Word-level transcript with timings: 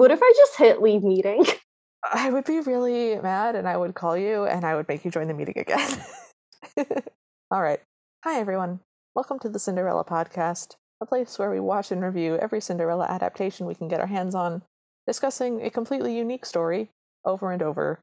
What 0.00 0.10
if 0.10 0.20
I 0.22 0.32
just 0.34 0.56
hit 0.56 0.80
leave 0.80 1.02
meeting? 1.02 1.44
I 2.10 2.30
would 2.30 2.46
be 2.46 2.60
really 2.60 3.20
mad 3.20 3.54
and 3.54 3.68
I 3.68 3.76
would 3.76 3.94
call 3.94 4.16
you 4.16 4.46
and 4.46 4.64
I 4.64 4.74
would 4.74 4.88
make 4.88 5.04
you 5.04 5.10
join 5.10 5.28
the 5.28 5.34
meeting 5.34 5.58
again. 5.58 6.02
All 7.50 7.60
right. 7.60 7.80
Hi, 8.24 8.40
everyone. 8.40 8.80
Welcome 9.14 9.38
to 9.40 9.50
the 9.50 9.58
Cinderella 9.58 10.06
Podcast, 10.06 10.76
a 11.02 11.04
place 11.04 11.38
where 11.38 11.50
we 11.50 11.60
watch 11.60 11.92
and 11.92 12.02
review 12.02 12.38
every 12.38 12.62
Cinderella 12.62 13.04
adaptation 13.10 13.66
we 13.66 13.74
can 13.74 13.88
get 13.88 14.00
our 14.00 14.06
hands 14.06 14.34
on, 14.34 14.62
discussing 15.06 15.60
a 15.60 15.68
completely 15.68 16.16
unique 16.16 16.46
story 16.46 16.88
over 17.26 17.52
and 17.52 17.62
over. 17.62 18.00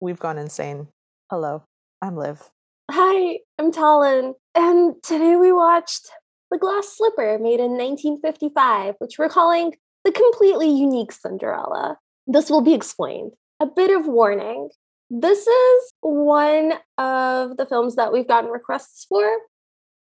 We've 0.00 0.18
gone 0.18 0.38
insane. 0.38 0.88
Hello, 1.30 1.62
I'm 2.02 2.16
Liv. 2.16 2.50
Hi, 2.90 3.38
I'm 3.60 3.70
Talon. 3.70 4.34
And 4.56 4.96
today 5.04 5.36
we 5.36 5.52
watched 5.52 6.10
The 6.50 6.58
Glass 6.58 6.96
Slipper, 6.96 7.38
made 7.38 7.60
in 7.60 7.78
1955, 7.78 8.96
which 8.98 9.16
we're 9.16 9.28
calling 9.28 9.74
the 10.06 10.12
completely 10.12 10.70
unique 10.70 11.10
Cinderella. 11.10 11.98
This 12.28 12.48
will 12.48 12.60
be 12.62 12.74
explained. 12.74 13.32
A 13.58 13.66
bit 13.66 13.90
of 13.90 14.06
warning. 14.06 14.70
This 15.10 15.46
is 15.46 15.92
one 16.00 16.74
of 16.96 17.56
the 17.56 17.66
films 17.66 17.96
that 17.96 18.12
we've 18.12 18.28
gotten 18.28 18.50
requests 18.50 19.04
for. 19.08 19.28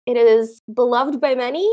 It 0.06 0.18
is 0.18 0.60
beloved 0.72 1.20
by 1.22 1.34
many. 1.34 1.66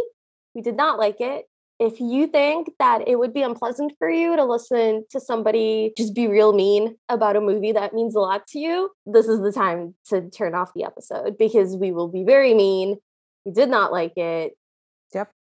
We 0.55 0.62
did 0.62 0.77
not 0.77 0.98
like 0.98 1.17
it. 1.20 1.45
If 1.80 1.99
you 1.99 2.27
think 2.27 2.70
that 2.80 3.05
it 3.07 3.17
would 3.17 3.34
be 3.34 3.41
unpleasant 3.41 3.94
for 3.99 4.09
you 4.09 4.35
to 4.38 4.45
listen 4.45 5.04
to 5.09 5.20
somebody 5.20 5.93
just 5.98 6.16
be 6.16 6.27
real 6.27 6.54
mean 6.54 6.95
about 7.09 7.35
a 7.35 7.41
movie 7.41 7.71
that 7.73 7.93
means 7.93 8.16
a 8.16 8.20
lot 8.20 8.48
to 8.49 8.59
you, 8.59 8.91
this 9.05 9.27
is 9.27 9.41
the 9.41 9.52
time 9.52 9.95
to 10.09 10.29
turn 10.29 10.55
off 10.55 10.73
the 10.73 10.85
episode 10.85 11.38
because 11.38 11.76
we 11.76 11.91
will 11.91 12.07
be 12.07 12.24
very 12.24 12.54
mean. 12.54 12.98
We 13.46 13.52
did 13.52 13.70
not 13.70 13.91
like 13.91 14.15
it. 14.15 14.54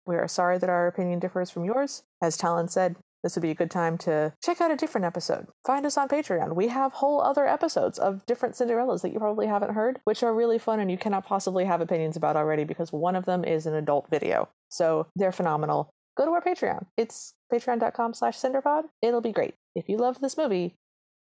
We 0.06 0.16
are 0.16 0.28
sorry 0.28 0.58
that 0.58 0.70
our 0.70 0.86
opinion 0.86 1.18
differs 1.20 1.50
from 1.50 1.64
yours. 1.64 2.02
As 2.20 2.36
Talon 2.36 2.68
said, 2.68 2.96
this 3.22 3.36
would 3.36 3.42
be 3.42 3.50
a 3.50 3.54
good 3.54 3.70
time 3.70 3.98
to 3.98 4.32
check 4.42 4.60
out 4.60 4.72
a 4.72 4.76
different 4.76 5.04
episode. 5.04 5.46
Find 5.64 5.86
us 5.86 5.96
on 5.96 6.08
Patreon. 6.08 6.56
We 6.56 6.68
have 6.68 6.92
whole 6.92 7.20
other 7.22 7.46
episodes 7.46 7.98
of 7.98 8.26
different 8.26 8.56
Cinderellas 8.56 9.02
that 9.02 9.12
you 9.12 9.20
probably 9.20 9.46
haven't 9.46 9.74
heard, 9.74 10.00
which 10.04 10.24
are 10.24 10.34
really 10.34 10.58
fun 10.58 10.80
and 10.80 10.90
you 10.90 10.98
cannot 10.98 11.24
possibly 11.24 11.64
have 11.64 11.80
opinions 11.80 12.16
about 12.16 12.36
already 12.36 12.64
because 12.64 12.92
one 12.92 13.14
of 13.14 13.24
them 13.24 13.44
is 13.44 13.66
an 13.66 13.74
adult 13.74 14.08
video. 14.10 14.48
So 14.70 15.06
they're 15.14 15.32
phenomenal. 15.32 15.90
Go 16.16 16.24
to 16.24 16.32
our 16.32 16.42
Patreon. 16.42 16.86
It's 16.96 17.34
patreon.com 17.52 18.14
slash 18.14 18.36
cinderpod. 18.38 18.84
It'll 19.00 19.20
be 19.20 19.32
great. 19.32 19.54
If 19.76 19.88
you 19.88 19.98
love 19.98 20.20
this 20.20 20.36
movie, 20.36 20.74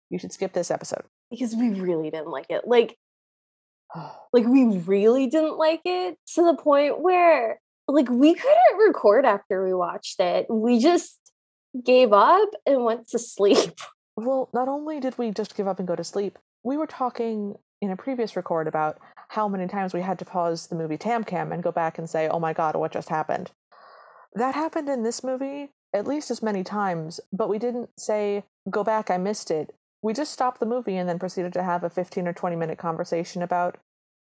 you 0.09 0.19
should 0.19 0.31
skip 0.31 0.53
this 0.53 0.71
episode. 0.71 1.03
Because 1.30 1.53
we 1.53 1.69
really 1.69 2.09
didn't 2.09 2.30
like 2.30 2.47
it. 2.49 2.61
Like, 2.66 2.95
like 4.33 4.45
we 4.45 4.77
really 4.80 5.27
didn't 5.27 5.58
like 5.58 5.81
it 5.83 6.17
to 6.36 6.45
the 6.45 6.55
point 6.55 7.02
where 7.02 7.59
like 7.94 8.09
we 8.09 8.34
couldn't 8.34 8.88
record 8.88 9.26
after 9.26 9.66
we 9.66 9.73
watched 9.73 10.20
it. 10.20 10.45
We 10.50 10.80
just 10.80 11.18
gave 11.84 12.14
up 12.14 12.50
and 12.66 12.84
went 12.84 13.08
to 13.09 13.20
sleep. 13.20 13.80
Well, 14.16 14.50
not 14.54 14.68
only 14.68 15.00
did 15.00 15.18
we 15.18 15.32
just 15.32 15.56
give 15.56 15.68
up 15.68 15.80
and 15.80 15.88
go 15.88 15.95
to 15.95 16.04
sleep, 16.04 16.38
we 16.64 16.78
were 16.78 16.88
talking 16.88 17.56
in 17.82 17.92
a 17.92 17.95
previous 17.95 18.36
record 18.36 18.67
about 18.67 19.00
how 19.30 19.48
many 19.48 19.67
times 19.67 19.94
we 19.94 20.02
had 20.02 20.20
to 20.20 20.26
pause 20.26 20.67
the 20.67 20.76
movie 20.76 20.98
Tam 20.98 21.23
Cam 21.23 21.52
and 21.52 21.64
go 21.64 21.72
back 21.72 21.98
and 21.98 22.10
say, 22.10 22.28
oh 22.28 22.40
my 22.40 22.52
god, 22.52 22.76
what 22.76 22.92
just 22.92 23.10
happened? 23.10 23.52
That 24.34 24.56
happened 24.56 24.90
in 24.90 25.04
this 25.04 25.23
movie 25.23 25.72
at 25.94 26.06
least 26.06 26.30
as 26.30 26.44
many 26.44 26.64
times, 26.64 27.20
but 27.34 27.50
we 27.50 27.58
didn't 27.58 27.90
say, 27.98 28.44
go 28.70 28.84
back, 28.84 29.10
I 29.10 29.17
missed 29.17 29.50
it. 29.50 29.73
We 30.02 30.14
just 30.14 30.32
stopped 30.32 30.60
the 30.60 30.66
movie 30.66 30.98
and 30.98 31.10
then 31.10 31.20
proceeded 31.20 31.54
to 31.54 31.64
have 31.64 31.84
a 31.84 31.90
15 31.90 32.28
or 32.28 32.34
20 32.34 32.56
minute 32.56 32.78
conversation 32.78 33.42
about 33.42 33.78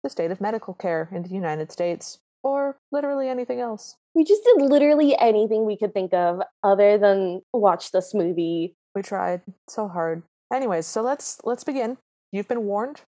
the 0.03 0.09
state 0.09 0.31
of 0.31 0.39
medical 0.39 0.73
care 0.73 1.09
in 1.11 1.23
the 1.23 1.29
United 1.29 1.71
States, 1.71 2.19
or 2.43 2.77
literally 2.91 3.29
anything 3.29 3.59
else. 3.59 3.95
We 4.13 4.23
just 4.23 4.43
did 4.43 4.61
literally 4.61 5.17
anything 5.17 5.65
we 5.65 5.77
could 5.77 5.93
think 5.93 6.13
of 6.13 6.41
other 6.63 6.97
than 6.97 7.41
watch 7.53 7.91
this 7.91 8.13
movie. 8.13 8.75
We 8.95 9.01
tried 9.01 9.41
so 9.67 9.87
hard. 9.87 10.23
Anyways, 10.53 10.87
so 10.87 11.01
let's 11.01 11.39
let's 11.43 11.63
begin. 11.63 11.97
You've 12.31 12.47
been 12.47 12.63
warned. 12.63 13.01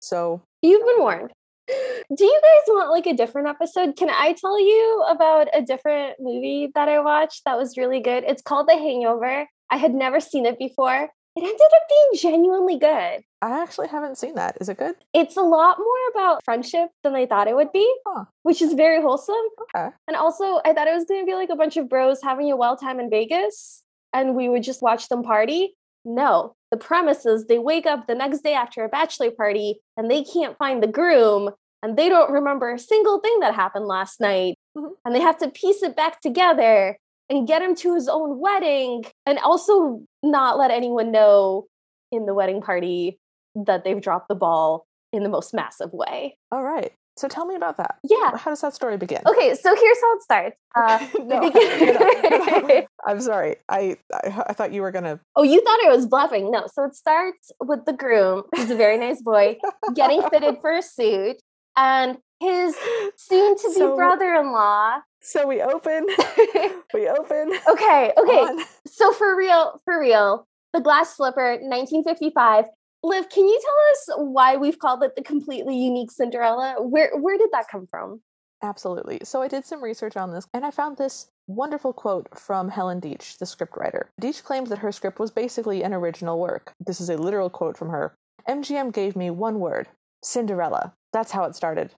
So 0.00 0.42
You've 0.62 0.86
been 0.86 0.98
warned. 0.98 1.32
Do 1.68 2.24
you 2.24 2.40
guys 2.42 2.74
want 2.74 2.90
like 2.90 3.06
a 3.06 3.16
different 3.16 3.48
episode? 3.48 3.96
Can 3.96 4.10
I 4.10 4.34
tell 4.38 4.60
you 4.60 5.04
about 5.08 5.48
a 5.52 5.62
different 5.62 6.16
movie 6.20 6.70
that 6.74 6.88
I 6.88 7.00
watched 7.00 7.42
that 7.44 7.58
was 7.58 7.76
really 7.76 8.00
good? 8.00 8.24
It's 8.24 8.42
called 8.42 8.68
The 8.68 8.76
Hangover. 8.76 9.46
I 9.70 9.76
had 9.76 9.94
never 9.94 10.20
seen 10.20 10.46
it 10.46 10.58
before. 10.58 11.08
It 11.34 11.40
ended 11.42 11.60
up 11.60 11.82
being 11.88 12.32
genuinely 12.32 12.78
good. 12.78 13.22
I 13.40 13.62
actually 13.62 13.88
haven't 13.88 14.18
seen 14.18 14.34
that. 14.34 14.58
Is 14.60 14.68
it 14.68 14.76
good? 14.78 14.96
It's 15.14 15.36
a 15.36 15.42
lot 15.42 15.78
more 15.78 16.08
about 16.14 16.44
friendship 16.44 16.90
than 17.02 17.14
I 17.14 17.24
thought 17.26 17.48
it 17.48 17.56
would 17.56 17.72
be, 17.72 17.90
Huh. 18.06 18.24
which 18.42 18.60
is 18.60 18.74
very 18.74 19.00
wholesome. 19.00 19.34
Okay. 19.74 19.88
And 20.06 20.16
also, 20.16 20.60
I 20.64 20.72
thought 20.74 20.88
it 20.88 20.94
was 20.94 21.06
going 21.06 21.20
to 21.22 21.26
be 21.26 21.34
like 21.34 21.48
a 21.50 21.56
bunch 21.56 21.76
of 21.78 21.88
bros 21.88 22.20
having 22.22 22.50
a 22.52 22.56
wild 22.56 22.80
time 22.80 23.00
in 23.00 23.08
Vegas 23.08 23.82
and 24.12 24.36
we 24.36 24.48
would 24.50 24.62
just 24.62 24.82
watch 24.82 25.08
them 25.08 25.22
party. 25.22 25.74
No, 26.04 26.52
the 26.70 26.76
premise 26.76 27.24
is 27.24 27.46
they 27.46 27.58
wake 27.58 27.86
up 27.86 28.06
the 28.06 28.14
next 28.14 28.40
day 28.42 28.52
after 28.54 28.84
a 28.84 28.88
bachelor 28.88 29.30
party 29.30 29.80
and 29.96 30.10
they 30.10 30.22
can't 30.24 30.58
find 30.58 30.82
the 30.82 30.86
groom 30.86 31.50
and 31.82 31.96
they 31.96 32.08
don't 32.10 32.30
remember 32.30 32.72
a 32.72 32.78
single 32.78 33.20
thing 33.20 33.40
that 33.40 33.54
happened 33.54 33.86
last 33.86 34.20
night. 34.20 34.56
Mhm. 34.76 34.90
And 35.04 35.14
they 35.14 35.20
have 35.20 35.38
to 35.38 35.48
piece 35.48 35.82
it 35.82 35.96
back 35.96 36.20
together 36.20 36.98
and 37.30 37.46
get 37.46 37.62
him 37.62 37.74
to 37.76 37.94
his 37.94 38.08
own 38.08 38.38
wedding 38.38 39.04
and 39.26 39.38
also 39.38 40.02
not 40.22 40.58
let 40.58 40.70
anyone 40.70 41.12
know 41.12 41.66
in 42.10 42.26
the 42.26 42.34
wedding 42.34 42.60
party 42.60 43.18
that 43.54 43.84
they've 43.84 44.00
dropped 44.00 44.28
the 44.28 44.34
ball 44.34 44.86
in 45.12 45.22
the 45.22 45.28
most 45.28 45.52
massive 45.54 45.92
way. 45.92 46.36
All 46.50 46.62
right. 46.62 46.92
So 47.18 47.28
tell 47.28 47.44
me 47.44 47.54
about 47.54 47.76
that. 47.76 47.96
Yeah. 48.02 48.36
How 48.38 48.50
does 48.50 48.62
that 48.62 48.74
story 48.74 48.96
begin? 48.96 49.20
Okay, 49.26 49.54
so 49.54 49.74
here's 49.76 49.98
how 50.00 50.16
it 50.16 50.22
starts. 50.22 50.56
Uh, 50.74 51.06
no, 51.24 51.40
no, 51.40 52.60
no. 52.68 52.86
I'm 53.06 53.20
sorry. 53.20 53.56
I, 53.68 53.96
I 54.14 54.44
I 54.48 54.52
thought 54.54 54.72
you 54.72 54.80
were 54.80 54.90
gonna. 54.90 55.20
Oh, 55.36 55.42
you 55.42 55.60
thought 55.62 55.78
I 55.84 55.88
was 55.94 56.06
bluffing. 56.06 56.50
No. 56.50 56.66
So 56.72 56.84
it 56.84 56.94
starts 56.94 57.52
with 57.60 57.84
the 57.84 57.92
groom, 57.92 58.44
who's 58.56 58.70
a 58.70 58.76
very 58.76 58.96
nice 58.96 59.20
boy, 59.20 59.58
getting 59.94 60.22
fitted 60.30 60.56
for 60.62 60.72
a 60.72 60.80
suit, 60.82 61.36
and 61.76 62.16
his 62.40 62.74
soon 63.18 63.56
to 63.58 63.68
be 63.68 63.74
So- 63.74 63.94
brother 63.96 64.32
in 64.34 64.50
law. 64.52 65.00
So 65.22 65.46
we 65.46 65.62
open. 65.62 66.06
we 66.94 67.08
open. 67.08 67.52
Okay, 67.68 68.12
okay. 68.18 68.64
So 68.86 69.12
for 69.12 69.36
real, 69.36 69.80
for 69.84 70.00
real, 70.00 70.46
The 70.72 70.80
Glass 70.80 71.16
Slipper, 71.16 71.52
1955. 71.62 72.64
Liv, 73.04 73.28
can 73.28 73.46
you 73.46 73.60
tell 73.60 74.18
us 74.18 74.28
why 74.30 74.56
we've 74.56 74.78
called 74.78 75.02
it 75.02 75.16
the 75.16 75.22
completely 75.22 75.76
unique 75.76 76.10
Cinderella? 76.10 76.76
Where 76.80 77.16
where 77.18 77.38
did 77.38 77.50
that 77.52 77.66
come 77.70 77.86
from? 77.90 78.20
Absolutely. 78.62 79.20
So 79.24 79.42
I 79.42 79.48
did 79.48 79.64
some 79.64 79.82
research 79.82 80.16
on 80.16 80.32
this, 80.32 80.46
and 80.54 80.64
I 80.64 80.70
found 80.70 80.96
this 80.96 81.28
wonderful 81.48 81.92
quote 81.92 82.28
from 82.38 82.68
Helen 82.68 83.00
Deach, 83.00 83.38
the 83.38 83.44
scriptwriter. 83.44 84.04
Deach 84.20 84.44
claims 84.44 84.68
that 84.68 84.78
her 84.78 84.92
script 84.92 85.18
was 85.18 85.32
basically 85.32 85.82
an 85.82 85.92
original 85.92 86.38
work. 86.38 86.72
This 86.84 87.00
is 87.00 87.10
a 87.10 87.16
literal 87.16 87.50
quote 87.50 87.76
from 87.76 87.90
her. 87.90 88.14
MGM 88.48 88.92
gave 88.92 89.16
me 89.16 89.30
one 89.30 89.58
word 89.58 89.88
Cinderella. 90.22 90.94
That's 91.12 91.32
how 91.32 91.44
it 91.44 91.56
started. 91.56 91.90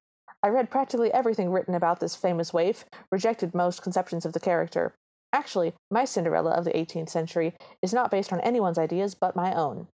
I 0.44 0.48
read 0.48 0.70
practically 0.70 1.10
everything 1.10 1.50
written 1.50 1.74
about 1.74 2.00
this 2.00 2.14
famous 2.14 2.52
waif, 2.52 2.84
rejected 3.10 3.54
most 3.54 3.82
conceptions 3.82 4.26
of 4.26 4.34
the 4.34 4.40
character. 4.40 4.94
Actually, 5.32 5.72
my 5.90 6.04
Cinderella 6.04 6.50
of 6.50 6.66
the 6.66 6.72
18th 6.72 7.08
century 7.08 7.54
is 7.80 7.94
not 7.94 8.10
based 8.10 8.30
on 8.30 8.40
anyone's 8.40 8.76
ideas 8.76 9.14
but 9.14 9.34
my 9.34 9.54
own. 9.54 9.88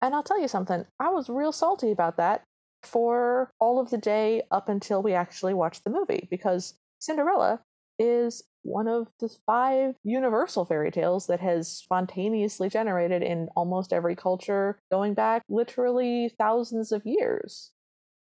And 0.00 0.14
I'll 0.14 0.22
tell 0.22 0.40
you 0.40 0.48
something, 0.48 0.86
I 0.98 1.10
was 1.10 1.28
real 1.28 1.52
salty 1.52 1.90
about 1.90 2.16
that 2.16 2.44
for 2.82 3.50
all 3.60 3.78
of 3.78 3.90
the 3.90 3.98
day 3.98 4.44
up 4.50 4.70
until 4.70 5.02
we 5.02 5.12
actually 5.12 5.52
watched 5.52 5.84
the 5.84 5.90
movie 5.90 6.28
because 6.30 6.72
Cinderella 6.98 7.60
is 7.98 8.42
one 8.62 8.88
of 8.88 9.08
the 9.20 9.28
five 9.44 9.96
universal 10.02 10.64
fairy 10.64 10.92
tales 10.92 11.26
that 11.26 11.40
has 11.40 11.68
spontaneously 11.68 12.70
generated 12.70 13.22
in 13.22 13.50
almost 13.54 13.92
every 13.92 14.16
culture 14.16 14.78
going 14.90 15.12
back 15.12 15.42
literally 15.50 16.32
thousands 16.38 16.90
of 16.90 17.02
years. 17.04 17.73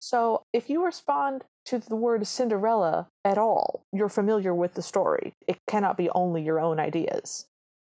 So 0.03 0.43
if 0.51 0.69
you 0.69 0.83
respond 0.83 1.45
to 1.67 1.79
the 1.79 1.95
word 1.95 2.27
Cinderella 2.27 3.07
at 3.23 3.37
all, 3.37 3.85
you're 3.93 4.09
familiar 4.09 4.53
with 4.53 4.73
the 4.73 4.81
story. 4.81 5.33
It 5.47 5.59
cannot 5.65 5.95
be 5.95 6.09
only 6.09 6.43
your 6.43 6.59
own 6.59 6.77
ideas. 6.77 7.45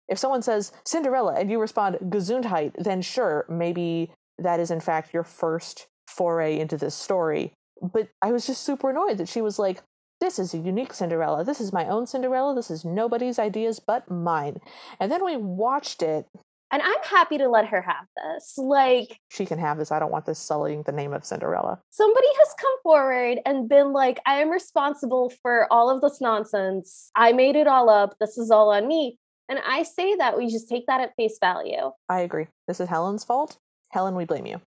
If 0.07 0.17
someone 0.17 0.41
says 0.41 0.71
Cinderella 0.85 1.33
and 1.33 1.51
you 1.51 1.59
respond 1.59 1.97
Gesundheit, 2.01 2.71
then 2.81 3.01
sure, 3.01 3.45
maybe 3.49 4.13
that 4.37 4.61
is 4.61 4.71
in 4.71 4.79
fact 4.79 5.13
your 5.13 5.25
first 5.25 5.87
foray 6.07 6.57
into 6.57 6.77
this 6.77 6.95
story. 6.95 7.51
But 7.81 8.07
I 8.21 8.31
was 8.31 8.47
just 8.47 8.63
super 8.63 8.91
annoyed 8.91 9.17
that 9.17 9.27
she 9.27 9.41
was 9.41 9.59
like, 9.59 9.81
this 10.21 10.39
is 10.39 10.53
a 10.53 10.57
unique 10.57 10.93
Cinderella. 10.93 11.43
This 11.43 11.59
is 11.59 11.73
my 11.73 11.85
own 11.85 12.07
Cinderella. 12.07 12.55
This 12.55 12.71
is 12.71 12.85
nobody's 12.85 13.37
ideas 13.37 13.81
but 13.85 14.09
mine. 14.09 14.61
And 15.01 15.11
then 15.11 15.25
we 15.25 15.35
watched 15.35 16.01
it. 16.01 16.27
And 16.71 16.81
I'm 16.81 17.03
happy 17.03 17.37
to 17.37 17.47
let 17.47 17.67
her 17.67 17.81
have 17.81 18.05
this. 18.15 18.57
Like 18.57 19.19
She 19.29 19.45
can 19.45 19.59
have 19.59 19.77
this. 19.77 19.91
I 19.91 19.99
don't 19.99 20.11
want 20.11 20.25
this 20.25 20.39
sullying 20.39 20.83
the 20.83 20.91
name 20.91 21.13
of 21.13 21.23
Cinderella. 21.25 21.79
somebody 21.91 22.27
has 22.39 22.53
come 22.59 22.73
forward 22.83 23.39
and 23.45 23.69
been 23.69 23.93
like, 23.93 24.19
I 24.25 24.41
am 24.41 24.49
responsible 24.49 25.31
for 25.41 25.71
all 25.71 25.89
of 25.89 26.01
this 26.01 26.19
nonsense. 26.19 27.11
I 27.15 27.31
made 27.33 27.55
it 27.55 27.67
all 27.67 27.89
up. 27.89 28.15
This 28.19 28.37
is 28.37 28.51
all 28.51 28.71
on 28.73 28.87
me. 28.87 29.17
And 29.47 29.59
I 29.65 29.83
say 29.83 30.15
that 30.15 30.37
we 30.37 30.47
just 30.47 30.67
take 30.67 30.87
that 30.87 31.01
at 31.01 31.15
face 31.15 31.37
value. 31.39 31.91
I 32.09 32.21
agree. 32.21 32.47
This 32.67 32.79
is 32.79 32.89
Helen's 32.89 33.23
fault. 33.23 33.57
Helen, 33.91 34.15
we 34.15 34.25
blame 34.25 34.47
you. 34.47 34.59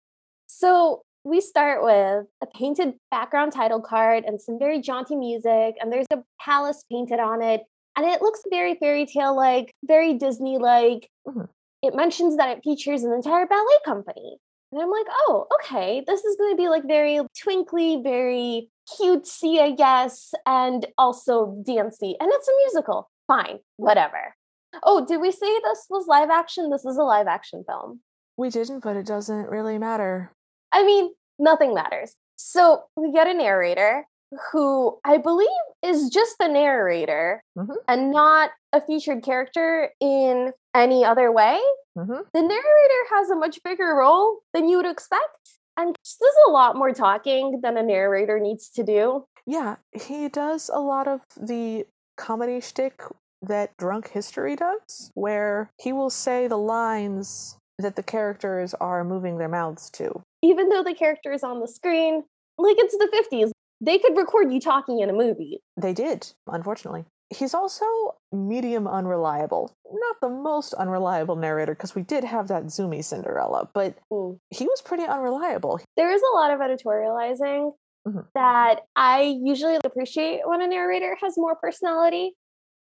So 0.46 1.02
we 1.25 1.40
start 1.40 1.82
with 1.82 2.26
a 2.42 2.46
painted 2.54 2.94
background 3.10 3.52
title 3.52 3.81
card 3.81 4.25
and 4.25 4.40
some 4.40 4.58
very 4.58 4.81
jaunty 4.81 5.16
music, 5.16 5.75
and 5.81 5.90
there's 5.90 6.06
a 6.12 6.22
palace 6.40 6.84
painted 6.92 7.19
on 7.19 7.42
it. 7.42 7.64
And 7.96 8.06
it 8.06 8.20
looks 8.22 8.42
very 8.50 8.75
fairy 8.75 9.06
tale 9.06 9.34
like, 9.34 9.72
very 9.82 10.14
Disney 10.14 10.58
like. 10.58 11.08
Mhm. 11.26 11.49
It 11.87 11.94
mentions 11.94 12.37
that 12.37 12.50
it 12.50 12.62
features 12.62 13.05
an 13.05 13.12
entire 13.12 13.47
ballet 13.47 13.79
company. 13.85 14.38
And 14.73 14.83
I'm 14.83 14.91
like, 14.91 15.06
oh, 15.29 15.47
okay, 15.55 16.03
this 16.06 16.25
is 16.25 16.37
going 16.37 16.53
to 16.53 16.56
be 16.56 16.69
like 16.69 16.87
very 16.87 17.21
twinkly, 17.41 18.00
very 18.03 18.69
cutesy, 18.99 19.61
I 19.61 19.71
guess, 19.71 20.33
and 20.44 20.87
also 20.99 21.62
dancey. 21.65 22.17
And 22.21 22.31
it's 22.33 22.49
a 22.49 22.53
musical. 22.65 23.11
Fine, 23.27 23.59
whatever. 23.77 24.35
Oh, 24.83 25.05
did 25.06 25.21
we 25.21 25.31
say 25.31 25.47
this 25.61 25.87
was 25.88 26.06
live 26.06 26.31
action? 26.31 26.71
This 26.71 26.85
is 26.85 26.97
a 26.97 27.03
live 27.03 27.27
action 27.27 27.65
film. 27.67 28.00
We 28.37 28.50
didn't, 28.50 28.81
but 28.81 28.97
it 28.97 29.06
doesn't 29.06 29.49
really 29.49 29.79
matter. 29.79 30.33
I 30.73 30.85
mean, 30.85 31.11
nothing 31.38 31.73
matters. 31.73 32.15
So 32.37 32.83
we 32.97 33.12
get 33.12 33.27
a 33.27 33.35
narrator 33.35 34.06
who 34.52 34.99
I 35.05 35.19
believe 35.19 35.49
is 35.82 36.08
just 36.11 36.37
the 36.38 36.49
narrator 36.49 37.43
Mhm. 37.56 37.76
and 37.88 38.11
not 38.11 38.50
a 38.73 38.81
featured 38.81 39.23
character 39.23 39.90
in 40.00 40.52
any 40.75 41.05
other 41.05 41.31
way. 41.32 41.61
hmm 41.96 42.20
The 42.34 42.43
narrator 42.43 43.02
has 43.11 43.31
a 43.31 43.37
much 43.37 43.62
bigger 43.62 43.94
role 43.94 44.40
than 44.52 44.69
you 44.69 44.76
would 44.78 44.87
expect 44.87 45.58
and 45.76 45.94
just 46.05 46.19
does 46.20 46.34
a 46.46 46.50
lot 46.50 46.76
more 46.76 46.93
talking 46.93 47.61
than 47.62 47.76
a 47.76 47.82
narrator 47.82 48.38
needs 48.38 48.69
to 48.70 48.82
do. 48.82 49.25
Yeah, 49.46 49.76
he 49.93 50.28
does 50.28 50.69
a 50.73 50.81
lot 50.81 51.06
of 51.08 51.20
the 51.37 51.87
comedy 52.17 52.61
shtick 52.61 53.02
that 53.43 53.76
Drunk 53.76 54.08
History 54.11 54.56
does, 54.56 55.11
where 55.14 55.70
he 55.78 55.93
will 55.93 56.11
say 56.11 56.49
the 56.49 56.58
lines 56.58 57.56
that 57.78 57.94
the 57.94 58.02
characters 58.02 58.75
are 58.75 59.05
moving 59.05 59.38
their 59.38 59.49
mouths 59.49 59.90
to. 59.90 60.23
Even 60.43 60.69
though 60.70 60.82
the 60.82 60.94
character 60.94 61.31
is 61.32 61.44
on 61.44 61.61
the 61.61 61.69
screen, 61.69 62.25
like 62.58 62.76
it's 62.78 62.96
the 62.96 63.08
50s, 63.12 63.52
they 63.81 63.99
could 63.99 64.17
record 64.17 64.52
you 64.52 64.61
talking 64.61 65.00
in 65.00 65.11
a 65.11 65.12
movie. 65.12 65.61
They 65.76 65.93
did, 65.93 66.32
unfortunately. 66.46 67.05
He's 67.31 67.55
also 67.55 67.84
medium 68.32 68.87
unreliable. 68.87 69.73
Not 69.93 70.17
the 70.20 70.28
most 70.28 70.75
unreliable 70.75 71.34
narrator, 71.37 71.75
because 71.75 71.94
we 71.94 72.02
did 72.02 72.23
have 72.23 72.46
that 72.49 72.64
zoomy 72.67 73.02
Cinderella, 73.05 73.69
but 73.75 73.96
Mm. 74.12 74.38
he 74.50 74.64
was 74.67 74.81
pretty 74.81 75.05
unreliable. 75.05 75.81
There 75.96 76.11
is 76.12 76.23
a 76.23 76.37
lot 76.37 76.52
of 76.52 76.61
editorializing 76.61 77.73
Mhm. 78.06 78.26
that 78.34 78.82
I 78.94 79.23
usually 79.43 79.76
appreciate 79.82 80.46
when 80.46 80.62
a 80.62 80.69
narrator 80.69 81.17
has 81.20 81.37
more 81.37 81.56
personality, 81.56 82.37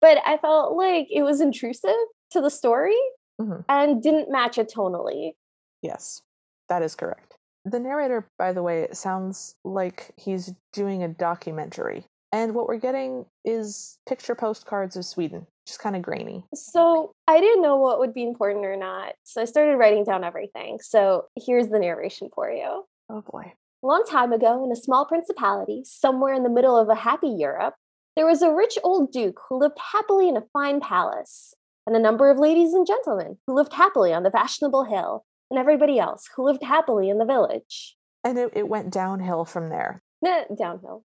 but 0.00 0.18
I 0.26 0.38
felt 0.38 0.74
like 0.74 1.08
it 1.10 1.22
was 1.22 1.42
intrusive 1.42 1.94
to 2.30 2.40
the 2.40 2.48
story 2.50 2.96
Mhm. 3.38 3.64
and 3.68 4.02
didn't 4.02 4.30
match 4.30 4.56
it 4.56 4.72
tonally. 4.74 5.34
Yes, 5.82 6.22
that 6.70 6.82
is 6.82 6.94
correct. 6.94 7.29
The 7.64 7.78
narrator, 7.78 8.26
by 8.38 8.52
the 8.52 8.62
way, 8.62 8.88
sounds 8.92 9.54
like 9.64 10.12
he's 10.16 10.52
doing 10.72 11.02
a 11.02 11.08
documentary. 11.08 12.06
And 12.32 12.54
what 12.54 12.68
we're 12.68 12.78
getting 12.78 13.26
is 13.44 13.98
picture 14.08 14.34
postcards 14.34 14.96
of 14.96 15.04
Sweden, 15.04 15.46
just 15.66 15.80
kind 15.80 15.96
of 15.96 16.02
grainy. 16.02 16.44
So 16.54 17.12
I 17.26 17.40
didn't 17.40 17.62
know 17.62 17.76
what 17.76 17.98
would 17.98 18.14
be 18.14 18.22
important 18.22 18.64
or 18.64 18.76
not. 18.76 19.14
So 19.24 19.42
I 19.42 19.44
started 19.44 19.76
writing 19.76 20.04
down 20.04 20.22
everything. 20.22 20.78
So 20.80 21.26
here's 21.36 21.68
the 21.68 21.78
narration 21.78 22.30
for 22.34 22.50
you. 22.50 22.84
Oh 23.08 23.22
boy. 23.22 23.52
A 23.82 23.86
long 23.86 24.04
time 24.08 24.32
ago, 24.32 24.64
in 24.64 24.70
a 24.70 24.76
small 24.76 25.06
principality, 25.06 25.82
somewhere 25.84 26.34
in 26.34 26.44
the 26.44 26.50
middle 26.50 26.78
of 26.78 26.88
a 26.88 26.94
happy 26.94 27.28
Europe, 27.28 27.74
there 28.14 28.26
was 28.26 28.42
a 28.42 28.52
rich 28.52 28.78
old 28.84 29.10
duke 29.10 29.40
who 29.48 29.58
lived 29.58 29.78
happily 29.92 30.28
in 30.28 30.36
a 30.36 30.44
fine 30.52 30.80
palace, 30.80 31.54
and 31.86 31.96
a 31.96 32.00
number 32.00 32.30
of 32.30 32.38
ladies 32.38 32.74
and 32.74 32.86
gentlemen 32.86 33.38
who 33.46 33.54
lived 33.54 33.72
happily 33.72 34.12
on 34.12 34.22
the 34.22 34.30
fashionable 34.30 34.84
hill, 34.84 35.24
and 35.50 35.58
everybody 35.58 35.98
else 35.98 36.28
who 36.34 36.44
lived 36.44 36.62
happily 36.62 37.10
in 37.10 37.18
the 37.18 37.24
village. 37.24 37.96
And 38.24 38.38
it, 38.38 38.52
it 38.54 38.68
went 38.68 38.92
downhill 38.92 39.44
from 39.44 39.70
there. 39.70 40.02
Nah, 40.22 40.44
downhill. 40.56 41.04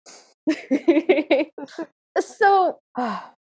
so 2.21 2.79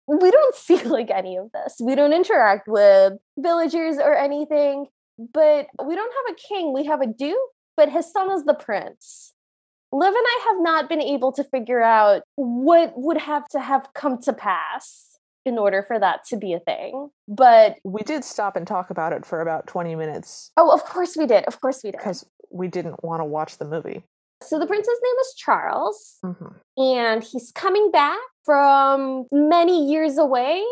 we 0.08 0.32
don't 0.32 0.56
see 0.56 0.84
like 0.84 1.10
any 1.10 1.38
of 1.38 1.52
this. 1.54 1.76
We 1.80 1.96
don't 1.96 2.14
interact 2.14 2.68
with 2.68 3.14
villagers 3.38 3.98
or 3.98 4.16
anything, 4.16 4.88
but 5.18 5.68
we 5.84 5.96
don't 5.96 6.14
have 6.28 6.36
a 6.36 6.48
king. 6.48 6.74
We 6.74 6.86
have 6.86 7.02
a 7.02 7.08
duke, 7.08 7.38
but 7.78 7.90
his 7.90 8.12
son 8.12 8.32
is 8.32 8.46
the 8.46 8.54
prince. 8.54 9.34
Liv 9.92 10.14
and 10.14 10.18
I 10.18 10.46
have 10.48 10.62
not 10.62 10.90
been 10.90 11.02
able 11.02 11.32
to 11.34 11.44
figure 11.44 11.82
out 11.82 12.24
what 12.36 12.94
would 12.98 13.18
have 13.18 13.48
to 13.50 13.60
have 13.60 13.88
come 13.94 14.20
to 14.24 14.34
pass 14.34 15.05
in 15.46 15.58
order 15.58 15.84
for 15.88 16.00
that 16.00 16.26
to 16.26 16.38
be 16.38 16.54
a 16.54 16.60
thing. 16.60 17.10
But 17.28 17.78
we 17.84 18.02
did 18.02 18.24
stop 18.24 18.56
and 18.56 18.66
talk 18.68 18.90
about 18.90 19.14
it 19.14 19.26
for 19.26 19.42
about 19.42 19.68
20 19.68 19.96
minutes 19.96 20.52
oh, 20.58 20.74
of 20.74 20.84
course 20.86 21.16
we 21.16 21.26
did. 21.28 21.46
Of 21.46 21.62
course 21.62 21.82
we 21.84 21.92
did. 21.92 21.98
because 22.00 22.26
we 22.52 22.68
didn't 22.68 23.04
want 23.04 23.22
to 23.22 23.26
watch 23.26 23.58
the 23.58 23.66
movie. 23.66 24.04
So 24.44 24.60
the 24.60 24.68
prince's 24.68 25.00
name 25.04 25.16
is 25.22 25.34
Charles. 25.38 26.18
hmm 26.22 26.48
and 26.78 27.24
he's 27.24 27.52
coming 27.54 27.90
back 27.92 28.20
from 28.44 29.26
many 29.32 29.90
years 29.90 30.18
away 30.18 30.64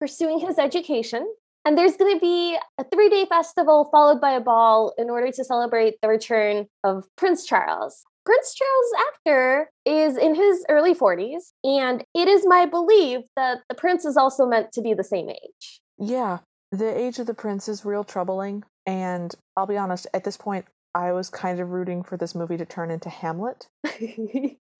pursuing 0.00 0.40
his 0.40 0.58
education. 0.58 1.26
And 1.66 1.76
there's 1.76 1.96
going 1.96 2.14
to 2.16 2.20
be 2.20 2.56
a 2.78 2.84
three 2.84 3.10
day 3.10 3.26
festival 3.26 3.88
followed 3.92 4.20
by 4.20 4.30
a 4.30 4.40
ball 4.40 4.94
in 4.96 5.10
order 5.10 5.30
to 5.30 5.44
celebrate 5.44 5.96
the 6.00 6.08
return 6.08 6.66
of 6.82 7.04
Prince 7.16 7.44
Charles. 7.44 8.02
Prince 8.24 8.54
Charles' 8.54 9.08
actor 9.08 9.70
is 9.84 10.16
in 10.16 10.34
his 10.34 10.64
early 10.68 10.94
40s, 10.94 11.52
and 11.64 12.04
it 12.14 12.28
is 12.28 12.46
my 12.46 12.66
belief 12.66 13.24
that 13.36 13.58
the 13.68 13.74
prince 13.74 14.04
is 14.04 14.16
also 14.16 14.46
meant 14.46 14.72
to 14.72 14.82
be 14.82 14.94
the 14.94 15.04
same 15.04 15.30
age. 15.30 15.80
Yeah, 15.98 16.38
the 16.70 16.98
age 16.98 17.18
of 17.18 17.26
the 17.26 17.34
prince 17.34 17.68
is 17.68 17.84
real 17.84 18.04
troubling. 18.04 18.64
And 18.86 19.34
I'll 19.56 19.66
be 19.66 19.76
honest, 19.76 20.06
at 20.14 20.24
this 20.24 20.36
point, 20.36 20.66
I 20.94 21.12
was 21.12 21.30
kind 21.30 21.60
of 21.60 21.70
rooting 21.70 22.02
for 22.02 22.16
this 22.16 22.34
movie 22.34 22.56
to 22.56 22.64
turn 22.64 22.90
into 22.90 23.08
Hamlet. 23.08 23.68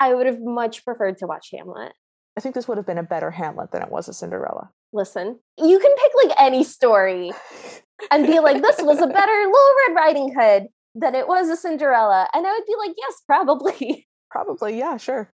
I 0.00 0.14
would 0.14 0.26
have 0.26 0.40
much 0.40 0.84
preferred 0.84 1.18
to 1.18 1.26
watch 1.26 1.48
Hamlet. 1.52 1.92
I 2.36 2.40
think 2.40 2.54
this 2.54 2.66
would 2.68 2.78
have 2.78 2.86
been 2.86 2.98
a 2.98 3.02
better 3.02 3.30
Hamlet 3.30 3.70
than 3.70 3.82
it 3.82 3.90
was 3.90 4.08
a 4.08 4.14
Cinderella. 4.14 4.70
Listen, 4.92 5.38
you 5.58 5.78
can 5.78 5.94
pick 5.96 6.12
like 6.24 6.36
any 6.40 6.64
story 6.64 7.32
and 8.10 8.26
be 8.26 8.40
like, 8.40 8.62
this 8.62 8.80
was 8.80 9.00
a 9.00 9.06
better 9.06 9.32
Little 9.32 9.74
Red 9.88 9.94
Riding 9.94 10.34
Hood 10.38 10.68
than 10.94 11.14
it 11.14 11.28
was 11.28 11.48
a 11.48 11.56
Cinderella. 11.56 12.28
And 12.32 12.46
I 12.46 12.52
would 12.52 12.66
be 12.66 12.74
like, 12.78 12.94
yes, 12.96 13.22
probably. 13.26 14.06
Probably, 14.30 14.78
yeah, 14.78 14.96
sure. 14.96 15.28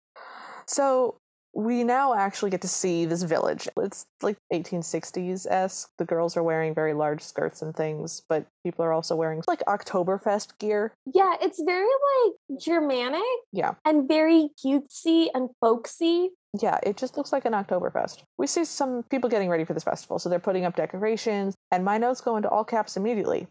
So 0.68 1.18
we 1.56 1.84
now 1.84 2.14
actually 2.16 2.50
get 2.52 2.62
to 2.62 2.68
see 2.68 3.06
this 3.06 3.24
village. 3.24 3.68
It's 3.78 4.06
like 4.22 4.38
1860s 4.54 5.46
esque. 5.50 5.90
The 5.98 6.06
girls 6.06 6.36
are 6.38 6.44
wearing 6.44 6.74
very 6.76 6.94
large 6.94 7.22
skirts 7.22 7.62
and 7.62 7.76
things, 7.76 8.22
but 8.30 8.46
people 8.64 8.86
are 8.86 8.94
also 8.94 9.16
wearing 9.16 9.42
like 9.48 9.62
Oktoberfest 9.68 10.58
gear. 10.60 10.94
Yeah, 11.12 11.34
it's 11.42 11.62
very 11.64 11.86
like 11.88 12.60
Germanic 12.60 13.22
Yeah, 13.52 13.74
and 13.86 14.08
very 14.08 14.50
cutesy 14.64 15.28
and 15.34 15.50
folksy. 15.60 16.30
yeah, 16.60 16.80
it 16.84 16.98
just 16.98 17.18
looks 17.18 17.32
like 17.32 17.46
an 17.46 17.54
Oktoberfest. 17.54 18.24
We 18.38 18.46
see 18.48 18.66
some 18.66 19.04
people 19.10 19.30
getting 19.30 19.50
ready 19.50 19.64
for 19.66 19.74
this 19.74 19.84
festival, 19.84 20.20
so 20.20 20.30
they're 20.30 20.40
putting 20.40 20.66
up 20.66 20.76
decorations, 20.76 21.56
and 21.72 21.84
my 21.84 21.98
notes 21.98 22.22
go 22.22 22.36
into 22.38 22.50
all 22.50 22.64
caps 22.64 22.96
immediately. 22.98 23.48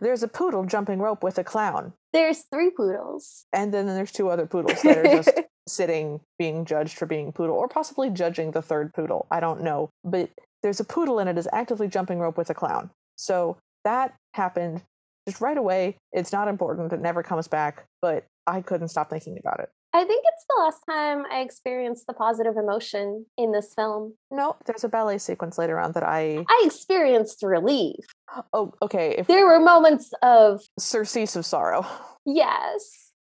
There's 0.00 0.22
a 0.22 0.28
poodle 0.28 0.64
jumping 0.64 0.98
rope 0.98 1.22
with 1.22 1.38
a 1.38 1.44
clown, 1.44 1.92
There's 2.12 2.42
three 2.42 2.70
poodles. 2.70 3.46
and 3.52 3.72
then 3.72 3.86
there's 3.86 4.12
two 4.12 4.28
other 4.28 4.46
poodles 4.46 4.82
that 4.82 4.98
are 4.98 5.02
just 5.04 5.30
sitting 5.68 6.20
being 6.38 6.64
judged 6.64 6.98
for 6.98 7.06
being 7.06 7.32
poodle 7.32 7.56
or 7.56 7.68
possibly 7.68 8.10
judging 8.10 8.50
the 8.50 8.62
third 8.62 8.92
poodle. 8.94 9.26
I 9.30 9.40
don't 9.40 9.62
know. 9.62 9.90
But 10.04 10.30
there's 10.62 10.80
a 10.80 10.84
poodle 10.84 11.18
and 11.18 11.28
it 11.28 11.38
is 11.38 11.48
actively 11.52 11.88
jumping 11.88 12.18
rope 12.18 12.38
with 12.38 12.50
a 12.50 12.54
clown. 12.54 12.90
So 13.16 13.56
that 13.84 14.14
happened 14.34 14.82
just 15.28 15.40
right 15.40 15.56
away. 15.56 15.96
It's 16.12 16.32
not 16.32 16.48
important. 16.48 16.92
It 16.92 17.00
never 17.00 17.22
comes 17.22 17.48
back. 17.48 17.84
But 18.00 18.24
i 18.46 18.60
couldn't 18.60 18.88
stop 18.88 19.08
thinking 19.08 19.38
about 19.38 19.60
it 19.60 19.70
I 19.94 20.04
think 20.04 20.24
it's 20.26 20.44
the 20.48 20.56
last 20.60 20.82
time 20.90 21.24
I 21.30 21.38
experienced 21.40 22.08
the 22.08 22.14
positive 22.14 22.56
emotion 22.56 23.26
in 23.38 23.52
this 23.52 23.72
film. 23.74 24.14
no 24.30 24.56
there's 24.66 24.82
a 24.84 24.88
ballet 24.88 25.18
sequence 25.18 25.56
later 25.56 25.78
on 25.78 25.92
that 25.92 26.02
i 26.02 26.44
I 26.48 26.62
experienced 26.66 27.42
relief. 27.42 28.04
oh 28.52 28.72
okay 28.82 29.14
if 29.18 29.26
There 29.28 29.46
were 29.46 29.60
moments 29.60 30.12
of 30.22 30.62
surcease 30.78 31.36
of 31.36 31.46
sorrow 31.46 31.86
yes. 32.26 33.12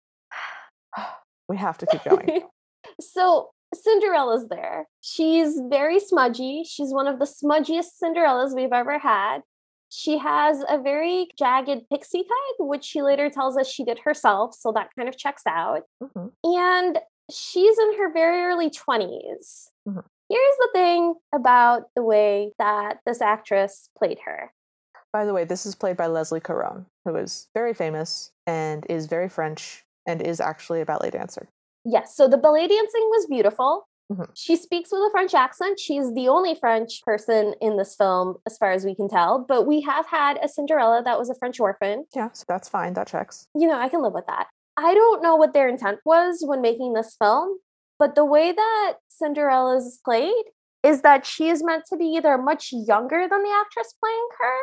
we 1.49 1.57
have 1.59 1.77
to 1.79 1.87
keep 1.87 2.03
going 2.05 2.43
so 3.01 3.51
Cinderella's 3.75 4.49
there. 4.49 4.87
She's 5.01 5.59
very 5.71 5.99
smudgy. 5.99 6.63
She's 6.63 6.93
one 6.93 7.09
of 7.09 7.19
the 7.19 7.25
smudgiest 7.25 7.93
Cinderellas 8.03 8.55
we've 8.55 8.71
ever 8.73 8.99
had. 8.99 9.39
She 9.95 10.17
has 10.17 10.65
a 10.71 10.79
very 10.81 11.29
jagged 11.39 11.87
pixie 11.91 12.25
cut, 12.25 12.67
which 12.67 12.83
she 12.83 13.03
later 13.03 13.29
tells 13.29 13.59
us 13.59 13.69
she 13.69 13.85
did 13.85 13.99
herself. 13.99 14.55
So 14.55 14.73
that 14.73 14.89
kind 14.97 15.07
of 15.07 15.19
checks 15.19 15.43
out. 15.47 15.83
Mhm. 16.03 16.33
And 16.45 16.99
she's 17.31 17.79
in 17.79 17.99
her 17.99 18.11
very 18.11 18.43
early 18.43 18.71
20s. 18.71 19.71
Mhm. 19.87 20.03
Here's 20.31 20.57
the 20.61 20.69
thing 20.73 21.15
about 21.35 21.91
the 21.95 22.03
way 22.03 22.53
that 22.59 23.01
this 23.05 23.21
actress 23.21 23.91
played 23.99 24.21
her. 24.25 24.53
by 25.13 25.27
the 25.27 25.35
way 25.35 25.45
this 25.45 25.67
is 25.67 25.75
played 25.75 25.95
by 25.99 26.07
leslie 26.07 26.41
caron 26.41 26.87
who 27.05 27.15
is 27.17 27.47
very 27.53 27.75
famous 27.75 28.33
and 28.47 28.87
is 28.89 29.05
very 29.05 29.29
french 29.29 29.85
and 30.07 30.23
is 30.23 30.41
actually 30.41 30.81
a 30.81 30.87
ballet 30.87 31.11
dancer 31.11 31.51
Yes, 31.85 32.17
so 32.17 32.29
the 32.29 32.39
ballet 32.39 32.67
dancing 32.67 33.07
was 33.11 33.27
beautiful. 33.27 33.87
Mhm. 34.13 34.31
She 34.35 34.57
speaks 34.57 34.91
with 34.93 35.01
a 35.01 35.11
French 35.11 35.35
accent. 35.35 35.79
She's 35.81 36.13
the 36.13 36.29
only 36.29 36.55
French 36.55 37.03
person 37.05 37.55
in 37.61 37.77
this 37.77 37.95
film, 37.95 38.37
as 38.47 38.57
far 38.59 38.73
as 38.73 38.85
we 38.85 38.95
can 38.95 39.09
tell. 39.09 39.39
But 39.39 39.67
we 39.67 39.81
have 39.83 40.07
had 40.07 40.39
a 40.43 40.49
Cinderella 40.49 41.03
that 41.05 41.19
was 41.19 41.31
a 41.31 41.35
French 41.35 41.59
orphan. 41.61 42.05
yeah 42.15 42.29
so 42.33 42.45
that's 42.49 42.69
fine 42.69 42.93
that 42.95 43.07
checks 43.07 43.47
You 43.55 43.69
know, 43.69 43.79
I 43.79 43.89
can 43.89 44.03
live 44.03 44.13
with 44.15 44.27
that. 44.27 44.49
I 44.77 44.95
don't 44.95 45.23
know 45.23 45.37
what 45.37 45.53
their 45.53 45.69
intent 45.69 45.99
was 46.05 46.43
when 46.47 46.61
making 46.61 46.93
this 46.95 47.17
film, 47.23 47.59
but 47.99 48.15
the 48.15 48.25
way 48.25 48.53
that 48.53 48.95
Cinderella's 49.09 50.01
played 50.05 50.45
is 50.83 51.03
that 51.03 51.25
she 51.27 51.49
is 51.49 51.63
meant 51.63 51.85
to 51.87 51.97
be 51.97 52.07
either 52.07 52.37
much 52.39 52.73
younger 52.73 53.29
than 53.29 53.43
the 53.43 53.51
actress 53.51 53.95
playing 54.03 54.29
her 54.41 54.55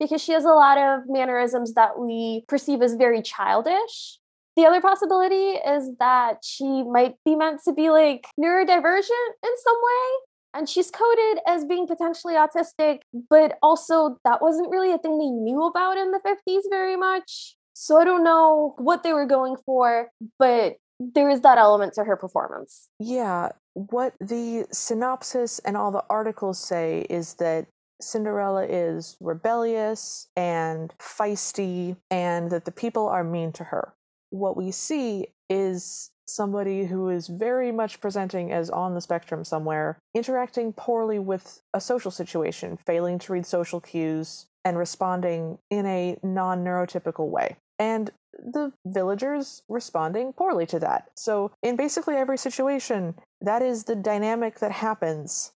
because 0.00 0.22
she 0.22 0.32
has 0.32 0.44
a 0.44 0.48
lot 0.50 0.78
of 0.78 1.00
mannerisms 1.06 1.74
that 1.74 1.98
we 1.98 2.44
perceive 2.48 2.80
as 2.82 2.94
very 2.94 3.20
childish. 3.22 4.18
The 4.56 4.64
other 4.64 4.80
possibility 4.80 5.58
is 5.58 5.90
that 5.98 6.38
she 6.42 6.82
might 6.82 7.16
be 7.24 7.36
meant 7.36 7.60
to 7.64 7.72
be 7.72 7.90
like 7.90 8.26
neurodivergent 8.40 9.32
in 9.44 9.50
some 9.62 9.76
way. 9.76 10.26
And 10.54 10.66
she's 10.66 10.90
coded 10.90 11.42
as 11.46 11.66
being 11.66 11.86
potentially 11.86 12.34
autistic, 12.34 13.00
but 13.28 13.58
also 13.62 14.16
that 14.24 14.40
wasn't 14.40 14.70
really 14.70 14.90
a 14.90 14.96
thing 14.96 15.18
they 15.18 15.26
knew 15.26 15.62
about 15.64 15.98
in 15.98 16.12
the 16.12 16.20
50s 16.26 16.62
very 16.70 16.96
much. 16.96 17.56
So 17.74 18.00
I 18.00 18.04
don't 18.04 18.24
know 18.24 18.74
what 18.78 19.02
they 19.02 19.12
were 19.12 19.26
going 19.26 19.56
for, 19.66 20.08
but 20.38 20.76
there 20.98 21.28
is 21.28 21.42
that 21.42 21.58
element 21.58 21.92
to 21.94 22.04
her 22.04 22.16
performance. 22.16 22.88
Yeah, 22.98 23.50
what 23.74 24.14
the 24.18 24.64
synopsis 24.72 25.58
and 25.58 25.76
all 25.76 25.90
the 25.90 26.04
articles 26.08 26.58
say 26.58 27.06
is 27.10 27.34
that 27.34 27.66
Cinderella 28.00 28.64
is 28.64 29.16
rebellious 29.20 30.28
and 30.36 30.94
feisty, 30.98 31.96
and 32.10 32.50
that 32.50 32.64
the 32.64 32.72
people 32.72 33.08
are 33.08 33.24
mean 33.24 33.52
to 33.52 33.64
her. 33.64 33.92
What 34.30 34.56
we 34.56 34.70
see 34.70 35.28
is 35.48 36.10
somebody 36.26 36.86
who 36.86 37.08
is 37.08 37.28
very 37.28 37.70
much 37.70 38.00
presenting 38.00 38.52
as 38.52 38.68
on 38.70 38.94
the 38.94 39.00
spectrum 39.00 39.44
somewhere, 39.44 39.98
interacting 40.14 40.72
poorly 40.72 41.18
with 41.18 41.60
a 41.72 41.80
social 41.80 42.10
situation, 42.10 42.76
failing 42.76 43.18
to 43.20 43.32
read 43.32 43.46
social 43.46 43.80
cues, 43.80 44.46
and 44.64 44.76
responding 44.76 45.58
in 45.70 45.86
a 45.86 46.18
non 46.22 46.64
neurotypical 46.64 47.28
way. 47.28 47.56
And 47.78 48.10
the 48.32 48.72
villagers 48.84 49.62
responding 49.68 50.32
poorly 50.32 50.66
to 50.66 50.78
that. 50.80 51.08
So, 51.16 51.52
in 51.62 51.76
basically 51.76 52.16
every 52.16 52.38
situation, 52.38 53.14
that 53.40 53.62
is 53.62 53.84
the 53.84 53.96
dynamic 53.96 54.58
that 54.58 54.72
happens. 54.72 55.52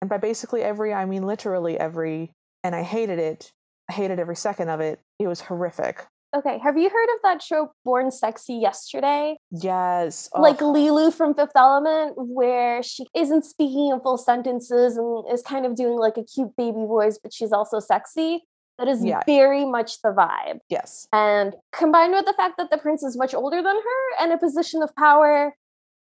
And 0.00 0.10
by 0.10 0.18
basically 0.18 0.62
every, 0.62 0.92
I 0.92 1.04
mean 1.04 1.24
literally 1.24 1.78
every, 1.78 2.32
and 2.62 2.74
I 2.74 2.82
hated 2.82 3.18
it. 3.18 3.52
I 3.90 3.94
hated 3.94 4.18
every 4.18 4.36
second 4.36 4.68
of 4.68 4.80
it. 4.80 5.00
It 5.18 5.26
was 5.26 5.42
horrific. 5.42 6.06
Okay, 6.36 6.58
have 6.58 6.76
you 6.76 6.90
heard 6.90 7.08
of 7.14 7.22
that 7.22 7.42
show 7.42 7.72
Born 7.84 8.10
Sexy 8.10 8.54
Yesterday? 8.54 9.36
Yes. 9.50 10.28
Oh, 10.34 10.42
like 10.42 10.58
Leeloo 10.58 11.12
from 11.12 11.34
Fifth 11.34 11.56
Element, 11.56 12.14
where 12.16 12.82
she 12.82 13.06
isn't 13.14 13.46
speaking 13.46 13.90
in 13.90 14.00
full 14.00 14.18
sentences 14.18 14.98
and 14.98 15.24
is 15.32 15.40
kind 15.40 15.64
of 15.64 15.74
doing 15.74 15.98
like 15.98 16.18
a 16.18 16.24
cute 16.24 16.54
baby 16.56 16.84
voice, 16.84 17.18
but 17.22 17.32
she's 17.32 17.50
also 17.50 17.80
sexy. 17.80 18.42
That 18.78 18.88
is 18.88 19.04
yeah. 19.04 19.22
very 19.26 19.64
much 19.64 20.02
the 20.02 20.10
vibe. 20.10 20.58
Yes. 20.68 21.08
And 21.12 21.54
combined 21.72 22.12
with 22.12 22.26
the 22.26 22.34
fact 22.34 22.58
that 22.58 22.70
the 22.70 22.78
prince 22.78 23.02
is 23.02 23.16
much 23.16 23.34
older 23.34 23.62
than 23.62 23.76
her 23.76 24.22
and 24.22 24.32
a 24.32 24.38
position 24.38 24.82
of 24.82 24.94
power 24.96 25.56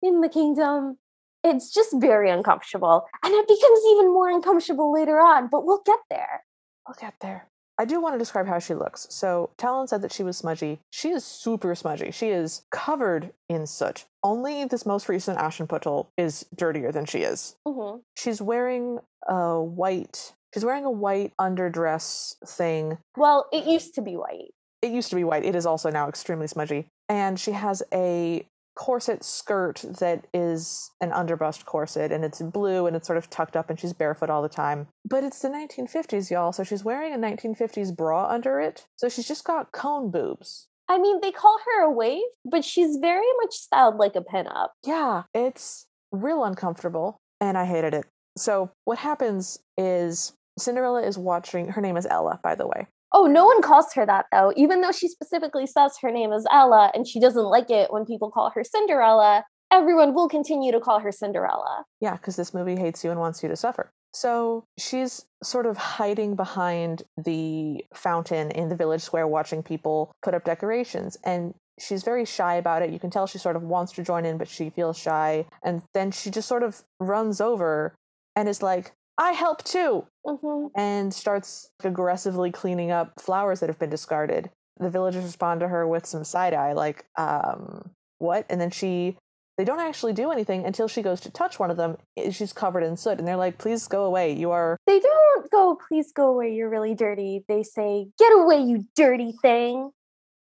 in 0.02 0.22
the 0.22 0.30
kingdom, 0.30 0.98
it's 1.44 1.72
just 1.72 1.94
very 2.00 2.32
uncomfortable. 2.32 3.06
And 3.24 3.34
it 3.34 3.48
becomes 3.48 3.80
even 3.92 4.08
more 4.08 4.30
uncomfortable 4.30 4.92
later 4.92 5.20
on, 5.20 5.50
but 5.52 5.66
we'll 5.66 5.84
get 5.86 6.00
there. 6.10 6.46
We'll 6.88 6.96
get 7.00 7.16
there. 7.22 7.50
I 7.78 7.86
do 7.86 8.00
want 8.02 8.14
to 8.14 8.20
describe 8.20 8.48
how 8.48 8.60
she 8.60 8.74
looks. 8.74 9.08
So, 9.10 9.50
Talon 9.58 9.88
said 9.88 10.02
that 10.04 10.12
she 10.12 10.24
was 10.24 10.38
smudgy. 10.38 10.80
She 10.92 11.10
is 11.10 11.26
super 11.26 11.74
smudgy. 11.74 12.12
She 12.12 12.30
is 12.30 12.64
covered 12.72 13.32
in 13.50 13.66
soot. 13.66 14.06
Only 14.24 14.66
this 14.66 14.86
most 14.86 15.10
recent 15.10 15.40
Aschenputtel 15.40 16.08
is 16.18 16.46
dirtier 16.56 16.92
than 16.92 17.06
she 17.06 17.20
is. 17.20 17.56
Mm-hmm. 17.68 18.00
She's 18.16 18.42
wearing 18.42 19.00
a 19.28 19.62
white. 19.62 20.34
She's 20.54 20.64
wearing 20.64 20.86
a 20.86 20.92
white 20.92 21.34
underdress 21.42 22.36
thing. 22.48 23.00
Well, 23.18 23.48
it 23.52 23.66
used 23.66 23.96
to 23.96 24.02
be 24.02 24.16
white. 24.18 24.54
It 24.84 24.92
used 24.92 25.10
to 25.10 25.16
be 25.16 25.24
white. 25.24 25.46
It 25.46 25.56
is 25.56 25.66
also 25.66 25.90
now 25.90 26.08
extremely 26.08 26.48
smudgy. 26.48 26.88
And 27.10 27.40
she 27.40 27.54
has 27.54 27.82
a 27.94 28.46
corset 28.76 29.24
skirt 29.24 29.84
that 30.00 30.26
is 30.34 30.92
an 31.02 31.12
underbust 31.12 31.66
corset 31.66 32.12
and 32.12 32.26
it's 32.26 32.42
blue 32.42 32.88
and 32.88 32.96
it's 32.96 33.08
sort 33.08 33.18
of 33.18 33.30
tucked 33.30 33.56
up 33.56 33.70
and 33.70 33.80
she's 33.80 33.94
barefoot 33.94 34.30
all 34.30 34.42
the 34.42 34.50
time. 34.50 34.88
But 35.06 35.24
it's 35.24 35.40
the 35.40 35.50
1950s, 35.50 36.32
y'all, 36.32 36.52
so 36.52 36.64
she's 36.64 36.84
wearing 36.84 37.14
a 37.14 37.18
1950s 37.18 37.96
bra 37.96 38.28
under 38.30 38.60
it. 38.60 38.86
So 38.96 39.10
she's 39.10 39.28
just 39.28 39.44
got 39.44 39.72
cone 39.72 40.12
boobs. 40.12 40.68
I 40.90 41.00
mean, 41.00 41.22
they 41.22 41.32
call 41.32 41.58
her 41.66 41.84
a 41.84 41.92
wave, 41.92 42.22
but 42.46 42.66
she's 42.66 42.98
very 42.98 43.26
much 43.42 43.54
styled 43.54 43.98
like 43.98 44.16
a 44.16 44.22
pinup. 44.22 44.70
Yeah, 44.86 45.24
it's 45.34 45.86
real 46.12 46.44
uncomfortable 46.44 47.18
and 47.40 47.58
I 47.58 47.66
hated 47.66 47.94
it. 47.94 48.06
So 48.38 48.72
what 48.86 48.98
happens 48.98 49.60
is 49.78 50.34
Cinderella 50.58 51.02
is 51.04 51.18
watching, 51.18 51.70
her 51.70 51.82
name 51.82 51.98
is 51.98 52.08
Ella, 52.10 52.40
by 52.44 52.56
the 52.56 52.68
way. 52.68 52.88
Oh, 53.14 53.26
no 53.28 53.46
one 53.46 53.62
calls 53.62 53.94
her 53.94 54.06
that 54.06 54.26
though, 54.32 54.52
even 54.56 54.82
though 54.82 54.92
she 54.92 55.08
specifically 55.08 55.68
says 55.68 55.98
her 56.02 56.12
name 56.12 56.34
is 56.34 56.46
Ella 56.52 56.92
and 56.96 57.08
she 57.08 57.20
doesn't 57.20 57.46
like 57.46 57.70
it 57.70 57.94
when 57.94 58.06
people 58.06 58.32
call 58.32 58.52
her 58.56 58.64
Cinderella. 58.64 59.46
Everyone 59.72 60.14
will 60.14 60.28
continue 60.28 60.72
to 60.72 60.80
call 60.80 61.00
her 61.00 61.12
Cinderella. 61.12 61.86
Yeah, 62.00 62.16
because 62.16 62.36
this 62.36 62.54
movie 62.54 62.76
hates 62.76 63.04
you 63.04 63.12
and 63.12 63.20
wants 63.20 63.42
you 63.42 63.50
to 63.50 63.56
suffer. 63.56 63.92
So 64.14 64.66
she's 64.78 65.26
sort 65.44 65.66
of 65.66 65.78
hiding 65.78 66.36
behind 66.36 67.04
the 67.18 67.84
fountain 67.94 68.52
in 68.52 68.70
the 68.70 68.76
village 68.76 69.02
square, 69.02 69.28
watching 69.28 69.64
people 69.64 70.12
put 70.22 70.36
up 70.36 70.46
decorations. 70.46 71.18
And 71.24 71.56
she's 71.80 72.04
very 72.04 72.24
shy 72.24 72.56
about 72.56 72.84
it. 72.84 72.92
You 72.92 73.00
can 73.00 73.10
tell 73.10 73.26
she 73.26 73.40
sort 73.40 73.56
of 73.56 73.64
wants 73.64 73.92
to 73.94 74.04
join 74.04 74.26
in, 74.26 74.38
but 74.38 74.48
she 74.48 74.70
feels 74.70 74.98
shy. 74.98 75.48
And 75.64 75.82
then 75.96 76.12
she 76.12 76.30
just 76.30 76.48
sort 76.48 76.62
of 76.62 76.84
runs 77.00 77.42
over 77.42 77.96
and 78.36 78.48
is 78.48 78.62
like, 78.62 78.92
I 79.18 79.34
help 79.34 79.64
too, 79.64 80.06
mm-hmm. 80.26 80.68
and 80.76 81.14
starts 81.14 81.70
aggressively 81.84 82.52
cleaning 82.52 82.92
up 82.92 83.14
flowers 83.20 83.60
that 83.60 83.70
have 83.70 83.80
been 83.80 83.90
discarded. 83.90 84.50
The 84.80 84.90
villagers 84.90 85.24
respond 85.24 85.60
to 85.60 85.68
her 85.68 85.88
with 85.88 86.06
some 86.06 86.24
side 86.24 86.54
eye, 86.54 86.74
like, 86.74 87.06
um, 87.18 87.92
what? 88.18 88.46
And 88.50 88.60
then 88.60 88.72
she, 88.72 89.18
they 89.58 89.66
don't 89.66 89.80
actually 89.80 90.14
do 90.14 90.32
anything 90.32 90.66
until 90.66 90.88
she 90.88 91.04
goes 91.04 91.22
to 91.22 91.32
touch 91.32 91.60
one 91.60 91.70
of 91.70 91.78
them. 91.78 91.98
She's 92.32 92.54
covered 92.54 92.84
in 92.84 92.98
soot, 92.98 93.20
and 93.20 93.28
they're 93.28 93.38
like, 93.38 93.60
please 93.60 93.88
go 93.88 94.06
away. 94.06 94.34
You 94.34 94.50
are. 94.50 94.78
They 94.88 95.00
don't 95.00 95.52
go, 95.52 95.78
please 95.88 96.12
go 96.12 96.30
away. 96.30 96.56
You're 96.56 96.70
really 96.70 96.96
dirty. 96.96 97.46
They 97.48 97.62
say, 97.62 98.08
get 98.18 98.34
away, 98.34 98.62
you 98.64 98.88
dirty 98.96 99.34
thing. 99.44 99.92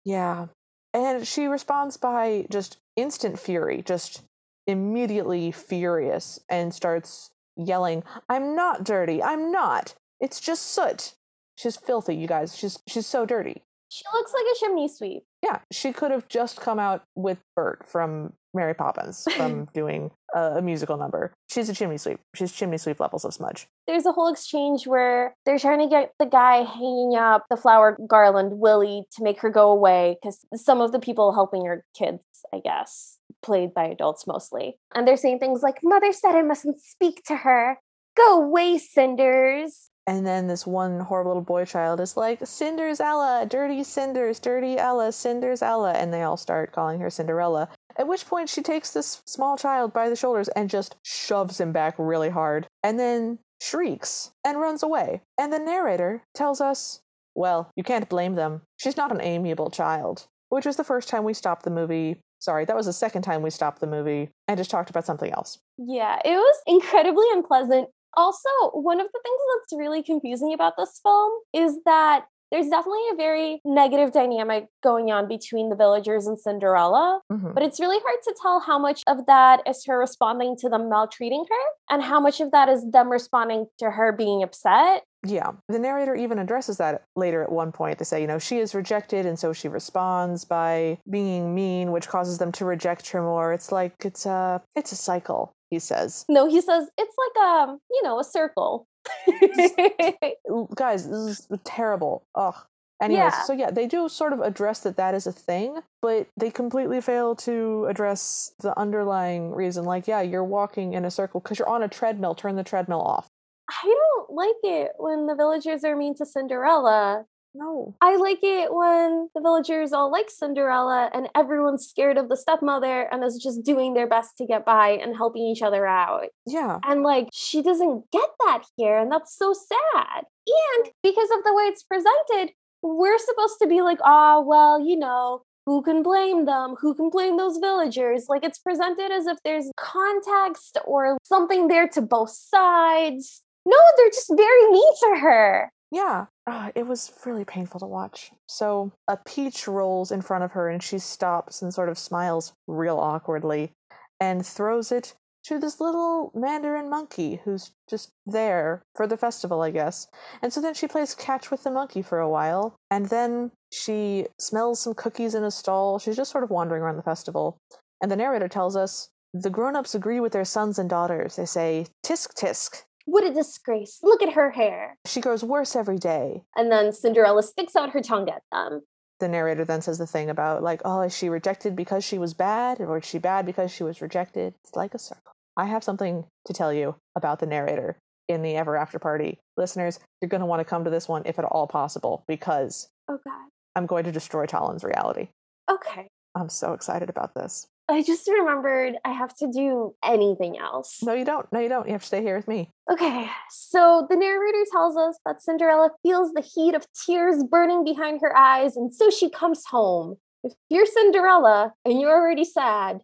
Yeah. 0.04 0.48
And 0.92 1.26
she 1.26 1.46
responds 1.46 1.96
by 1.96 2.46
just 2.50 2.76
instant 2.96 3.38
fury, 3.38 3.82
just 3.82 4.22
immediately 4.66 5.52
furious, 5.52 6.38
and 6.50 6.74
starts 6.74 7.30
yelling, 7.58 8.04
"I'm 8.28 8.54
not 8.54 8.84
dirty. 8.84 9.22
I'm 9.22 9.50
not. 9.50 9.94
It's 10.20 10.40
just 10.40 10.66
soot." 10.66 11.14
She's 11.56 11.76
filthy, 11.76 12.14
you 12.14 12.26
guys. 12.26 12.56
She's 12.56 12.78
she's 12.86 13.06
so 13.06 13.26
dirty. 13.26 13.62
She 13.90 14.04
looks 14.12 14.32
like 14.34 14.44
a 14.44 14.58
chimney 14.58 14.88
sweep. 14.88 15.22
Yeah, 15.42 15.60
she 15.72 15.92
could 15.92 16.10
have 16.10 16.28
just 16.28 16.60
come 16.60 16.78
out 16.78 17.04
with 17.14 17.38
Bert 17.56 17.88
from 17.88 18.34
Mary 18.52 18.74
Poppins 18.74 19.26
from 19.36 19.66
doing 19.74 20.10
a, 20.34 20.56
a, 20.56 20.62
musical 20.62 20.96
number. 20.96 21.32
She's 21.48 21.68
a 21.68 21.74
chimney 21.74 21.96
sweep. 21.96 22.18
She's 22.34 22.52
chimney 22.52 22.76
sweep 22.76 23.00
levels 23.00 23.24
of 23.24 23.32
smudge. 23.32 23.66
There's 23.86 24.04
a 24.04 24.12
whole 24.12 24.30
exchange 24.30 24.86
where 24.86 25.34
they're 25.46 25.58
trying 25.58 25.78
to 25.80 25.88
get 25.88 26.12
the 26.18 26.26
guy 26.26 26.64
hanging 26.64 27.14
up 27.16 27.46
the 27.48 27.56
flower 27.56 27.96
garland, 28.06 28.58
Willie, 28.58 29.04
to 29.16 29.22
make 29.22 29.40
her 29.40 29.50
go 29.50 29.70
away 29.70 30.18
because 30.20 30.44
some 30.54 30.80
of 30.80 30.92
the 30.92 30.98
people 30.98 31.32
helping 31.32 31.64
her 31.64 31.84
kids, 31.96 32.22
I 32.52 32.60
guess, 32.62 33.18
played 33.42 33.74
by 33.74 33.84
adults 33.84 34.26
mostly. 34.26 34.78
And 34.94 35.06
they're 35.06 35.16
saying 35.16 35.38
things 35.38 35.62
like, 35.62 35.78
Mother 35.82 36.12
said 36.12 36.34
I 36.34 36.42
mustn't 36.42 36.80
speak 36.80 37.22
to 37.24 37.36
her. 37.36 37.78
Go 38.16 38.42
away, 38.42 38.78
Cinders. 38.78 39.90
And 40.06 40.26
then 40.26 40.46
this 40.46 40.66
one 40.66 41.00
horrible 41.00 41.32
little 41.32 41.42
boy 41.42 41.66
child 41.66 42.00
is 42.00 42.16
like, 42.16 42.40
Cinders 42.46 42.98
Ella, 42.98 43.46
dirty 43.48 43.84
Cinders, 43.84 44.40
dirty 44.40 44.78
Ella, 44.78 45.12
Cinders 45.12 45.60
Ella. 45.60 45.92
And 45.92 46.12
they 46.12 46.22
all 46.22 46.38
start 46.38 46.72
calling 46.72 47.00
her 47.00 47.10
Cinderella. 47.10 47.68
At 47.98 48.08
which 48.08 48.26
point 48.26 48.48
she 48.48 48.62
takes 48.62 48.90
this 48.90 49.22
small 49.26 49.58
child 49.58 49.92
by 49.92 50.08
the 50.08 50.16
shoulders 50.16 50.48
and 50.48 50.70
just 50.70 50.96
shoves 51.02 51.60
him 51.60 51.72
back 51.72 51.94
really 51.98 52.30
hard. 52.30 52.66
And 52.82 52.98
then 52.98 53.38
shrieks 53.60 54.30
and 54.44 54.58
runs 54.58 54.82
away. 54.82 55.20
And 55.38 55.52
the 55.52 55.58
narrator 55.58 56.24
tells 56.34 56.60
us, 56.60 57.00
well, 57.34 57.70
you 57.76 57.84
can't 57.84 58.08
blame 58.08 58.34
them. 58.34 58.62
She's 58.78 58.96
not 58.96 59.12
an 59.12 59.20
amiable 59.20 59.70
child. 59.70 60.26
Which 60.48 60.64
was 60.64 60.76
the 60.76 60.84
first 60.84 61.08
time 61.08 61.24
we 61.24 61.34
stopped 61.34 61.64
the 61.64 61.70
movie 61.70 62.22
Sorry, 62.38 62.64
that 62.64 62.76
was 62.76 62.86
the 62.86 62.92
second 62.92 63.22
time 63.22 63.42
we 63.42 63.50
stopped 63.50 63.80
the 63.80 63.86
movie 63.86 64.30
and 64.46 64.56
just 64.56 64.70
talked 64.70 64.90
about 64.90 65.04
something 65.04 65.32
else. 65.32 65.58
Yeah, 65.76 66.18
it 66.24 66.36
was 66.36 66.62
incredibly 66.66 67.26
unpleasant. 67.32 67.88
Also, 68.14 68.48
one 68.72 69.00
of 69.00 69.06
the 69.12 69.20
things 69.22 69.40
that's 69.54 69.78
really 69.78 70.02
confusing 70.02 70.52
about 70.52 70.74
this 70.76 71.00
film 71.02 71.32
is 71.52 71.78
that 71.84 72.26
there's 72.50 72.68
definitely 72.68 73.02
a 73.12 73.16
very 73.16 73.60
negative 73.64 74.12
dynamic 74.12 74.66
going 74.82 75.10
on 75.10 75.28
between 75.28 75.68
the 75.68 75.76
villagers 75.76 76.26
and 76.26 76.38
Cinderella, 76.38 77.20
mm-hmm. 77.30 77.52
but 77.52 77.62
it's 77.62 77.80
really 77.80 77.98
hard 78.00 78.22
to 78.24 78.34
tell 78.40 78.60
how 78.60 78.78
much 78.78 79.02
of 79.06 79.26
that 79.26 79.62
is 79.66 79.84
her 79.86 79.98
responding 79.98 80.56
to 80.58 80.68
them 80.68 80.88
maltreating 80.88 81.44
her 81.48 81.94
and 81.94 82.02
how 82.02 82.20
much 82.20 82.40
of 82.40 82.50
that 82.52 82.68
is 82.68 82.84
them 82.90 83.10
responding 83.10 83.66
to 83.78 83.90
her 83.90 84.12
being 84.12 84.42
upset. 84.42 85.02
Yeah. 85.26 85.52
The 85.68 85.78
narrator 85.78 86.14
even 86.14 86.38
addresses 86.38 86.76
that 86.76 87.02
later 87.16 87.42
at 87.42 87.50
one 87.50 87.72
point. 87.72 87.98
They 87.98 88.04
say, 88.04 88.20
you 88.20 88.26
know, 88.26 88.38
she 88.38 88.58
is 88.58 88.74
rejected 88.74 89.26
and 89.26 89.38
so 89.38 89.52
she 89.52 89.68
responds 89.68 90.44
by 90.44 90.98
being 91.10 91.54
mean, 91.54 91.90
which 91.90 92.08
causes 92.08 92.38
them 92.38 92.52
to 92.52 92.64
reject 92.64 93.10
her 93.10 93.22
more. 93.22 93.52
It's 93.52 93.72
like 93.72 93.94
it's 94.04 94.26
a 94.26 94.62
it's 94.76 94.92
a 94.92 94.96
cycle, 94.96 95.54
he 95.70 95.80
says. 95.80 96.24
No, 96.28 96.48
he 96.48 96.60
says 96.60 96.88
it's 96.96 97.16
like 97.18 97.44
a, 97.44 97.48
um, 97.48 97.80
you 97.90 98.02
know, 98.04 98.20
a 98.20 98.24
circle. 98.24 98.86
Guys, 100.74 101.08
this 101.08 101.40
is 101.40 101.48
terrible. 101.64 102.24
Ugh. 102.34 102.54
Anyways, 103.00 103.32
yeah. 103.32 103.42
so 103.42 103.52
yeah, 103.52 103.70
they 103.70 103.86
do 103.86 104.08
sort 104.08 104.32
of 104.32 104.40
address 104.40 104.80
that 104.80 104.96
that 104.96 105.14
is 105.14 105.26
a 105.26 105.32
thing, 105.32 105.78
but 106.02 106.26
they 106.36 106.50
completely 106.50 107.00
fail 107.00 107.36
to 107.36 107.86
address 107.88 108.52
the 108.58 108.76
underlying 108.76 109.52
reason. 109.52 109.84
Like, 109.84 110.08
yeah, 110.08 110.20
you're 110.20 110.44
walking 110.44 110.94
in 110.94 111.04
a 111.04 111.10
circle 111.10 111.40
because 111.40 111.60
you're 111.60 111.68
on 111.68 111.84
a 111.84 111.88
treadmill. 111.88 112.34
Turn 112.34 112.56
the 112.56 112.64
treadmill 112.64 113.02
off. 113.02 113.28
I 113.70 113.84
don't 113.84 114.30
like 114.30 114.56
it 114.64 114.92
when 114.98 115.26
the 115.26 115.36
villagers 115.36 115.84
are 115.84 115.94
mean 115.94 116.16
to 116.16 116.26
Cinderella. 116.26 117.26
No. 117.58 117.96
I 118.00 118.16
like 118.16 118.38
it 118.42 118.72
when 118.72 119.30
the 119.34 119.40
villagers 119.40 119.92
all 119.92 120.12
like 120.12 120.30
Cinderella 120.30 121.10
and 121.12 121.28
everyone's 121.34 121.88
scared 121.88 122.16
of 122.16 122.28
the 122.28 122.36
stepmother 122.36 123.12
and 123.12 123.24
is 123.24 123.36
just 123.42 123.64
doing 123.64 123.94
their 123.94 124.06
best 124.06 124.36
to 124.38 124.46
get 124.46 124.64
by 124.64 124.90
and 124.90 125.16
helping 125.16 125.42
each 125.42 125.60
other 125.60 125.84
out. 125.84 126.26
Yeah. 126.46 126.78
And 126.86 127.02
like, 127.02 127.28
she 127.32 127.60
doesn't 127.60 128.04
get 128.12 128.30
that 128.46 128.62
here. 128.76 128.96
And 128.96 129.10
that's 129.10 129.36
so 129.36 129.52
sad. 129.52 130.24
And 130.46 130.92
because 131.02 131.28
of 131.36 131.42
the 131.42 131.52
way 131.52 131.64
it's 131.64 131.82
presented, 131.82 132.54
we're 132.80 133.18
supposed 133.18 133.58
to 133.60 133.66
be 133.66 133.82
like, 133.82 133.98
oh, 134.04 134.40
well, 134.46 134.80
you 134.80 134.96
know, 134.96 135.42
who 135.66 135.82
can 135.82 136.04
blame 136.04 136.44
them? 136.44 136.76
Who 136.80 136.94
can 136.94 137.10
blame 137.10 137.38
those 137.38 137.58
villagers? 137.58 138.26
Like 138.28 138.44
it's 138.44 138.60
presented 138.60 139.10
as 139.10 139.26
if 139.26 139.38
there's 139.42 139.70
context 139.76 140.78
or 140.86 141.18
something 141.24 141.66
there 141.66 141.88
to 141.88 142.02
both 142.02 142.30
sides. 142.30 143.42
No, 143.66 143.76
they're 143.96 144.10
just 144.10 144.32
very 144.34 144.70
mean 144.70 144.92
to 145.00 145.20
her. 145.20 145.72
Yeah. 145.90 146.26
Uh, 146.48 146.70
it 146.74 146.86
was 146.86 147.12
really 147.26 147.44
painful 147.44 147.78
to 147.78 147.84
watch. 147.84 148.30
So 148.46 148.92
a 149.06 149.18
peach 149.18 149.68
rolls 149.68 150.10
in 150.10 150.22
front 150.22 150.44
of 150.44 150.52
her 150.52 150.70
and 150.70 150.82
she 150.82 150.98
stops 150.98 151.60
and 151.60 151.74
sort 151.74 151.90
of 151.90 151.98
smiles 151.98 152.54
real 152.66 152.96
awkwardly 152.96 153.72
and 154.18 154.46
throws 154.46 154.90
it 154.90 155.14
to 155.44 155.58
this 155.58 155.78
little 155.78 156.32
mandarin 156.34 156.88
monkey 156.88 157.42
who's 157.44 157.72
just 157.88 158.12
there 158.24 158.80
for 158.96 159.06
the 159.06 159.18
festival, 159.18 159.60
I 159.60 159.70
guess. 159.70 160.08
And 160.40 160.50
so 160.50 160.62
then 160.62 160.72
she 160.72 160.88
plays 160.88 161.14
catch 161.14 161.50
with 161.50 161.64
the 161.64 161.70
monkey 161.70 162.00
for 162.00 162.18
a 162.18 162.28
while, 162.28 162.76
and 162.90 163.06
then 163.06 163.52
she 163.70 164.26
smells 164.38 164.80
some 164.80 164.94
cookies 164.94 165.34
in 165.34 165.44
a 165.44 165.50
stall. 165.50 165.98
She's 165.98 166.16
just 166.16 166.32
sort 166.32 166.44
of 166.44 166.50
wandering 166.50 166.82
around 166.82 166.96
the 166.96 167.02
festival. 167.02 167.58
And 168.02 168.10
the 168.10 168.16
narrator 168.16 168.48
tells 168.48 168.74
us 168.74 169.10
the 169.34 169.50
grown 169.50 169.76
ups 169.76 169.94
agree 169.94 170.20
with 170.20 170.32
their 170.32 170.44
sons 170.44 170.78
and 170.78 170.88
daughters. 170.88 171.36
They 171.36 171.46
say, 171.46 171.86
Tisk 172.04 172.34
tisk. 172.34 172.84
What 173.10 173.24
a 173.24 173.32
disgrace. 173.32 174.00
Look 174.02 174.22
at 174.22 174.34
her 174.34 174.50
hair. 174.50 174.98
She 175.06 175.22
grows 175.22 175.42
worse 175.42 175.74
every 175.74 175.96
day. 175.96 176.42
And 176.54 176.70
then 176.70 176.92
Cinderella 176.92 177.42
sticks 177.42 177.74
out 177.74 177.90
her 177.90 178.02
tongue 178.02 178.28
at 178.28 178.42
them. 178.52 178.82
The 179.18 179.28
narrator 179.28 179.64
then 179.64 179.80
says 179.80 179.96
the 179.96 180.06
thing 180.06 180.28
about, 180.28 180.62
like, 180.62 180.82
oh, 180.84 181.00
is 181.00 181.16
she 181.16 181.30
rejected 181.30 181.74
because 181.74 182.04
she 182.04 182.18
was 182.18 182.34
bad, 182.34 182.80
or 182.80 182.98
is 182.98 183.06
she 183.06 183.18
bad 183.18 183.46
because 183.46 183.72
she 183.72 183.82
was 183.82 184.02
rejected? 184.02 184.52
It's 184.62 184.76
like 184.76 184.92
a 184.92 184.98
circle. 184.98 185.32
I 185.56 185.64
have 185.64 185.82
something 185.82 186.26
to 186.44 186.52
tell 186.52 186.70
you 186.70 186.96
about 187.16 187.40
the 187.40 187.46
narrator 187.46 187.96
in 188.28 188.42
the 188.42 188.56
Ever 188.56 188.76
After 188.76 188.98
Party. 188.98 189.38
Listeners, 189.56 189.98
you're 190.20 190.28
going 190.28 190.42
to 190.42 190.46
want 190.46 190.60
to 190.60 190.64
come 190.64 190.84
to 190.84 190.90
this 190.90 191.08
one 191.08 191.22
if 191.24 191.38
at 191.38 191.46
all 191.46 191.66
possible 191.66 192.24
because 192.28 192.88
Oh, 193.08 193.18
God. 193.24 193.48
I'm 193.74 193.86
going 193.86 194.04
to 194.04 194.12
destroy 194.12 194.44
Talon's 194.44 194.84
reality. 194.84 195.28
Okay. 195.70 196.08
I'm 196.34 196.50
so 196.50 196.74
excited 196.74 197.08
about 197.08 197.34
this. 197.34 197.66
I 197.90 198.02
just 198.02 198.28
remembered 198.28 198.96
I 199.04 199.12
have 199.12 199.34
to 199.38 199.50
do 199.50 199.94
anything 200.04 200.58
else. 200.58 201.02
No, 201.02 201.14
you 201.14 201.24
don't. 201.24 201.50
No, 201.52 201.60
you 201.60 201.70
don't. 201.70 201.86
You 201.86 201.92
have 201.92 202.02
to 202.02 202.06
stay 202.06 202.22
here 202.22 202.36
with 202.36 202.46
me. 202.46 202.70
Okay, 202.90 203.30
so 203.50 204.06
the 204.10 204.16
narrator 204.16 204.64
tells 204.70 204.96
us 204.96 205.18
that 205.24 205.42
Cinderella 205.42 205.90
feels 206.02 206.32
the 206.32 206.42
heat 206.42 206.74
of 206.74 206.86
tears 207.06 207.42
burning 207.44 207.84
behind 207.84 208.20
her 208.20 208.36
eyes, 208.36 208.76
and 208.76 208.94
so 208.94 209.08
she 209.08 209.30
comes 209.30 209.64
home. 209.64 210.16
If 210.44 210.52
you're 210.68 210.86
Cinderella 210.86 211.72
and 211.84 211.98
you're 212.00 212.14
already 212.14 212.44
sad, 212.44 213.00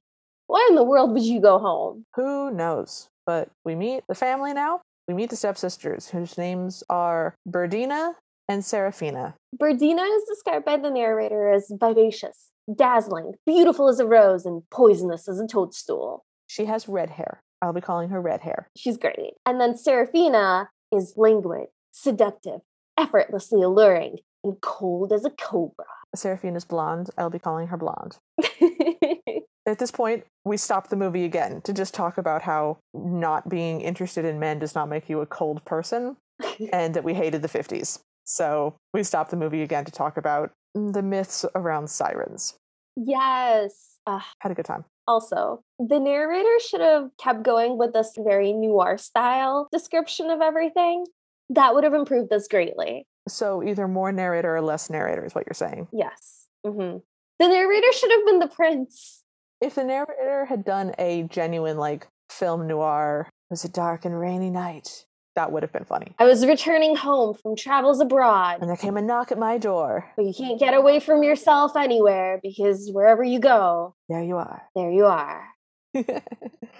why 0.47 0.67
in 0.69 0.77
the 0.77 0.85
world 0.85 1.13
would 1.13 1.23
you 1.23 1.41
go 1.41 1.59
home? 1.59 2.05
Who 2.17 2.51
knows? 2.51 3.09
But 3.27 3.49
we 3.65 3.75
meet 3.75 4.05
the 4.07 4.15
family 4.15 4.53
now. 4.53 4.83
We 5.09 5.15
meet 5.15 5.31
the 5.31 5.37
stepsisters, 5.37 6.09
whose 6.09 6.39
names 6.39 6.85
are 6.91 7.35
Berdina 7.49 8.15
and 8.49 8.65
Serafina. 8.65 9.35
Berdina 9.59 10.17
is 10.17 10.25
described 10.25 10.65
by 10.65 10.77
the 10.77 10.91
narrator 10.91 11.51
as 11.51 11.71
vivacious, 11.71 12.51
dazzling, 12.73 13.35
beautiful 13.47 13.89
as 13.89 14.01
a 14.01 14.07
rose, 14.07 14.47
and 14.47 14.63
poisonous 14.71 15.29
as 15.29 15.41
a 15.41 15.47
toadstool. 15.47 16.25
She 16.47 16.67
has 16.67 16.89
red 16.89 17.11
hair. 17.11 17.43
I'll 17.63 17.73
be 17.73 17.81
calling 17.81 18.11
her 18.11 18.21
red 18.21 18.43
hair. 18.43 18.69
She's 18.77 18.99
great. 18.99 19.35
And 19.47 19.61
then 19.61 19.77
Serafina 19.77 20.69
is 20.93 21.15
languid, 21.17 21.69
seductive, 21.93 22.61
effortlessly 22.99 23.63
alluring, 23.63 24.19
and 24.43 24.61
cold 24.61 25.13
as 25.13 25.25
a 25.25 25.31
cobra. 25.31 25.87
Serafina's 26.15 26.65
blonde. 26.65 27.11
I'll 27.17 27.31
be 27.31 27.39
calling 27.39 27.69
her 27.69 27.77
blonde. 27.77 28.19
At 29.67 29.79
this 29.79 29.91
point, 29.91 30.25
we 30.45 30.59
stop 30.59 30.89
the 30.89 30.97
movie 30.97 31.25
again 31.25 31.63
to 31.63 31.73
just 31.73 31.95
talk 31.95 32.19
about 32.19 32.43
how 32.43 32.79
not 32.93 33.49
being 33.49 33.81
interested 33.81 34.27
in 34.27 34.39
men 34.39 34.59
does 34.59 34.75
not 34.75 34.91
make 34.91 35.09
you 35.09 35.21
a 35.21 35.27
cold 35.27 35.65
person 35.65 36.17
and 36.73 36.93
that 36.95 37.05
we 37.05 37.15
hated 37.15 37.41
the 37.41 37.49
50s. 37.49 38.01
So 38.25 38.75
we 38.93 39.03
stop 39.03 39.31
the 39.31 39.37
movie 39.37 39.63
again 39.63 39.85
to 39.87 39.93
talk 39.93 40.17
about 40.17 40.53
the 40.75 41.03
myths 41.03 41.45
around 41.55 41.89
sirens. 41.91 42.55
yes. 42.97 43.91
Ugh. 44.07 44.21
Had 44.41 44.53
a 44.53 44.55
good 44.55 44.67
time. 44.67 44.85
Also, 45.07 45.63
the 45.79 45.99
narrator 45.99 46.59
should 46.61 46.83
have 46.83 47.09
kept 47.19 47.43
going 47.43 47.79
with 47.79 47.95
this 47.95 48.13
very 48.19 48.53
noir 48.53 48.99
style 48.99 49.67
description 49.73 50.29
of 50.29 50.43
everything. 50.43 51.07
That 51.49 51.75
would 51.75 51.85
have 51.85 51.95
improved 51.95 52.29
this 52.29 52.47
greatly. 52.49 53.07
So 53.29 53.63
either 53.63 53.89
more 53.89 54.13
narrator 54.13 54.55
or 54.55 54.61
less 54.61 54.91
narrator 54.91 55.25
is 55.25 55.35
what 55.35 55.47
you're 55.47 55.55
saying. 55.55 55.89
Yes. 55.91 56.47
hmm 56.67 56.99
The 57.39 57.49
narrator 57.49 57.93
should 57.93 58.11
have 58.11 58.27
been 58.27 58.41
the 58.41 58.49
prince. 58.49 59.23
If 59.63 59.77
the 59.77 59.85
narrator 59.85 60.45
had 60.45 60.65
done 60.67 60.93
a 60.99 61.23
genuine 61.25 61.79
like 61.79 62.07
film 62.29 62.67
noir, 62.67 63.27
it 63.29 63.53
was 63.53 63.65
a 63.65 63.71
dark 63.71 64.05
and 64.05 64.19
rainy 64.21 64.51
night, 64.51 65.07
that 65.37 65.51
would 65.53 65.63
have 65.63 65.73
been 65.73 65.85
funny. 65.85 66.15
I 66.19 66.25
was 66.25 66.47
returning 66.47 66.95
home 66.97 67.35
from 67.35 67.57
travels 67.57 68.01
abroad, 68.01 68.59
And 68.61 68.69
there 68.71 68.77
came 68.77 68.97
a 68.97 69.03
knock 69.03 69.33
at 69.33 69.39
my 69.39 69.59
door. 69.59 70.11
but 70.17 70.25
you 70.25 70.35
can't 70.35 70.59
get 70.61 70.75
away 70.75 71.01
from 71.01 71.23
yourself 71.23 71.77
anywhere 71.77 72.39
because 72.43 72.91
wherever 72.93 73.23
you 73.25 73.41
go, 73.41 73.95
There 74.09 74.23
you 74.23 74.37
are. 74.37 74.63
there 74.75 74.91
you 74.91 75.07
are. 75.07 75.49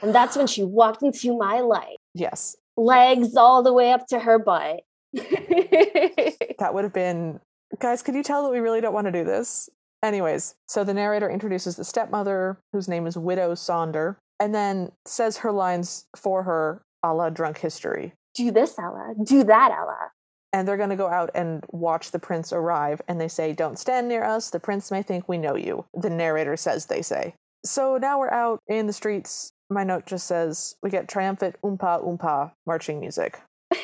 And 0.03 0.15
that's 0.15 0.37
when 0.37 0.47
she 0.49 0.63
walked 0.65 1.03
into 1.03 1.37
my 1.39 1.61
life, 1.61 1.97
yes, 2.15 2.57
legs 2.77 3.37
all 3.37 3.63
the 3.63 3.73
way 3.73 3.93
up 3.93 4.07
to 4.09 4.19
her 4.19 4.39
butt. 4.39 4.81
that 5.15 6.71
would 6.73 6.85
have 6.85 6.93
been. 6.93 7.41
Guys, 7.81 8.03
could 8.03 8.15
you 8.15 8.23
tell 8.23 8.43
that 8.45 8.51
we 8.51 8.59
really 8.59 8.81
don't 8.81 8.93
want 8.95 9.07
to 9.07 9.13
do 9.13 9.25
this? 9.25 9.69
Anyways, 10.03 10.55
so 10.69 10.85
the 10.85 10.95
narrator 10.95 11.31
introduces 11.31 11.77
the 11.77 11.85
stepmother, 11.85 12.59
whose 12.73 12.89
name 12.89 13.07
is 13.07 13.17
Widow 13.17 13.55
Sonder, 13.55 14.17
and 14.39 14.55
then 14.55 14.93
says 15.07 15.39
her 15.39 15.51
lines 15.53 16.05
for 16.17 16.43
her 16.43 16.83
a 17.03 17.15
la 17.15 17.31
drunk 17.31 17.59
history. 17.59 18.13
Do 18.35 18.51
this, 18.51 18.79
Ella. 18.79 19.15
Do 19.23 19.45
that, 19.45 19.71
Ella. 19.71 20.11
And 20.53 20.69
they're 20.69 20.77
going 20.77 20.91
to 20.91 20.97
go 20.97 21.09
out 21.09 21.31
and 21.35 21.65
watch 21.71 22.11
the 22.11 22.19
prince 22.19 22.53
arrive, 22.53 23.03
and 23.09 23.21
they 23.21 23.29
say, 23.29 23.53
Don't 23.53 23.79
stand 23.79 24.09
near 24.09 24.25
us. 24.25 24.51
The 24.51 24.61
prince 24.61 24.91
may 24.91 25.03
think 25.03 25.29
we 25.29 25.39
know 25.39 25.57
you. 25.57 25.85
The 25.95 26.11
narrator 26.11 26.57
says 26.57 26.87
they 26.87 27.03
say. 27.03 27.35
So 27.65 27.97
now 27.97 28.19
we're 28.19 28.31
out 28.31 28.61
in 28.69 28.87
the 28.87 28.93
streets. 28.93 29.53
My 29.71 29.83
note 29.83 30.07
just 30.07 30.27
says, 30.27 30.77
We 30.83 30.91
get 30.91 31.09
triumphant 31.09 31.57
oompa 31.65 32.05
oompa 32.05 32.53
marching 32.67 33.01
music. 33.01 33.41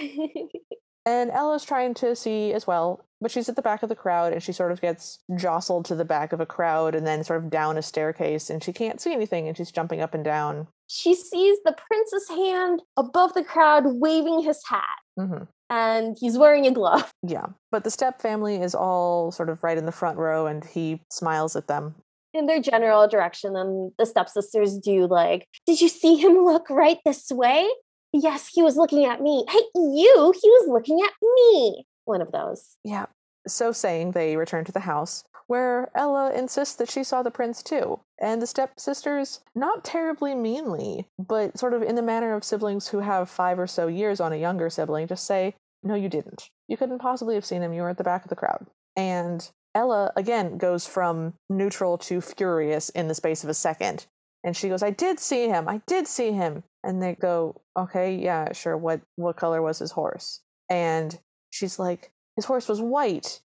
And 1.06 1.30
Ella's 1.30 1.64
trying 1.64 1.94
to 1.94 2.14
see 2.14 2.52
as 2.52 2.66
well, 2.66 3.04
but 3.20 3.30
she's 3.30 3.48
at 3.48 3.56
the 3.56 3.62
back 3.62 3.82
of 3.82 3.88
the 3.88 3.96
crowd 3.96 4.32
and 4.32 4.42
she 4.42 4.52
sort 4.52 4.70
of 4.70 4.80
gets 4.80 5.18
jostled 5.34 5.86
to 5.86 5.94
the 5.94 6.04
back 6.04 6.32
of 6.32 6.40
a 6.40 6.46
crowd 6.46 6.94
and 6.94 7.06
then 7.06 7.24
sort 7.24 7.42
of 7.42 7.50
down 7.50 7.78
a 7.78 7.82
staircase 7.82 8.50
and 8.50 8.62
she 8.62 8.72
can't 8.72 9.00
see 9.00 9.12
anything 9.12 9.48
and 9.48 9.56
she's 9.56 9.72
jumping 9.72 10.00
up 10.00 10.14
and 10.14 10.24
down. 10.24 10.68
She 10.92 11.14
sees 11.14 11.58
the 11.64 11.74
prince's 11.86 12.28
hand 12.28 12.82
above 12.96 13.32
the 13.34 13.44
crowd 13.44 13.84
waving 13.86 14.42
his 14.42 14.60
hat, 14.66 14.98
hmm 15.16 15.44
and 15.72 16.16
he's 16.20 16.36
wearing 16.36 16.66
a 16.66 16.72
glove. 16.72 17.12
Yeah. 17.22 17.46
But 17.70 17.84
the 17.84 17.92
step 17.92 18.20
family 18.20 18.56
is 18.60 18.74
all 18.74 19.30
sort 19.30 19.48
of 19.48 19.62
right 19.62 19.78
in 19.78 19.86
the 19.86 19.92
front 19.92 20.18
row 20.18 20.48
and 20.48 20.64
he 20.64 21.00
smiles 21.12 21.54
at 21.54 21.68
them. 21.68 21.94
in 22.34 22.46
their 22.46 22.60
general 22.60 23.06
direction 23.06 23.54
and 23.54 23.92
the 23.98 24.04
stepsisters 24.06 24.76
do 24.78 25.06
like 25.06 25.46
did 25.66 25.80
you 25.80 25.88
see 25.88 26.16
him 26.16 26.44
look 26.44 26.68
right 26.70 26.98
this 27.04 27.30
way 27.30 27.68
yes 28.12 28.48
he 28.52 28.62
was 28.62 28.76
looking 28.76 29.04
at 29.04 29.20
me 29.20 29.44
hey 29.48 29.62
you 29.74 30.34
he 30.42 30.48
was 30.56 30.66
looking 30.68 30.98
at 31.06 31.14
me 31.22 31.84
one 32.04 32.20
of 32.20 32.32
those 32.32 32.76
Yeah. 32.84 33.06
So 33.46 33.72
saying, 33.72 34.12
they 34.12 34.36
return 34.36 34.64
to 34.66 34.72
the 34.72 34.80
house 34.80 35.24
where 35.50 35.90
Ella 35.96 36.32
insists 36.32 36.76
that 36.76 36.88
she 36.88 37.02
saw 37.02 37.24
the 37.24 37.30
prince 37.32 37.60
too. 37.60 37.98
And 38.20 38.40
the 38.40 38.46
stepsisters, 38.46 39.40
not 39.52 39.82
terribly 39.82 40.32
meanly, 40.32 41.08
but 41.18 41.58
sort 41.58 41.74
of 41.74 41.82
in 41.82 41.96
the 41.96 42.02
manner 42.02 42.34
of 42.34 42.44
siblings 42.44 42.86
who 42.86 43.00
have 43.00 43.28
five 43.28 43.58
or 43.58 43.66
so 43.66 43.88
years 43.88 44.20
on 44.20 44.32
a 44.32 44.36
younger 44.36 44.70
sibling, 44.70 45.08
just 45.08 45.26
say, 45.26 45.56
No, 45.82 45.96
you 45.96 46.08
didn't. 46.08 46.50
You 46.68 46.76
couldn't 46.76 47.00
possibly 47.00 47.34
have 47.34 47.44
seen 47.44 47.62
him. 47.62 47.72
You 47.72 47.82
were 47.82 47.90
at 47.90 47.98
the 47.98 48.04
back 48.04 48.22
of 48.22 48.28
the 48.28 48.36
crowd. 48.36 48.68
And 48.96 49.50
Ella, 49.74 50.12
again, 50.14 50.56
goes 50.56 50.86
from 50.86 51.34
neutral 51.48 51.98
to 51.98 52.20
furious 52.20 52.88
in 52.90 53.08
the 53.08 53.14
space 53.16 53.42
of 53.42 53.50
a 53.50 53.54
second. 53.54 54.06
And 54.44 54.56
she 54.56 54.68
goes, 54.68 54.84
I 54.84 54.90
did 54.90 55.18
see 55.18 55.48
him. 55.48 55.68
I 55.68 55.82
did 55.88 56.06
see 56.06 56.30
him. 56.30 56.62
And 56.84 57.02
they 57.02 57.16
go, 57.16 57.60
Okay, 57.76 58.14
yeah, 58.14 58.52
sure. 58.52 58.76
What 58.76 59.00
what 59.16 59.36
color 59.36 59.60
was 59.60 59.80
his 59.80 59.90
horse? 59.90 60.42
And 60.70 61.18
she's 61.50 61.80
like, 61.80 62.12
His 62.40 62.46
horse 62.46 62.68
was 62.68 62.80
white. 62.80 63.40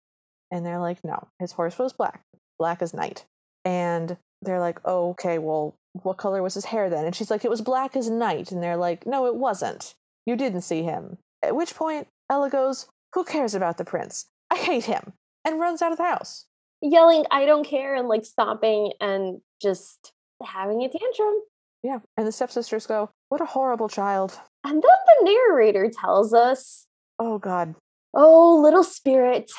And 0.51 0.65
they're 0.65 0.79
like, 0.79 0.97
No, 1.03 1.29
his 1.39 1.53
horse 1.53 1.79
was 1.79 1.93
black. 1.93 2.19
Black 2.59 2.81
as 2.81 2.93
night. 2.93 3.23
And 3.63 4.17
they're 4.41 4.59
like, 4.59 4.79
Oh, 4.83 5.11
okay, 5.11 5.37
well, 5.37 5.75
what 6.03 6.17
color 6.17 6.43
was 6.43 6.55
his 6.55 6.65
hair 6.65 6.89
then? 6.89 7.05
And 7.05 7.15
she's 7.15 7.31
like, 7.31 7.45
It 7.45 7.49
was 7.49 7.61
black 7.61 7.95
as 7.95 8.09
night. 8.09 8.51
And 8.51 8.61
they're 8.61 8.75
like, 8.75 9.05
No, 9.05 9.27
it 9.27 9.35
wasn't. 9.35 9.93
You 10.25 10.35
didn't 10.35 10.61
see 10.61 10.83
him. 10.83 11.17
At 11.41 11.55
which 11.55 11.73
point, 11.73 12.07
Ella 12.29 12.49
goes, 12.49 12.87
Who 13.13 13.23
cares 13.23 13.55
about 13.55 13.77
the 13.77 13.85
prince? 13.85 14.25
I 14.51 14.57
hate 14.57 14.83
him. 14.85 15.13
And 15.45 15.59
runs 15.59 15.81
out 15.81 15.91
of 15.93 15.97
the 15.97 16.03
house. 16.03 16.45
yelling 16.81 17.23
i 17.31 17.45
don't 17.45 17.65
care 17.65 17.95
and 17.95 18.07
like 18.07 18.25
stomping 18.25 18.91
and 18.99 19.39
just 19.61 20.11
having 20.43 20.81
a 20.83 20.89
tantrum 20.89 21.41
Yeah. 21.83 21.99
And 22.17 22.27
the 22.27 22.31
stepsisters 22.31 22.85
go, 22.85 23.09
What 23.29 23.41
a 23.41 23.45
horrible 23.45 23.87
child. 23.89 24.37
And 24.65 24.73
then 24.75 24.99
the 25.07 25.31
narrator 25.31 25.89
tells 25.89 26.33
us 26.33 26.85
Oh, 27.19 27.37
God. 27.39 27.75
Oh, 28.13 28.59
little 28.61 28.83
spirit, 28.83 29.51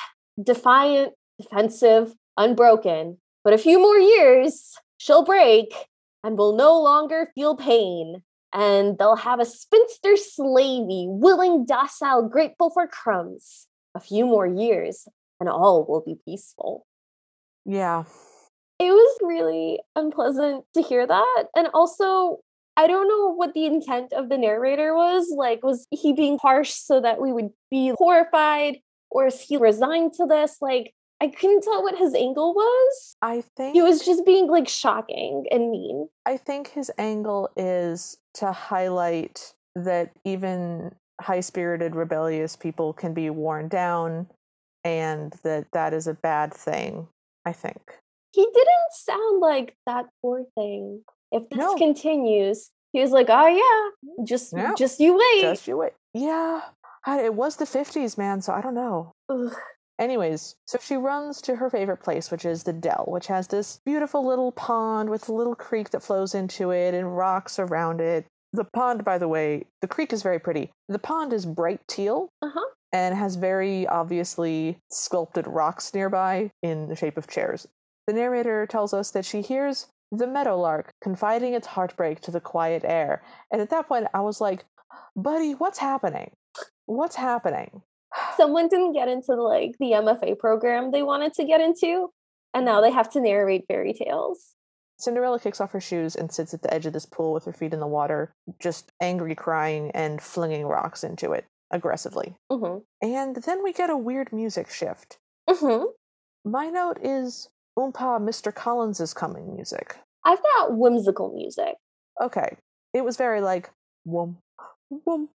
defiant, 0.42 1.14
defensive, 1.40 2.14
unbroken. 2.36 3.18
But 3.44 3.54
a 3.54 3.58
few 3.58 3.78
more 3.78 3.98
years, 3.98 4.74
she'll 4.98 5.24
break 5.24 5.74
and 6.22 6.38
will 6.38 6.54
no 6.54 6.80
longer 6.80 7.30
feel 7.34 7.56
pain. 7.56 8.22
And 8.54 8.98
they'll 8.98 9.16
have 9.16 9.40
a 9.40 9.46
spinster 9.46 10.16
slavey, 10.16 11.06
willing, 11.08 11.64
docile, 11.64 12.28
grateful 12.28 12.70
for 12.70 12.86
crumbs. 12.86 13.66
A 13.94 14.00
few 14.00 14.26
more 14.26 14.46
years, 14.46 15.06
and 15.40 15.48
all 15.48 15.84
will 15.84 16.02
be 16.02 16.16
peaceful. 16.24 16.86
Yeah. 17.64 18.04
It 18.78 18.90
was 18.90 19.18
really 19.22 19.80
unpleasant 19.96 20.64
to 20.74 20.82
hear 20.82 21.06
that. 21.06 21.44
And 21.56 21.68
also, 21.74 22.40
I 22.76 22.86
don't 22.86 23.08
know 23.08 23.34
what 23.34 23.54
the 23.54 23.66
intent 23.66 24.12
of 24.12 24.28
the 24.28 24.38
narrator 24.38 24.94
was. 24.94 25.32
Like, 25.36 25.62
was 25.62 25.86
he 25.90 26.12
being 26.12 26.38
harsh 26.40 26.70
so 26.70 27.00
that 27.00 27.20
we 27.20 27.32
would 27.32 27.50
be 27.70 27.92
horrified? 27.96 28.78
Or 29.10 29.26
is 29.26 29.40
he 29.40 29.56
resigned 29.56 30.14
to 30.14 30.26
this? 30.26 30.56
Like, 30.60 30.94
I 31.20 31.28
couldn't 31.28 31.62
tell 31.62 31.82
what 31.82 31.96
his 31.96 32.14
angle 32.14 32.54
was. 32.54 33.16
I 33.22 33.44
think 33.56 33.74
He 33.74 33.82
was 33.82 34.04
just 34.04 34.26
being 34.26 34.48
like 34.48 34.68
shocking 34.68 35.44
and 35.50 35.70
mean. 35.70 36.08
I 36.26 36.36
think 36.36 36.68
his 36.68 36.90
angle 36.98 37.50
is 37.56 38.16
to 38.34 38.50
highlight 38.50 39.54
that 39.76 40.12
even 40.24 40.94
high-spirited 41.20 41.94
rebellious 41.94 42.56
people 42.56 42.92
can 42.92 43.14
be 43.14 43.30
worn 43.30 43.68
down 43.68 44.26
and 44.82 45.32
that 45.44 45.66
that 45.72 45.94
is 45.94 46.08
a 46.08 46.14
bad 46.14 46.52
thing, 46.52 47.06
I 47.44 47.52
think. 47.52 47.98
He 48.32 48.42
didn't 48.44 48.92
sound 48.92 49.40
like 49.40 49.76
that 49.86 50.06
poor 50.22 50.44
thing. 50.56 51.04
If 51.32 51.48
this 51.48 51.58
No. 51.58 51.74
continues, 51.76 52.70
he 52.92 53.00
was 53.00 53.10
like, 53.10 53.26
"Oh 53.30 53.46
yeah, 53.46 54.24
just 54.24 54.52
No. 54.52 54.74
just 54.76 55.00
you 55.00 55.14
wait." 55.16 55.40
Just 55.42 55.66
you 55.66 55.76
wait. 55.78 55.92
Yeah. 56.14 56.60
It 57.06 57.34
was 57.34 57.56
the 57.56 57.64
50s, 57.66 58.16
man, 58.16 58.42
so 58.42 58.52
I 58.52 58.60
don't 58.60 58.74
know. 58.74 59.10
Ugh. 59.28 59.52
Anyways, 59.98 60.54
so 60.66 60.78
she 60.80 60.96
runs 60.96 61.40
to 61.42 61.56
her 61.56 61.68
favorite 61.70 61.98
place, 62.02 62.30
which 62.30 62.44
is 62.44 62.64
the 62.64 62.72
dell, 62.72 63.04
which 63.08 63.26
has 63.26 63.48
this 63.48 63.80
beautiful 63.84 64.24
little 64.24 64.52
pond 64.52 65.10
with 65.10 65.28
a 65.28 65.32
little 65.32 65.54
creek 65.54 65.90
that 65.90 66.02
flows 66.02 66.34
into 66.34 66.70
it 66.70 66.94
and 66.94 67.16
rocks 67.16 67.58
around 67.58 68.00
it. 68.00 68.26
The 68.52 68.64
pond, 68.64 69.04
by 69.04 69.18
the 69.18 69.28
way, 69.28 69.64
the 69.80 69.88
creek 69.88 70.12
is 70.12 70.22
very 70.22 70.38
pretty. 70.38 70.70
The 70.88 70.98
pond 70.98 71.32
is 71.32 71.46
bright 71.46 71.80
teal 71.88 72.28
Uh-huh. 72.42 72.60
and 72.92 73.14
has 73.16 73.36
very 73.36 73.86
obviously 73.86 74.78
sculpted 74.90 75.46
rocks 75.46 75.94
nearby 75.94 76.50
in 76.62 76.88
the 76.88 76.96
shape 76.96 77.16
of 77.16 77.26
chairs. 77.28 77.66
The 78.06 78.12
narrator 78.12 78.66
tells 78.66 78.92
us 78.92 79.10
that 79.12 79.24
she 79.24 79.40
hears 79.40 79.88
the 80.12 80.26
meadowlark 80.26 80.92
confiding 81.02 81.54
its 81.54 81.66
heartbreak 81.66 82.20
to 82.20 82.30
the 82.30 82.40
quiet 82.40 82.82
air. 82.84 83.22
And 83.50 83.60
at 83.60 83.70
that 83.70 83.88
point, 83.88 84.06
I 84.14 84.20
was 84.20 84.40
like, 84.40 84.64
buddy, 85.16 85.52
what's 85.54 85.78
happening? 85.78 86.32
What's 86.86 87.16
happening? 87.16 87.82
Someone 88.36 88.68
didn't 88.68 88.92
get 88.92 89.08
into 89.08 89.34
like 89.34 89.72
the 89.80 89.92
MFA 89.92 90.38
program 90.38 90.90
they 90.90 91.02
wanted 91.02 91.32
to 91.34 91.44
get 91.44 91.62
into, 91.62 92.12
and 92.52 92.66
now 92.66 92.82
they 92.82 92.90
have 92.90 93.10
to 93.12 93.20
narrate 93.20 93.64
fairy 93.66 93.94
tales. 93.94 94.50
Cinderella 94.98 95.40
kicks 95.40 95.60
off 95.60 95.72
her 95.72 95.80
shoes 95.80 96.14
and 96.14 96.30
sits 96.30 96.52
at 96.52 96.62
the 96.62 96.72
edge 96.72 96.84
of 96.86 96.92
this 96.92 97.06
pool 97.06 97.32
with 97.32 97.44
her 97.46 97.52
feet 97.52 97.72
in 97.72 97.80
the 97.80 97.86
water, 97.86 98.34
just 98.60 98.92
angry 99.00 99.34
crying 99.34 99.90
and 99.92 100.20
flinging 100.20 100.66
rocks 100.66 101.02
into 101.02 101.32
it 101.32 101.46
aggressively. 101.70 102.36
hmm 102.50 102.78
And 103.00 103.36
then 103.36 103.62
we 103.64 103.72
get 103.72 103.88
a 103.90 103.96
weird 103.96 104.30
music 104.30 104.70
shift. 104.70 105.18
hmm 105.48 105.84
My 106.44 106.68
note 106.68 106.98
is 107.02 107.48
Oompa 107.78 108.20
Mr. 108.20 108.54
Collins 108.54 109.00
is 109.00 109.14
coming 109.14 109.54
music. 109.54 109.96
I've 110.24 110.42
got 110.42 110.76
whimsical 110.76 111.32
music. 111.34 111.74
Okay. 112.20 112.56
It 112.94 113.04
was 113.04 113.16
very 113.16 113.40
like 113.40 113.70
whoom, 114.04 114.36
whoom, 114.90 115.28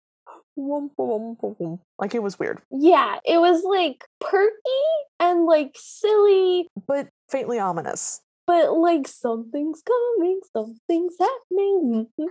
whoom, 0.55 0.91
whoom, 0.97 1.37
whoom, 1.41 1.55
whoom. 1.59 1.79
Like 1.99 2.13
it 2.13 2.21
was 2.21 2.37
weird, 2.37 2.61
Yeah, 2.71 3.17
it 3.25 3.39
was 3.39 3.63
like 3.63 4.05
perky 4.19 4.51
and 5.19 5.45
like 5.45 5.71
silly, 5.75 6.67
but 6.87 7.07
faintly 7.29 7.57
ominous. 7.59 8.21
but 8.45 8.73
like 8.77 9.07
something's 9.07 9.81
coming, 9.81 10.39
something's 10.53 11.15
happening. 11.19 12.07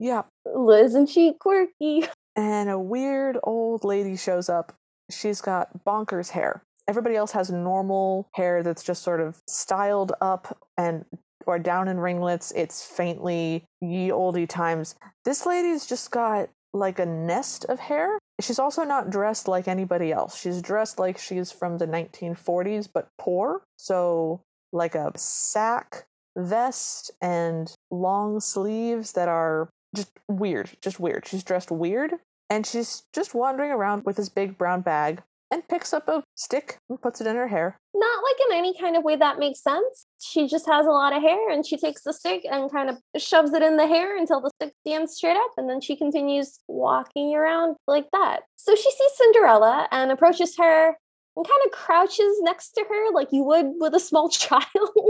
Yeah. 0.00 0.22
Isn't 0.70 1.06
she 1.08 1.32
quirky? 1.38 2.04
and 2.36 2.68
a 2.68 2.78
weird 2.78 3.38
old 3.42 3.84
lady 3.84 4.16
shows 4.16 4.48
up. 4.48 4.72
She's 5.10 5.40
got 5.40 5.84
bonkers 5.86 6.30
hair. 6.30 6.62
Everybody 6.88 7.16
else 7.16 7.32
has 7.32 7.50
normal 7.50 8.28
hair 8.34 8.62
that's 8.62 8.82
just 8.82 9.02
sort 9.02 9.20
of 9.20 9.40
styled 9.46 10.12
up 10.20 10.58
and 10.76 11.04
or 11.46 11.58
down 11.58 11.88
in 11.88 11.98
ringlets. 11.98 12.52
It's 12.52 12.84
faintly 12.84 13.64
ye 13.80 14.10
olde 14.10 14.48
times. 14.48 14.94
This 15.24 15.46
lady's 15.46 15.86
just 15.86 16.10
got 16.10 16.48
like 16.72 16.98
a 16.98 17.06
nest 17.06 17.64
of 17.66 17.78
hair. 17.78 18.18
She's 18.40 18.58
also 18.58 18.82
not 18.82 19.10
dressed 19.10 19.46
like 19.46 19.68
anybody 19.68 20.12
else. 20.12 20.36
She's 20.36 20.60
dressed 20.60 20.98
like 20.98 21.18
she's 21.18 21.52
from 21.52 21.78
the 21.78 21.86
1940s, 21.86 22.88
but 22.92 23.08
poor. 23.16 23.62
So, 23.78 24.42
like 24.72 24.96
a 24.96 25.12
sack 25.16 26.06
vest 26.36 27.12
and 27.22 27.72
long 27.92 28.40
sleeves 28.40 29.12
that 29.12 29.28
are 29.28 29.70
just 29.94 30.10
weird, 30.28 30.70
just 30.82 30.98
weird. 30.98 31.26
She's 31.28 31.44
dressed 31.44 31.70
weird, 31.70 32.14
and 32.50 32.66
she's 32.66 33.04
just 33.14 33.34
wandering 33.34 33.70
around 33.70 34.04
with 34.04 34.16
this 34.16 34.28
big 34.28 34.58
brown 34.58 34.80
bag 34.80 35.22
and 35.50 35.66
picks 35.68 35.92
up 35.92 36.08
a 36.08 36.22
stick 36.34 36.78
and 36.88 37.00
puts 37.00 37.20
it 37.20 37.26
in 37.26 37.36
her 37.36 37.48
hair. 37.48 37.78
Not 37.94 38.22
like 38.24 38.50
in 38.50 38.56
any 38.58 38.76
kind 38.78 38.96
of 38.96 39.04
way 39.04 39.16
that 39.16 39.38
makes 39.38 39.62
sense. 39.62 40.06
She 40.20 40.48
just 40.48 40.66
has 40.66 40.86
a 40.86 40.90
lot 40.90 41.14
of 41.14 41.22
hair 41.22 41.50
and 41.50 41.64
she 41.64 41.76
takes 41.76 42.02
the 42.02 42.12
stick 42.12 42.44
and 42.50 42.72
kind 42.72 42.90
of 42.90 42.96
shoves 43.16 43.52
it 43.52 43.62
in 43.62 43.76
the 43.76 43.86
hair 43.86 44.16
until 44.16 44.40
the 44.40 44.50
stick 44.56 44.74
stands 44.86 45.14
straight 45.14 45.36
up 45.36 45.52
and 45.56 45.68
then 45.68 45.80
she 45.80 45.96
continues 45.96 46.58
walking 46.66 47.34
around 47.34 47.76
like 47.86 48.06
that. 48.12 48.40
So 48.56 48.74
she 48.74 48.90
sees 48.90 49.10
Cinderella 49.16 49.88
and 49.92 50.10
approaches 50.10 50.56
her 50.58 50.96
and 51.36 51.46
kind 51.46 51.60
of 51.66 51.72
crouches 51.72 52.40
next 52.40 52.72
to 52.72 52.84
her 52.88 53.12
like 53.12 53.28
you 53.32 53.42
would 53.44 53.66
with 53.78 53.94
a 53.94 54.00
small 54.00 54.28
child 54.30 54.64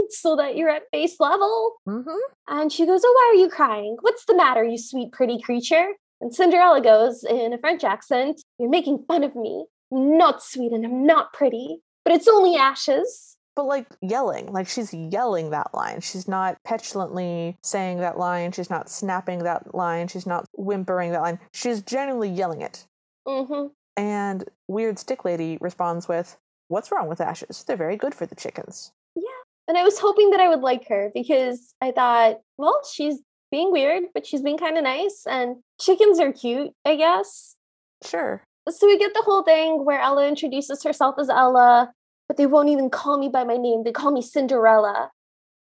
so 0.09 0.35
that 0.35 0.55
you're 0.55 0.69
at 0.69 0.89
face 0.91 1.19
level. 1.19 1.73
Mm-hmm. 1.87 2.09
And 2.47 2.71
she 2.71 2.85
goes, 2.85 3.01
Oh, 3.03 3.11
why 3.13 3.33
are 3.33 3.41
you 3.41 3.49
crying? 3.49 3.97
What's 4.01 4.25
the 4.25 4.35
matter, 4.35 4.63
you 4.63 4.77
sweet, 4.77 5.11
pretty 5.11 5.41
creature? 5.41 5.93
And 6.21 6.33
Cinderella 6.33 6.81
goes 6.81 7.23
in 7.23 7.53
a 7.53 7.57
French 7.57 7.83
accent, 7.83 8.41
You're 8.59 8.69
making 8.69 9.05
fun 9.07 9.23
of 9.23 9.35
me. 9.35 9.65
I'm 9.95 10.17
not 10.17 10.43
sweet 10.43 10.71
and 10.71 10.85
I'm 10.85 11.05
not 11.05 11.33
pretty, 11.33 11.81
but 12.03 12.13
it's 12.13 12.27
only 12.27 12.55
ashes. 12.57 13.37
But 13.55 13.67
like 13.67 13.87
yelling, 14.01 14.51
like 14.51 14.67
she's 14.67 14.93
yelling 14.93 15.51
that 15.51 15.73
line. 15.73 16.01
She's 16.01 16.27
not 16.27 16.57
petulantly 16.65 17.57
saying 17.63 17.99
that 17.99 18.17
line. 18.17 18.51
She's 18.51 18.69
not 18.69 18.89
snapping 18.89 19.39
that 19.39 19.73
line. 19.73 20.09
She's 20.09 20.25
not 20.25 20.45
whimpering 20.57 21.11
that 21.11 21.21
line. 21.21 21.39
She's 21.53 21.81
genuinely 21.81 22.29
yelling 22.29 22.61
it. 22.61 22.85
hmm 23.25 23.67
And 23.95 24.43
Weird 24.67 24.99
Stick 24.99 25.23
Lady 25.23 25.57
responds 25.61 26.07
with, 26.09 26.37
What's 26.67 26.91
wrong 26.91 27.07
with 27.07 27.21
ashes? 27.21 27.63
They're 27.63 27.77
very 27.77 27.95
good 27.95 28.13
for 28.13 28.25
the 28.25 28.35
chickens. 28.35 28.91
Yeah. 29.15 29.21
And 29.67 29.77
I 29.77 29.83
was 29.83 29.99
hoping 29.99 30.31
that 30.31 30.39
I 30.39 30.49
would 30.49 30.61
like 30.61 30.87
her 30.89 31.11
because 31.13 31.73
I 31.81 31.91
thought, 31.91 32.41
well, 32.57 32.81
she's 32.91 33.19
being 33.51 33.71
weird, 33.71 34.03
but 34.13 34.25
she's 34.25 34.41
being 34.41 34.57
kind 34.57 34.77
of 34.77 34.83
nice. 34.83 35.23
And 35.27 35.57
chickens 35.79 36.19
are 36.19 36.33
cute, 36.33 36.71
I 36.83 36.95
guess. 36.95 37.55
Sure. 38.03 38.43
So 38.69 38.87
we 38.87 38.97
get 38.97 39.13
the 39.13 39.21
whole 39.21 39.43
thing 39.43 39.85
where 39.85 39.99
Ella 39.99 40.27
introduces 40.27 40.83
herself 40.83 41.15
as 41.19 41.29
Ella, 41.29 41.91
but 42.27 42.37
they 42.37 42.47
won't 42.47 42.69
even 42.69 42.89
call 42.89 43.19
me 43.19 43.29
by 43.29 43.43
my 43.43 43.57
name. 43.57 43.83
They 43.83 43.91
call 43.91 44.11
me 44.11 44.21
Cinderella. 44.21 45.11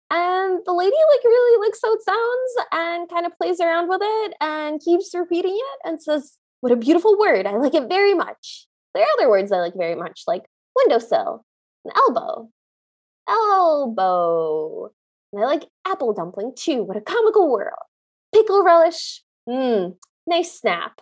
And 0.10 0.62
the 0.65 0.73
lady 0.73 0.91
like 0.91 1.23
really 1.23 1.65
likes 1.65 1.80
how 1.82 1.93
it 1.93 2.04
sounds 2.04 2.67
and 2.73 3.10
kind 3.10 3.25
of 3.25 3.38
plays 3.38 3.62
around 3.62 3.88
with 3.88 4.01
it 4.04 4.34
and 4.41 4.82
keeps 4.82 5.15
repeating 5.15 5.56
it 5.56 5.88
and 5.88 6.01
says, 6.01 6.38
What 6.60 6.73
a 6.73 6.75
beautiful 6.75 7.17
word. 7.17 7.47
I 7.47 7.56
like 7.56 7.73
it 7.73 7.88
very 7.88 8.13
much. 8.13 8.67
There 8.93 9.04
are 9.04 9.08
other 9.17 9.30
words 9.30 9.54
I 9.54 9.60
like 9.60 9.73
very 9.77 9.95
much, 9.95 10.23
like 10.27 10.43
windowsill 10.75 11.45
and 11.86 11.93
elbow. 11.95 12.49
Elbow. 13.30 14.91
And 15.32 15.41
I 15.41 15.45
like 15.45 15.69
apple 15.88 16.13
dumpling 16.13 16.54
too. 16.58 16.84
What 16.84 16.97
a 16.97 17.01
comical 17.01 17.49
world. 17.49 17.80
Pickle 18.36 18.65
relish. 18.65 19.23
Mmm, 19.47 19.95
nice 20.27 20.60
snap. 20.60 20.99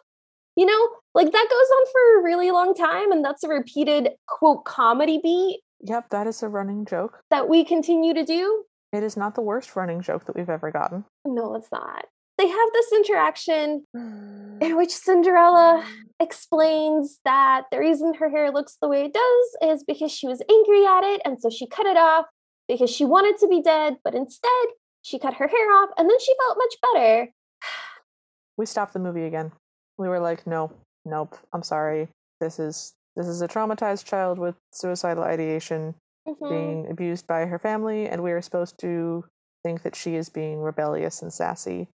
You 0.59 0.65
know, 0.65 0.89
like 1.13 1.31
that 1.31 1.47
goes 1.49 1.77
on 1.77 1.85
for 1.89 2.19
a 2.19 2.23
really 2.25 2.51
long 2.51 2.73
time, 2.75 3.13
and 3.13 3.23
that's 3.23 3.45
a 3.45 3.47
repeated 3.47 4.09
quote 4.27 4.65
comedy 4.65 5.17
beat 5.23 5.61
Yep, 5.85 6.09
that 6.09 6.27
is 6.27 6.43
a 6.43 6.49
running 6.49 6.85
joke. 6.85 7.23
that 7.29 7.47
we 7.47 7.63
continue 7.63 8.13
to 8.13 8.25
do. 8.25 8.65
It 8.91 9.01
is 9.01 9.15
not 9.15 9.35
the 9.35 9.41
worst 9.41 9.77
running 9.77 10.01
joke 10.01 10.25
that 10.25 10.35
we've 10.35 10.49
ever 10.49 10.69
gotten. 10.69 11.05
No, 11.23 11.55
it's 11.55 11.71
not. 11.71 12.07
They 12.37 12.49
have 12.49 12.69
this 12.73 12.91
interaction 12.91 13.85
in 13.93 14.75
which 14.75 14.91
Cinderella 14.91 15.85
explains 16.19 17.19
that 17.23 17.63
the 17.71 17.79
reason 17.79 18.15
her 18.15 18.29
hair 18.29 18.51
looks 18.51 18.75
the 18.81 18.89
way 18.89 19.05
it 19.05 19.13
does 19.13 19.77
is 19.77 19.85
because 19.85 20.11
she 20.11 20.27
was 20.27 20.41
angry 20.51 20.85
at 20.85 21.05
it, 21.05 21.21
and 21.23 21.39
so 21.39 21.49
she 21.49 21.67
cut 21.67 21.85
it 21.85 21.95
off 21.95 22.25
because 22.67 22.89
she 22.89 23.05
wanted 23.05 23.37
to 23.37 23.47
be 23.47 23.61
dead, 23.61 23.95
but 24.03 24.13
instead 24.13 24.67
she 25.03 25.19
cut 25.19 25.35
her 25.35 25.47
hair 25.47 25.71
off, 25.71 25.91
and 25.97 26.09
then 26.09 26.19
she 26.19 26.33
felt 26.37 26.57
much 26.57 26.75
better. 26.93 27.29
We 28.57 28.65
stopped 28.65 28.91
the 28.91 28.99
movie 28.99 29.23
again. 29.23 29.53
We 29.99 30.07
were 30.07 30.19
like, 30.19 30.47
no, 30.47 30.71
nope, 31.05 31.37
I'm 31.53 31.61
sorry. 31.61 32.07
This 32.41 32.57
is 32.57 32.93
this 33.15 33.27
is 33.27 33.41
a 33.41 33.47
traumatized 33.47 34.05
child 34.05 34.39
with 34.39 34.55
suicidal 34.71 35.23
ideation 35.23 35.93
Mhm. 36.27 36.49
being 36.49 36.87
abused 36.89 37.27
by 37.27 37.45
her 37.45 37.59
family, 37.59 38.07
and 38.07 38.23
we 38.23 38.31
are 38.31 38.41
supposed 38.41 38.77
to 38.79 39.25
think 39.63 39.83
that 39.83 39.95
she 39.95 40.15
is 40.15 40.29
being 40.29 40.61
rebellious 40.61 41.21
and 41.21 41.33
sassy. 41.33 41.89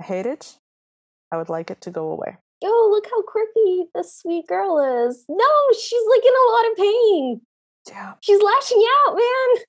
I 0.00 0.04
hate 0.04 0.26
it. 0.26 0.58
I 1.32 1.38
would 1.38 1.48
like 1.48 1.70
it 1.70 1.80
to 1.82 1.90
go 1.90 2.10
away. 2.10 2.36
Oh, 2.62 2.88
look 2.90 3.06
how 3.10 3.22
quirky 3.22 3.88
this 3.94 4.14
sweet 4.18 4.46
girl 4.46 4.78
is. 5.06 5.24
No, 5.28 5.72
she's 5.72 6.06
like 6.10 6.24
in 6.24 6.34
a 6.34 6.50
lot 6.52 6.70
of 6.70 6.76
pain. 6.76 7.40
Yeah. 7.86 8.14
She's 8.20 8.42
lashing 8.42 8.84
out, 9.06 9.14
man. 9.14 9.64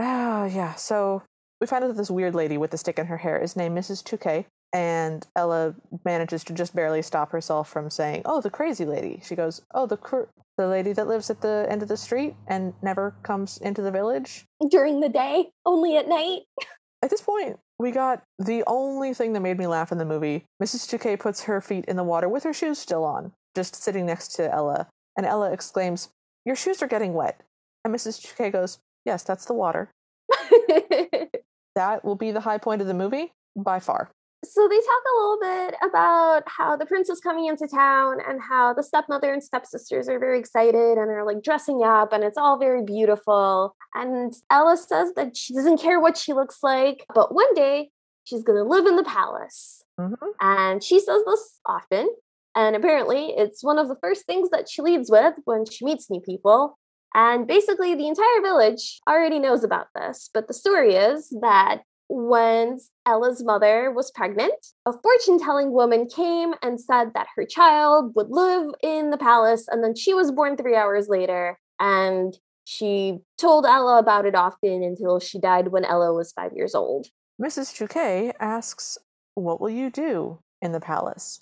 Oh, 0.00 0.44
yeah. 0.44 0.74
So 0.74 1.22
we 1.60 1.66
find 1.66 1.82
out 1.82 1.88
that 1.88 1.96
this 1.96 2.10
weird 2.10 2.34
lady 2.34 2.58
with 2.58 2.70
the 2.70 2.78
stick 2.78 2.98
in 2.98 3.06
her 3.06 3.16
hair 3.16 3.38
is 3.42 3.56
named 3.56 3.76
Mrs. 3.76 4.04
Toquet, 4.04 4.46
and 4.72 5.26
Ella 5.34 5.74
manages 6.04 6.44
to 6.44 6.52
just 6.52 6.74
barely 6.74 7.02
stop 7.02 7.32
herself 7.32 7.68
from 7.68 7.90
saying, 7.90 8.22
"Oh, 8.24 8.40
the 8.40 8.50
crazy 8.50 8.84
lady." 8.84 9.20
She 9.24 9.34
goes, 9.34 9.62
"Oh, 9.74 9.86
the 9.86 9.96
cr- 9.96 10.30
the 10.56 10.66
lady 10.66 10.92
that 10.92 11.06
lives 11.06 11.30
at 11.30 11.40
the 11.40 11.66
end 11.68 11.82
of 11.82 11.88
the 11.88 11.96
street 11.96 12.36
and 12.46 12.74
never 12.82 13.14
comes 13.22 13.58
into 13.58 13.82
the 13.82 13.90
village." 13.90 14.46
During 14.68 15.00
the 15.00 15.08
day, 15.08 15.50
only 15.64 15.96
at 15.96 16.08
night. 16.08 16.42
At 17.02 17.10
this 17.10 17.22
point, 17.22 17.60
we 17.78 17.92
got 17.92 18.22
the 18.38 18.64
only 18.66 19.14
thing 19.14 19.32
that 19.32 19.40
made 19.40 19.58
me 19.58 19.66
laugh 19.66 19.92
in 19.92 19.98
the 19.98 20.04
movie. 20.04 20.44
Mrs. 20.62 20.88
Toquet 20.88 21.16
puts 21.16 21.44
her 21.44 21.60
feet 21.60 21.84
in 21.84 21.96
the 21.96 22.04
water 22.04 22.28
with 22.28 22.42
her 22.42 22.52
shoes 22.52 22.78
still 22.78 23.04
on, 23.04 23.32
just 23.54 23.76
sitting 23.76 24.04
next 24.04 24.34
to 24.34 24.52
Ella, 24.52 24.88
and 25.16 25.24
Ella 25.24 25.52
exclaims, 25.52 26.08
"Your 26.44 26.56
shoes 26.56 26.82
are 26.82 26.88
getting 26.88 27.14
wet." 27.14 27.40
And 27.84 27.94
Mrs. 27.94 28.20
Toquet 28.20 28.50
goes, 28.50 28.78
"Yes, 29.04 29.22
that's 29.22 29.44
the 29.44 29.54
water." 29.54 29.90
That 31.78 32.04
will 32.04 32.16
be 32.16 32.32
the 32.32 32.40
high 32.40 32.58
point 32.58 32.80
of 32.80 32.88
the 32.88 32.94
movie 32.94 33.30
by 33.54 33.78
far. 33.78 34.10
So 34.44 34.68
they 34.68 34.76
talk 34.76 35.02
a 35.04 35.20
little 35.20 35.38
bit 35.40 35.74
about 35.82 36.42
how 36.46 36.76
the 36.76 36.86
prince 36.86 37.08
is 37.08 37.20
coming 37.20 37.46
into 37.46 37.66
town 37.66 38.18
and 38.26 38.40
how 38.40 38.72
the 38.72 38.84
stepmother 38.84 39.32
and 39.32 39.42
stepsisters 39.42 40.08
are 40.08 40.20
very 40.20 40.38
excited 40.38 40.96
and 40.96 41.10
are 41.10 41.26
like 41.26 41.42
dressing 41.42 41.82
up 41.82 42.12
and 42.12 42.22
it's 42.22 42.38
all 42.38 42.58
very 42.58 42.82
beautiful. 42.84 43.74
And 43.94 44.32
ella 44.50 44.76
says 44.76 45.12
that 45.16 45.36
she 45.36 45.54
doesn't 45.54 45.80
care 45.80 46.00
what 46.00 46.16
she 46.16 46.32
looks 46.32 46.58
like 46.62 47.04
but 47.14 47.34
one 47.34 47.52
day 47.54 47.90
she's 48.24 48.44
going 48.44 48.58
to 48.58 48.68
live 48.68 48.86
in 48.86 48.96
the 48.96 49.04
palace. 49.04 49.82
Hmm 49.98 50.14
and 50.40 50.84
she 50.84 51.00
says 51.00 51.22
this 51.26 51.58
often 51.66 52.08
and 52.54 52.76
apparently 52.76 53.34
it's 53.36 53.64
one 53.64 53.78
of 53.78 53.88
the 53.88 53.96
first 54.00 54.24
things 54.26 54.50
that 54.50 54.68
she 54.68 54.82
leads 54.82 55.10
with 55.10 55.34
when 55.44 55.64
she 55.66 55.84
meets 55.84 56.10
new 56.10 56.20
people. 56.20 56.78
And 57.14 57.46
basically 57.46 57.96
the 57.96 58.06
entire 58.06 58.42
village 58.42 59.00
already 59.08 59.40
knows 59.40 59.64
about 59.64 59.88
this 59.96 60.30
but 60.32 60.46
the 60.46 60.54
story 60.54 60.94
is 60.94 61.28
that 61.40 61.80
when 62.08 62.78
Ella's 63.06 63.44
mother 63.44 63.92
was 63.92 64.10
pregnant, 64.10 64.54
a 64.86 64.92
fortune 64.92 65.38
telling 65.38 65.72
woman 65.72 66.08
came 66.08 66.54
and 66.62 66.80
said 66.80 67.12
that 67.14 67.28
her 67.36 67.44
child 67.44 68.12
would 68.16 68.30
live 68.30 68.70
in 68.82 69.10
the 69.10 69.18
palace, 69.18 69.66
and 69.68 69.84
then 69.84 69.94
she 69.94 70.14
was 70.14 70.32
born 70.32 70.56
three 70.56 70.74
hours 70.74 71.08
later. 71.08 71.58
And 71.78 72.36
she 72.64 73.18
told 73.38 73.64
Ella 73.66 73.98
about 73.98 74.26
it 74.26 74.34
often 74.34 74.82
until 74.82 75.20
she 75.20 75.38
died 75.38 75.68
when 75.68 75.84
Ella 75.84 76.12
was 76.12 76.32
five 76.32 76.52
years 76.54 76.74
old. 76.74 77.06
Mrs. 77.40 77.76
Toquet 77.76 78.32
asks, 78.40 78.98
What 79.34 79.60
will 79.60 79.70
you 79.70 79.90
do 79.90 80.40
in 80.60 80.72
the 80.72 80.80
palace? 80.80 81.40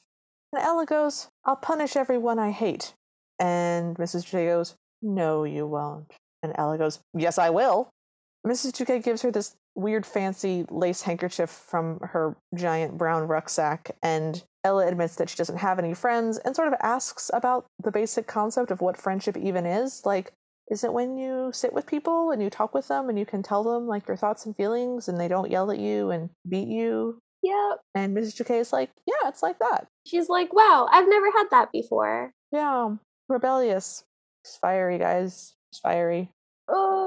And 0.53 0.63
Ella 0.63 0.87
goes, 0.87 1.29
I'll 1.45 1.57
punish 1.57 1.97
everyone 1.97 2.39
I 2.39 2.51
hate. 2.51 2.95
And 3.39 3.97
Mrs. 3.97 4.25
Toquet 4.25 4.47
goes, 4.47 4.77
No, 5.01 5.45
you 5.45 5.67
won't. 5.67 6.13
And 6.43 6.53
Ella 6.57 6.79
goes, 6.79 7.01
Yes, 7.15 7.39
I 7.39 7.51
will. 7.51 7.91
Mrs. 8.47 8.73
Toquet 8.73 9.03
gives 9.03 9.23
her 9.23 9.31
this 9.31 9.57
weird 9.75 10.07
fancy 10.07 10.65
lace 10.71 11.03
handkerchief 11.03 11.51
from 11.51 11.99
her 12.01 12.37
giant 12.55 12.97
brown 12.97 13.27
rucksack, 13.27 13.97
and 14.03 14.43
Ella 14.63 14.87
admits 14.87 15.17
that 15.17 15.29
she 15.29 15.37
doesn't 15.37 15.59
have 15.59 15.79
any 15.79 15.95
friends 15.95 16.39
and 16.39 16.55
sort 16.55 16.69
of 16.69 16.79
asks 16.81 17.31
about 17.35 17.67
the 17.83 17.91
basic 17.91 18.27
concept 18.27 18.71
of 18.71 18.81
what 18.81 18.97
friendship 18.97 19.37
even 19.37 19.67
is. 19.67 20.03
Like, 20.05 20.33
is 20.71 20.85
it 20.85 20.93
when 20.93 21.17
you 21.17 21.51
sit 21.53 21.73
with 21.73 21.87
people 21.87 22.31
and 22.31 22.43
you 22.43 22.51
talk 22.51 22.75
with 22.75 22.89
them 22.89 23.09
and 23.09 23.19
you 23.19 23.27
can 23.27 23.43
tell 23.43 23.63
them 23.63 23.87
like 23.87 24.09
your 24.09 24.17
thoughts 24.17 24.47
and 24.47 24.57
feelings 24.57 25.09
and 25.09 25.19
they 25.21 25.29
don't 25.29 25.51
yell 25.51 25.71
at 25.71 25.79
you 25.79 26.11
and 26.11 26.31
beat 26.49 26.69
you? 26.69 27.19
Yep. 27.43 27.81
And 27.95 28.17
Mrs. 28.17 28.37
Jacquet 28.37 28.59
is 28.59 28.73
like, 28.73 28.91
yeah, 29.07 29.29
it's 29.29 29.43
like 29.43 29.59
that. 29.61 29.87
She's 30.05 30.29
like, 30.29 30.53
wow, 30.53 30.89
I've 30.91 31.09
never 31.09 31.27
had 31.37 31.47
that 31.53 31.71
before. 31.71 32.33
Yeah, 32.51 32.97
rebellious. 33.29 34.05
She's 34.45 34.57
fiery, 34.57 34.99
guys. 34.99 35.55
She's 35.73 35.81
fiery. 35.81 36.31
Oh, 36.69 37.06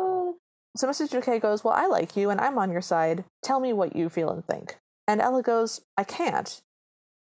So 0.75 0.87
Mrs. 0.87 1.11
Jacquet 1.11 1.41
goes, 1.41 1.63
Well, 1.63 1.73
I 1.73 1.87
like 1.87 2.15
you 2.15 2.29
and 2.29 2.39
I'm 2.39 2.57
on 2.57 2.71
your 2.71 2.81
side. 2.81 3.25
Tell 3.43 3.59
me 3.59 3.73
what 3.73 3.95
you 3.95 4.09
feel 4.09 4.29
and 4.29 4.45
think. 4.45 4.77
And 5.07 5.21
Ella 5.21 5.41
goes, 5.41 5.81
I 5.97 6.03
can't. 6.03 6.61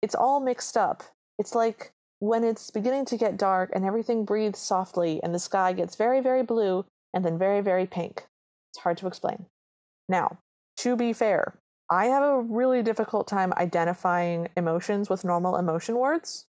It's 0.02 0.14
all 0.14 0.40
mixed 0.40 0.76
up. 0.76 1.04
It's 1.38 1.54
like 1.54 1.92
when 2.18 2.44
it's 2.44 2.70
beginning 2.70 3.04
to 3.06 3.16
get 3.16 3.36
dark 3.36 3.70
and 3.74 3.84
everything 3.84 4.24
breathes 4.24 4.58
softly 4.58 5.20
and 5.22 5.34
the 5.34 5.38
sky 5.38 5.72
gets 5.72 5.96
very, 5.96 6.20
very 6.20 6.42
blue 6.42 6.84
and 7.14 7.24
then 7.24 7.38
very, 7.38 7.60
very 7.60 7.86
pink. 7.86 8.26
It's 8.70 8.82
hard 8.82 8.96
to 8.98 9.06
explain. 9.06 9.46
Now, 10.08 10.38
to 10.78 10.96
be 10.96 11.12
fair, 11.12 11.58
I 11.90 12.06
have 12.06 12.22
a 12.22 12.40
really 12.40 12.82
difficult 12.82 13.28
time 13.28 13.52
identifying 13.56 14.48
emotions 14.56 15.08
with 15.08 15.24
normal 15.24 15.56
emotion 15.56 15.96
words. 15.96 16.46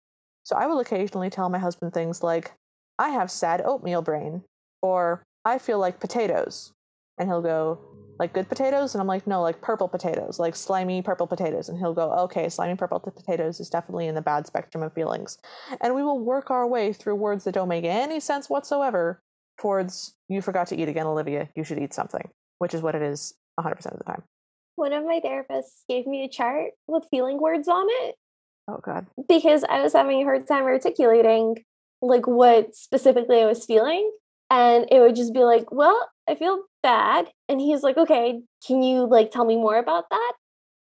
So 0.43 0.55
I 0.55 0.67
will 0.67 0.79
occasionally 0.79 1.29
tell 1.29 1.49
my 1.49 1.59
husband 1.59 1.93
things 1.93 2.21
like, 2.21 2.53
I 2.99 3.09
have 3.09 3.31
sad 3.31 3.61
oatmeal 3.65 4.01
brain, 4.01 4.43
or 4.81 5.23
I 5.43 5.57
feel 5.57 5.79
like 5.79 5.99
potatoes. 5.99 6.71
And 7.23 7.31
he'll 7.31 7.41
go, 7.41 7.79
like 8.19 8.33
good 8.33 8.49
potatoes? 8.49 8.93
And 8.93 9.01
I'm 9.01 9.07
like, 9.07 9.25
no, 9.25 9.41
like 9.41 9.61
purple 9.61 9.87
potatoes, 9.87 10.39
like 10.39 10.57
slimy 10.57 11.01
purple 11.01 11.25
potatoes. 11.25 11.69
And 11.69 11.79
he'll 11.79 11.93
go, 11.93 12.11
okay, 12.25 12.49
slimy 12.49 12.75
purple 12.75 12.99
potatoes 12.99 13.61
is 13.61 13.69
definitely 13.69 14.07
in 14.07 14.15
the 14.15 14.21
bad 14.21 14.45
spectrum 14.45 14.83
of 14.83 14.91
feelings. 14.91 15.37
And 15.79 15.95
we 15.95 16.03
will 16.03 16.19
work 16.19 16.51
our 16.51 16.67
way 16.67 16.91
through 16.91 17.15
words 17.15 17.45
that 17.45 17.53
don't 17.53 17.69
make 17.69 17.85
any 17.85 18.19
sense 18.19 18.49
whatsoever 18.49 19.21
towards, 19.57 20.15
you 20.27 20.41
forgot 20.41 20.67
to 20.67 20.75
eat 20.75 20.89
again, 20.89 21.05
Olivia, 21.07 21.47
you 21.55 21.63
should 21.63 21.79
eat 21.79 21.93
something, 21.93 22.27
which 22.59 22.73
is 22.73 22.81
what 22.81 22.93
it 22.93 23.01
is 23.01 23.35
100% 23.57 23.85
of 23.93 23.97
the 23.99 24.03
time. 24.03 24.23
one 24.75 24.91
of 24.91 25.05
my 25.05 25.21
therapists 25.23 25.83
gave 25.87 26.05
me 26.05 26.25
a 26.25 26.29
chart 26.29 26.71
with 26.87 27.05
feeling 27.09 27.39
words 27.39 27.69
on 27.69 27.85
it 28.01 28.15
Oh, 28.67 28.79
God. 28.83 29.05
because 29.29 29.63
I 29.63 29.81
was 29.81 29.93
having 29.93 30.19
a 30.19 30.25
hard 30.25 30.45
time 30.45 30.63
articulating 30.63 31.63
like 32.01 32.27
what 32.27 32.75
specifically 32.75 33.41
I 33.41 33.45
was 33.45 33.65
feeling. 33.65 34.11
And 34.51 34.87
it 34.91 34.99
would 34.99 35.15
just 35.15 35.33
be 35.33 35.43
like, 35.45 35.71
well, 35.71 36.09
I 36.29 36.35
feel 36.35 36.63
bad. 36.83 37.29
And 37.49 37.59
he's 37.59 37.81
like, 37.81 37.97
okay, 37.97 38.41
can 38.67 38.83
you 38.83 39.07
like 39.07 39.31
tell 39.31 39.45
me 39.45 39.55
more 39.55 39.77
about 39.77 40.05
that? 40.11 40.33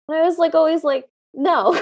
And 0.10 0.18
I 0.18 0.24
was 0.24 0.38
like, 0.38 0.56
always 0.56 0.84
like, 0.84 1.06
no. 1.34 1.80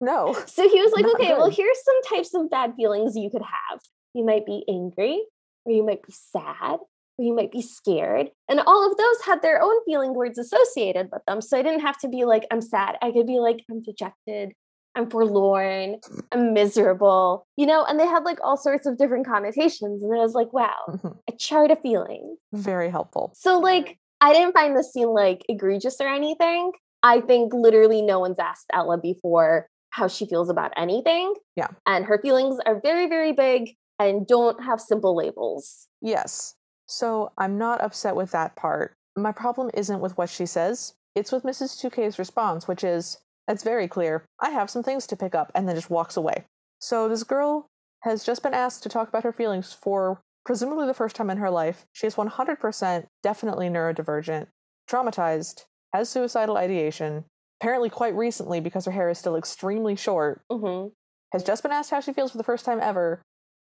No. 0.00 0.36
so 0.46 0.68
he 0.68 0.80
was 0.80 0.92
like, 0.92 1.06
okay, 1.14 1.32
well, 1.32 1.48
good. 1.48 1.56
here's 1.56 1.82
some 1.84 2.02
types 2.02 2.34
of 2.34 2.50
bad 2.50 2.74
feelings 2.76 3.16
you 3.16 3.30
could 3.30 3.42
have. 3.42 3.80
You 4.14 4.24
might 4.24 4.46
be 4.46 4.64
angry, 4.68 5.22
or 5.64 5.72
you 5.72 5.84
might 5.84 6.02
be 6.02 6.12
sad, 6.12 6.78
or 7.18 7.24
you 7.24 7.34
might 7.34 7.50
be 7.50 7.62
scared. 7.62 8.30
And 8.48 8.60
all 8.60 8.90
of 8.90 8.96
those 8.96 9.24
had 9.24 9.42
their 9.42 9.60
own 9.60 9.84
feeling 9.84 10.14
words 10.14 10.38
associated 10.38 11.08
with 11.12 11.22
them. 11.26 11.40
So 11.40 11.58
I 11.58 11.62
didn't 11.62 11.80
have 11.80 11.98
to 11.98 12.08
be 12.08 12.24
like, 12.24 12.46
I'm 12.50 12.60
sad. 12.60 12.96
I 13.02 13.10
could 13.10 13.26
be 13.26 13.40
like, 13.40 13.64
I'm 13.70 13.82
dejected, 13.82 14.52
I'm 14.96 15.10
forlorn, 15.10 16.00
I'm 16.32 16.54
miserable, 16.54 17.46
you 17.56 17.66
know, 17.66 17.84
and 17.84 18.00
they 18.00 18.06
had 18.06 18.24
like 18.24 18.38
all 18.42 18.56
sorts 18.56 18.86
of 18.86 18.96
different 18.98 19.26
connotations. 19.26 20.02
And 20.02 20.12
I 20.14 20.18
was 20.18 20.32
like, 20.34 20.52
wow, 20.52 20.74
Mhm. 20.88 21.18
a 21.28 21.32
chart 21.32 21.70
of 21.70 21.80
feelings. 21.80 22.38
Very 22.52 22.88
helpful. 22.90 23.32
So, 23.34 23.58
like, 23.58 23.98
I 24.20 24.32
didn't 24.32 24.54
find 24.54 24.74
this 24.76 24.92
scene 24.92 25.08
like 25.10 25.44
egregious 25.48 26.00
or 26.00 26.08
anything. 26.08 26.72
I 27.02 27.20
think 27.20 27.52
literally 27.52 28.00
no 28.02 28.18
one's 28.18 28.38
asked 28.38 28.66
Ella 28.72 28.96
before 28.98 29.68
how 29.90 30.08
she 30.08 30.26
feels 30.26 30.48
about 30.48 30.72
anything. 30.76 31.34
Yeah. 31.54 31.68
And 31.86 32.04
her 32.06 32.18
feelings 32.18 32.58
are 32.66 32.80
very, 32.80 33.06
very 33.08 33.32
big 33.32 33.76
and 33.98 34.26
don't 34.26 34.62
have 34.64 34.80
simple 34.80 35.14
labels. 35.14 35.86
Yes. 36.00 36.54
So 36.86 37.32
I'm 37.38 37.58
not 37.58 37.82
upset 37.82 38.16
with 38.16 38.30
that 38.32 38.56
part. 38.56 38.96
My 39.16 39.32
problem 39.32 39.70
isn't 39.74 40.00
with 40.00 40.16
what 40.18 40.28
she 40.30 40.46
says, 40.46 40.94
it's 41.14 41.32
with 41.32 41.44
Mrs. 41.44 41.80
Toquet's 41.80 42.18
response, 42.18 42.68
which 42.68 42.84
is, 42.84 43.18
it's 43.48 43.62
very 43.62 43.88
clear, 43.88 44.24
I 44.40 44.50
have 44.50 44.70
some 44.70 44.82
things 44.82 45.06
to 45.08 45.16
pick 45.16 45.34
up, 45.34 45.52
and 45.54 45.68
then 45.68 45.76
just 45.76 45.90
walks 45.90 46.16
away. 46.16 46.44
So 46.80 47.08
this 47.08 47.22
girl 47.22 47.68
has 48.02 48.24
just 48.24 48.42
been 48.42 48.54
asked 48.54 48.82
to 48.82 48.88
talk 48.88 49.08
about 49.08 49.24
her 49.24 49.32
feelings 49.32 49.72
for 49.72 50.20
presumably 50.44 50.86
the 50.86 50.94
first 50.94 51.16
time 51.16 51.30
in 51.30 51.38
her 51.38 51.50
life. 51.50 51.86
She 51.92 52.06
is 52.06 52.14
100% 52.14 53.06
definitely 53.22 53.68
neurodivergent, 53.68 54.46
traumatized, 54.88 55.64
has 55.92 56.08
suicidal 56.08 56.56
ideation, 56.56 57.24
apparently 57.60 57.90
quite 57.90 58.14
recently 58.14 58.60
because 58.60 58.84
her 58.84 58.92
hair 58.92 59.08
is 59.10 59.18
still 59.18 59.36
extremely 59.36 59.96
short, 59.96 60.42
hmm 60.50 60.88
has 61.32 61.42
just 61.42 61.62
been 61.62 61.72
asked 61.72 61.90
how 61.90 62.00
she 62.00 62.12
feels 62.12 62.30
for 62.30 62.38
the 62.38 62.44
first 62.44 62.64
time 62.64 62.78
ever, 62.80 63.20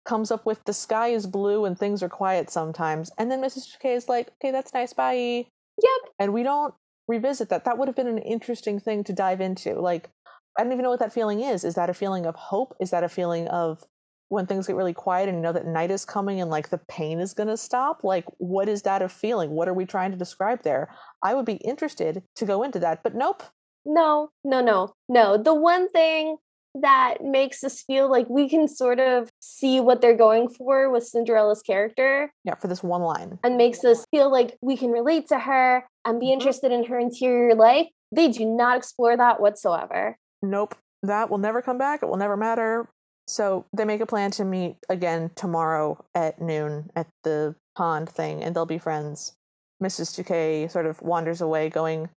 comes 0.06 0.32
up 0.32 0.45
with 0.45 0.63
the 0.65 0.73
sky 0.73 1.08
is 1.08 1.25
blue 1.25 1.65
and 1.65 1.80
things 1.80 2.03
are 2.03 2.10
quiet 2.10 2.49
sometimes, 2.49 3.10
and 3.17 3.32
then 3.32 3.41
Mrs. 3.41 3.80
K 3.80 3.93
is 3.93 4.10
like, 4.10 4.32
okay, 4.34 4.51
that's 4.51 4.73
nice, 4.73 4.93
bye. 4.93 5.45
Yep. 5.82 6.13
And 6.19 6.34
we 6.34 6.43
don't 6.43 6.73
revisit 7.08 7.50
that. 7.50 7.65
That 7.65 7.78
would 7.78 7.88
have 7.88 7.96
been 7.96 8.08
an 8.08 8.17
interesting 8.17 8.80
thing 8.80 9.04
to 9.06 9.13
dive 9.13 9.41
into. 9.41 9.80
Like, 9.80 10.10
I 10.58 10.63
don't 10.63 10.74
even 10.74 10.84
know 10.84 10.89
what 10.89 11.00
that 11.00 11.13
feeling 11.13 11.41
is. 11.41 11.63
Is 11.63 11.76
that 11.76 11.89
a 11.89 11.93
feeling 11.93 12.26
of 12.26 12.36
hope? 12.36 12.76
Is 12.80 12.91
that 12.91 13.04
a 13.04 13.10
feeling 13.10 13.48
of 13.48 13.84
when 14.30 14.46
things 14.46 14.67
get 14.67 14.76
really 14.76 14.93
quiet 14.93 15.30
and 15.30 15.38
you 15.38 15.41
know 15.41 15.54
that 15.54 15.65
night 15.65 15.91
is 15.91 16.04
coming 16.04 16.41
and 16.41 16.50
like 16.50 16.70
the 16.70 16.80
pain 16.89 17.20
is 17.20 17.34
going 17.34 17.48
to 17.48 17.58
stop? 17.58 18.04
Like, 18.04 18.26
what 18.38 18.67
is 18.67 18.82
that 18.82 19.02
a 19.02 19.10
feeling? 19.10 19.52
What 19.52 19.67
are 19.67 19.74
we 19.74 19.86
trying 19.86 20.12
to 20.12 20.17
describe 20.17 20.63
there? 20.63 20.89
I 21.24 21.34
would 21.34 21.46
be 21.46 21.54
interested 21.54 22.24
to 22.36 22.46
go 22.46 22.63
into 22.63 22.80
that, 22.80 23.04
but 23.04 23.15
nope. 23.15 23.43
No, 23.86 24.32
no, 24.43 24.62
no, 24.62 24.93
no. 25.08 25.38
The 25.38 25.54
one 25.54 25.89
thing 25.89 26.38
that 26.75 27.23
makes 27.23 27.63
us 27.63 27.82
feel 27.82 28.10
like 28.10 28.30
we 28.30 28.47
can 28.49 28.67
sort 28.67 28.99
of 28.99 29.30
see 29.41 29.80
what 29.80 30.01
they're 30.01 30.15
going 30.15 30.47
for 30.49 30.89
with 30.91 31.06
Cinderella's 31.08 31.62
character 31.62 32.32
Yeah, 32.43 32.56
for 32.56 32.67
this 32.67 32.84
one 32.84 33.01
line. 33.01 33.39
and 33.43 33.58
makes 33.58 33.84
us 33.84 34.06
feel 34.12 34.32
like 34.32 34.58
we 34.62 34.77
can 34.77 34.91
relate 34.91 35.27
to 35.30 35.39
her 35.39 35.88
and 36.06 36.19
be 36.19 36.27
Mhm. 36.27 36.34
interested 36.34 36.71
in 36.71 36.86
her 36.86 36.99
interior 36.99 37.56
life. 37.56 37.88
They 38.12 38.30
do 38.30 38.45
not 38.45 38.77
explore 38.77 39.17
that 39.17 39.39
whatsoever. 39.41 40.17
Nope. 40.41 40.75
that 41.03 41.30
will 41.30 41.38
never 41.38 41.62
come 41.62 41.77
back. 41.77 42.01
It 42.01 42.08
will 42.08 42.17
never 42.17 42.36
matter. 42.36 42.89
So 43.27 43.65
they 43.71 43.86
make 43.86 44.01
a 44.01 44.06
plan 44.08 44.32
to 44.32 44.43
meet 44.43 44.77
again 44.89 45.30
tomorrow 45.36 46.03
at 46.15 46.41
noon 46.41 46.89
at 46.95 47.08
the 47.23 47.56
pond 47.75 48.10
thing, 48.10 48.41
and 48.43 48.56
they'll 48.56 48.65
be 48.65 48.80
friends. 48.80 49.34
Mrs. 49.82 50.15
Toquet 50.15 50.67
sort 50.69 50.88
of 50.88 50.99
wanders 51.03 51.39
away, 51.39 51.69
going, 51.69 52.10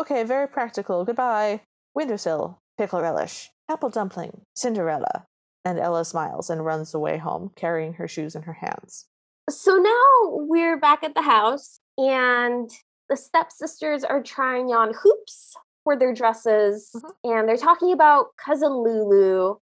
Okay, 0.00 0.24
very 0.24 0.48
practical. 0.48 1.04
Goodbye. 1.04 1.60
Windowsill, 1.94 2.56
pickle 2.78 3.02
relish, 3.02 3.50
apple 3.68 3.90
dumpling, 3.90 4.42
Cinderella. 4.54 5.26
And 5.64 5.78
Ella 5.78 6.04
smiles 6.04 6.50
and 6.50 6.64
runs 6.64 6.92
away 6.92 7.18
home, 7.18 7.52
carrying 7.54 7.92
her 7.94 8.08
shoes 8.08 8.34
in 8.34 8.42
her 8.42 8.52
hands. 8.52 9.06
So 9.48 9.76
now 9.76 10.30
we're 10.30 10.76
back 10.76 11.04
at 11.04 11.14
the 11.14 11.22
house, 11.22 11.78
and 11.96 12.68
the 13.08 13.16
stepsisters 13.16 14.02
are 14.02 14.22
trying 14.22 14.72
on 14.72 14.92
hoops 14.92 15.54
for 15.84 15.96
their 15.96 16.12
dresses, 16.12 16.90
Mhm. 16.94 17.10
and 17.24 17.48
they're 17.48 17.56
talking 17.56 17.92
about 17.92 18.36
cousin 18.36 18.72
Lulu, 18.72 19.56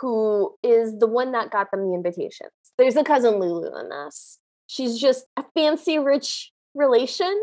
who 0.00 0.54
is 0.62 0.98
the 0.98 1.06
one 1.06 1.32
that 1.32 1.50
got 1.50 1.70
them 1.70 1.88
the 1.88 1.94
invitations. 1.94 2.52
There's 2.76 2.96
a 2.96 3.04
cousin 3.04 3.38
Lulu 3.38 3.74
in 3.78 3.88
this. 3.88 4.38
She's 4.66 4.98
just 4.98 5.26
a 5.38 5.44
fancy, 5.54 5.98
rich 5.98 6.52
relation 6.74 7.34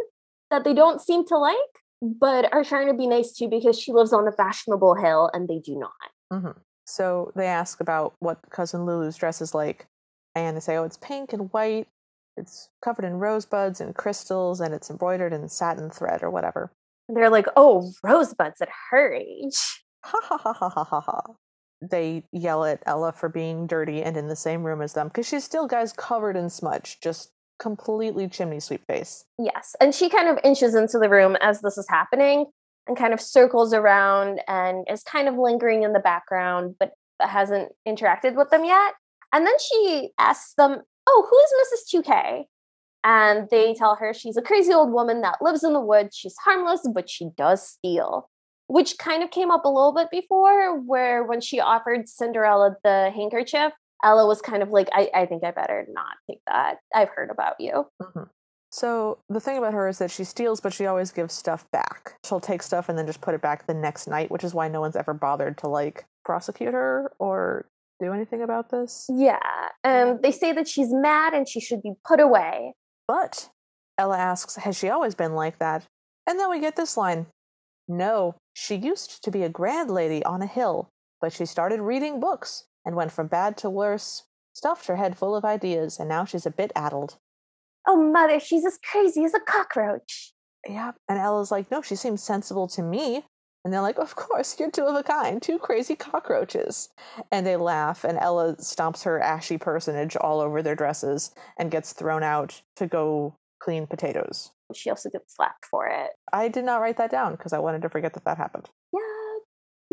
that 0.51 0.63
they 0.63 0.73
don't 0.73 1.01
seem 1.01 1.25
to 1.25 1.37
like, 1.37 1.57
but 2.03 2.51
are 2.53 2.63
trying 2.63 2.87
to 2.87 2.93
be 2.93 3.07
nice 3.07 3.31
to 3.33 3.47
because 3.47 3.79
she 3.79 3.93
lives 3.93 4.11
on 4.11 4.25
the 4.25 4.31
fashionable 4.31 4.95
hill 4.95 5.29
and 5.33 5.47
they 5.47 5.59
do 5.59 5.79
not. 5.79 6.41
hmm 6.41 6.59
So 6.85 7.31
they 7.35 7.47
ask 7.47 7.79
about 7.79 8.13
what 8.19 8.39
cousin 8.49 8.85
Lulu's 8.85 9.15
dress 9.15 9.41
is 9.41 9.55
like, 9.55 9.87
and 10.35 10.57
they 10.57 10.61
say, 10.61 10.75
"Oh, 10.75 10.83
it's 10.83 10.97
pink 10.97 11.33
and 11.33 11.51
white. 11.53 11.87
It's 12.35 12.69
covered 12.83 13.05
in 13.05 13.19
rosebuds 13.19 13.79
and 13.79 13.95
crystals, 13.95 14.59
and 14.59 14.73
it's 14.73 14.89
embroidered 14.89 15.33
in 15.33 15.47
satin 15.47 15.89
thread 15.89 16.23
or 16.23 16.29
whatever." 16.29 16.71
And 17.07 17.17
they're 17.17 17.29
like, 17.29 17.47
oh, 17.55 17.91
rosebuds 18.03 18.61
at 18.61 18.69
her 18.91 19.13
age. 19.13 19.83
Ha 20.05 20.19
ha 20.23 20.37
ha 20.37 20.53
ha 20.53 20.69
ha 20.69 20.83
ha 20.83 21.01
ha. 21.01 21.21
They 21.81 22.23
yell 22.31 22.63
at 22.63 22.81
Ella 22.85 23.11
for 23.11 23.27
being 23.27 23.67
dirty 23.67 24.01
and 24.01 24.15
in 24.15 24.29
the 24.29 24.35
same 24.37 24.63
room 24.63 24.81
as 24.81 24.93
them 24.93 25.09
because 25.09 25.27
she's 25.27 25.43
still, 25.43 25.67
guys, 25.67 25.91
covered 25.91 26.37
in 26.37 26.49
smudge, 26.49 26.99
just 27.01 27.32
completely 27.59 28.27
chimney 28.27 28.59
sweep 28.59 28.85
face. 28.87 29.25
Yes. 29.37 29.75
And 29.79 29.93
she 29.93 30.09
kind 30.09 30.27
of 30.27 30.39
inches 30.43 30.75
into 30.75 30.99
the 30.99 31.09
room 31.09 31.37
as 31.41 31.61
this 31.61 31.77
is 31.77 31.87
happening 31.89 32.45
and 32.87 32.97
kind 32.97 33.13
of 33.13 33.21
circles 33.21 33.73
around 33.73 34.41
and 34.47 34.85
is 34.89 35.03
kind 35.03 35.27
of 35.27 35.37
lingering 35.37 35.83
in 35.83 35.93
the 35.93 35.99
background, 35.99 36.75
but 36.79 36.91
hasn't 37.19 37.71
interacted 37.87 38.35
with 38.35 38.49
them 38.49 38.65
yet. 38.65 38.93
And 39.31 39.45
then 39.45 39.55
she 39.59 40.09
asks 40.19 40.53
them, 40.55 40.81
Oh, 41.07 41.27
who 41.29 41.37
is 41.39 41.81
Mrs. 41.81 41.91
Toquet? 41.91 42.45
And 43.03 43.49
they 43.49 43.73
tell 43.73 43.95
her 43.95 44.13
she's 44.13 44.37
a 44.37 44.41
crazy 44.41 44.73
old 44.73 44.91
woman 44.91 45.21
that 45.21 45.41
lives 45.41 45.63
in 45.63 45.73
the 45.73 45.81
woods. 45.81 46.15
She's 46.15 46.37
harmless, 46.37 46.87
but 46.93 47.09
she 47.09 47.29
does 47.35 47.67
steal. 47.67 48.29
Which 48.67 48.97
kind 48.97 49.23
of 49.23 49.31
came 49.31 49.51
up 49.51 49.65
a 49.65 49.69
little 49.69 49.93
bit 49.93 50.09
before, 50.09 50.79
where 50.79 51.23
when 51.23 51.41
she 51.41 51.59
offered 51.59 52.07
Cinderella 52.07 52.77
the 52.83 53.11
handkerchief, 53.13 53.73
Ella 54.03 54.27
was 54.27 54.41
kind 54.41 54.61
of 54.61 54.69
like, 54.69 54.89
I, 54.93 55.09
I 55.13 55.25
think 55.25 55.43
I 55.43 55.51
better 55.51 55.85
not 55.89 56.15
take 56.29 56.41
that. 56.47 56.77
I've 56.93 57.09
heard 57.09 57.29
about 57.29 57.55
you. 57.59 57.87
Mhm. 58.01 58.29
So 58.71 59.19
the 59.29 59.39
thing 59.39 59.57
about 59.59 59.73
her 59.73 59.87
is 59.87 59.99
that 59.99 60.09
she 60.09 60.23
steals, 60.23 60.59
but 60.59 60.73
she 60.73 60.87
always 60.87 61.11
gives 61.11 61.33
stuff 61.35 61.69
back. 61.71 62.15
She'll 62.25 62.39
take 62.39 62.63
stuff 62.63 62.89
and 62.89 62.97
then 62.97 63.05
just 63.05 63.21
put 63.21 63.35
it 63.35 63.41
back 63.41 63.67
the 63.67 63.73
next 63.75 64.07
night, 64.07 64.31
which 64.31 64.43
is 64.43 64.55
why 64.55 64.67
no 64.67 64.81
one's 64.81 64.95
ever 64.95 65.13
bothered 65.13 65.59
to 65.59 65.67
like 65.67 66.05
prosecute 66.25 66.73
her 66.73 67.11
or 67.19 67.67
do 68.01 68.11
anything 68.11 68.41
about 68.41 68.71
this. 68.71 69.05
Yeah. 69.09 69.37
And 69.83 70.23
they 70.23 70.31
say 70.31 70.53
that 70.53 70.67
she's 70.67 70.91
mad 70.91 71.35
and 71.35 71.47
she 71.47 71.59
should 71.59 71.83
be 71.83 71.93
put 72.03 72.19
away. 72.19 72.73
But 73.07 73.49
Ella 73.99 74.17
asks, 74.17 74.55
Has 74.55 74.75
she 74.75 74.89
always 74.89 75.13
been 75.13 75.33
like 75.33 75.59
that? 75.59 75.85
And 76.25 76.39
then 76.39 76.49
we 76.49 76.59
get 76.59 76.75
this 76.75 76.97
line 76.97 77.27
No, 77.87 78.35
she 78.55 78.73
used 78.75 79.23
to 79.23 79.29
be 79.29 79.43
a 79.43 79.49
grand 79.49 79.91
lady 79.91 80.23
on 80.25 80.41
a 80.41 80.47
hill, 80.47 80.89
but 81.21 81.31
she 81.31 81.45
started 81.45 81.79
reading 81.79 82.19
books 82.19 82.63
and 82.85 82.95
went 82.95 83.11
from 83.11 83.27
bad 83.27 83.57
to 83.57 83.69
worse, 83.69 84.23
stuffed 84.53 84.87
her 84.87 84.95
head 84.95 85.17
full 85.17 85.35
of 85.35 85.45
ideas, 85.45 85.99
and 85.99 86.09
now 86.09 86.25
she's 86.25 86.45
a 86.45 86.51
bit 86.51 86.71
addled. 86.75 87.17
Oh, 87.87 87.97
mother, 87.97 88.39
she's 88.39 88.65
as 88.65 88.79
crazy 88.89 89.23
as 89.23 89.33
a 89.33 89.39
cockroach. 89.39 90.33
Yeah. 90.67 90.91
And 91.09 91.19
Ella's 91.19 91.51
like, 91.51 91.69
No, 91.69 91.81
she 91.81 91.95
seems 91.95 92.23
sensible 92.23 92.67
to 92.69 92.81
me. 92.81 93.25
And 93.65 93.73
they're 93.73 93.81
like, 93.81 93.99
Of 93.99 94.15
course, 94.15 94.57
you're 94.59 94.71
two 94.71 94.85
of 94.85 94.95
a 94.95 95.03
kind, 95.03 95.41
two 95.41 95.59
crazy 95.59 95.95
cockroaches. 95.95 96.89
And 97.31 97.45
they 97.45 97.57
laugh, 97.57 98.03
and 98.03 98.17
Ella 98.17 98.55
stomps 98.57 99.03
her 99.03 99.19
ashy 99.19 99.57
personage 99.57 100.15
all 100.15 100.39
over 100.39 100.61
their 100.61 100.75
dresses 100.75 101.31
and 101.57 101.71
gets 101.71 101.93
thrown 101.93 102.23
out 102.23 102.61
to 102.77 102.87
go 102.87 103.35
clean 103.59 103.87
potatoes. 103.87 104.51
She 104.73 104.89
also 104.89 105.09
gets 105.09 105.35
slapped 105.35 105.65
for 105.65 105.87
it. 105.87 106.11
I 106.31 106.47
did 106.47 106.65
not 106.65 106.81
write 106.81 106.97
that 106.97 107.11
down 107.11 107.33
because 107.33 107.53
I 107.53 107.59
wanted 107.59 107.81
to 107.83 107.89
forget 107.89 108.13
that 108.13 108.25
that 108.25 108.37
happened. 108.37 108.69
Yeah. 108.91 108.99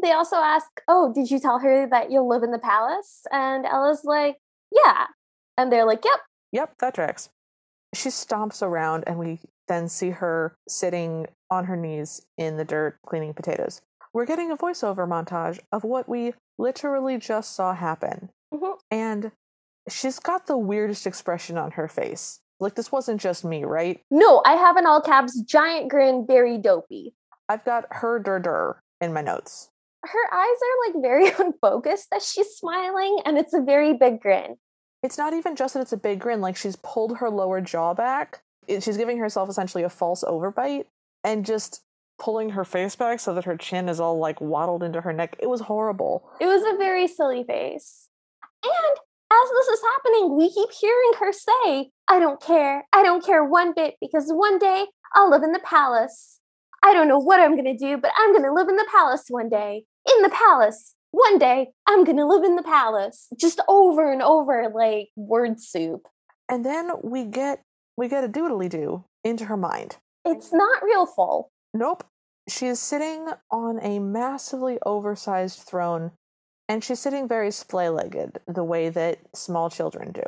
They 0.02 0.12
also 0.12 0.36
ask, 0.36 0.66
Oh, 0.88 1.12
did 1.12 1.30
you 1.30 1.38
tell 1.38 1.58
her 1.58 1.86
that 1.88 2.10
you'll 2.10 2.28
live 2.28 2.42
in 2.42 2.50
the 2.50 2.58
palace? 2.58 3.22
And 3.32 3.66
Ella's 3.66 4.02
like, 4.04 4.36
Yeah. 4.70 5.06
And 5.56 5.70
they're 5.70 5.84
like, 5.86 6.04
Yep. 6.04 6.20
Yep, 6.52 6.74
that 6.78 6.94
tracks. 6.94 7.28
She 7.94 8.08
stomps 8.08 8.62
around, 8.62 9.04
and 9.06 9.18
we 9.18 9.40
then 9.68 9.88
see 9.88 10.10
her 10.10 10.54
sitting 10.68 11.26
on 11.50 11.64
her 11.64 11.76
knees 11.76 12.22
in 12.38 12.56
the 12.56 12.64
dirt 12.64 12.98
cleaning 13.06 13.34
potatoes. 13.34 13.80
We're 14.12 14.26
getting 14.26 14.50
a 14.50 14.56
voiceover 14.56 15.08
montage 15.08 15.60
of 15.72 15.84
what 15.84 16.08
we 16.08 16.34
literally 16.58 17.18
just 17.18 17.54
saw 17.54 17.74
happen. 17.74 18.30
Mhm. 18.52 18.78
And 18.90 19.32
she's 19.88 20.18
got 20.18 20.46
the 20.46 20.58
weirdest 20.58 21.06
expression 21.06 21.56
on 21.56 21.72
her 21.72 21.88
face. 21.88 22.40
Like, 22.58 22.74
this 22.74 22.92
wasn't 22.92 23.20
just 23.20 23.44
me, 23.44 23.64
right? 23.64 24.00
No, 24.10 24.42
I 24.44 24.54
have 24.54 24.76
an 24.76 24.86
all 24.86 25.00
caps 25.00 25.40
giant 25.40 25.88
grin, 25.88 26.26
very 26.26 26.58
dopey. 26.58 27.14
I've 27.48 27.64
got 27.64 27.86
her 27.90 28.18
dur 28.18 28.80
in 29.00 29.12
my 29.12 29.22
notes. 29.22 29.70
Her 30.02 30.34
eyes 30.34 30.46
are 30.46 30.92
like 30.92 31.02
very 31.02 31.28
unfocused 31.38 32.08
that 32.10 32.22
she's 32.22 32.48
smiling, 32.56 33.18
and 33.24 33.36
it's 33.38 33.54
a 33.54 33.60
very 33.60 33.94
big 33.94 34.20
grin. 34.20 34.56
It's 35.02 35.18
not 35.18 35.32
even 35.32 35.56
just 35.56 35.74
that 35.74 35.80
it's 35.80 35.92
a 35.92 35.96
big 35.96 36.20
grin, 36.20 36.40
like, 36.40 36.56
she's 36.56 36.76
pulled 36.76 37.18
her 37.18 37.30
lower 37.30 37.60
jaw 37.60 37.94
back. 37.94 38.42
It- 38.68 38.82
she's 38.82 38.96
giving 38.98 39.18
herself 39.18 39.48
essentially 39.48 39.82
a 39.84 39.88
false 39.88 40.22
overbite 40.24 40.84
and 41.24 41.44
just 41.44 41.82
pulling 42.18 42.50
her 42.50 42.64
face 42.64 42.96
back 42.96 43.18
so 43.18 43.32
that 43.34 43.44
her 43.46 43.56
chin 43.56 43.88
is 43.88 43.98
all 43.98 44.18
like 44.18 44.40
waddled 44.42 44.82
into 44.82 45.00
her 45.00 45.12
neck. 45.12 45.36
It 45.38 45.48
was 45.48 45.62
horrible. 45.62 46.28
It 46.38 46.46
was 46.46 46.62
a 46.62 46.76
very 46.76 47.06
silly 47.06 47.44
face. 47.44 48.08
And 48.62 48.96
as 49.32 49.50
this 49.50 49.68
is 49.68 49.80
happening, 49.96 50.36
we 50.36 50.52
keep 50.52 50.68
hearing 50.70 51.12
her 51.18 51.32
say, 51.32 51.90
I 52.08 52.18
don't 52.18 52.40
care. 52.42 52.84
I 52.92 53.02
don't 53.02 53.24
care 53.24 53.42
one 53.42 53.72
bit 53.74 53.94
because 54.02 54.30
one 54.30 54.58
day 54.58 54.86
I'll 55.14 55.30
live 55.30 55.42
in 55.42 55.52
the 55.52 55.60
palace. 55.60 56.40
I 56.82 56.92
don't 56.92 57.08
know 57.08 57.18
what 57.18 57.40
I'm 57.40 57.52
going 57.56 57.64
to 57.64 57.76
do, 57.76 57.96
but 57.96 58.12
I'm 58.16 58.32
going 58.32 58.44
to 58.44 58.52
live 58.52 58.68
in 58.68 58.76
the 58.76 58.88
palace 58.90 59.24
one 59.28 59.48
day. 59.48 59.84
In 60.06 60.22
the 60.22 60.30
palace. 60.30 60.94
One 61.12 61.38
day 61.38 61.68
I'm 61.86 62.04
going 62.04 62.18
to 62.18 62.26
live 62.26 62.44
in 62.44 62.56
the 62.56 62.62
palace. 62.62 63.28
Just 63.36 63.60
over 63.68 64.12
and 64.12 64.22
over 64.22 64.70
like 64.74 65.08
word 65.16 65.60
soup. 65.60 66.06
And 66.48 66.64
then 66.64 66.92
we 67.02 67.24
get 67.24 67.62
we 67.96 68.08
get 68.08 68.24
a 68.24 68.28
doodly 68.28 68.68
doo 68.68 69.04
into 69.24 69.44
her 69.46 69.56
mind. 69.56 69.96
It's 70.24 70.52
not 70.52 70.82
real 70.82 71.06
full. 71.06 71.50
Nope. 71.74 72.04
She 72.48 72.66
is 72.66 72.80
sitting 72.80 73.28
on 73.50 73.78
a 73.82 73.98
massively 73.98 74.78
oversized 74.84 75.60
throne, 75.60 76.12
and 76.68 76.82
she's 76.82 76.98
sitting 76.98 77.28
very 77.28 77.50
splay 77.50 77.88
legged, 77.88 78.40
the 78.46 78.64
way 78.64 78.88
that 78.88 79.18
small 79.34 79.70
children 79.70 80.12
do. 80.12 80.22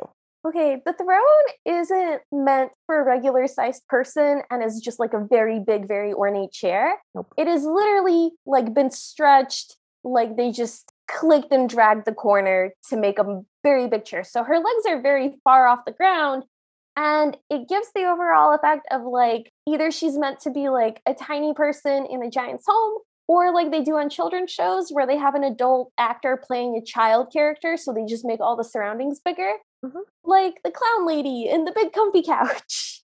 Okay, 0.45 0.81
the 0.85 0.91
throne 0.91 1.77
isn't 1.79 2.21
meant 2.33 2.71
for 2.85 2.99
a 2.99 3.05
regular 3.05 3.47
sized 3.47 3.87
person 3.87 4.41
and 4.51 4.61
is 4.61 4.81
just 4.83 4.99
like 4.99 5.13
a 5.13 5.25
very 5.25 5.61
big, 5.65 5.87
very 5.87 6.11
ornate 6.11 6.51
chair. 6.51 6.97
Nope. 7.15 7.33
It 7.37 7.47
is 7.47 7.63
literally 7.63 8.31
like 8.45 8.73
been 8.73 8.91
stretched, 8.91 9.77
like 10.03 10.35
they 10.35 10.51
just 10.51 10.91
clicked 11.07 11.53
and 11.53 11.69
dragged 11.69 12.05
the 12.05 12.13
corner 12.13 12.73
to 12.89 12.97
make 12.97 13.19
a 13.19 13.41
very 13.63 13.87
big 13.87 14.03
chair. 14.03 14.25
So 14.25 14.43
her 14.43 14.57
legs 14.57 14.85
are 14.85 15.01
very 15.01 15.35
far 15.45 15.65
off 15.65 15.85
the 15.85 15.93
ground. 15.93 16.43
And 16.97 17.37
it 17.49 17.69
gives 17.69 17.87
the 17.95 18.03
overall 18.03 18.53
effect 18.53 18.85
of 18.91 19.03
like 19.03 19.49
either 19.65 19.91
she's 19.91 20.17
meant 20.17 20.41
to 20.41 20.51
be 20.51 20.67
like 20.67 21.01
a 21.05 21.13
tiny 21.13 21.53
person 21.53 22.05
in 22.05 22.21
a 22.21 22.29
giant's 22.29 22.65
home, 22.67 22.99
or 23.29 23.53
like 23.53 23.71
they 23.71 23.81
do 23.81 23.95
on 23.95 24.09
children's 24.09 24.51
shows 24.51 24.89
where 24.91 25.07
they 25.07 25.17
have 25.17 25.35
an 25.35 25.45
adult 25.45 25.93
actor 25.97 26.35
playing 26.35 26.75
a 26.75 26.85
child 26.85 27.31
character. 27.31 27.77
So 27.77 27.93
they 27.93 28.03
just 28.05 28.25
make 28.25 28.41
all 28.41 28.57
the 28.57 28.65
surroundings 28.65 29.21
bigger 29.23 29.53
Mhm. 29.83 30.01
like 30.23 30.61
the 30.63 30.71
clown 30.71 31.05
lady 31.05 31.47
in 31.49 31.65
the 31.65 31.71
big 31.71 31.93
comfy 31.93 32.23
couch. 32.23 33.01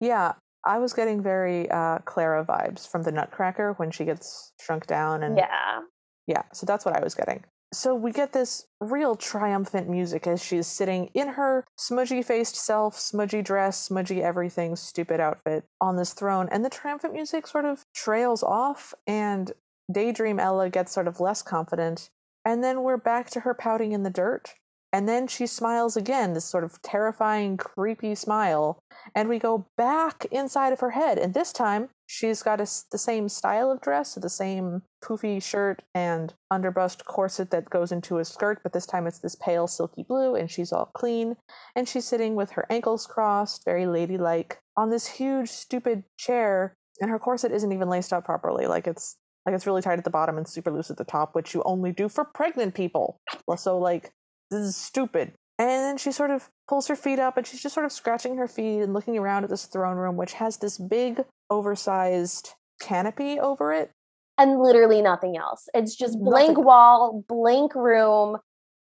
Yeah, 0.00 0.32
I 0.64 0.78
was 0.78 0.94
getting 0.94 1.22
very 1.22 1.70
uh, 1.70 1.98
Clara 2.06 2.42
vibes 2.44 2.88
from 2.88 3.02
the 3.02 3.12
Nutcracker 3.12 3.74
when 3.74 3.90
she 3.90 4.06
gets 4.06 4.52
shrunk 4.58 4.86
down, 4.86 5.22
and 5.22 5.36
Yeah. 5.36 5.80
Yeah, 6.26 6.42
so 6.54 6.64
that's 6.64 6.84
what 6.86 6.96
I 6.96 7.02
was 7.02 7.14
getting. 7.14 7.44
So 7.74 7.94
we 7.94 8.10
get 8.10 8.32
this 8.32 8.66
real 8.80 9.14
triumphant 9.14 9.88
music 9.88 10.26
as 10.26 10.42
she's 10.42 10.66
sitting 10.66 11.06
in 11.14 11.28
her 11.28 11.64
smudgy 11.76 12.22
faced 12.22 12.56
self, 12.56 12.98
smudgy 12.98 13.42
dress, 13.42 13.78
smudgy 13.80 14.22
everything, 14.22 14.74
stupid 14.76 15.20
outfit 15.20 15.64
on 15.80 15.96
this 15.96 16.14
throne. 16.14 16.48
And 16.50 16.64
the 16.64 16.70
triumphant 16.70 17.12
music 17.12 17.46
sort 17.46 17.64
of 17.66 17.84
trails 17.94 18.42
off, 18.42 18.94
and 19.06 19.52
Daydream 19.92 20.40
Ella 20.40 20.70
gets 20.70 20.92
sort 20.92 21.08
of 21.08 21.20
less 21.20 21.42
confident. 21.42 22.08
And 22.44 22.64
then 22.64 22.82
we're 22.82 22.96
back 22.96 23.28
to 23.30 23.40
her 23.40 23.52
pouting 23.54 23.92
in 23.92 24.02
the 24.02 24.10
dirt. 24.10 24.54
And 24.92 25.08
then 25.08 25.28
she 25.28 25.46
smiles 25.46 25.96
again, 25.96 26.32
this 26.32 26.44
sort 26.44 26.64
of 26.64 26.82
terrifying, 26.82 27.56
creepy 27.56 28.14
smile. 28.14 28.82
And 29.14 29.28
we 29.28 29.38
go 29.38 29.66
back 29.76 30.26
inside 30.32 30.72
of 30.72 30.80
her 30.80 30.90
head. 30.90 31.16
And 31.16 31.32
this 31.32 31.52
time, 31.52 31.90
she's 32.06 32.42
got 32.42 32.60
a, 32.60 32.66
the 32.90 32.98
same 32.98 33.28
style 33.28 33.70
of 33.70 33.80
dress, 33.80 34.14
the 34.14 34.28
same 34.28 34.82
poofy 35.02 35.42
shirt 35.42 35.82
and 35.94 36.34
underbust 36.52 37.04
corset 37.04 37.50
that 37.52 37.70
goes 37.70 37.92
into 37.92 38.18
a 38.18 38.24
skirt. 38.24 38.60
But 38.62 38.72
this 38.72 38.86
time, 38.86 39.06
it's 39.06 39.20
this 39.20 39.36
pale, 39.36 39.68
silky 39.68 40.02
blue. 40.02 40.34
And 40.34 40.50
she's 40.50 40.72
all 40.72 40.90
clean. 40.92 41.36
And 41.76 41.88
she's 41.88 42.04
sitting 42.04 42.34
with 42.34 42.50
her 42.52 42.66
ankles 42.68 43.06
crossed, 43.06 43.64
very 43.64 43.86
ladylike, 43.86 44.58
on 44.76 44.90
this 44.90 45.06
huge, 45.06 45.48
stupid 45.48 46.02
chair. 46.18 46.74
And 47.00 47.10
her 47.10 47.18
corset 47.18 47.52
isn't 47.52 47.72
even 47.72 47.88
laced 47.88 48.12
up 48.12 48.24
properly. 48.24 48.66
Like 48.66 48.88
it's 48.88 49.16
like 49.46 49.54
it's 49.54 49.66
really 49.66 49.82
tight 49.82 49.98
at 49.98 50.04
the 50.04 50.10
bottom 50.10 50.36
and 50.36 50.46
super 50.46 50.70
loose 50.70 50.90
at 50.90 50.98
the 50.98 51.04
top, 51.04 51.34
which 51.34 51.54
you 51.54 51.62
only 51.64 51.92
do 51.92 52.08
for 52.08 52.24
pregnant 52.24 52.74
people. 52.74 53.18
So 53.56 53.78
like 53.78 54.12
this 54.50 54.60
is 54.60 54.76
stupid. 54.76 55.32
And 55.58 55.68
then 55.68 55.98
she 55.98 56.10
sort 56.10 56.30
of 56.30 56.48
pulls 56.68 56.88
her 56.88 56.96
feet 56.96 57.18
up 57.18 57.36
and 57.36 57.46
she's 57.46 57.62
just 57.62 57.74
sort 57.74 57.84
of 57.84 57.92
scratching 57.92 58.36
her 58.38 58.48
feet 58.48 58.80
and 58.80 58.94
looking 58.94 59.18
around 59.18 59.44
at 59.44 59.50
this 59.50 59.66
throne 59.66 59.98
room, 59.98 60.16
which 60.16 60.32
has 60.34 60.56
this 60.56 60.78
big, 60.78 61.22
oversized 61.50 62.54
canopy 62.80 63.38
over 63.38 63.72
it. 63.72 63.90
And 64.38 64.58
literally 64.58 65.02
nothing 65.02 65.36
else. 65.36 65.68
It's 65.74 65.94
just 65.94 66.18
blank 66.18 66.52
nothing. 66.52 66.64
wall, 66.64 67.24
blank 67.28 67.74
room, 67.74 68.38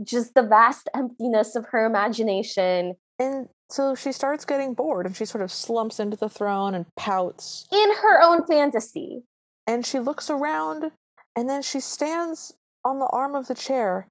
just 0.04 0.34
the 0.34 0.44
vast 0.44 0.88
emptiness 0.94 1.56
of 1.56 1.66
her 1.70 1.84
imagination. 1.84 2.94
And 3.18 3.48
so 3.68 3.96
she 3.96 4.12
starts 4.12 4.44
getting 4.44 4.74
bored 4.74 5.06
and 5.06 5.16
she 5.16 5.24
sort 5.24 5.42
of 5.42 5.50
slumps 5.50 5.98
into 5.98 6.16
the 6.16 6.28
throne 6.28 6.74
and 6.74 6.86
pouts. 6.96 7.66
In 7.72 7.90
her 7.96 8.22
own 8.22 8.46
fantasy. 8.46 9.22
And 9.66 9.84
she 9.84 9.98
looks 9.98 10.30
around 10.30 10.92
and 11.34 11.48
then 11.48 11.62
she 11.62 11.80
stands 11.80 12.54
on 12.84 13.00
the 13.00 13.06
arm 13.06 13.34
of 13.34 13.48
the 13.48 13.54
chair 13.54 14.06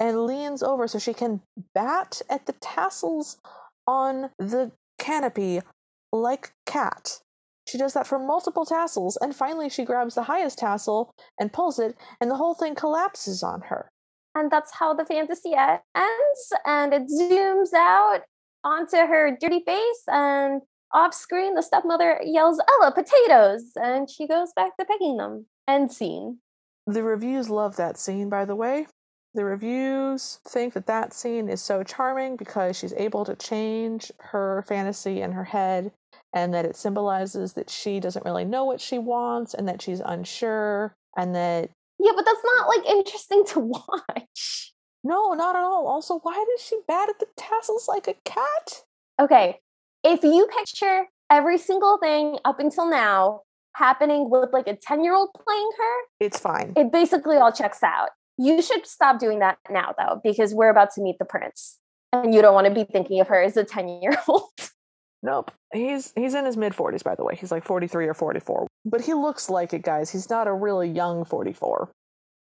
and 0.00 0.26
leans 0.26 0.62
over 0.62 0.88
so 0.88 0.98
she 0.98 1.14
can 1.14 1.42
bat 1.74 2.22
at 2.28 2.46
the 2.46 2.54
tassels 2.54 3.36
on 3.86 4.30
the 4.38 4.72
canopy 4.98 5.60
like 6.12 6.52
cat. 6.66 7.20
She 7.68 7.78
does 7.78 7.92
that 7.92 8.06
for 8.06 8.18
multiple 8.18 8.64
tassels, 8.64 9.16
and 9.20 9.36
finally 9.36 9.68
she 9.68 9.84
grabs 9.84 10.16
the 10.16 10.24
highest 10.24 10.58
tassel 10.58 11.12
and 11.38 11.52
pulls 11.52 11.78
it, 11.78 11.94
and 12.20 12.30
the 12.30 12.36
whole 12.36 12.54
thing 12.54 12.74
collapses 12.74 13.42
on 13.42 13.60
her. 13.68 13.90
And 14.34 14.50
that's 14.50 14.72
how 14.74 14.94
the 14.94 15.04
fantasy 15.04 15.54
ends, 15.54 16.52
and 16.64 16.92
it 16.92 17.02
zooms 17.08 17.72
out 17.74 18.22
onto 18.64 18.96
her 18.96 19.36
dirty 19.40 19.62
face, 19.64 20.02
and 20.08 20.62
off 20.92 21.14
screen, 21.14 21.54
the 21.54 21.62
stepmother 21.62 22.20
yells, 22.24 22.60
Ella, 22.68 22.92
potatoes! 22.92 23.72
And 23.76 24.10
she 24.10 24.26
goes 24.26 24.52
back 24.56 24.76
to 24.76 24.84
picking 24.84 25.18
them. 25.18 25.46
End 25.68 25.92
scene. 25.92 26.38
The 26.86 27.04
reviews 27.04 27.48
love 27.48 27.76
that 27.76 27.96
scene, 27.98 28.28
by 28.28 28.44
the 28.44 28.56
way. 28.56 28.86
The 29.34 29.44
reviews 29.44 30.40
think 30.48 30.74
that 30.74 30.86
that 30.86 31.12
scene 31.12 31.48
is 31.48 31.62
so 31.62 31.84
charming 31.84 32.36
because 32.36 32.76
she's 32.76 32.92
able 32.94 33.24
to 33.24 33.36
change 33.36 34.10
her 34.18 34.64
fantasy 34.66 35.20
in 35.20 35.32
her 35.32 35.44
head 35.44 35.92
and 36.34 36.52
that 36.52 36.64
it 36.64 36.74
symbolizes 36.74 37.52
that 37.52 37.70
she 37.70 38.00
doesn't 38.00 38.24
really 38.24 38.44
know 38.44 38.64
what 38.64 38.80
she 38.80 38.98
wants 38.98 39.54
and 39.54 39.68
that 39.68 39.82
she's 39.82 40.00
unsure 40.00 40.96
and 41.16 41.34
that 41.34 41.70
yeah 41.98 42.12
but 42.14 42.24
that's 42.24 42.44
not 42.44 42.68
like 42.68 42.86
interesting 42.86 43.44
to 43.48 43.60
watch. 43.60 44.72
No 45.04 45.32
not 45.34 45.54
at 45.54 45.62
all. 45.62 45.86
Also 45.86 46.18
why 46.22 46.44
does 46.50 46.64
she 46.64 46.78
bat 46.88 47.08
at 47.08 47.20
the 47.20 47.26
tassels 47.36 47.86
like 47.88 48.08
a 48.08 48.14
cat? 48.24 48.82
Okay 49.20 49.60
if 50.02 50.24
you 50.24 50.48
picture 50.58 51.06
every 51.30 51.58
single 51.58 51.98
thing 51.98 52.38
up 52.44 52.58
until 52.58 52.88
now 52.88 53.42
happening 53.74 54.28
with 54.28 54.50
like 54.52 54.66
a 54.66 54.74
10 54.74 55.04
year 55.04 55.14
old 55.14 55.30
playing 55.32 55.70
her 55.78 55.94
it's 56.18 56.40
fine. 56.40 56.72
it 56.76 56.90
basically 56.90 57.36
all 57.36 57.52
checks 57.52 57.84
out 57.84 58.10
you 58.40 58.62
should 58.62 58.86
stop 58.86 59.18
doing 59.18 59.40
that 59.40 59.58
now, 59.68 59.94
though, 59.98 60.20
because 60.24 60.54
we're 60.54 60.70
about 60.70 60.92
to 60.94 61.02
meet 61.02 61.18
the 61.18 61.24
prince, 61.24 61.78
and 62.12 62.34
you 62.34 62.40
don't 62.42 62.54
want 62.54 62.66
to 62.66 62.74
be 62.74 62.84
thinking 62.84 63.20
of 63.20 63.28
her 63.28 63.42
as 63.42 63.56
a 63.56 63.64
ten-year-old. 63.64 64.50
Nope. 65.22 65.50
He's 65.72 66.12
he's 66.16 66.34
in 66.34 66.44
his 66.46 66.56
mid 66.56 66.72
40s 66.72 67.04
by 67.04 67.14
the 67.14 67.24
way. 67.24 67.36
He's 67.36 67.50
like 67.50 67.64
43 67.64 68.06
or 68.06 68.14
44. 68.14 68.66
But 68.84 69.02
he 69.02 69.14
looks 69.14 69.50
like 69.50 69.74
it, 69.74 69.82
guys. 69.82 70.10
He's 70.10 70.30
not 70.30 70.48
a 70.48 70.52
really 70.54 70.88
young 70.88 71.24
44. 71.24 71.90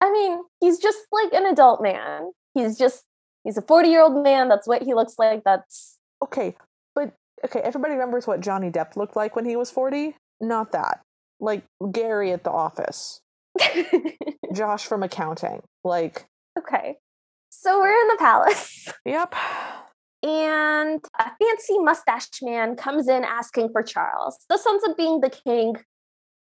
I 0.02 0.12
mean, 0.12 0.42
he's 0.60 0.80
just 0.80 1.00
like 1.12 1.32
an 1.34 1.46
adult 1.46 1.82
man. 1.82 2.32
He's 2.54 2.78
just 2.78 3.04
he's 3.44 3.58
a 3.58 3.62
40-year-old 3.62 4.22
man. 4.22 4.50
That's 4.50 4.68
what 4.68 4.84
he 4.84 4.94
looks 4.94 5.16
like. 5.18 5.44
That's 5.46 5.98
Okay. 6.22 6.56
But 6.94 7.14
okay, 7.46 7.62
everybody 7.62 7.94
remembers 7.94 8.28
what 8.28 8.42
Johnny 8.42 8.70
Depp 8.70 8.98
looked 8.98 9.16
like 9.16 9.36
when 9.36 9.46
he 9.46 9.56
was 9.56 9.72
40? 9.72 10.16
Not 10.42 10.74
that. 10.74 11.00
Like 11.40 11.64
Gary 11.92 12.34
at 12.34 12.44
the 12.44 12.52
office. 12.52 13.22
Josh 14.54 14.86
from 14.86 15.04
accounting. 15.04 15.62
Like, 15.84 16.26
okay. 16.58 16.96
So 17.50 17.80
we're 17.80 18.02
in 18.02 18.08
the 18.10 18.18
palace. 18.20 18.88
Yep. 19.06 19.36
And 20.24 21.06
a 21.20 21.24
fancy 21.40 21.78
mustache 21.78 22.42
man 22.42 22.76
comes 22.76 23.08
in 23.08 23.24
asking 23.24 23.70
for 23.72 23.84
Charles. 23.84 24.44
This 24.50 24.66
ends 24.66 24.84
up 24.84 24.98
being 24.98 25.22
the 25.22 25.30
king. 25.30 25.76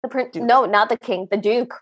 The 0.03 0.09
prince. 0.09 0.35
No, 0.35 0.65
not 0.65 0.89
the 0.89 0.97
king, 0.97 1.29
the 1.31 1.37
duke. 1.37 1.73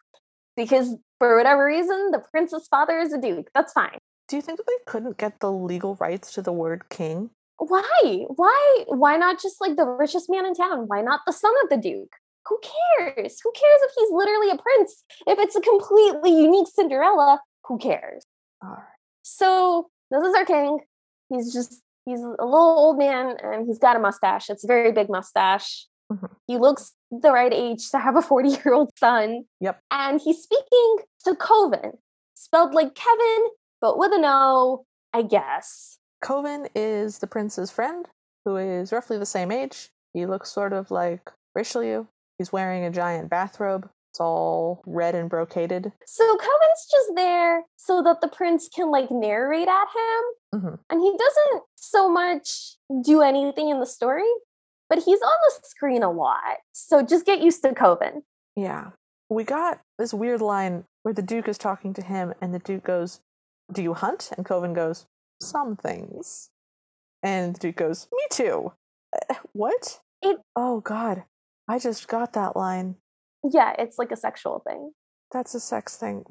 Because 0.56 0.96
for 1.18 1.36
whatever 1.38 1.66
reason, 1.66 2.12
the 2.12 2.20
prince's 2.20 2.68
father 2.68 3.00
is 3.00 3.14
a 3.14 3.20
duke. 3.20 3.50
That's 3.56 3.74
fine. 3.74 3.98
Do 4.28 4.36
you 4.36 4.44
think 4.44 4.58
that 4.58 4.68
they 4.68 4.78
couldn't 4.86 5.18
get 5.18 5.40
the 5.40 5.52
legal 5.52 5.96
rights 5.96 6.32
to 6.34 6.44
the 6.44 6.54
word 6.54 6.90
king? 6.90 7.32
Why? 7.58 8.26
Why? 8.36 8.84
Why 8.88 9.18
not 9.18 9.42
just 9.42 9.60
like 9.60 9.76
the 9.76 9.86
richest 9.86 10.30
man 10.30 10.46
in 10.46 10.54
town? 10.54 10.86
Why 10.88 11.02
not 11.02 11.22
the 11.26 11.34
son 11.34 11.54
of 11.64 11.70
the 11.70 11.78
duke? 11.78 12.14
Who 12.48 12.60
cares? 12.62 13.40
Who 13.44 13.52
cares 13.52 13.82
if 13.84 13.92
he's 13.96 14.10
literally 14.12 14.50
a 14.52 14.58
prince? 14.58 15.04
If 15.28 15.40
it's 15.40 15.56
a 15.56 15.62
completely 15.62 16.32
unique 16.32 16.68
Cinderella, 16.68 17.40
who 17.66 17.78
cares? 17.78 18.26
All 18.64 18.70
right. 18.70 18.84
So 19.22 19.90
this 20.10 20.24
is 20.24 20.34
our 20.36 20.46
king. 20.46 20.80
He's 21.30 21.54
just 21.54 21.82
he's 22.06 22.22
a 22.22 22.28
little 22.30 22.50
old 22.50 22.98
man 22.98 23.36
and 23.44 23.68
he's 23.68 23.78
got 23.78 23.96
a 23.96 24.00
mustache. 24.00 24.50
It's 24.50 24.64
a 24.64 24.68
very 24.68 24.92
big 24.92 25.10
mustache. 25.10 25.86
Mm-hmm. 26.12 26.26
He 26.48 26.58
looks 26.58 26.94
the 27.12 27.32
right 27.32 27.54
age 27.54 27.90
to 27.92 28.00
have 28.00 28.16
a 28.16 28.22
40 28.22 28.50
year 28.50 28.74
old 28.74 28.92
son. 28.98 29.46
Yep. 29.60 29.80
And 29.92 30.20
he's 30.20 30.42
speaking 30.42 30.98
to 31.26 31.36
Kovin, 31.36 31.98
spelled 32.34 32.74
like 32.74 32.96
Kevin, 32.96 33.50
but 33.82 33.98
with 33.98 34.12
an 34.14 34.26
O, 34.26 34.86
I 35.14 35.22
guess. 35.22 36.00
Kovin 36.24 36.68
is 36.76 37.20
the 37.20 37.28
prince's 37.28 37.72
friend 37.72 38.08
who 38.46 38.58
is 38.58 38.92
roughly 38.92 39.18
the 39.18 39.26
same 39.26 39.52
age. 39.52 39.90
He 40.14 40.26
looks 40.26 40.52
sort 40.52 40.74
of 40.74 40.92
like 40.92 41.32
Richelieu, 41.56 42.08
He's 42.40 42.52
wearing 42.52 42.86
a 42.86 42.90
giant 42.90 43.30
bathrobe. 43.30 43.90
It's 44.12 44.20
all 44.20 44.82
red 44.88 45.14
and 45.14 45.30
brocaded. 45.30 45.92
So 46.06 46.24
Kovin's 46.38 46.88
just 46.92 47.12
there 47.16 47.66
so 47.76 48.02
that 48.02 48.22
the 48.22 48.28
prince 48.28 48.68
can 48.74 48.90
like 48.90 49.12
narrate 49.12 49.68
at 49.68 49.84
him. 49.84 50.60
Mm-hmm. 50.60 50.76
And 50.90 51.02
he 51.02 51.12
doesn't 51.12 51.64
so 51.76 52.10
much 52.10 52.76
do 53.04 53.22
anything 53.22 53.70
in 53.70 53.80
the 53.80 53.86
story, 53.86 54.30
but 54.90 55.00
he's 55.00 55.22
on 55.22 55.32
the 55.44 55.68
screen 55.68 56.02
a 56.02 56.10
lot. 56.10 56.58
So 56.72 57.04
just 57.04 57.26
get 57.26 57.42
used 57.42 57.62
to 57.64 57.70
Kovin. 57.74 58.24
Yeah. 58.56 58.92
We 59.30 59.44
got 59.44 59.82
this 60.00 60.14
weird 60.14 60.42
line 60.42 60.86
where 61.04 61.14
the 61.14 61.22
Duke 61.22 61.48
is 61.48 61.58
talking 61.58 61.94
to 61.94 62.02
him, 62.02 62.34
and 62.42 62.54
the 62.54 62.60
Duke 62.60 62.84
goes, 62.84 63.22
Do 63.72 63.84
you 63.84 63.94
hunt? 63.94 64.32
And 64.36 64.46
Kovin 64.46 64.74
goes, 64.74 65.06
Some 65.40 65.76
things. 65.76 66.50
And 67.22 67.56
the 67.56 67.60
Duke 67.60 67.76
goes, 67.76 68.08
Me 68.12 68.24
too. 68.32 68.74
Uh, 69.30 69.36
what? 69.54 70.00
It, 70.24 70.40
oh, 70.56 70.82
God. 70.82 71.24
I 71.70 71.78
just 71.78 72.08
got 72.08 72.34
that 72.34 72.56
line. 72.56 72.96
Yeah, 73.44 73.76
it's 73.78 74.00
like 74.00 74.12
a 74.12 74.18
sexual 74.18 74.64
thing. 74.68 74.92
That's 75.32 75.54
a 75.54 75.60
sex 75.60 75.96
thing. 75.98 76.26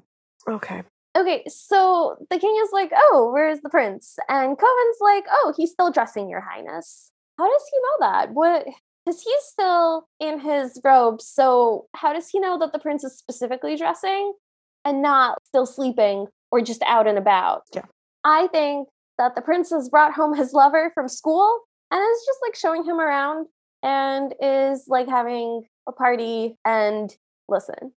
Okay. 0.51 0.83
Okay, 1.17 1.45
so 1.47 2.17
the 2.29 2.39
king 2.39 2.55
is 2.63 2.71
like, 2.73 2.91
"Oh, 2.95 3.31
where's 3.33 3.61
the 3.61 3.71
prince?" 3.71 4.19
And 4.29 4.59
Kovin's 4.59 4.99
like, 5.01 5.25
"Oh, 5.31 5.55
he's 5.57 5.71
still 5.71 5.93
dressing, 5.93 6.29
your 6.29 6.41
highness." 6.41 7.13
How 7.39 7.49
does 7.49 7.65
he 7.71 7.79
know 7.79 8.11
that? 8.11 8.33
What? 8.33 8.67
Because 9.07 9.23
he's 9.23 9.45
still 9.45 10.09
in 10.19 10.41
his 10.41 10.81
robe. 10.85 11.23
So 11.23 11.87
how 11.95 12.13
does 12.13 12.29
he 12.29 12.41
know 12.41 12.59
that 12.59 12.73
the 12.73 12.81
prince 12.81 13.05
is 13.05 13.17
specifically 13.17 13.77
dressing 13.77 14.35
and 14.85 15.03
not 15.03 15.39
still 15.45 15.67
sleeping 15.67 16.27
or 16.51 16.61
just 16.61 16.83
out 16.83 17.07
and 17.07 17.17
about? 17.17 17.63
Yeah. 17.73 17.87
I 18.25 18.49
think 18.49 18.89
that 19.19 19.37
the 19.37 19.41
prince 19.41 19.71
has 19.71 19.89
brought 19.89 20.15
home 20.15 20.35
his 20.35 20.53
lover 20.53 20.91
from 20.95 21.09
school 21.09 21.61
and 21.91 22.01
is 22.01 22.27
just 22.27 22.39
like 22.43 22.57
showing 22.57 22.85
him 22.85 23.01
around 23.01 23.47
and 23.83 24.35
is 24.41 24.85
like 24.89 25.09
having 25.09 25.63
a 25.89 25.93
party. 25.93 26.57
And 26.65 27.15
listen, 27.49 27.93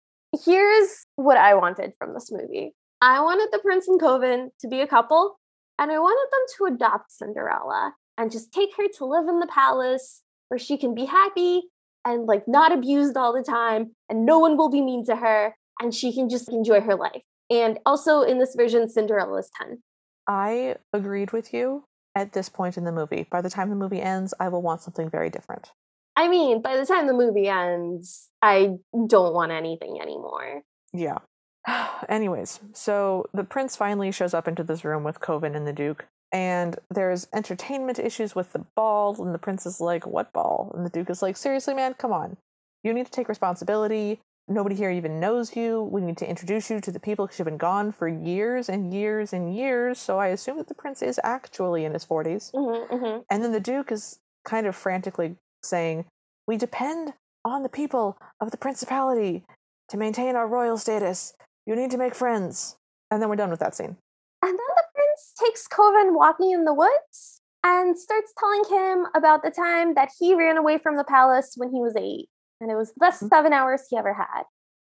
here's 0.45 1.05
what 1.15 1.37
I 1.37 1.55
wanted 1.55 1.93
from 1.97 2.13
this 2.13 2.31
movie 2.31 2.73
I 3.01 3.21
wanted 3.21 3.49
the 3.51 3.59
Prince 3.59 3.87
and 3.87 3.99
Kovin 3.99 4.49
to 4.59 4.67
be 4.67 4.81
a 4.81 4.87
couple, 4.87 5.39
and 5.77 5.91
I 5.91 5.99
wanted 5.99 6.29
them 6.31 6.41
to 6.57 6.75
adopt 6.75 7.11
Cinderella 7.11 7.93
and 8.17 8.31
just 8.31 8.51
take 8.51 8.75
her 8.77 8.87
to 8.97 9.05
live 9.05 9.29
in 9.29 9.39
the 9.39 9.47
palace 9.47 10.21
where 10.49 10.59
she 10.59 10.77
can 10.77 10.93
be 10.93 11.05
happy 11.05 11.63
and 12.05 12.25
like 12.25 12.47
not 12.47 12.73
abused 12.73 13.15
all 13.15 13.33
the 13.33 13.43
time, 13.43 13.95
and 14.09 14.25
no 14.25 14.39
one 14.39 14.57
will 14.57 14.69
be 14.69 14.81
mean 14.81 15.05
to 15.05 15.15
her, 15.15 15.55
and 15.81 15.93
she 15.93 16.13
can 16.13 16.29
just 16.29 16.49
enjoy 16.49 16.81
her 16.81 16.95
life. 16.95 17.21
And 17.49 17.79
also 17.85 18.21
in 18.21 18.39
this 18.39 18.55
version, 18.55 18.89
Cinderella 18.89 19.39
is 19.39 19.49
10. 19.59 19.81
I 20.27 20.75
agreed 20.93 21.31
with 21.31 21.53
you 21.53 21.85
at 22.15 22.33
this 22.33 22.49
point 22.49 22.77
in 22.77 22.83
the 22.83 22.91
movie. 22.91 23.27
By 23.29 23.41
the 23.41 23.49
time 23.49 23.69
the 23.69 23.75
movie 23.75 24.01
ends, 24.01 24.33
I 24.39 24.49
will 24.49 24.61
want 24.61 24.81
something 24.81 25.09
very 25.09 25.29
different. 25.29 25.71
I 26.15 26.27
mean, 26.27 26.61
by 26.61 26.75
the 26.75 26.85
time 26.85 27.07
the 27.07 27.13
movie 27.13 27.47
ends, 27.47 28.29
I 28.41 28.77
don't 29.07 29.33
want 29.33 29.51
anything 29.51 29.99
anymore. 30.01 30.63
Yeah. 30.93 31.19
Anyways, 32.09 32.59
so 32.73 33.25
the 33.33 33.43
prince 33.43 33.75
finally 33.75 34.11
shows 34.11 34.33
up 34.33 34.47
into 34.47 34.63
this 34.63 34.83
room 34.83 35.03
with 35.03 35.21
Kovin 35.21 35.55
and 35.55 35.67
the 35.67 35.73
Duke, 35.73 36.07
And 36.31 36.77
there's 36.89 37.27
entertainment 37.33 37.99
issues 37.99 38.35
with 38.35 38.53
the 38.53 38.65
ball, 38.75 39.15
and 39.23 39.33
the 39.33 39.39
prince 39.39 39.65
is 39.65 39.79
like, 39.79 40.05
What 40.05 40.33
ball? 40.33 40.71
And 40.75 40.85
the 40.85 40.89
duke 40.89 41.09
is 41.09 41.21
like, 41.21 41.37
Seriously, 41.37 41.73
man, 41.73 41.93
come 41.93 42.11
on. 42.11 42.37
You 42.83 42.93
need 42.93 43.05
to 43.05 43.11
take 43.11 43.29
responsibility. 43.29 44.19
Nobody 44.51 44.75
here 44.75 44.89
even 44.89 45.19
knows 45.19 45.55
you. 45.55 45.83
We 45.83 46.01
need 46.01 46.17
to 46.17 46.27
introduce 46.27 46.71
you 46.71 46.81
to 46.81 46.91
the 46.91 46.99
people 46.99 47.27
because 47.27 47.37
you've 47.37 47.45
been 47.45 47.57
gone 47.57 47.91
for 47.91 48.07
years 48.07 48.67
and 48.67 48.91
years 48.91 49.31
and 49.31 49.55
years. 49.55 49.99
So 49.99 50.17
I 50.17 50.27
assume 50.27 50.57
that 50.57 50.67
the 50.67 50.73
prince 50.73 51.03
is 51.03 51.19
actually 51.23 51.85
in 51.85 51.93
his 51.93 52.03
40s. 52.03 52.51
Mm-hmm, 52.51 52.95
mm-hmm. 52.95 53.19
And 53.29 53.43
then 53.43 53.51
the 53.51 53.59
duke 53.59 53.91
is 53.91 54.17
kind 54.43 54.65
of 54.65 54.75
frantically 54.75 55.35
saying, 55.61 56.05
We 56.47 56.57
depend 56.57 57.13
on 57.45 57.61
the 57.61 57.69
people 57.69 58.17
of 58.41 58.49
the 58.49 58.57
principality 58.57 59.43
to 59.89 59.97
maintain 59.97 60.35
our 60.35 60.47
royal 60.47 60.77
status. 60.77 61.35
You 61.67 61.75
need 61.75 61.91
to 61.91 61.97
make 61.97 62.15
friends. 62.15 62.75
And 63.11 63.21
then 63.21 63.29
we're 63.29 63.35
done 63.35 63.51
with 63.51 63.59
that 63.59 63.75
scene. 63.75 63.97
And 64.41 64.51
then 64.51 64.57
the 64.57 64.83
prince 64.95 65.33
takes 65.39 65.67
Kovin 65.67 66.15
walking 66.15 66.51
in 66.51 66.65
the 66.65 66.73
woods 66.73 67.41
and 67.63 67.97
starts 67.97 68.33
telling 68.39 68.63
him 68.69 69.05
about 69.15 69.43
the 69.43 69.51
time 69.51 69.93
that 69.93 70.09
he 70.17 70.33
ran 70.33 70.57
away 70.57 70.79
from 70.79 70.97
the 70.97 71.03
palace 71.03 71.53
when 71.55 71.69
he 71.69 71.79
was 71.79 71.95
eight. 71.95 72.29
And 72.61 72.69
it 72.71 72.75
was 72.75 72.89
the 72.93 72.99
best 72.99 73.23
Mhm. 73.23 73.29
seven 73.29 73.53
hours 73.53 73.87
he 73.89 73.97
ever 73.97 74.13
had. 74.13 74.43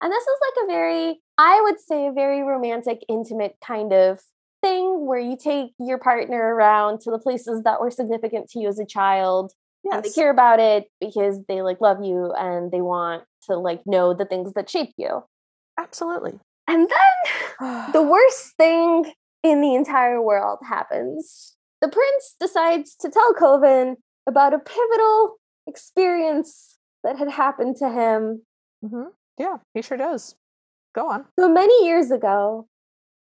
And 0.01 0.11
this 0.11 0.23
is 0.23 0.39
like 0.41 0.63
a 0.63 0.67
very, 0.67 1.21
I 1.37 1.61
would 1.61 1.79
say, 1.79 2.07
a 2.07 2.11
very 2.11 2.41
romantic, 2.41 3.03
intimate 3.07 3.57
kind 3.63 3.93
of 3.93 4.21
thing 4.61 5.05
where 5.05 5.19
you 5.19 5.35
take 5.37 5.73
your 5.79 5.97
partner 5.97 6.55
around 6.55 7.01
to 7.01 7.11
the 7.11 7.19
places 7.19 7.63
that 7.63 7.79
were 7.81 7.91
significant 7.91 8.49
to 8.51 8.59
you 8.59 8.67
as 8.67 8.79
a 8.79 8.85
child 8.85 9.53
and 9.83 10.03
they 10.03 10.07
Yes. 10.09 10.15
care 10.15 10.29
about 10.29 10.59
it 10.59 10.91
because 10.99 11.43
they 11.45 11.63
like 11.63 11.81
love 11.81 12.03
you 12.03 12.31
and 12.33 12.71
they 12.71 12.81
want 12.81 13.23
to 13.43 13.55
like 13.55 13.81
know 13.87 14.13
the 14.13 14.25
things 14.25 14.53
that 14.53 14.69
shape 14.69 14.93
you. 14.97 15.23
Absolutely. 15.79 16.39
And 16.67 16.87
then 16.89 17.91
the 17.91 18.01
worst 18.11 18.55
thing 18.57 19.11
in 19.43 19.61
the 19.61 19.73
entire 19.73 20.21
world 20.21 20.59
happens. 20.63 21.55
The 21.81 21.87
prince 21.89 22.35
decides 22.39 22.95
to 22.97 23.09
tell 23.09 23.33
Kovin 23.33 23.95
about 24.27 24.53
a 24.53 24.59
pivotal 24.59 25.37
experience 25.65 26.77
that 27.03 27.17
had 27.17 27.29
happened 27.31 27.75
to 27.77 27.89
him 27.89 28.43
hmm 28.85 29.03
Yeah, 29.37 29.57
he 29.73 29.81
sure 29.81 29.97
does. 29.97 30.35
Go 30.93 31.09
on. 31.09 31.25
so 31.39 31.47
many 31.49 31.85
years 31.85 32.11
ago. 32.11 32.67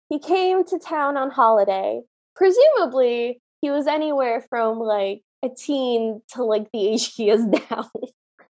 He 0.09 0.19
came 0.19 0.63
to 0.65 0.79
town 0.79 1.15
on 1.15 1.29
holiday. 1.29 2.01
Presumably, 2.35 3.41
he 3.61 3.69
was 3.71 3.87
anywhere 3.87 4.41
from 4.49 4.79
like 4.79 5.21
a 5.43 5.49
teen 5.49 6.21
to 6.33 6.43
like 6.43 6.67
the 6.73 6.87
age 6.87 7.13
he 7.15 7.29
is 7.29 7.45
now. 7.69 7.89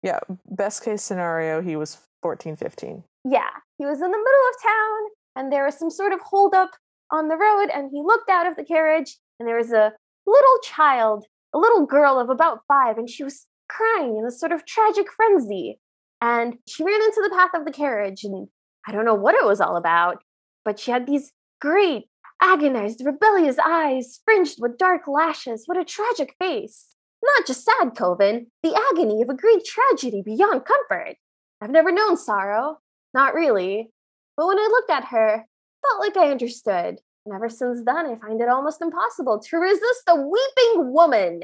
Yeah, 0.02 0.20
best 0.50 0.84
case 0.84 1.02
scenario, 1.02 1.62
he 1.62 1.76
was 1.76 1.98
14, 2.22 2.56
15. 2.56 3.02
yeah, 3.24 3.48
he 3.78 3.86
was 3.86 3.98
in 4.00 4.10
the 4.10 4.18
middle 4.18 4.46
of 4.50 4.62
town 4.62 5.00
and 5.36 5.52
there 5.52 5.64
was 5.64 5.76
some 5.78 5.90
sort 5.90 6.12
of 6.12 6.20
holdup 6.20 6.70
on 7.10 7.28
the 7.28 7.36
road 7.36 7.68
and 7.74 7.90
he 7.92 8.00
looked 8.02 8.28
out 8.30 8.46
of 8.46 8.56
the 8.56 8.64
carriage 8.64 9.16
and 9.38 9.48
there 9.48 9.56
was 9.56 9.70
a 9.72 9.92
little 10.26 10.58
child, 10.62 11.24
a 11.54 11.58
little 11.58 11.86
girl 11.86 12.18
of 12.18 12.28
about 12.30 12.60
five, 12.68 12.98
and 12.98 13.08
she 13.08 13.22
was 13.24 13.46
crying 13.68 14.16
in 14.16 14.24
a 14.24 14.30
sort 14.30 14.52
of 14.52 14.64
tragic 14.64 15.06
frenzy. 15.12 15.78
And 16.20 16.58
she 16.66 16.84
ran 16.84 17.02
into 17.02 17.22
the 17.22 17.34
path 17.34 17.50
of 17.54 17.64
the 17.64 17.72
carriage 17.72 18.24
and 18.24 18.48
I 18.86 18.92
don't 18.92 19.04
know 19.04 19.14
what 19.14 19.34
it 19.34 19.44
was 19.44 19.60
all 19.60 19.76
about, 19.76 20.22
but 20.64 20.78
she 20.78 20.90
had 20.90 21.06
these 21.06 21.32
great, 21.60 22.04
agonized, 22.40 23.02
rebellious 23.04 23.56
eyes 23.64 24.20
fringed 24.24 24.56
with 24.60 24.78
dark 24.78 25.08
lashes. 25.08 25.64
What 25.66 25.78
a 25.78 25.84
tragic 25.84 26.34
face. 26.38 26.86
Not 27.22 27.46
just 27.46 27.64
sad, 27.64 27.94
Kovin, 27.94 28.46
the 28.62 28.78
agony 28.92 29.22
of 29.22 29.28
a 29.28 29.34
great 29.34 29.64
tragedy 29.64 30.22
beyond 30.22 30.64
comfort. 30.64 31.16
I've 31.60 31.70
never 31.70 31.90
known 31.90 32.16
sorrow, 32.16 32.78
not 33.14 33.34
really. 33.34 33.90
But 34.36 34.46
when 34.46 34.58
I 34.58 34.68
looked 34.70 34.90
at 34.90 35.06
her, 35.06 35.44
felt 35.82 36.00
like 36.00 36.16
I 36.16 36.30
understood. 36.30 36.98
And 37.24 37.34
ever 37.34 37.48
since 37.48 37.82
then, 37.84 38.06
I 38.06 38.14
find 38.16 38.40
it 38.40 38.48
almost 38.48 38.80
impossible 38.80 39.40
to 39.40 39.56
resist 39.56 40.02
a 40.06 40.14
weeping 40.14 40.92
woman. 40.92 41.40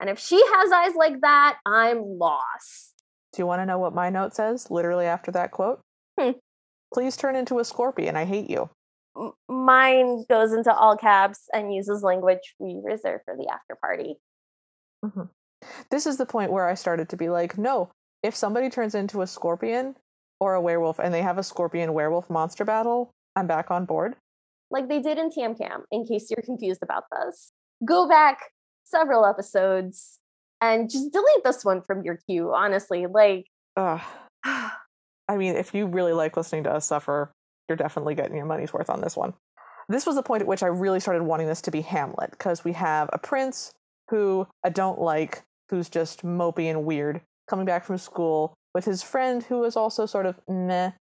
And 0.00 0.08
if 0.10 0.18
she 0.18 0.36
has 0.36 0.70
eyes 0.72 0.94
like 0.96 1.20
that, 1.22 1.58
I'm 1.66 2.02
lost. 2.18 2.94
Do 3.32 3.42
you 3.42 3.46
want 3.46 3.60
to 3.62 3.66
know 3.66 3.78
what 3.78 3.94
my 3.94 4.10
note 4.10 4.34
says 4.34 4.70
literally 4.70 5.06
after 5.06 5.30
that 5.32 5.50
quote? 5.50 5.80
Hmm. 6.18 6.32
Please 6.94 7.16
turn 7.16 7.36
into 7.36 7.58
a 7.58 7.64
scorpion. 7.64 8.16
I 8.16 8.24
hate 8.24 8.48
you. 8.48 8.70
M- 9.16 9.32
Mine 9.48 10.24
goes 10.28 10.52
into 10.52 10.72
all 10.74 10.96
caps 10.96 11.40
and 11.52 11.74
uses 11.74 12.02
language 12.02 12.54
we 12.58 12.80
reserve 12.82 13.20
for 13.24 13.36
the 13.36 13.48
after 13.52 13.76
party. 13.80 14.16
This 15.90 16.06
is 16.06 16.16
the 16.16 16.26
point 16.26 16.52
where 16.52 16.68
I 16.68 16.74
started 16.74 17.08
to 17.10 17.16
be 17.16 17.28
like, 17.28 17.58
no, 17.58 17.90
if 18.22 18.34
somebody 18.34 18.70
turns 18.70 18.94
into 18.94 19.22
a 19.22 19.26
scorpion 19.26 19.96
or 20.40 20.54
a 20.54 20.60
werewolf 20.60 20.98
and 20.98 21.12
they 21.12 21.22
have 21.22 21.38
a 21.38 21.42
scorpion 21.42 21.92
werewolf 21.92 22.30
monster 22.30 22.64
battle, 22.64 23.10
I'm 23.36 23.46
back 23.46 23.70
on 23.70 23.84
board. 23.84 24.14
like 24.70 24.88
they 24.88 25.00
did 25.00 25.18
in 25.18 25.30
Tam 25.30 25.54
Cam, 25.54 25.84
in 25.90 26.06
case 26.06 26.30
you're 26.30 26.42
confused 26.44 26.82
about 26.82 27.04
this. 27.10 27.50
Go 27.84 28.08
back 28.08 28.38
several 28.90 29.24
episodes 29.24 30.18
and 30.60 30.90
just 30.90 31.12
delete 31.12 31.44
this 31.44 31.64
one 31.64 31.82
from 31.82 32.02
your 32.02 32.16
queue, 32.16 32.52
honestly. 32.54 33.06
Like, 33.06 33.46
Ugh. 33.76 34.00
I 34.44 35.36
mean, 35.36 35.56
if 35.56 35.74
you 35.74 35.86
really 35.86 36.12
like 36.12 36.36
listening 36.36 36.64
to 36.64 36.72
us 36.72 36.86
suffer, 36.86 37.32
you're 37.68 37.76
definitely 37.76 38.14
getting 38.14 38.36
your 38.36 38.46
money's 38.46 38.72
worth 38.72 38.90
on 38.90 39.00
this 39.00 39.16
one. 39.16 39.34
This 39.88 40.06
was 40.06 40.16
the 40.16 40.22
point 40.22 40.42
at 40.42 40.48
which 40.48 40.62
I 40.62 40.66
really 40.66 41.00
started 41.00 41.22
wanting 41.22 41.46
this 41.46 41.62
to 41.62 41.70
be 41.70 41.82
Hamlet, 41.82 42.30
because 42.30 42.64
we 42.64 42.72
have 42.72 43.08
a 43.12 43.18
prince 43.18 43.72
who 44.10 44.46
I 44.64 44.70
don't 44.70 45.00
like, 45.00 45.42
who's 45.70 45.88
just 45.88 46.24
mopey 46.24 46.70
and 46.70 46.84
weird, 46.84 47.20
coming 47.48 47.66
back 47.66 47.84
from 47.84 47.98
school 47.98 48.54
with 48.74 48.84
his 48.84 49.02
friend 49.02 49.42
who 49.42 49.64
is 49.64 49.76
also 49.76 50.06
sort 50.06 50.26
of 50.26 50.40
meh. 50.48 50.92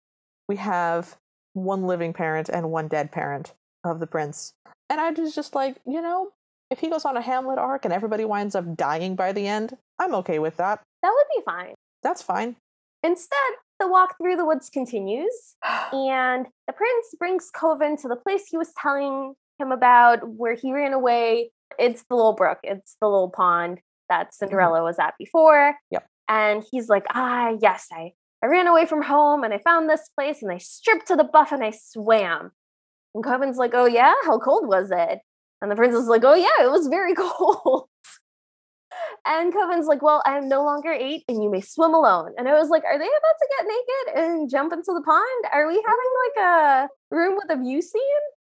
We 0.47 0.57
have 0.57 1.17
one 1.53 1.83
living 1.83 2.13
parent 2.13 2.49
and 2.49 2.71
one 2.71 2.87
dead 2.87 3.11
parent 3.11 3.53
of 3.83 3.99
the 3.99 4.07
prince. 4.07 4.53
And 4.89 5.01
I 5.01 5.11
was 5.11 5.35
just 5.35 5.55
like, 5.55 5.77
you 5.85 6.01
know, 6.01 6.31
if 6.69 6.79
he 6.79 6.89
goes 6.89 7.05
on 7.05 7.17
a 7.17 7.21
Hamlet 7.21 7.57
arc 7.57 7.85
and 7.85 7.93
everybody 7.93 8.25
winds 8.25 8.55
up 8.55 8.75
dying 8.75 9.15
by 9.15 9.31
the 9.31 9.47
end, 9.47 9.77
I'm 9.99 10.13
okay 10.15 10.39
with 10.39 10.57
that. 10.57 10.81
that 11.01 11.13
would 11.13 11.27
be 11.35 11.43
fine. 11.45 11.73
That's 12.03 12.21
fine. 12.21 12.55
Instead, 13.03 13.37
the 13.79 13.87
walk 13.87 14.15
through 14.17 14.35
the 14.35 14.45
woods 14.45 14.69
continues, 14.69 15.55
and 15.91 16.47
the 16.67 16.73
prince 16.73 17.07
brings 17.17 17.49
Kovin 17.55 18.01
to 18.01 18.07
the 18.07 18.15
place 18.15 18.47
he 18.49 18.57
was 18.57 18.73
telling 18.81 19.33
him 19.59 19.71
about 19.71 20.27
where 20.27 20.55
he 20.55 20.73
ran 20.73 20.93
away. 20.93 21.51
It's 21.79 22.03
the 22.09 22.15
little 22.15 22.33
brook, 22.33 22.59
it's 22.63 22.95
the 23.01 23.07
little 23.07 23.29
pond 23.29 23.79
that 24.09 24.33
Cinderella 24.33 24.83
was 24.83 24.99
at 24.99 25.15
before. 25.17 25.75
Yep. 25.91 26.05
And 26.29 26.63
he's 26.71 26.89
like, 26.89 27.05
ah, 27.13 27.53
yes, 27.61 27.87
I, 27.91 28.13
I 28.43 28.47
ran 28.47 28.67
away 28.67 28.85
from 28.85 29.01
home 29.01 29.43
and 29.43 29.53
I 29.53 29.59
found 29.59 29.89
this 29.89 30.09
place 30.15 30.41
and 30.41 30.51
I 30.51 30.57
stripped 30.57 31.07
to 31.07 31.15
the 31.15 31.23
buff 31.23 31.51
and 31.51 31.63
I 31.63 31.71
swam. 31.71 32.51
And 33.15 33.23
Kovin's 33.23 33.57
like, 33.57 33.71
oh, 33.73 33.85
yeah, 33.85 34.13
how 34.25 34.39
cold 34.39 34.67
was 34.67 34.91
it? 34.91 35.19
And 35.61 35.71
the 35.71 35.75
princess 35.75 36.01
is 36.01 36.07
like, 36.07 36.23
oh, 36.23 36.35
yeah, 36.35 36.65
it 36.65 36.71
was 36.71 36.87
very 36.87 37.15
cold. 37.17 37.87
And 39.25 39.53
Kovin's 39.53 39.87
like, 39.87 40.01
Well, 40.01 40.23
I 40.25 40.37
am 40.37 40.47
no 40.47 40.63
longer 40.63 40.91
eight 40.91 41.23
and 41.27 41.43
you 41.43 41.51
may 41.51 41.61
swim 41.61 41.93
alone. 41.93 42.31
And 42.37 42.47
I 42.47 42.57
was 42.57 42.69
like, 42.69 42.83
Are 42.83 42.97
they 42.97 43.05
about 43.05 43.37
to 43.39 43.47
get 43.57 43.67
naked 43.67 44.23
and 44.23 44.49
jump 44.49 44.73
into 44.73 44.93
the 44.93 45.01
pond? 45.01 45.53
Are 45.53 45.67
we 45.67 45.73
having 45.73 45.85
like 45.85 46.45
a 46.45 46.89
room 47.11 47.35
with 47.35 47.49
a 47.49 47.61
view 47.61 47.81
scene? 47.81 48.01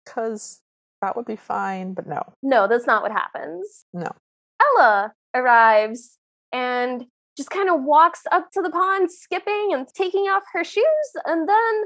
Because 0.05 0.62
that 1.01 1.16
would 1.16 1.26
be 1.26 1.36
fine, 1.36 1.93
but 1.93 2.08
no. 2.08 2.22
No, 2.43 2.68
that's 2.68 2.88
not 2.88 3.01
what 3.01 3.12
happens. 3.12 3.86
No. 3.93 4.12
Ella 4.62 5.14
arrives 5.34 6.18
and 6.51 7.05
just 7.36 7.49
kind 7.49 7.70
of 7.70 7.84
walks 7.84 8.22
up 8.32 8.49
to 8.51 8.62
the 8.62 8.70
pond, 8.70 9.12
skipping 9.12 9.70
and 9.74 9.88
taking 9.93 10.24
off 10.24 10.43
her 10.53 10.64
shoes. 10.64 10.86
And 11.26 11.47
then 11.47 11.84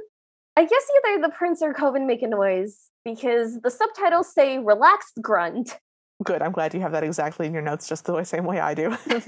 I 0.55 0.63
guess 0.63 0.86
either 0.97 1.22
the 1.22 1.34
prince 1.34 1.61
or 1.61 1.74
Kovin 1.74 2.07
make 2.07 2.22
a 2.22 2.28
noise 2.28 2.90
because 3.05 3.59
the 3.61 3.71
subtitles 3.71 4.33
say 4.33 4.59
relaxed 4.59 5.19
grunt. 5.21 5.77
Good. 6.23 6.41
I'm 6.41 6.51
glad 6.51 6.73
you 6.73 6.81
have 6.81 6.91
that 6.91 7.03
exactly 7.03 7.47
in 7.47 7.53
your 7.53 7.63
notes, 7.63 7.87
just 7.87 8.05
the 8.05 8.13
way- 8.13 8.23
same 8.23 8.45
way 8.45 8.59
I 8.59 8.73
do. 8.73 8.91
so 9.07 9.09
the 9.09 9.25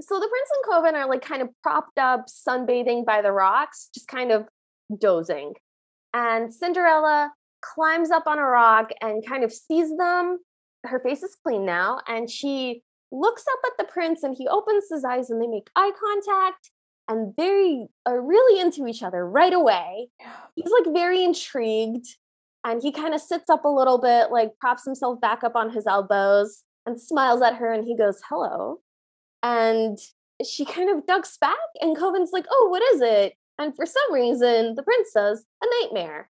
prince 0.00 0.50
and 0.52 0.64
Kovin 0.68 0.94
are 0.94 1.08
like 1.08 1.22
kind 1.22 1.42
of 1.42 1.48
propped 1.62 1.98
up, 1.98 2.26
sunbathing 2.26 3.04
by 3.04 3.22
the 3.22 3.32
rocks, 3.32 3.88
just 3.94 4.08
kind 4.08 4.32
of 4.32 4.48
dozing. 4.98 5.54
And 6.12 6.52
Cinderella 6.52 7.32
climbs 7.62 8.10
up 8.10 8.26
on 8.26 8.38
a 8.38 8.44
rock 8.44 8.90
and 9.00 9.24
kind 9.26 9.44
of 9.44 9.52
sees 9.52 9.96
them. 9.96 10.38
Her 10.84 11.00
face 11.00 11.22
is 11.22 11.36
clean 11.42 11.64
now, 11.64 12.00
and 12.06 12.28
she 12.28 12.82
looks 13.10 13.44
up 13.50 13.58
at 13.66 13.72
the 13.78 13.92
prince 13.92 14.22
and 14.22 14.34
he 14.36 14.48
opens 14.48 14.84
his 14.90 15.04
eyes 15.04 15.30
and 15.30 15.40
they 15.40 15.46
make 15.46 15.70
eye 15.76 15.92
contact 15.98 16.70
and 17.08 17.32
they 17.36 17.86
are 18.06 18.20
really 18.20 18.60
into 18.60 18.86
each 18.86 19.02
other 19.02 19.28
right 19.28 19.52
away. 19.52 20.08
He's 20.56 20.70
like 20.70 20.92
very 20.92 21.22
intrigued 21.22 22.06
and 22.64 22.82
he 22.82 22.90
kind 22.92 23.14
of 23.14 23.20
sits 23.20 23.48
up 23.50 23.64
a 23.64 23.68
little 23.68 23.98
bit, 23.98 24.30
like 24.30 24.58
props 24.58 24.84
himself 24.84 25.20
back 25.20 25.44
up 25.44 25.54
on 25.54 25.70
his 25.70 25.86
elbows 25.86 26.62
and 26.86 27.00
smiles 27.00 27.42
at 27.42 27.56
her 27.56 27.72
and 27.72 27.84
he 27.84 27.96
goes, 27.96 28.20
Hello. 28.28 28.80
And 29.42 29.98
she 30.44 30.64
kind 30.64 30.90
of 30.90 31.06
ducks 31.06 31.36
back 31.38 31.56
and 31.80 31.96
Kovin's 31.96 32.32
like, 32.32 32.46
Oh, 32.50 32.68
what 32.70 32.82
is 32.94 33.00
it? 33.02 33.34
And 33.58 33.74
for 33.76 33.86
some 33.86 34.12
reason, 34.12 34.74
the 34.74 34.82
prince 34.82 35.12
says, 35.12 35.44
A 35.62 35.66
nightmare. 35.82 36.28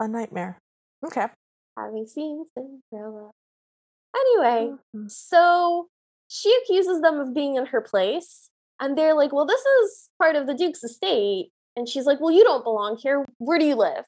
a 0.00 0.08
nightmare. 0.08 0.58
Okay. 1.04 1.26
Having 1.78 2.06
seen 2.06 2.44
Cinderella. 2.54 3.30
Anyway, 4.16 4.74
Mhm. 4.94 5.10
so 5.10 5.88
she 6.28 6.56
accuses 6.62 7.00
them 7.02 7.20
of 7.20 7.34
being 7.34 7.56
in 7.56 7.66
her 7.66 7.80
place. 7.80 8.50
And 8.80 8.96
they're 8.96 9.14
like, 9.14 9.32
Well, 9.32 9.46
this 9.46 9.60
is 9.64 10.08
part 10.18 10.36
of 10.36 10.46
the 10.46 10.54
Duke's 10.54 10.82
estate. 10.84 11.50
And 11.76 11.86
she's 11.88 12.06
like, 12.06 12.20
Well, 12.20 12.30
you 12.32 12.44
don't 12.44 12.64
belong 12.64 12.96
here. 12.96 13.26
Where 13.38 13.58
do 13.58 13.66
you 13.66 13.74
live? 13.74 14.04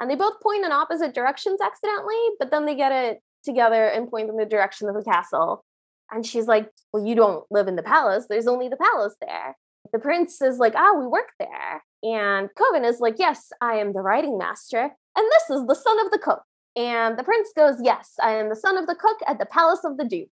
And 0.00 0.10
they 0.10 0.14
both 0.14 0.40
point 0.40 0.64
in 0.64 0.72
opposite 0.72 1.14
directions 1.14 1.60
accidentally, 1.60 2.16
but 2.38 2.50
then 2.50 2.66
they 2.66 2.74
get 2.74 2.92
it 2.92 3.20
together 3.44 3.86
and 3.86 4.10
point 4.10 4.30
in 4.30 4.36
the 4.36 4.46
direction 4.46 4.88
of 4.88 4.94
the 4.94 5.04
castle. 5.04 5.64
And 6.10 6.26
she's 6.26 6.46
like, 6.46 6.70
Well, 6.92 7.04
you 7.04 7.14
don't 7.14 7.44
live 7.50 7.68
in 7.68 7.76
the 7.76 7.82
palace. 7.82 8.26
There's 8.28 8.46
only 8.46 8.68
the 8.68 8.76
palace 8.76 9.16
there. 9.20 9.56
The 9.92 9.98
prince 9.98 10.40
is 10.40 10.58
like, 10.58 10.74
Ah, 10.76 10.94
we 10.98 11.06
work 11.06 11.30
there. 11.38 11.82
And 12.02 12.48
Kovin 12.58 12.84
is 12.84 13.00
like, 13.00 13.16
Yes, 13.18 13.50
I 13.60 13.74
am 13.74 13.92
the 13.92 14.00
writing 14.00 14.38
master. 14.38 14.90
And 15.16 15.26
this 15.32 15.58
is 15.58 15.66
the 15.66 15.74
son 15.74 16.04
of 16.04 16.10
the 16.10 16.18
cook. 16.18 16.42
And 16.76 17.18
the 17.18 17.24
prince 17.24 17.50
goes, 17.56 17.76
Yes, 17.82 18.12
I 18.22 18.32
am 18.32 18.48
the 18.48 18.56
son 18.56 18.76
of 18.76 18.86
the 18.86 18.94
cook 18.94 19.18
at 19.26 19.38
the 19.38 19.46
palace 19.46 19.84
of 19.84 19.96
the 19.96 20.04
duke. 20.04 20.28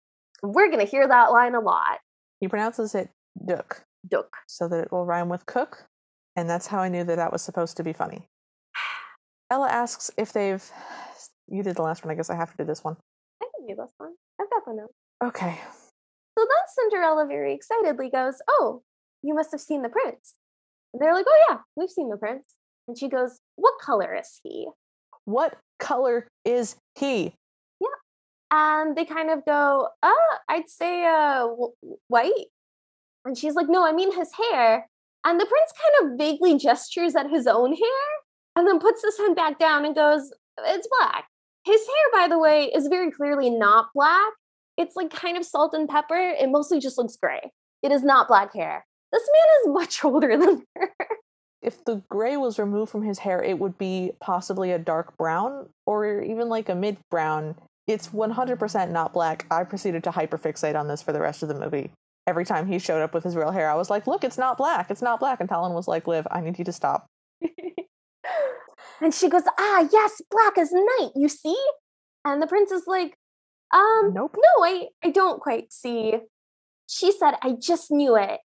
We're 0.43 0.69
going 0.69 0.85
to 0.85 0.89
hear 0.89 1.07
that 1.07 1.31
line 1.31 1.55
a 1.55 1.61
lot. 1.61 1.99
He 2.39 2.47
pronounces 2.47 2.93
it 2.93 3.09
Duke. 3.43 3.83
Duke. 4.07 4.37
So 4.47 4.67
that 4.67 4.83
it 4.83 4.91
will 4.91 5.05
rhyme 5.05 5.29
with 5.29 5.45
cook. 5.45 5.85
And 6.35 6.49
that's 6.49 6.67
how 6.67 6.79
I 6.79 6.89
knew 6.89 7.03
that 7.03 7.15
that 7.15 7.31
was 7.31 7.41
supposed 7.41 7.77
to 7.77 7.83
be 7.83 7.93
funny. 7.93 8.27
Ella 9.51 9.67
asks 9.69 10.11
if 10.17 10.33
they've. 10.33 10.63
You 11.47 11.61
did 11.61 11.75
the 11.75 11.83
last 11.83 12.03
one. 12.03 12.11
I 12.11 12.15
guess 12.15 12.29
I 12.29 12.35
have 12.35 12.51
to 12.51 12.57
do 12.57 12.65
this 12.65 12.83
one. 12.83 12.97
I 13.41 13.45
can 13.55 13.67
do 13.67 13.75
this 13.75 13.93
one. 13.97 14.13
I've 14.41 14.49
got 14.49 14.65
the 14.65 14.73
note. 14.73 14.93
Okay. 15.23 15.59
So 16.37 16.45
then 16.45 16.91
Cinderella 16.91 17.25
very 17.27 17.53
excitedly 17.53 18.09
goes, 18.09 18.35
Oh, 18.49 18.81
you 19.21 19.35
must 19.35 19.51
have 19.51 19.61
seen 19.61 19.83
the 19.83 19.89
prince. 19.89 20.33
And 20.93 21.01
they're 21.01 21.13
like, 21.13 21.25
Oh, 21.27 21.45
yeah, 21.49 21.57
we've 21.75 21.89
seen 21.89 22.09
the 22.09 22.17
prince. 22.17 22.55
And 22.87 22.97
she 22.97 23.07
goes, 23.07 23.39
What 23.55 23.75
color 23.79 24.15
is 24.15 24.39
he? 24.43 24.67
What 25.25 25.57
color 25.79 26.27
is 26.43 26.75
he? 26.95 27.35
Yeah. 27.79 27.87
And 28.51 28.95
they 28.95 29.05
kind 29.05 29.29
of 29.29 29.45
go, 29.45 29.89
Uh, 30.01 30.11
I'd 30.49 30.69
say 30.69 31.05
uh, 31.05 31.47
white. 32.07 32.47
And 33.23 33.37
she's 33.37 33.53
like, 33.55 33.69
No, 33.69 33.85
I 33.85 33.91
mean 33.91 34.15
his 34.17 34.31
hair. 34.51 34.87
And 35.23 35.39
the 35.39 35.45
prince 35.45 35.73
kind 36.01 36.11
of 36.11 36.17
vaguely 36.19 36.57
gestures 36.57 37.15
at 37.15 37.29
his 37.29 37.47
own 37.47 37.73
hair 37.73 38.24
and 38.55 38.67
then 38.67 38.79
puts 38.79 39.03
his 39.03 39.17
hand 39.17 39.35
back 39.35 39.59
down 39.59 39.85
and 39.85 39.95
goes, 39.95 40.31
It's 40.63 40.87
black. 40.99 41.25
His 41.65 41.81
hair, 41.81 42.21
by 42.21 42.27
the 42.27 42.39
way, 42.39 42.71
is 42.73 42.87
very 42.87 43.11
clearly 43.11 43.49
not 43.49 43.87
black. 43.93 44.33
It's 44.77 44.95
like 44.95 45.09
kind 45.09 45.37
of 45.37 45.45
salt 45.45 45.73
and 45.73 45.89
pepper. 45.89 46.15
It 46.15 46.49
mostly 46.49 46.79
just 46.79 46.97
looks 46.97 47.15
gray. 47.15 47.51
It 47.81 47.91
is 47.91 48.03
not 48.03 48.27
black 48.27 48.53
hair. 48.53 48.85
This 49.11 49.23
man 49.23 49.73
is 49.73 49.73
much 49.73 50.03
older 50.03 50.37
than 50.37 50.63
her. 50.75 50.91
If 51.61 51.83
the 51.83 52.03
gray 52.09 52.37
was 52.37 52.59
removed 52.59 52.91
from 52.91 53.01
his 53.01 53.19
hair, 53.19 53.41
it 53.41 53.57
would 53.57 53.77
be 53.77 54.11
possibly 54.21 54.71
a 54.71 54.77
dark 54.77 55.17
brown 55.17 55.69
or 55.87 56.21
even 56.21 56.47
like 56.47 56.69
a 56.69 56.75
mid 56.75 56.97
brown. 57.09 57.55
It's 57.87 58.09
100% 58.09 58.91
not 58.91 59.13
black. 59.13 59.45
I 59.49 59.63
proceeded 59.63 60.03
to 60.03 60.11
hyperfixate 60.11 60.79
on 60.79 60.87
this 60.87 61.01
for 61.01 61.11
the 61.11 61.21
rest 61.21 61.41
of 61.41 61.49
the 61.49 61.59
movie. 61.59 61.91
Every 62.27 62.45
time 62.45 62.67
he 62.67 62.79
showed 62.79 63.01
up 63.01 63.13
with 63.13 63.23
his 63.23 63.35
real 63.35 63.51
hair, 63.51 63.69
I 63.69 63.75
was 63.75 63.89
like, 63.89 64.07
look, 64.07 64.23
it's 64.23 64.37
not 64.37 64.57
black. 64.57 64.89
It's 64.89 65.01
not 65.01 65.19
black. 65.19 65.39
And 65.39 65.49
Talon 65.49 65.73
was 65.73 65.87
like, 65.87 66.07
Liv, 66.07 66.27
I 66.31 66.41
need 66.41 66.57
you 66.57 66.65
to 66.65 66.71
stop. 66.71 67.05
And 69.01 69.13
she 69.13 69.29
goes, 69.29 69.43
Ah, 69.59 69.87
yes, 69.91 70.21
black 70.31 70.57
as 70.57 70.71
night, 70.71 71.11
you 71.15 71.27
see? 71.27 71.57
And 72.23 72.41
the 72.41 72.47
prince 72.47 72.71
is 72.71 72.83
like, 72.87 73.17
Um, 73.73 74.11
Nope. 74.13 74.35
no, 74.37 74.63
I, 74.65 74.87
I 75.03 75.11
don't 75.11 75.41
quite 75.41 75.71
see. 75.73 76.15
She 76.87 77.11
said, 77.11 77.33
I 77.41 77.53
just 77.59 77.91
knew 77.91 78.15
it. 78.15 78.39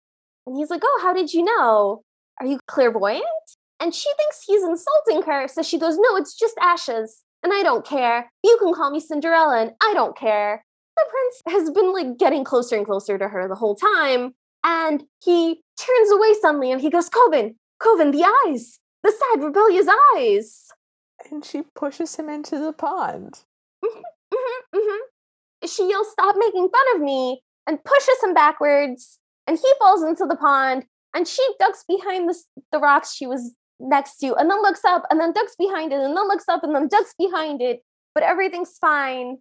And 0.47 0.57
he's 0.57 0.69
like, 0.69 0.81
Oh, 0.83 0.99
how 1.03 1.13
did 1.13 1.33
you 1.33 1.43
know? 1.43 2.03
Are 2.39 2.45
you 2.45 2.59
clairvoyant? 2.67 3.23
And 3.79 3.93
she 3.93 4.09
thinks 4.17 4.43
he's 4.45 4.63
insulting 4.63 5.21
her. 5.23 5.47
So 5.47 5.61
she 5.61 5.77
goes, 5.77 5.97
No, 5.97 6.15
it's 6.15 6.37
just 6.37 6.55
ashes. 6.59 7.21
And 7.43 7.53
I 7.53 7.63
don't 7.63 7.85
care. 7.85 8.29
You 8.43 8.57
can 8.59 8.73
call 8.73 8.91
me 8.91 8.99
Cinderella, 8.99 9.61
and 9.61 9.71
I 9.81 9.93
don't 9.93 10.17
care. 10.17 10.65
The 10.97 11.05
prince 11.09 11.55
has 11.55 11.69
been 11.71 11.93
like 11.93 12.17
getting 12.17 12.43
closer 12.43 12.75
and 12.75 12.85
closer 12.85 13.17
to 13.17 13.27
her 13.29 13.47
the 13.47 13.55
whole 13.55 13.75
time. 13.75 14.33
And 14.65 15.03
he 15.23 15.61
turns 15.79 16.11
away 16.11 16.33
suddenly 16.41 16.71
and 16.71 16.81
he 16.81 16.89
goes, 16.89 17.09
Kovin, 17.09 17.55
Kovin, 17.81 18.11
the 18.11 18.25
eyes, 18.47 18.79
the 19.03 19.11
sad, 19.11 19.43
rebellious 19.43 19.87
eyes. 20.15 20.67
And 21.29 21.43
she 21.43 21.63
pushes 21.75 22.15
him 22.15 22.29
into 22.29 22.57
the 22.57 22.73
pond. 22.73 23.43
hmm 23.83 24.01
hmm 24.73 25.67
She 25.67 25.89
yells, 25.89 26.11
Stop 26.11 26.35
making 26.37 26.69
fun 26.69 26.95
of 26.95 27.01
me, 27.01 27.41
and 27.67 27.83
pushes 27.83 28.23
him 28.23 28.33
backwards. 28.33 29.19
And 29.47 29.57
he 29.57 29.73
falls 29.79 30.03
into 30.03 30.25
the 30.25 30.35
pond. 30.35 30.85
And 31.13 31.27
she 31.27 31.45
ducks 31.59 31.83
behind 31.87 32.29
the, 32.29 32.35
the 32.71 32.79
rocks 32.79 33.13
she 33.13 33.25
was 33.25 33.55
next 33.79 34.17
to, 34.17 34.35
and 34.35 34.49
then 34.49 34.61
looks 34.61 34.85
up, 34.85 35.03
and 35.09 35.19
then 35.19 35.33
ducks 35.33 35.55
behind 35.57 35.91
it, 35.91 35.99
and 35.99 36.15
then 36.15 36.27
looks 36.27 36.47
up, 36.47 36.63
and 36.63 36.75
then 36.75 36.87
ducks 36.87 37.13
behind 37.17 37.61
it. 37.61 37.81
But 38.13 38.23
everything's 38.23 38.77
fine 38.79 39.37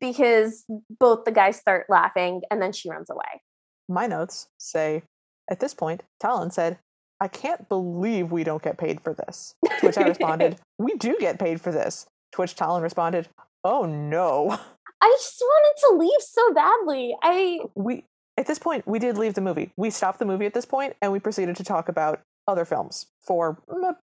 because 0.00 0.64
both 0.98 1.24
the 1.24 1.32
guys 1.32 1.56
start 1.56 1.86
laughing, 1.88 2.42
and 2.50 2.60
then 2.60 2.72
she 2.72 2.90
runs 2.90 3.10
away. 3.10 3.42
My 3.88 4.06
notes 4.06 4.48
say, 4.58 5.02
at 5.50 5.60
this 5.60 5.74
point, 5.74 6.02
Talon 6.20 6.50
said, 6.50 6.78
I 7.20 7.28
can't 7.28 7.68
believe 7.68 8.32
we 8.32 8.44
don't 8.44 8.62
get 8.62 8.78
paid 8.78 9.00
for 9.00 9.14
this. 9.14 9.54
To 9.80 9.86
which 9.86 9.98
I 9.98 10.02
responded, 10.02 10.56
We 10.78 10.94
do 10.94 11.16
get 11.20 11.38
paid 11.38 11.60
for 11.60 11.70
this. 11.70 12.06
To 12.32 12.40
which 12.40 12.54
Talon 12.54 12.82
responded, 12.82 13.28
Oh 13.64 13.84
no. 13.84 14.58
I 15.02 15.16
just 15.18 15.40
wanted 15.40 15.80
to 15.80 15.96
leave 15.96 16.20
so 16.20 16.52
badly. 16.54 17.16
I 17.22 17.60
We 17.74 18.04
at 18.38 18.46
this 18.46 18.58
point 18.58 18.86
we 18.86 18.98
did 18.98 19.18
leave 19.18 19.34
the 19.34 19.40
movie. 19.40 19.70
We 19.76 19.90
stopped 19.90 20.18
the 20.18 20.24
movie 20.24 20.46
at 20.46 20.54
this 20.54 20.64
point 20.66 20.96
and 21.02 21.12
we 21.12 21.18
proceeded 21.18 21.56
to 21.56 21.64
talk 21.64 21.88
about 21.88 22.20
other 22.48 22.64
films 22.64 23.06
for 23.22 23.58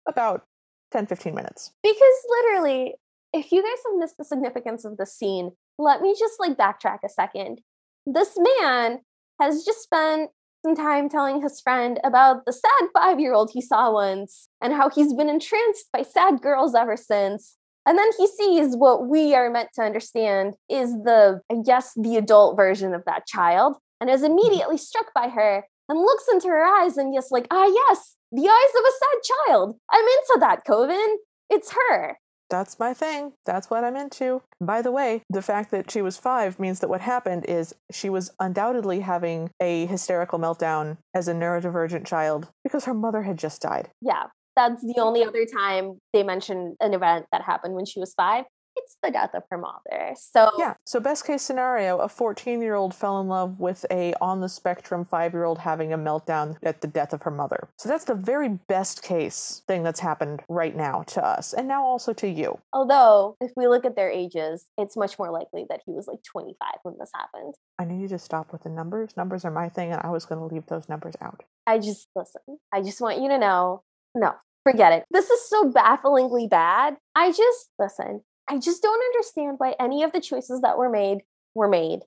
about 0.06 0.44
10 0.92 1.06
15 1.06 1.34
minutes. 1.34 1.72
because 1.82 2.26
literally, 2.28 2.94
if 3.32 3.52
you 3.52 3.62
guys 3.62 3.78
have 3.86 3.98
missed 3.98 4.18
the 4.18 4.24
significance 4.24 4.84
of 4.84 4.96
the 4.96 5.06
scene, 5.06 5.52
let 5.78 6.00
me 6.02 6.14
just 6.18 6.38
like 6.38 6.56
backtrack 6.56 6.98
a 7.04 7.08
second. 7.08 7.60
This 8.06 8.36
man 8.38 9.00
has 9.40 9.64
just 9.64 9.82
spent 9.82 10.30
some 10.64 10.76
time 10.76 11.08
telling 11.08 11.42
his 11.42 11.60
friend 11.60 11.98
about 12.04 12.44
the 12.46 12.52
sad 12.52 12.88
five 12.94 13.18
year 13.18 13.34
old 13.34 13.50
he 13.52 13.60
saw 13.60 13.92
once 13.92 14.48
and 14.60 14.72
how 14.72 14.88
he's 14.88 15.12
been 15.12 15.28
entranced 15.28 15.86
by 15.92 16.02
sad 16.02 16.40
girls 16.40 16.74
ever 16.74 16.96
since. 16.96 17.56
And 17.84 17.98
then 17.98 18.10
he 18.16 18.28
sees 18.28 18.76
what 18.76 19.08
we 19.08 19.34
are 19.34 19.50
meant 19.50 19.70
to 19.74 19.82
understand 19.82 20.54
is 20.68 20.92
the, 20.92 21.40
I 21.50 21.56
guess, 21.66 21.92
the 21.96 22.16
adult 22.16 22.56
version 22.56 22.94
of 22.94 23.04
that 23.06 23.26
child 23.26 23.76
and 24.00 24.08
is 24.08 24.22
immediately 24.22 24.78
struck 24.78 25.12
by 25.14 25.28
her 25.28 25.64
and 25.88 25.98
looks 25.98 26.24
into 26.32 26.46
her 26.46 26.64
eyes 26.64 26.96
and 26.96 27.12
just 27.12 27.32
like, 27.32 27.48
ah, 27.50 27.66
yes, 27.66 28.16
the 28.30 28.48
eyes 28.48 28.72
of 28.78 28.84
a 28.84 28.98
sad 28.98 29.48
child. 29.48 29.76
I'm 29.90 30.04
into 30.04 30.36
that, 30.40 30.64
Kovin. 30.64 31.16
It's 31.50 31.72
her. 31.72 32.16
That's 32.52 32.78
my 32.78 32.92
thing. 32.92 33.32
That's 33.46 33.70
what 33.70 33.82
I'm 33.82 33.96
into. 33.96 34.42
By 34.60 34.82
the 34.82 34.92
way, 34.92 35.22
the 35.30 35.40
fact 35.40 35.70
that 35.70 35.90
she 35.90 36.02
was 36.02 36.18
five 36.18 36.60
means 36.60 36.80
that 36.80 36.90
what 36.90 37.00
happened 37.00 37.46
is 37.46 37.74
she 37.90 38.10
was 38.10 38.30
undoubtedly 38.38 39.00
having 39.00 39.50
a 39.58 39.86
hysterical 39.86 40.38
meltdown 40.38 40.98
as 41.14 41.28
a 41.28 41.32
neurodivergent 41.32 42.06
child 42.06 42.48
because 42.62 42.84
her 42.84 42.92
mother 42.92 43.22
had 43.22 43.38
just 43.38 43.62
died. 43.62 43.88
Yeah, 44.02 44.24
that's 44.54 44.82
the 44.82 45.00
only 45.00 45.24
other 45.24 45.46
time 45.46 45.98
they 46.12 46.22
mentioned 46.22 46.76
an 46.80 46.92
event 46.92 47.24
that 47.32 47.40
happened 47.40 47.74
when 47.74 47.86
she 47.86 47.98
was 47.98 48.12
five. 48.12 48.44
It's 48.76 48.96
the 49.02 49.10
death 49.10 49.34
of 49.34 49.42
her 49.50 49.58
mother. 49.58 50.14
So 50.16 50.50
Yeah. 50.58 50.74
So 50.84 51.00
best 51.00 51.26
case 51.26 51.42
scenario, 51.42 51.98
a 51.98 52.08
14 52.08 52.60
year 52.60 52.74
old 52.74 52.94
fell 52.94 53.20
in 53.20 53.28
love 53.28 53.60
with 53.60 53.84
a 53.90 54.14
on 54.20 54.40
the 54.40 54.48
spectrum 54.48 55.04
five 55.04 55.32
year 55.32 55.44
old 55.44 55.58
having 55.58 55.92
a 55.92 55.98
meltdown 55.98 56.56
at 56.62 56.80
the 56.80 56.88
death 56.88 57.12
of 57.12 57.22
her 57.22 57.30
mother. 57.30 57.68
So 57.78 57.88
that's 57.88 58.04
the 58.04 58.14
very 58.14 58.48
best 58.48 59.02
case 59.02 59.62
thing 59.66 59.82
that's 59.82 60.00
happened 60.00 60.42
right 60.48 60.74
now 60.74 61.02
to 61.08 61.24
us, 61.24 61.52
and 61.52 61.68
now 61.68 61.84
also 61.84 62.12
to 62.14 62.28
you. 62.28 62.58
although 62.72 63.36
if 63.40 63.50
we 63.56 63.66
look 63.68 63.84
at 63.84 63.96
their 63.96 64.10
ages, 64.10 64.66
it's 64.78 64.96
much 64.96 65.18
more 65.18 65.30
likely 65.30 65.66
that 65.68 65.80
he 65.86 65.92
was 65.92 66.06
like 66.06 66.22
25 66.22 66.56
when 66.82 66.96
this 66.98 67.10
happened. 67.14 67.54
I 67.78 67.84
need 67.84 68.00
you 68.02 68.08
to 68.08 68.18
stop 68.18 68.52
with 68.52 68.62
the 68.62 68.68
numbers. 68.70 69.16
Numbers 69.16 69.44
are 69.44 69.50
my 69.50 69.68
thing, 69.68 69.92
and 69.92 70.00
I 70.02 70.10
was 70.10 70.24
going 70.24 70.40
to 70.40 70.54
leave 70.54 70.66
those 70.66 70.88
numbers 70.88 71.14
out. 71.20 71.42
I 71.66 71.78
just 71.78 72.08
listen. 72.14 72.42
I 72.72 72.80
just 72.82 73.00
want 73.00 73.20
you 73.20 73.28
to 73.28 73.38
know. 73.38 73.82
No, 74.14 74.34
forget 74.64 74.92
it. 74.92 75.04
This 75.10 75.30
is 75.30 75.48
so 75.48 75.70
bafflingly 75.70 76.46
bad. 76.48 76.96
I 77.14 77.28
just 77.30 77.70
listen. 77.78 78.22
I 78.48 78.58
just 78.58 78.82
don't 78.82 79.02
understand 79.14 79.56
why 79.58 79.74
any 79.80 80.02
of 80.02 80.12
the 80.12 80.20
choices 80.20 80.60
that 80.62 80.76
were 80.78 80.90
made 80.90 81.18
were 81.54 81.68
made. 81.68 82.00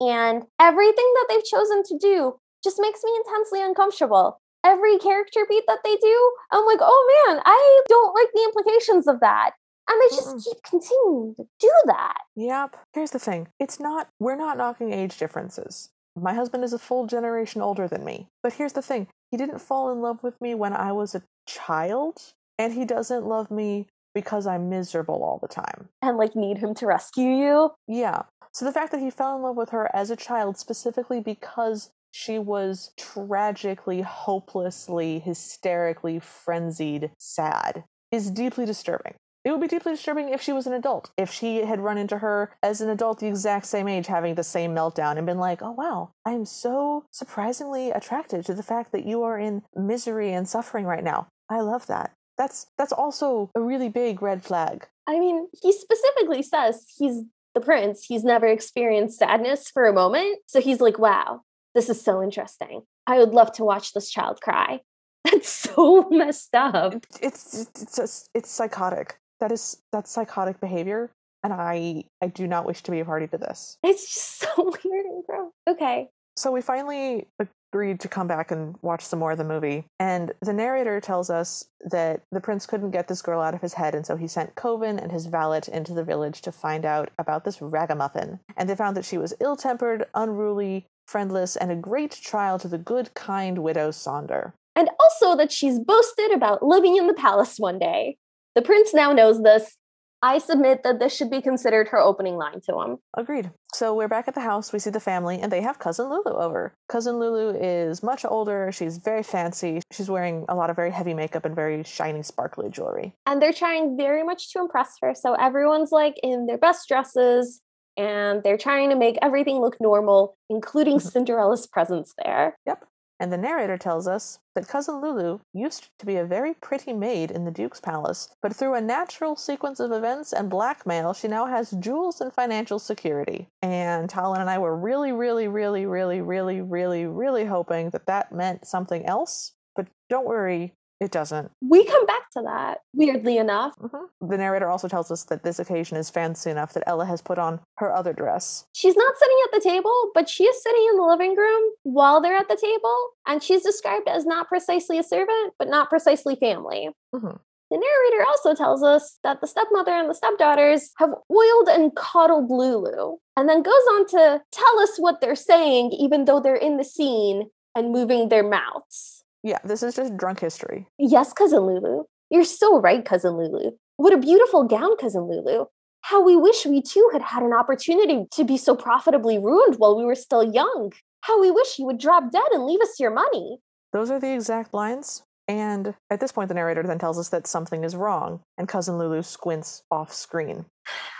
And 0.00 0.44
everything 0.60 1.12
that 1.14 1.26
they've 1.28 1.44
chosen 1.44 1.82
to 1.84 1.98
do 1.98 2.38
just 2.62 2.78
makes 2.80 3.00
me 3.02 3.10
intensely 3.16 3.62
uncomfortable. 3.62 4.40
Every 4.64 4.98
character 4.98 5.46
beat 5.48 5.64
that 5.66 5.80
they 5.84 5.96
do, 5.96 6.32
I'm 6.52 6.66
like, 6.66 6.80
oh 6.80 7.26
man, 7.26 7.42
I 7.44 7.82
don't 7.88 8.14
like 8.14 8.28
the 8.34 8.44
implications 8.44 9.06
of 9.06 9.20
that. 9.20 9.52
And 9.88 10.00
they 10.02 10.16
just 10.16 10.36
Mm-mm. 10.36 10.44
keep 10.44 10.62
continuing 10.62 11.34
to 11.36 11.44
do 11.58 11.72
that. 11.86 12.18
Yep. 12.36 12.76
Here's 12.92 13.12
the 13.12 13.18
thing 13.18 13.48
it's 13.58 13.80
not, 13.80 14.08
we're 14.20 14.36
not 14.36 14.58
knocking 14.58 14.92
age 14.92 15.16
differences. 15.16 15.90
My 16.14 16.34
husband 16.34 16.64
is 16.64 16.72
a 16.72 16.78
full 16.78 17.06
generation 17.06 17.62
older 17.62 17.88
than 17.88 18.04
me. 18.04 18.28
But 18.42 18.54
here's 18.54 18.72
the 18.72 18.82
thing 18.82 19.06
he 19.30 19.36
didn't 19.36 19.60
fall 19.60 19.90
in 19.90 20.00
love 20.00 20.22
with 20.22 20.40
me 20.40 20.54
when 20.54 20.74
I 20.74 20.92
was 20.92 21.14
a 21.14 21.22
child, 21.46 22.34
and 22.58 22.72
he 22.74 22.84
doesn't 22.84 23.24
love 23.26 23.50
me 23.50 23.86
because 24.20 24.48
I'm 24.48 24.68
miserable 24.68 25.22
all 25.22 25.38
the 25.40 25.46
time. 25.46 25.88
And 26.02 26.16
like 26.16 26.34
need 26.34 26.58
him 26.58 26.74
to 26.74 26.86
rescue 26.86 27.30
you. 27.30 27.70
Yeah. 27.86 28.22
So 28.52 28.64
the 28.64 28.72
fact 28.72 28.90
that 28.90 29.00
he 29.00 29.10
fell 29.10 29.36
in 29.36 29.42
love 29.42 29.56
with 29.56 29.70
her 29.70 29.88
as 29.94 30.10
a 30.10 30.16
child 30.16 30.58
specifically 30.58 31.20
because 31.20 31.90
she 32.10 32.38
was 32.38 32.90
tragically, 32.98 34.00
hopelessly, 34.00 35.20
hysterically 35.20 36.18
frenzied 36.18 37.12
sad 37.18 37.84
is 38.10 38.32
deeply 38.32 38.66
disturbing. 38.66 39.14
It 39.44 39.52
would 39.52 39.60
be 39.60 39.68
deeply 39.68 39.92
disturbing 39.92 40.30
if 40.30 40.42
she 40.42 40.52
was 40.52 40.66
an 40.66 40.72
adult. 40.72 41.10
If 41.16 41.30
she 41.30 41.58
had 41.58 41.80
run 41.80 41.96
into 41.96 42.18
her 42.18 42.50
as 42.62 42.80
an 42.80 42.90
adult, 42.90 43.20
the 43.20 43.28
exact 43.28 43.66
same 43.66 43.86
age, 43.86 44.08
having 44.08 44.34
the 44.34 44.42
same 44.42 44.74
meltdown, 44.74 45.16
and 45.16 45.26
been 45.26 45.38
like, 45.38 45.62
oh 45.62 45.70
wow, 45.70 46.10
I 46.26 46.32
am 46.32 46.44
so 46.44 47.04
surprisingly 47.12 47.90
attracted 47.90 48.44
to 48.46 48.54
the 48.54 48.64
fact 48.64 48.90
that 48.92 49.06
you 49.06 49.22
are 49.22 49.38
in 49.38 49.62
misery 49.76 50.32
and 50.32 50.48
suffering 50.48 50.84
right 50.84 51.04
now. 51.04 51.28
I 51.48 51.60
love 51.60 51.86
that. 51.86 52.12
That's 52.38 52.66
that's 52.78 52.92
also 52.92 53.50
a 53.54 53.60
really 53.60 53.88
big 53.88 54.22
red 54.22 54.44
flag. 54.44 54.86
I 55.06 55.18
mean, 55.18 55.48
he 55.60 55.72
specifically 55.72 56.42
says 56.42 56.86
he's 56.96 57.24
the 57.54 57.60
prince, 57.60 58.04
he's 58.04 58.24
never 58.24 58.46
experienced 58.46 59.18
sadness 59.18 59.68
for 59.68 59.86
a 59.86 59.92
moment. 59.92 60.38
So 60.46 60.60
he's 60.60 60.80
like, 60.80 60.98
wow, 60.98 61.42
this 61.74 61.88
is 61.88 62.00
so 62.00 62.22
interesting. 62.22 62.82
I 63.06 63.18
would 63.18 63.30
love 63.30 63.52
to 63.54 63.64
watch 63.64 63.92
this 63.92 64.10
child 64.10 64.40
cry. 64.40 64.80
That's 65.24 65.48
so 65.48 66.08
messed 66.10 66.54
up. 66.54 66.94
It's 67.20 67.66
it's 67.74 67.96
just, 67.96 68.30
it's 68.34 68.50
psychotic. 68.50 69.18
That 69.40 69.52
is 69.52 69.82
that's 69.92 70.10
psychotic 70.10 70.60
behavior, 70.60 71.10
and 71.42 71.52
I 71.52 72.04
I 72.22 72.28
do 72.28 72.46
not 72.46 72.66
wish 72.66 72.82
to 72.84 72.90
be 72.90 73.00
a 73.00 73.04
party 73.04 73.26
to 73.28 73.38
this. 73.38 73.78
It's 73.82 74.12
just 74.12 74.38
so 74.56 74.72
weird 74.84 75.06
and 75.06 75.24
gross. 75.26 75.52
Okay. 75.68 76.08
So 76.36 76.52
we 76.52 76.60
finally 76.60 77.26
agreed 77.72 78.00
to 78.00 78.08
come 78.08 78.26
back 78.26 78.50
and 78.50 78.76
watch 78.82 79.04
some 79.04 79.18
more 79.18 79.32
of 79.32 79.38
the 79.38 79.44
movie. 79.44 79.84
And 79.98 80.32
the 80.40 80.52
narrator 80.52 81.00
tells 81.00 81.30
us 81.30 81.64
that 81.84 82.22
the 82.30 82.40
prince 82.40 82.66
couldn't 82.66 82.90
get 82.90 83.08
this 83.08 83.22
girl 83.22 83.40
out 83.40 83.54
of 83.54 83.60
his 83.60 83.74
head, 83.74 83.94
and 83.94 84.06
so 84.06 84.16
he 84.16 84.26
sent 84.26 84.54
Kovin 84.54 85.00
and 85.00 85.12
his 85.12 85.26
valet 85.26 85.60
into 85.72 85.94
the 85.94 86.04
village 86.04 86.42
to 86.42 86.52
find 86.52 86.84
out 86.84 87.10
about 87.18 87.44
this 87.44 87.60
ragamuffin. 87.60 88.40
And 88.56 88.68
they 88.68 88.76
found 88.76 88.96
that 88.96 89.04
she 89.04 89.18
was 89.18 89.34
ill 89.40 89.56
tempered, 89.56 90.06
unruly, 90.14 90.86
friendless, 91.06 91.56
and 91.56 91.70
a 91.70 91.76
great 91.76 92.12
trial 92.12 92.58
to 92.58 92.68
the 92.68 92.78
good, 92.78 93.14
kind 93.14 93.58
widow 93.58 93.90
Sonder. 93.90 94.52
And 94.76 94.90
also 95.00 95.36
that 95.36 95.50
she's 95.50 95.78
boasted 95.78 96.30
about 96.30 96.62
living 96.62 96.96
in 96.96 97.06
the 97.06 97.14
palace 97.14 97.58
one 97.58 97.78
day. 97.78 98.16
The 98.54 98.62
prince 98.62 98.92
now 98.92 99.12
knows 99.12 99.42
this, 99.42 99.76
I 100.22 100.38
submit 100.38 100.82
that 100.82 100.98
this 100.98 101.14
should 101.14 101.30
be 101.30 101.40
considered 101.40 101.88
her 101.88 101.98
opening 101.98 102.36
line 102.36 102.60
to 102.62 102.80
him. 102.80 102.98
Agreed. 103.16 103.50
So 103.72 103.94
we're 103.94 104.08
back 104.08 104.26
at 104.26 104.34
the 104.34 104.40
house. 104.40 104.72
We 104.72 104.78
see 104.80 104.90
the 104.90 104.98
family, 104.98 105.38
and 105.40 105.52
they 105.52 105.62
have 105.62 105.78
cousin 105.78 106.08
Lulu 106.08 106.36
over. 106.36 106.74
Cousin 106.88 107.18
Lulu 107.18 107.56
is 107.56 108.02
much 108.02 108.24
older. 108.24 108.72
She's 108.72 108.98
very 108.98 109.22
fancy. 109.22 109.80
She's 109.92 110.10
wearing 110.10 110.44
a 110.48 110.56
lot 110.56 110.70
of 110.70 110.76
very 110.76 110.90
heavy 110.90 111.14
makeup 111.14 111.44
and 111.44 111.54
very 111.54 111.84
shiny, 111.84 112.22
sparkly 112.22 112.68
jewelry. 112.68 113.14
And 113.26 113.40
they're 113.40 113.52
trying 113.52 113.96
very 113.96 114.24
much 114.24 114.52
to 114.52 114.58
impress 114.58 114.94
her. 115.02 115.14
So 115.14 115.34
everyone's 115.34 115.92
like 115.92 116.14
in 116.22 116.46
their 116.46 116.58
best 116.58 116.88
dresses, 116.88 117.60
and 117.96 118.42
they're 118.42 118.58
trying 118.58 118.90
to 118.90 118.96
make 118.96 119.18
everything 119.22 119.60
look 119.60 119.76
normal, 119.80 120.36
including 120.50 120.98
Cinderella's 121.00 121.66
presence 121.66 122.14
there. 122.24 122.56
Yep. 122.66 122.87
And 123.20 123.32
the 123.32 123.38
narrator 123.38 123.76
tells 123.76 124.06
us 124.06 124.38
that 124.54 124.68
Cousin 124.68 125.00
Lulu 125.00 125.40
used 125.52 125.88
to 125.98 126.06
be 126.06 126.16
a 126.16 126.24
very 126.24 126.54
pretty 126.54 126.92
maid 126.92 127.30
in 127.30 127.44
the 127.44 127.50
Duke's 127.50 127.80
palace, 127.80 128.28
but 128.40 128.54
through 128.54 128.74
a 128.74 128.80
natural 128.80 129.34
sequence 129.34 129.80
of 129.80 129.90
events 129.90 130.32
and 130.32 130.48
blackmail, 130.48 131.12
she 131.12 131.26
now 131.26 131.46
has 131.46 131.72
jewels 131.72 132.20
and 132.20 132.32
financial 132.32 132.78
security. 132.78 133.48
And 133.60 134.08
Talon 134.08 134.40
and 134.40 134.48
I 134.48 134.58
were 134.58 134.76
really, 134.76 135.10
really, 135.10 135.48
really, 135.48 135.84
really, 135.84 136.20
really, 136.20 136.60
really, 136.60 137.06
really 137.06 137.44
hoping 137.44 137.90
that 137.90 138.06
that 138.06 138.30
meant 138.30 138.66
something 138.66 139.04
else. 139.04 139.52
But 139.74 139.88
don't 140.08 140.26
worry, 140.26 140.74
it 141.00 141.10
doesn't. 141.10 141.50
We 141.60 141.84
come 141.84 142.06
back 142.06 142.30
to 142.32 142.42
that, 142.42 142.78
weirdly 142.92 143.38
enough. 143.38 143.74
Mm-hmm. 143.78 144.28
The 144.28 144.36
narrator 144.36 144.68
also 144.68 144.88
tells 144.88 145.10
us 145.10 145.24
that 145.24 145.44
this 145.44 145.58
occasion 145.58 145.96
is 145.96 146.10
fancy 146.10 146.50
enough 146.50 146.72
that 146.74 146.84
Ella 146.86 147.06
has 147.06 147.22
put 147.22 147.38
on 147.38 147.60
her 147.76 147.92
other 147.92 148.12
dress. 148.12 148.66
She's 148.74 148.96
not 148.96 149.18
sitting 149.18 149.36
at 149.44 149.52
the 149.52 149.68
table, 149.68 150.10
but 150.14 150.28
she 150.28 150.44
is 150.44 150.62
sitting 150.62 150.86
in 150.90 150.96
the 150.96 151.04
living 151.04 151.36
room 151.36 151.70
while 151.84 152.20
they're 152.20 152.36
at 152.36 152.48
the 152.48 152.56
table, 152.56 153.08
and 153.26 153.42
she's 153.42 153.62
described 153.62 154.08
as 154.08 154.26
not 154.26 154.48
precisely 154.48 154.98
a 154.98 155.04
servant, 155.04 155.54
but 155.58 155.68
not 155.68 155.88
precisely 155.88 156.36
family. 156.36 156.90
Mm-hmm. 157.14 157.36
The 157.70 157.76
narrator 157.76 158.26
also 158.26 158.54
tells 158.54 158.82
us 158.82 159.18
that 159.22 159.40
the 159.40 159.46
stepmother 159.46 159.92
and 159.92 160.08
the 160.08 160.14
stepdaughters 160.14 160.90
have 160.96 161.10
oiled 161.30 161.68
and 161.68 161.94
coddled 161.94 162.50
Lulu, 162.50 163.18
and 163.36 163.48
then 163.48 163.62
goes 163.62 163.74
on 163.92 164.06
to 164.08 164.42
tell 164.50 164.80
us 164.80 164.96
what 164.96 165.20
they're 165.20 165.36
saying, 165.36 165.92
even 165.92 166.24
though 166.24 166.40
they're 166.40 166.56
in 166.56 166.78
the 166.78 166.84
scene 166.84 167.50
and 167.74 167.92
moving 167.92 168.30
their 168.30 168.42
mouths. 168.42 169.17
Yeah, 169.42 169.58
this 169.64 169.82
is 169.82 169.94
just 169.94 170.16
drunk 170.16 170.40
history. 170.40 170.88
Yes, 170.98 171.32
Cousin 171.32 171.60
Lulu. 171.60 172.04
You're 172.30 172.44
so 172.44 172.80
right, 172.80 173.04
Cousin 173.04 173.36
Lulu. 173.36 173.72
What 173.96 174.12
a 174.12 174.18
beautiful 174.18 174.64
gown, 174.64 174.96
Cousin 174.96 175.22
Lulu. 175.22 175.66
How 176.02 176.22
we 176.22 176.36
wish 176.36 176.66
we 176.66 176.82
too 176.82 177.08
had 177.12 177.22
had 177.22 177.42
an 177.42 177.52
opportunity 177.52 178.26
to 178.32 178.44
be 178.44 178.56
so 178.56 178.74
profitably 178.74 179.38
ruined 179.38 179.76
while 179.76 179.96
we 179.96 180.04
were 180.04 180.14
still 180.14 180.42
young. 180.42 180.92
How 181.22 181.40
we 181.40 181.50
wish 181.50 181.78
you 181.78 181.86
would 181.86 181.98
drop 181.98 182.30
dead 182.30 182.48
and 182.52 182.64
leave 182.64 182.80
us 182.80 183.00
your 183.00 183.10
money. 183.10 183.58
Those 183.92 184.10
are 184.10 184.20
the 184.20 184.32
exact 184.32 184.74
lines. 184.74 185.22
And 185.46 185.94
at 186.10 186.20
this 186.20 186.32
point, 186.32 186.48
the 186.48 186.54
narrator 186.54 186.82
then 186.82 186.98
tells 186.98 187.18
us 187.18 187.30
that 187.30 187.46
something 187.46 187.82
is 187.82 187.96
wrong, 187.96 188.40
and 188.58 188.68
Cousin 188.68 188.98
Lulu 188.98 189.22
squints 189.22 189.82
off 189.90 190.12
screen. 190.12 190.66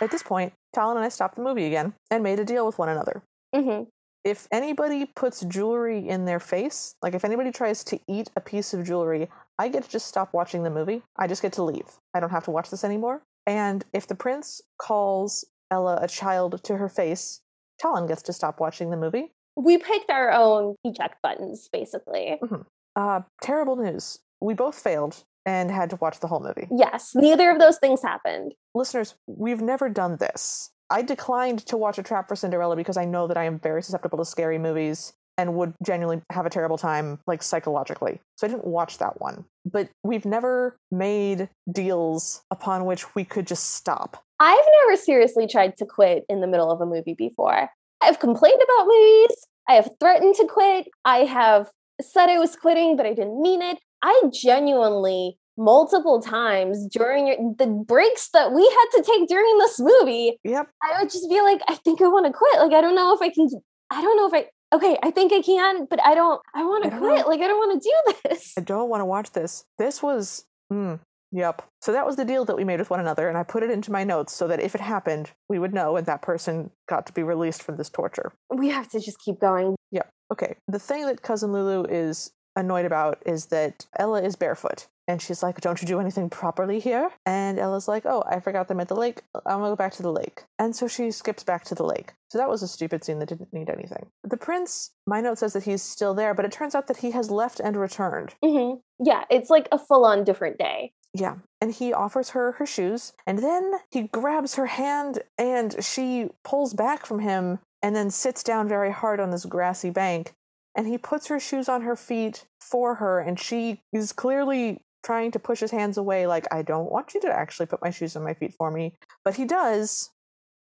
At 0.02 0.10
this 0.10 0.22
point, 0.22 0.52
Talon 0.74 0.98
and 0.98 1.04
I 1.04 1.08
stopped 1.08 1.36
the 1.36 1.42
movie 1.42 1.64
again 1.64 1.94
and 2.10 2.22
made 2.22 2.38
a 2.38 2.44
deal 2.44 2.66
with 2.66 2.78
one 2.78 2.90
another. 2.90 3.22
Mm-hmm 3.54 3.84
if 4.29 4.47
anybody 4.53 5.07
puts 5.07 5.41
jewelry 5.41 6.07
in 6.07 6.24
their 6.26 6.39
face, 6.39 6.95
like 7.03 7.14
if 7.14 7.24
anybody 7.24 7.51
tries 7.51 7.83
to 7.85 7.99
eat 8.07 8.31
a 8.37 8.41
piece 8.41 8.74
of 8.74 8.85
jewelry, 8.85 9.29
I 9.59 9.68
get 9.68 9.85
to 9.85 9.91
just 9.91 10.07
stop 10.07 10.33
watching 10.33 10.62
the 10.62 10.70
movie. 10.70 11.03
I 11.16 11.26
just 11.26 11.43
get 11.43 11.55
to 11.55 11.62
leave. 11.62 11.89
I 12.14 12.20
don't 12.20 12.31
have 12.31 12.45
to 12.45 12.51
watch 12.51 12.70
this 12.70 12.85
anymore. 12.85 13.22
And 13.47 13.85
if 13.93 14.07
the 14.07 14.14
prince 14.14 14.61
calls 14.79 15.45
Ella 15.70 15.99
a 16.03 16.09
child 16.09 16.62
to 16.64 16.76
her 16.76 16.89
face, 16.89 17.41
Talon 17.81 18.07
gets 18.07 18.22
to 18.22 18.33
stop 18.33 18.61
watching 18.61 18.91
the 18.91 18.97
movie. 18.97 19.33
We 19.57 19.79
picked 19.79 20.11
our 20.11 20.31
own 20.31 20.76
eject 20.85 21.22
buttons, 21.22 21.68
basically. 21.72 22.39
Mm-hmm. 22.43 22.62
Uh, 22.95 23.22
terrible 23.43 23.76
news. 23.76 24.20
We 24.41 24.55
both 24.55 24.79
failed 24.79 25.24
and 25.47 25.70
had 25.70 25.91
to 25.91 25.97
watch 25.97 26.20
the 26.20 26.26
whole 26.26 26.41
movie. 26.41 26.68
Yes, 26.70 27.12
neither 27.14 27.51
of 27.51 27.59
those 27.59 27.79
things 27.79 28.03
happened. 28.03 28.55
Listeners, 28.74 29.14
we've 29.26 29.62
never 29.62 29.89
done 29.89 30.18
this. 30.18 30.70
I 30.91 31.03
declined 31.03 31.66
to 31.66 31.76
watch 31.76 31.99
A 31.99 32.03
Trap 32.03 32.28
for 32.28 32.36
Cinderella 32.36 32.76
because 32.76 32.97
I 32.97 33.05
know 33.05 33.26
that 33.26 33.36
I 33.36 33.45
am 33.45 33.59
very 33.59 33.82
susceptible 33.82 34.18
to 34.18 34.24
scary 34.24 34.59
movies 34.59 35.12
and 35.36 35.55
would 35.55 35.74
genuinely 35.84 36.22
have 36.30 36.47
a 36.47 36.51
terrible 36.51 36.78
time, 36.78 37.20
like 37.26 37.43
psychologically. 37.43 38.20
So 38.36 38.47
I 38.47 38.51
didn't 38.51 38.66
watch 38.66 38.99
that 38.99 39.20
one. 39.20 39.45
But 39.64 39.89
we've 40.03 40.24
never 40.24 40.76
made 40.91 41.49
deals 41.70 42.43
upon 42.51 42.86
which 42.86 43.14
we 43.14 43.24
could 43.24 43.47
just 43.47 43.74
stop. 43.74 44.24
I've 44.41 44.57
never 44.84 44.97
seriously 44.97 45.47
tried 45.47 45.76
to 45.76 45.86
quit 45.86 46.24
in 46.28 46.41
the 46.41 46.47
middle 46.47 46.70
of 46.72 46.80
a 46.80 46.86
movie 46.86 47.14
before. 47.16 47.68
I've 48.01 48.18
complained 48.18 48.61
about 48.62 48.86
movies. 48.86 49.47
I 49.68 49.74
have 49.74 49.91
threatened 50.01 50.34
to 50.36 50.47
quit. 50.47 50.89
I 51.05 51.18
have 51.18 51.68
said 52.01 52.28
I 52.28 52.39
was 52.39 52.57
quitting, 52.57 52.97
but 52.97 53.07
I 53.07 53.14
didn't 53.14 53.41
mean 53.41 53.62
it. 53.62 53.78
I 54.03 54.20
genuinely 54.32 55.39
multiple 55.59 56.22
times 56.22 56.86
during 56.86 57.26
your, 57.26 57.36
the 57.59 57.66
breaks 57.66 58.30
that 58.30 58.52
we 58.52 58.62
had 58.62 58.98
to 58.98 59.02
take 59.02 59.28
during 59.28 59.59
this 59.59 59.78
movie. 59.80 60.38
Yep. 60.44 60.68
I 60.82 61.00
would 61.00 61.11
just 61.11 61.28
be 61.28 61.40
like, 61.40 61.61
I 61.68 61.74
think 61.74 62.00
I 62.00 62.06
want 62.06 62.26
to 62.26 62.32
quit. 62.32 62.59
Like, 62.61 62.72
I 62.72 62.80
don't 62.80 62.94
know 62.94 63.14
if 63.14 63.20
I 63.20 63.28
can, 63.28 63.48
I 63.90 64.00
don't 64.00 64.16
know 64.16 64.26
if 64.26 64.34
I, 64.34 64.76
okay, 64.76 64.96
I 65.02 65.11
think 65.11 65.32
I 65.32 65.42
can, 65.42 65.86
but 65.86 66.02
I 66.02 66.14
don't, 66.14 66.40
I 66.54 66.64
want 66.64 66.84
to 66.84 66.90
quit. 66.90 67.20
Know. 67.20 67.28
Like, 67.28 67.40
I 67.40 67.48
don't 67.48 67.59
want 67.59 67.82
to 67.82 67.88
do 67.88 68.14
this. 68.30 68.54
I 68.56 68.61
don't 68.61 68.88
want 68.88 69.00
to 69.00 69.06
watch 69.06 69.32
this. 69.32 69.64
This 69.78 70.02
was, 70.02 70.44
mm, 70.72 71.00
yep. 71.32 71.62
So 71.82 71.92
that 71.92 72.06
was 72.06 72.16
the 72.16 72.24
deal 72.24 72.44
that 72.44 72.56
we 72.56 72.64
made 72.64 72.78
with 72.78 72.90
one 72.90 73.00
another. 73.00 73.28
And 73.28 73.36
I 73.36 73.42
put 73.42 73.62
it 73.62 73.70
into 73.70 73.90
my 73.90 74.04
notes 74.04 74.32
so 74.32 74.46
that 74.48 74.61
if 74.61 74.74
it 74.74 74.80
happened, 74.80 75.32
we 75.48 75.59
would 75.59 75.74
know 75.74 75.96
and 75.96 76.06
that 76.06 76.22
person 76.22 76.70
got 76.88 77.06
to 77.06 77.12
be 77.12 77.22
released 77.22 77.62
from 77.62 77.76
this 77.76 77.90
torture. 77.90 78.32
We 78.54 78.68
have 78.68 78.88
to 78.90 79.00
just 79.00 79.18
keep 79.18 79.40
going. 79.40 79.76
Yep. 79.90 80.09
Okay. 80.32 80.56
The 80.68 80.78
thing 80.78 81.06
that 81.06 81.22
Cousin 81.22 81.52
Lulu 81.52 81.84
is 81.88 82.30
annoyed 82.59 82.84
about 82.84 83.22
is 83.24 83.46
that 83.46 83.86
Ella 83.96 84.22
is 84.22 84.36
barefoot. 84.36 84.86
And 85.06 85.22
she's 85.22 85.42
like, 85.42 85.61
Don't 85.62 85.80
you 85.80 85.88
do 85.88 86.00
anything 86.00 86.28
properly 86.28 86.80
here? 86.80 87.11
And 87.24 87.59
Ella's 87.59 87.88
like, 87.88 88.04
Oh, 88.04 88.22
I 88.28 88.40
forgot 88.40 88.68
them 88.68 88.78
at 88.80 88.88
the 88.88 88.94
lake. 88.94 89.22
I'm 89.34 89.61
gonna 89.61 89.70
go 89.70 89.76
back 89.76 89.94
to 89.94 90.02
the 90.02 90.12
lake. 90.12 90.44
And 90.59 90.76
so 90.76 90.86
she 90.86 91.11
skips 91.11 91.42
back 91.42 91.64
to 91.64 91.74
the 91.74 91.84
lake. 91.84 92.12
So 92.28 92.36
that 92.36 92.50
was 92.50 92.62
a 92.62 92.68
stupid 92.68 93.02
scene 93.02 93.18
that 93.20 93.30
didn't 93.30 93.52
need 93.52 93.70
anything. 93.70 94.06
The 94.22 94.36
prince, 94.36 94.90
my 95.06 95.22
note 95.22 95.38
says 95.38 95.54
that 95.54 95.62
he's 95.62 95.82
still 95.82 96.12
there, 96.12 96.34
but 96.34 96.44
it 96.44 96.52
turns 96.52 96.74
out 96.74 96.88
that 96.88 96.98
he 96.98 97.12
has 97.12 97.30
left 97.30 97.59
and 97.59 97.76
returned. 97.76 98.34
Mm-hmm. 98.44 98.80
Yeah, 99.02 99.24
it's 99.30 99.48
like 99.48 99.68
a 99.72 99.78
full 99.78 100.04
on 100.04 100.24
different 100.24 100.59
day. 100.59 100.92
Yeah. 101.14 101.36
And 101.62 101.72
he 101.72 101.94
offers 101.94 102.30
her 102.30 102.52
her 102.52 102.66
shoes, 102.66 103.14
and 103.26 103.38
then 103.38 103.72
he 103.90 104.02
grabs 104.02 104.56
her 104.56 104.66
hand 104.66 105.20
and 105.38 105.82
she 105.82 106.28
pulls 106.44 106.74
back 106.74 107.06
from 107.06 107.20
him 107.20 107.61
and 107.82 107.96
then 107.96 108.11
sits 108.11 108.42
down 108.42 108.68
very 108.68 108.92
hard 108.92 109.20
on 109.20 109.30
this 109.30 109.44
grassy 109.44 109.90
bank 109.90 110.34
and 110.79 110.87
he 110.87 110.97
puts 110.97 111.26
her 111.26 111.41
shoes 111.41 111.68
on 111.68 111.83
her 111.83 111.97
feet 111.97 112.47
for 112.61 112.95
her 112.95 113.18
and 113.18 113.39
she 113.39 113.83
is 113.93 114.12
clearly 114.12 114.81
trying 115.05 115.33
to 115.33 115.39
push 115.39 115.59
his 115.59 115.72
hands 115.72 115.99
away, 115.99 116.26
like, 116.26 116.47
I 116.53 116.62
don't 116.62 116.91
want 116.91 117.14
you 117.14 117.20
to 117.22 117.33
actually 117.33 117.66
put 117.66 117.83
my 117.83 117.91
shoes 117.91 118.14
on 118.14 118.22
my 118.22 118.33
feet 118.33 118.55
for 118.57 118.70
me. 118.70 118.95
But 119.24 119.35
he 119.37 119.45
does. 119.45 120.11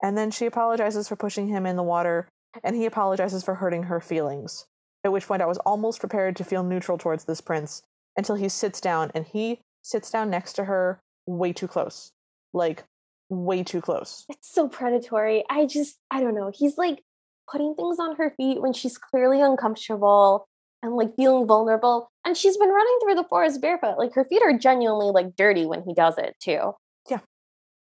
And 0.02 0.18
then 0.18 0.32
she 0.32 0.46
apologizes 0.46 1.08
for 1.08 1.16
pushing 1.16 1.48
him 1.48 1.66
in 1.66 1.76
the 1.76 1.82
water, 1.82 2.28
and 2.64 2.74
he 2.74 2.84
apologizes 2.84 3.44
for 3.44 3.56
hurting 3.56 3.84
her 3.84 4.00
feelings. 4.00 4.66
At 5.04 5.12
which 5.12 5.26
point 5.26 5.42
I 5.42 5.46
was 5.46 5.58
almost 5.58 6.00
prepared 6.00 6.34
to 6.36 6.44
feel 6.44 6.64
neutral 6.64 6.98
towards 6.98 7.24
this 7.24 7.40
prince 7.40 7.82
until 8.16 8.34
he 8.34 8.48
sits 8.48 8.80
down, 8.80 9.12
and 9.14 9.24
he 9.26 9.60
sits 9.82 10.10
down 10.10 10.30
next 10.30 10.54
to 10.54 10.64
her 10.64 11.00
way 11.26 11.52
too 11.52 11.68
close. 11.68 12.12
Like, 12.52 12.84
way 13.28 13.62
too 13.62 13.80
close. 13.80 14.24
It's 14.28 14.52
so 14.52 14.68
predatory. 14.68 15.44
I 15.48 15.66
just, 15.66 15.98
I 16.10 16.20
don't 16.20 16.34
know. 16.34 16.50
He's 16.52 16.78
like 16.78 17.02
putting 17.50 17.74
things 17.74 17.98
on 17.98 18.16
her 18.16 18.30
feet 18.36 18.60
when 18.60 18.72
she's 18.72 18.98
clearly 18.98 19.40
uncomfortable 19.40 20.48
and 20.82 20.94
like 20.94 21.14
feeling 21.16 21.46
vulnerable. 21.46 22.10
And 22.24 22.36
she's 22.36 22.56
been 22.56 22.68
running 22.68 22.98
through 23.02 23.14
the 23.16 23.28
forest 23.28 23.60
barefoot. 23.60 23.98
Like 23.98 24.14
her 24.14 24.24
feet 24.24 24.42
are 24.42 24.56
genuinely 24.56 25.10
like 25.10 25.36
dirty 25.36 25.66
when 25.66 25.82
he 25.82 25.94
does 25.94 26.18
it 26.18 26.36
too. 26.40 26.72
Yeah. 27.10 27.20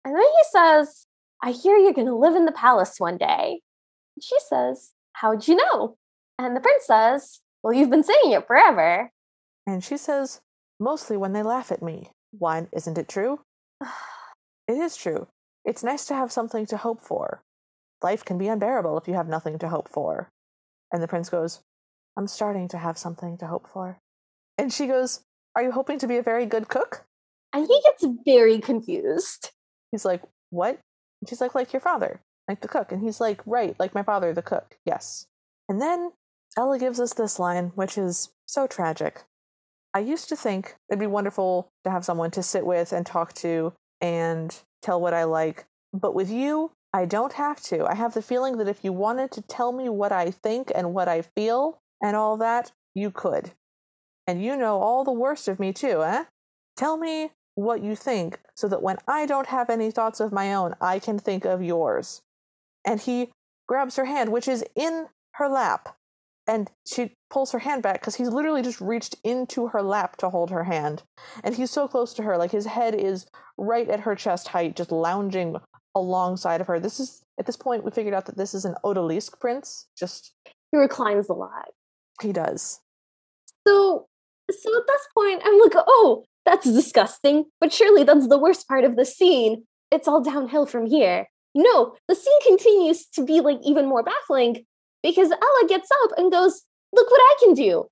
And 0.06 0.16
then 0.16 0.22
he 0.22 0.44
says, 0.52 1.06
I 1.42 1.52
hear 1.52 1.78
you're 1.78 1.94
going 1.94 2.08
to 2.08 2.16
live 2.16 2.36
in 2.36 2.46
the 2.46 2.52
palace 2.52 2.96
one 3.00 3.18
day. 3.18 3.62
And 4.16 4.24
she 4.24 4.36
says, 4.50 4.92
How'd 5.14 5.48
you 5.48 5.56
know? 5.56 5.98
And 6.40 6.56
the 6.56 6.62
prince 6.62 6.86
says, 6.86 7.40
Well, 7.62 7.74
you've 7.74 7.90
been 7.90 8.04
saying 8.04 8.32
it 8.32 8.48
forever. 8.48 9.12
And 9.68 9.84
she 9.84 9.98
says, 9.98 10.42
Mostly 10.80 11.18
when 11.18 11.34
they 11.34 11.44
laugh 11.44 11.72
at 11.72 11.84
me. 11.84 12.10
Why 12.32 12.68
isn't 12.74 12.98
it 12.98 13.08
true? 13.08 13.42
it 14.68 14.74
is 14.74 14.98
true. 14.98 15.28
It's 15.66 15.84
nice 15.84 16.06
to 16.06 16.16
have 16.16 16.32
something 16.32 16.66
to 16.68 16.78
hope 16.78 17.02
for. 17.02 17.44
Life 18.04 18.26
can 18.26 18.38
be 18.38 18.48
unbearable 18.48 18.98
if 18.98 19.08
you 19.08 19.14
have 19.14 19.28
nothing 19.28 19.58
to 19.60 19.70
hope 19.70 19.90
for. 19.90 20.30
And 20.92 21.02
the 21.02 21.08
prince 21.08 21.30
goes, 21.30 21.62
I'm 22.18 22.28
starting 22.28 22.68
to 22.70 22.78
have 22.78 22.98
something 22.98 23.38
to 23.40 23.48
hope 23.48 23.68
for. 23.68 24.00
And 24.58 24.72
she 24.72 24.88
goes, 24.88 25.22
Are 25.56 25.64
you 25.64 25.72
hoping 25.72 26.00
to 26.00 26.08
be 26.08 26.18
a 26.18 26.24
very 26.24 26.46
good 26.46 26.68
cook? 26.68 27.06
And 27.54 27.68
he 27.68 27.82
gets 27.84 28.06
very 28.26 28.60
confused. 28.60 29.52
He's 29.92 30.06
like, 30.06 30.22
What? 30.50 30.80
And 31.22 31.30
she's 31.30 31.42
like, 31.42 31.56
Like 31.56 31.74
your 31.74 31.80
father, 31.80 32.22
like 32.48 32.62
the 32.62 32.68
cook. 32.68 32.92
And 32.92 33.02
he's 33.02 33.20
like, 33.20 33.42
Right, 33.46 33.76
like 33.80 33.96
my 33.96 34.04
father, 34.04 34.34
the 34.34 34.42
cook. 34.42 34.78
Yes. 34.86 35.28
And 35.68 35.82
then 35.82 36.12
Ella 36.58 36.78
gives 36.78 37.00
us 37.00 37.14
this 37.14 37.40
line, 37.40 37.72
which 37.76 37.98
is 37.98 38.30
so 38.46 38.68
tragic. 38.68 39.24
I 39.94 40.00
used 40.00 40.30
to 40.30 40.36
think 40.36 40.76
it'd 40.90 41.00
be 41.00 41.08
wonderful 41.08 41.70
to 41.84 41.92
have 41.92 42.06
someone 42.06 42.32
to 42.32 42.44
sit 42.44 42.66
with 42.66 42.92
and 42.92 43.06
talk 43.06 43.34
to 43.36 43.74
and 44.02 44.56
tell 44.82 45.00
what 45.00 45.14
I 45.14 45.24
like. 45.24 45.66
But 45.94 46.16
with 46.16 46.30
you, 46.30 46.72
I 46.94 47.06
don't 47.06 47.34
have 47.34 47.60
to. 47.64 47.86
I 47.86 47.96
have 47.96 48.14
the 48.14 48.22
feeling 48.22 48.58
that 48.58 48.68
if 48.68 48.84
you 48.84 48.94
wanted 48.94 49.32
to 49.32 49.42
tell 49.42 49.72
me 49.72 49.90
what 49.90 50.12
I 50.12 50.30
think 50.30 50.72
and 50.74 50.94
what 50.94 51.08
I 51.08 51.24
feel 51.24 51.80
and 52.02 52.16
all 52.16 52.38
that, 52.38 52.72
you 52.94 53.10
could. 53.10 53.52
And 54.28 54.44
you 54.44 54.56
know 54.56 54.80
all 54.80 55.04
the 55.04 55.12
worst 55.12 55.48
of 55.48 55.60
me 55.60 55.74
too, 55.74 56.04
eh? 56.04 56.26
Tell 56.78 56.98
me 56.98 57.32
what 57.56 57.84
you 57.84 57.96
think 57.96 58.40
so 58.56 58.68
that 58.68 58.82
when 58.82 58.98
I 59.08 59.26
don't 59.26 59.48
have 59.48 59.70
any 59.70 59.92
thoughts 59.92 60.20
of 60.20 60.32
my 60.32 60.54
own, 60.54 60.76
I 60.80 61.00
can 61.00 61.18
think 61.18 61.46
of 61.46 61.64
yours. 61.64 62.22
And 62.86 63.02
he 63.02 63.32
grabs 63.68 63.96
her 63.96 64.06
hand, 64.06 64.32
which 64.32 64.48
is 64.48 64.64
in 64.76 65.08
her 65.34 65.50
lap, 65.50 65.96
and 66.48 66.70
she 66.86 67.14
pulls 67.30 67.52
her 67.52 67.60
hand 67.60 67.82
back 67.82 68.02
because 68.02 68.16
he's 68.16 68.30
literally 68.30 68.62
just 68.62 68.82
reached 68.82 69.16
into 69.24 69.68
her 69.68 69.82
lap 69.82 70.18
to 70.18 70.30
hold 70.30 70.52
her 70.52 70.66
hand. 70.66 71.04
And 71.44 71.56
he's 71.56 71.72
so 71.72 71.88
close 71.88 72.14
to 72.16 72.24
her, 72.24 72.38
like 72.38 72.52
his 72.52 72.66
head 72.66 72.94
is 72.94 73.26
right 73.58 73.90
at 73.90 74.02
her 74.02 74.16
chest 74.16 74.50
height, 74.50 74.76
just 74.76 74.92
lounging 74.92 75.56
alongside 75.96 76.62
of 76.62 76.68
her. 76.68 76.80
This 76.80 77.00
is, 77.00 77.24
at 77.40 77.46
this 77.46 77.58
point, 77.58 77.84
we 77.84 77.92
figured 77.92 78.14
out 78.14 78.26
that 78.26 78.38
this 78.38 78.54
is 78.54 78.66
an 78.66 78.76
Odalisque 78.84 79.40
prince. 79.40 79.88
Just. 79.98 80.34
He 80.72 80.78
reclines 80.78 81.30
a 81.30 81.34
lot. 81.34 81.70
He 82.22 82.32
does. 82.32 82.80
So, 83.68 84.08
so 84.50 84.78
at 84.78 84.88
this 84.88 85.08
point, 85.14 85.42
I'm 85.46 85.60
like, 85.60 85.74
oh, 85.76 86.26
that's 86.46 86.72
disgusting. 86.72 87.46
But 87.60 87.72
surely 87.72 88.04
that's 88.04 88.28
the 88.28 88.40
worst 88.40 88.68
part 88.68 88.84
of 88.84 88.96
the 88.96 89.06
scene. 89.06 89.66
It's 89.92 90.08
all 90.08 90.22
downhill 90.22 90.66
from 90.66 90.86
here. 90.86 91.28
No, 91.56 91.96
the 92.08 92.16
scene 92.16 92.42
continues 92.46 93.06
to 93.14 93.24
be 93.24 93.40
like 93.40 93.60
even 93.64 93.88
more 93.88 94.04
baffling 94.04 94.66
because 95.04 95.30
Ella 95.32 95.68
gets 95.68 95.90
up 96.04 96.12
and 96.18 96.32
goes, 96.32 96.64
Look 96.94 97.10
what 97.10 97.22
I 97.22 97.36
can 97.40 97.54
do. 97.54 97.86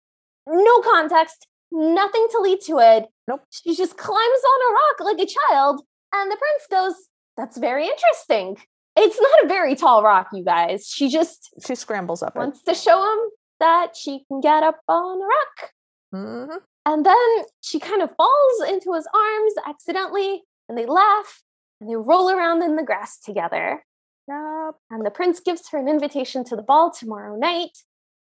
No 0.48 0.80
context, 0.80 1.48
nothing 1.72 2.28
to 2.32 2.40
lead 2.40 2.62
to 2.62 2.80
it. 2.80 3.06
Nope. 3.28 3.42
She 3.50 3.76
just 3.76 3.98
climbs 3.98 4.20
on 4.20 4.72
a 4.72 4.74
rock 4.74 5.00
like 5.00 5.28
a 5.28 5.32
child. 5.32 5.82
And 6.14 6.32
the 6.32 6.38
prince 6.38 6.68
goes, 6.70 7.08
That's 7.42 7.58
very 7.58 7.88
interesting. 7.88 8.56
It's 8.96 9.20
not 9.20 9.46
a 9.46 9.48
very 9.48 9.74
tall 9.74 10.04
rock, 10.04 10.28
you 10.32 10.44
guys. 10.44 10.86
She 10.88 11.10
just 11.10 11.50
she 11.66 11.74
scrambles 11.74 12.22
up 12.22 12.36
wants 12.36 12.60
it. 12.62 12.70
to 12.70 12.76
show 12.76 13.02
him 13.02 13.20
that 13.60 13.98
she 13.98 14.26
can 14.28 14.42
get 14.42 14.62
up 14.62 14.80
on 14.88 15.20
a 15.20 15.26
rock. 15.26 15.72
Mm-hmm. 16.14 16.58
And 16.86 17.04
then 17.04 17.46
she 17.62 17.80
kind 17.80 18.04
of 18.04 18.12
falls 18.16 18.70
into 18.70 18.94
his 18.94 19.08
arms 19.12 19.54
accidentally, 19.66 20.44
and 20.70 20.78
they 20.78 20.86
laugh 20.86 21.42
and 21.80 21.90
they 21.90 21.96
roll 21.96 22.30
around 22.30 22.62
in 22.62 22.76
the 22.76 22.84
grass 22.84 23.20
together. 23.20 23.84
Yep. 24.28 24.76
And 24.92 25.04
the 25.04 25.10
prince 25.10 25.40
gives 25.40 25.68
her 25.70 25.80
an 25.80 25.88
invitation 25.88 26.44
to 26.46 26.56
the 26.56 26.62
ball 26.62 26.92
tomorrow 26.92 27.36
night. 27.36 27.76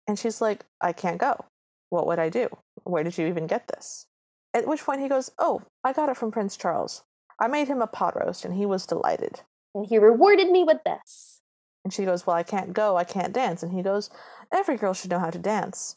And 0.07 0.19
she's 0.19 0.43
like, 0.43 0.67
I 0.83 0.93
can't 0.93 1.19
go. 1.19 1.47
What 1.89 2.07
would 2.07 2.19
I 2.19 2.29
do? 2.29 2.49
Where 2.85 3.05
did 3.05 3.17
you 3.17 3.27
even 3.27 3.47
get 3.47 3.69
this? 3.69 4.05
At 4.53 4.69
which 4.69 4.85
point 4.85 5.01
he 5.01 5.09
goes, 5.09 5.31
Oh, 5.39 5.63
I 5.83 5.95
got 5.95 6.11
it 6.11 6.19
from 6.19 6.31
Prince 6.31 6.59
Charles. 6.59 7.05
I 7.41 7.47
made 7.47 7.69
him 7.69 7.83
a 7.83 7.87
pot 7.87 8.15
roast 8.17 8.45
and 8.45 8.55
he 8.55 8.67
was 8.67 8.87
delighted. 8.87 9.41
And 9.75 9.87
he 9.87 9.99
rewarded 9.99 10.51
me 10.51 10.65
with 10.65 10.79
this. 10.85 11.41
And 11.85 11.93
she 11.93 12.05
goes, 12.05 12.27
Well, 12.27 12.37
I 12.37 12.43
can't 12.43 12.73
go. 12.73 12.97
I 12.97 13.05
can't 13.05 13.33
dance. 13.33 13.63
And 13.63 13.73
he 13.73 13.83
goes, 13.83 14.11
Every 14.53 14.77
girl 14.77 14.95
should 14.95 15.11
know 15.11 15.19
how 15.19 15.31
to 15.31 15.39
dance. 15.39 15.97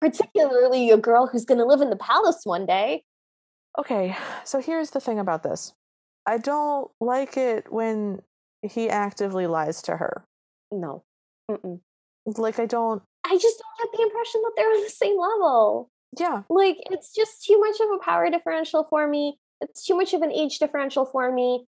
Particularly 0.00 0.90
a 0.90 0.96
girl 0.96 1.26
who's 1.26 1.44
going 1.44 1.58
to 1.58 1.66
live 1.66 1.80
in 1.80 1.90
the 1.90 1.96
palace 1.96 2.40
one 2.44 2.66
day. 2.66 3.04
Okay, 3.78 4.16
so 4.44 4.60
here's 4.60 4.90
the 4.90 5.00
thing 5.00 5.18
about 5.18 5.42
this 5.42 5.74
I 6.26 6.38
don't 6.38 6.90
like 7.00 7.36
it 7.36 7.72
when 7.72 8.22
he 8.62 8.88
actively 8.90 9.46
lies 9.46 9.82
to 9.82 9.96
her. 9.96 10.24
No. 10.72 11.04
Mm-mm. 11.50 11.80
Like, 12.26 12.58
I 12.58 12.66
don't. 12.66 13.02
I 13.24 13.38
just 13.38 13.62
don't 13.62 13.92
get 13.92 13.98
the 13.98 14.02
impression 14.02 14.42
that 14.42 14.52
they're 14.56 14.70
on 14.70 14.82
the 14.82 14.90
same 14.90 15.18
level. 15.18 15.90
Yeah. 16.18 16.42
Like, 16.48 16.78
it's 16.90 17.14
just 17.14 17.44
too 17.44 17.58
much 17.60 17.76
of 17.80 17.88
a 17.94 18.04
power 18.04 18.28
differential 18.30 18.86
for 18.90 19.06
me. 19.06 19.38
It's 19.60 19.84
too 19.84 19.96
much 19.96 20.14
of 20.14 20.22
an 20.22 20.32
age 20.32 20.58
differential 20.58 21.04
for 21.04 21.30
me. 21.32 21.66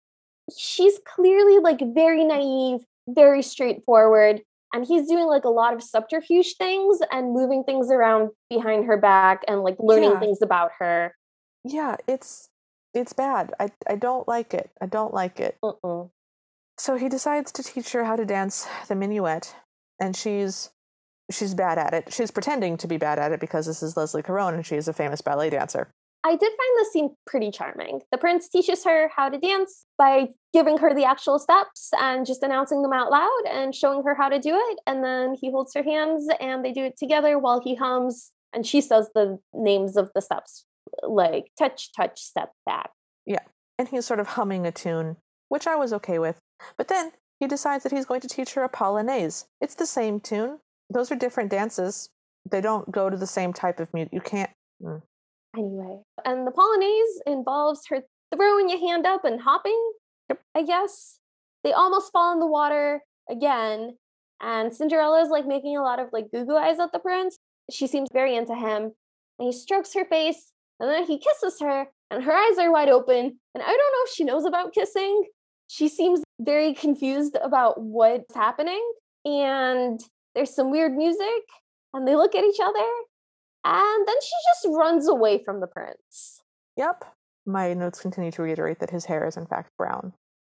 She's 0.56 0.98
clearly 1.06 1.58
like 1.58 1.80
very 1.94 2.24
naive, 2.24 2.80
very 3.08 3.42
straightforward. 3.42 4.42
And 4.72 4.86
he's 4.86 5.08
doing 5.08 5.26
like 5.26 5.44
a 5.44 5.48
lot 5.48 5.74
of 5.74 5.82
subterfuge 5.82 6.54
things 6.56 7.00
and 7.10 7.32
moving 7.32 7.64
things 7.64 7.90
around 7.90 8.30
behind 8.48 8.86
her 8.86 8.96
back 8.96 9.42
and 9.48 9.62
like 9.62 9.76
learning 9.80 10.12
yeah. 10.12 10.20
things 10.20 10.40
about 10.42 10.70
her. 10.78 11.16
Yeah, 11.64 11.96
it's 12.06 12.48
it's 12.94 13.12
bad. 13.12 13.52
I 13.58 13.70
I 13.88 13.96
don't 13.96 14.28
like 14.28 14.54
it. 14.54 14.70
I 14.80 14.86
don't 14.86 15.12
like 15.12 15.40
it. 15.40 15.58
So 16.78 16.96
he 16.96 17.08
decides 17.08 17.52
to 17.52 17.62
teach 17.62 17.92
her 17.92 18.04
how 18.04 18.16
to 18.16 18.24
dance 18.24 18.66
the 18.88 18.94
minuet, 18.94 19.54
and 20.00 20.14
she's 20.16 20.70
she's 21.30 21.54
bad 21.54 21.78
at 21.78 21.94
it. 21.94 22.12
She's 22.12 22.30
pretending 22.30 22.76
to 22.78 22.88
be 22.88 22.96
bad 22.96 23.18
at 23.18 23.32
it 23.32 23.40
because 23.40 23.66
this 23.66 23.82
is 23.82 23.96
Leslie 23.96 24.22
Caron 24.22 24.54
and 24.54 24.66
she 24.66 24.76
is 24.76 24.88
a 24.88 24.92
famous 24.92 25.20
ballet 25.20 25.50
dancer. 25.50 25.88
I 26.22 26.30
did 26.32 26.40
find 26.40 26.78
this 26.78 26.92
scene 26.92 27.16
pretty 27.26 27.50
charming. 27.50 28.00
The 28.12 28.18
prince 28.18 28.48
teaches 28.48 28.84
her 28.84 29.10
how 29.14 29.30
to 29.30 29.38
dance 29.38 29.86
by 29.96 30.28
giving 30.52 30.76
her 30.78 30.94
the 30.94 31.04
actual 31.04 31.38
steps 31.38 31.90
and 31.98 32.26
just 32.26 32.42
announcing 32.42 32.82
them 32.82 32.92
out 32.92 33.10
loud 33.10 33.42
and 33.48 33.74
showing 33.74 34.02
her 34.02 34.14
how 34.14 34.28
to 34.28 34.38
do 34.38 34.54
it. 34.54 34.78
And 34.86 35.02
then 35.02 35.34
he 35.40 35.50
holds 35.50 35.74
her 35.74 35.82
hands 35.82 36.28
and 36.38 36.64
they 36.64 36.72
do 36.72 36.84
it 36.84 36.98
together 36.98 37.38
while 37.38 37.60
he 37.60 37.74
hums 37.74 38.32
and 38.52 38.66
she 38.66 38.80
says 38.80 39.08
the 39.14 39.38
names 39.54 39.96
of 39.96 40.10
the 40.14 40.20
steps 40.20 40.64
like 41.02 41.50
touch, 41.58 41.92
touch, 41.92 42.20
step 42.20 42.52
back. 42.66 42.90
Yeah. 43.26 43.44
And 43.78 43.88
he's 43.88 44.06
sort 44.06 44.20
of 44.20 44.28
humming 44.28 44.66
a 44.66 44.72
tune, 44.72 45.16
which 45.48 45.66
I 45.66 45.76
was 45.76 45.92
okay 45.92 46.18
with. 46.18 46.38
But 46.76 46.88
then 46.88 47.12
he 47.38 47.46
decides 47.46 47.84
that 47.84 47.92
he's 47.92 48.06
going 48.06 48.20
to 48.20 48.28
teach 48.28 48.54
her 48.54 48.64
a 48.64 48.68
polonaise. 48.68 49.46
It's 49.60 49.74
the 49.74 49.86
same 49.86 50.20
tune. 50.20 50.58
Those 50.90 51.10
are 51.10 51.16
different 51.16 51.50
dances. 51.50 52.10
They 52.50 52.60
don't 52.60 52.90
go 52.90 53.08
to 53.08 53.16
the 53.16 53.26
same 53.26 53.52
type 53.52 53.80
of 53.80 53.92
music. 53.94 54.12
You 54.12 54.20
can't. 54.20 54.50
Mm. 54.82 55.02
Anyway, 55.56 55.98
and 56.24 56.46
the 56.46 56.52
polonaise 56.52 57.20
involves 57.26 57.82
her 57.88 58.02
throwing 58.34 58.68
your 58.68 58.78
hand 58.78 59.06
up 59.06 59.24
and 59.24 59.40
hopping. 59.40 59.92
Yep. 60.28 60.40
I 60.54 60.62
guess 60.62 61.18
they 61.64 61.72
almost 61.72 62.12
fall 62.12 62.32
in 62.32 62.38
the 62.38 62.46
water 62.46 63.02
again, 63.28 63.96
and 64.40 64.74
Cinderella 64.74 65.22
is 65.22 65.28
like 65.28 65.46
making 65.46 65.76
a 65.76 65.82
lot 65.82 65.98
of 65.98 66.08
like 66.12 66.30
goo 66.32 66.44
goo 66.44 66.56
eyes 66.56 66.78
at 66.78 66.92
the 66.92 66.98
prince. 66.98 67.38
She 67.70 67.86
seems 67.86 68.08
very 68.12 68.36
into 68.36 68.54
him, 68.54 68.92
and 69.38 69.46
he 69.46 69.52
strokes 69.52 69.92
her 69.94 70.04
face, 70.04 70.52
and 70.78 70.88
then 70.88 71.04
he 71.04 71.18
kisses 71.18 71.60
her, 71.60 71.86
and 72.10 72.22
her 72.22 72.32
eyes 72.32 72.58
are 72.58 72.72
wide 72.72 72.88
open. 72.88 73.38
And 73.54 73.62
I 73.62 73.66
don't 73.66 73.76
know 73.76 74.04
if 74.04 74.10
she 74.14 74.24
knows 74.24 74.44
about 74.44 74.72
kissing. 74.72 75.24
She 75.66 75.88
seems 75.88 76.22
very 76.40 76.74
confused 76.74 77.36
about 77.42 77.80
what's 77.80 78.34
happening. 78.34 78.82
And 79.24 80.00
there's 80.34 80.54
some 80.54 80.70
weird 80.70 80.96
music, 80.96 81.42
and 81.92 82.06
they 82.08 82.16
look 82.16 82.34
at 82.34 82.44
each 82.44 82.60
other, 82.62 82.86
and 83.64 84.08
then 84.08 84.16
she 84.22 84.32
just 84.50 84.76
runs 84.76 85.08
away 85.08 85.42
from 85.44 85.60
the 85.60 85.66
prince. 85.66 86.42
Yep. 86.76 87.04
My 87.46 87.74
notes 87.74 88.00
continue 88.00 88.30
to 88.32 88.42
reiterate 88.42 88.78
that 88.80 88.90
his 88.90 89.06
hair 89.06 89.26
is 89.26 89.36
in 89.36 89.46
fact 89.46 89.70
brown. 89.76 90.12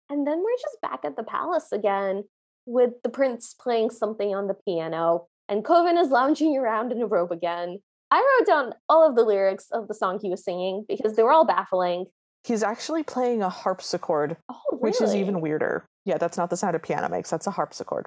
And 0.08 0.26
then 0.26 0.38
we're 0.38 0.56
just 0.60 0.80
back 0.80 1.04
at 1.04 1.16
the 1.16 1.24
palace 1.24 1.72
again 1.72 2.24
with 2.64 2.92
the 3.02 3.08
prince 3.08 3.54
playing 3.54 3.90
something 3.90 4.34
on 4.34 4.48
the 4.48 4.54
piano, 4.54 5.26
and 5.48 5.64
Kovin 5.64 6.00
is 6.00 6.10
lounging 6.10 6.56
around 6.56 6.92
in 6.92 7.00
a 7.00 7.06
robe 7.06 7.32
again. 7.32 7.78
I 8.10 8.18
wrote 8.18 8.46
down 8.46 8.74
all 8.88 9.08
of 9.08 9.16
the 9.16 9.24
lyrics 9.24 9.66
of 9.72 9.88
the 9.88 9.94
song 9.94 10.18
he 10.20 10.30
was 10.30 10.44
singing 10.44 10.84
because 10.88 11.16
they 11.16 11.22
were 11.22 11.32
all 11.32 11.46
baffling. 11.46 12.06
He's 12.44 12.62
actually 12.62 13.02
playing 13.02 13.42
a 13.42 13.48
harpsichord, 13.48 14.36
oh, 14.48 14.60
really? 14.70 14.82
which 14.82 15.00
is 15.00 15.14
even 15.14 15.40
weirder. 15.40 15.86
Yeah, 16.04 16.18
that's 16.18 16.36
not 16.36 16.50
the 16.50 16.56
sound 16.56 16.76
a 16.76 16.78
piano 16.78 17.08
makes, 17.08 17.30
that's 17.30 17.46
a 17.46 17.52
harpsichord. 17.52 18.06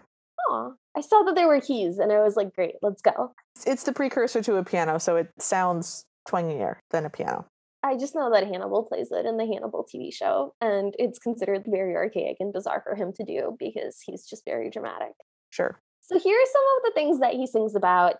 Oh, 0.52 0.74
I 0.97 1.02
saw 1.02 1.22
that 1.24 1.36
there 1.36 1.47
were 1.47 1.62
keys 1.62 2.00
and 2.00 2.12
I 2.12 2.22
was 2.24 2.36
like, 2.36 2.56
great, 2.56 2.76
let's 2.82 3.02
go. 3.02 3.34
It's 3.68 3.84
the 3.84 3.93
precursor 3.93 4.41
to 4.41 4.56
a 4.56 4.64
piano, 4.64 5.00
so 5.00 5.16
it 5.16 5.30
sounds 5.38 6.06
twangier 6.28 6.78
than 6.89 7.06
a 7.06 7.10
piano. 7.10 7.45
I 7.84 7.95
just 7.95 8.16
know 8.16 8.32
that 8.32 8.47
Hannibal 8.47 8.84
plays 8.84 9.12
it 9.12 9.26
in 9.26 9.38
the 9.38 9.45
Hannibal 9.45 9.86
TV 9.86 10.14
show, 10.14 10.54
and 10.60 10.95
it's 10.97 11.20
considered 11.20 11.64
very 11.68 11.95
archaic 11.95 12.38
and 12.39 12.52
bizarre 12.52 12.82
for 12.84 12.95
him 12.95 13.14
to 13.14 13.24
do 13.24 13.56
because 13.58 14.02
he's 14.04 14.26
just 14.26 14.43
very 14.43 14.70
dramatic. 14.70 15.14
Sure. 15.52 15.80
So 16.02 16.20
here 16.20 16.36
are 16.36 16.52
some 16.52 16.64
of 16.78 16.84
the 16.84 16.91
things 16.95 17.20
that 17.20 17.36
he 17.36 17.45
sings 17.45 17.76
about. 17.76 18.16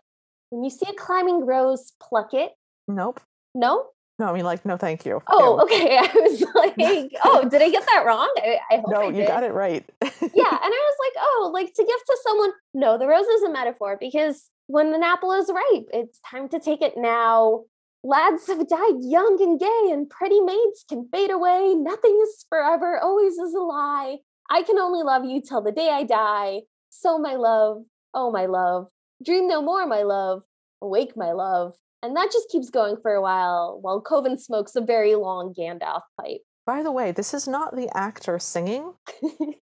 When 0.52 0.64
you 0.64 0.70
see 0.70 0.86
a 0.88 0.94
climbing 0.94 1.46
rose, 1.46 1.94
pluck 2.02 2.34
it. 2.34 2.52
Nope. 2.88 3.20
No? 3.56 3.88
No, 4.20 4.26
I 4.30 4.34
mean, 4.34 4.44
like, 4.44 4.66
no, 4.66 4.78
thank 4.78 5.06
you. 5.06 5.22
Oh, 5.28 5.58
Ew. 5.58 5.64
okay. 5.64 5.98
I 6.02 6.12
was 6.14 6.42
like, 6.54 7.12
oh, 7.24 7.48
did 7.50 7.62
I 7.62 7.70
get 7.70 7.86
that 7.86 8.04
wrong? 8.06 8.32
I, 8.38 8.60
I 8.70 8.82
no, 8.88 9.02
I 9.02 9.10
you 9.10 9.26
got 9.26 9.44
it 9.44 9.54
right. 9.54 9.84
yeah, 10.02 10.10
and 10.12 10.22
I 10.22 10.70
was 10.70 10.98
like, 11.00 11.24
oh, 11.24 11.52
like 11.54 11.74
to 11.74 11.84
give 11.84 12.06
to 12.06 12.18
someone. 12.24 12.52
No, 12.74 12.98
the 12.98 13.08
rose 13.08 13.26
is 13.26 13.44
a 13.44 13.50
metaphor 13.50 13.98
because 14.00 14.50
when 14.68 14.94
an 14.94 15.04
apple 15.04 15.32
is 15.34 15.50
ripe, 15.50 15.88
it's 15.92 16.20
time 16.30 16.50
to 16.50 16.60
take 16.60 16.82
it 16.82 16.94
now. 16.96 17.64
Lads 18.04 18.48
have 18.48 18.66
died 18.68 18.96
young 19.02 19.38
and 19.42 19.60
gay, 19.60 19.92
and 19.92 20.10
pretty 20.10 20.40
maids 20.40 20.86
can 20.88 21.10
fade 21.12 21.32
away. 21.32 21.74
Nothing 21.76 22.18
is 22.24 22.46
forever, 22.48 22.98
always 22.98 23.34
is 23.34 23.54
a 23.54 23.60
lie. 23.60 24.18
I 24.50 24.64
can 24.64 24.80
only 24.80 25.04
love 25.04 25.26
you 25.26 25.42
till 25.42 25.62
the 25.62 25.72
day 25.72 25.90
I 25.90 26.04
die. 26.04 26.62
So, 26.90 27.20
my 27.20 27.36
love, 27.36 27.84
oh, 28.14 28.32
my 28.32 28.46
love, 28.46 28.88
dream 29.24 29.48
no 29.48 29.62
more, 29.62 29.86
my 29.86 30.04
love, 30.04 30.44
awake, 30.82 31.18
my 31.18 31.34
love. 31.34 31.74
And 32.02 32.16
that 32.16 32.32
just 32.32 32.50
keeps 32.50 32.70
going 32.70 32.98
for 33.02 33.14
a 33.14 33.22
while 33.22 33.80
while 33.82 34.02
Kovin 34.02 34.40
smokes 34.40 34.76
a 34.76 34.82
very 34.82 35.16
long 35.16 35.54
Gandalf 35.54 36.02
pipe. 36.20 36.42
By 36.66 36.84
the 36.84 36.92
way, 36.92 37.12
this 37.12 37.34
is 37.34 37.48
not 37.48 37.76
the 37.76 37.90
actor 37.96 38.40
singing. 38.40 38.94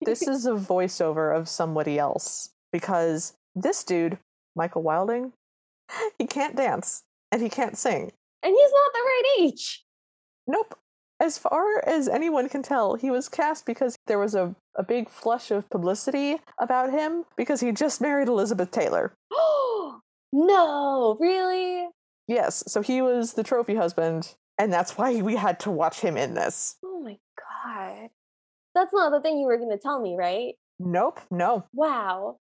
this 0.01 0.21
is 0.27 0.45
a 0.45 0.51
voiceover 0.51 1.35
of 1.35 1.49
somebody 1.49 1.97
else 1.97 2.49
because 2.71 3.33
this 3.55 3.83
dude, 3.83 4.19
Michael 4.55 4.83
Wilding, 4.83 5.33
he 6.19 6.27
can't 6.27 6.55
dance 6.55 7.03
and 7.31 7.41
he 7.41 7.49
can't 7.49 7.77
sing. 7.77 8.11
And 8.43 8.55
he's 8.55 8.71
not 8.71 8.93
the 8.93 8.99
right 8.99 9.23
age. 9.39 9.85
Nope. 10.47 10.77
As 11.19 11.39
far 11.39 11.83
as 11.87 12.07
anyone 12.07 12.47
can 12.47 12.61
tell, 12.61 12.95
he 12.95 13.09
was 13.09 13.27
cast 13.27 13.65
because 13.65 13.95
there 14.05 14.19
was 14.19 14.35
a, 14.35 14.55
a 14.75 14.83
big 14.83 15.09
flush 15.09 15.49
of 15.49 15.69
publicity 15.69 16.37
about 16.59 16.91
him 16.91 17.25
because 17.35 17.61
he 17.61 17.71
just 17.71 18.01
married 18.01 18.27
Elizabeth 18.27 18.69
Taylor. 18.69 19.13
no, 20.31 21.17
really? 21.19 21.87
Yes, 22.27 22.63
so 22.67 22.81
he 22.81 23.01
was 23.01 23.33
the 23.33 23.43
trophy 23.43 23.75
husband, 23.75 24.35
and 24.57 24.71
that's 24.71 24.97
why 24.97 25.21
we 25.21 25.35
had 25.35 25.59
to 25.61 25.71
watch 25.71 25.99
him 26.01 26.17
in 26.17 26.33
this. 26.33 26.75
Oh 26.83 27.01
my 27.01 27.17
god. 27.65 28.09
That's 28.75 28.93
not 28.93 29.11
the 29.11 29.21
thing 29.21 29.39
you 29.39 29.47
were 29.47 29.57
going 29.57 29.71
to 29.71 29.77
tell 29.77 30.01
me, 30.01 30.15
right? 30.17 30.55
Nope, 30.79 31.19
no. 31.31 31.65
Wow. 31.73 32.37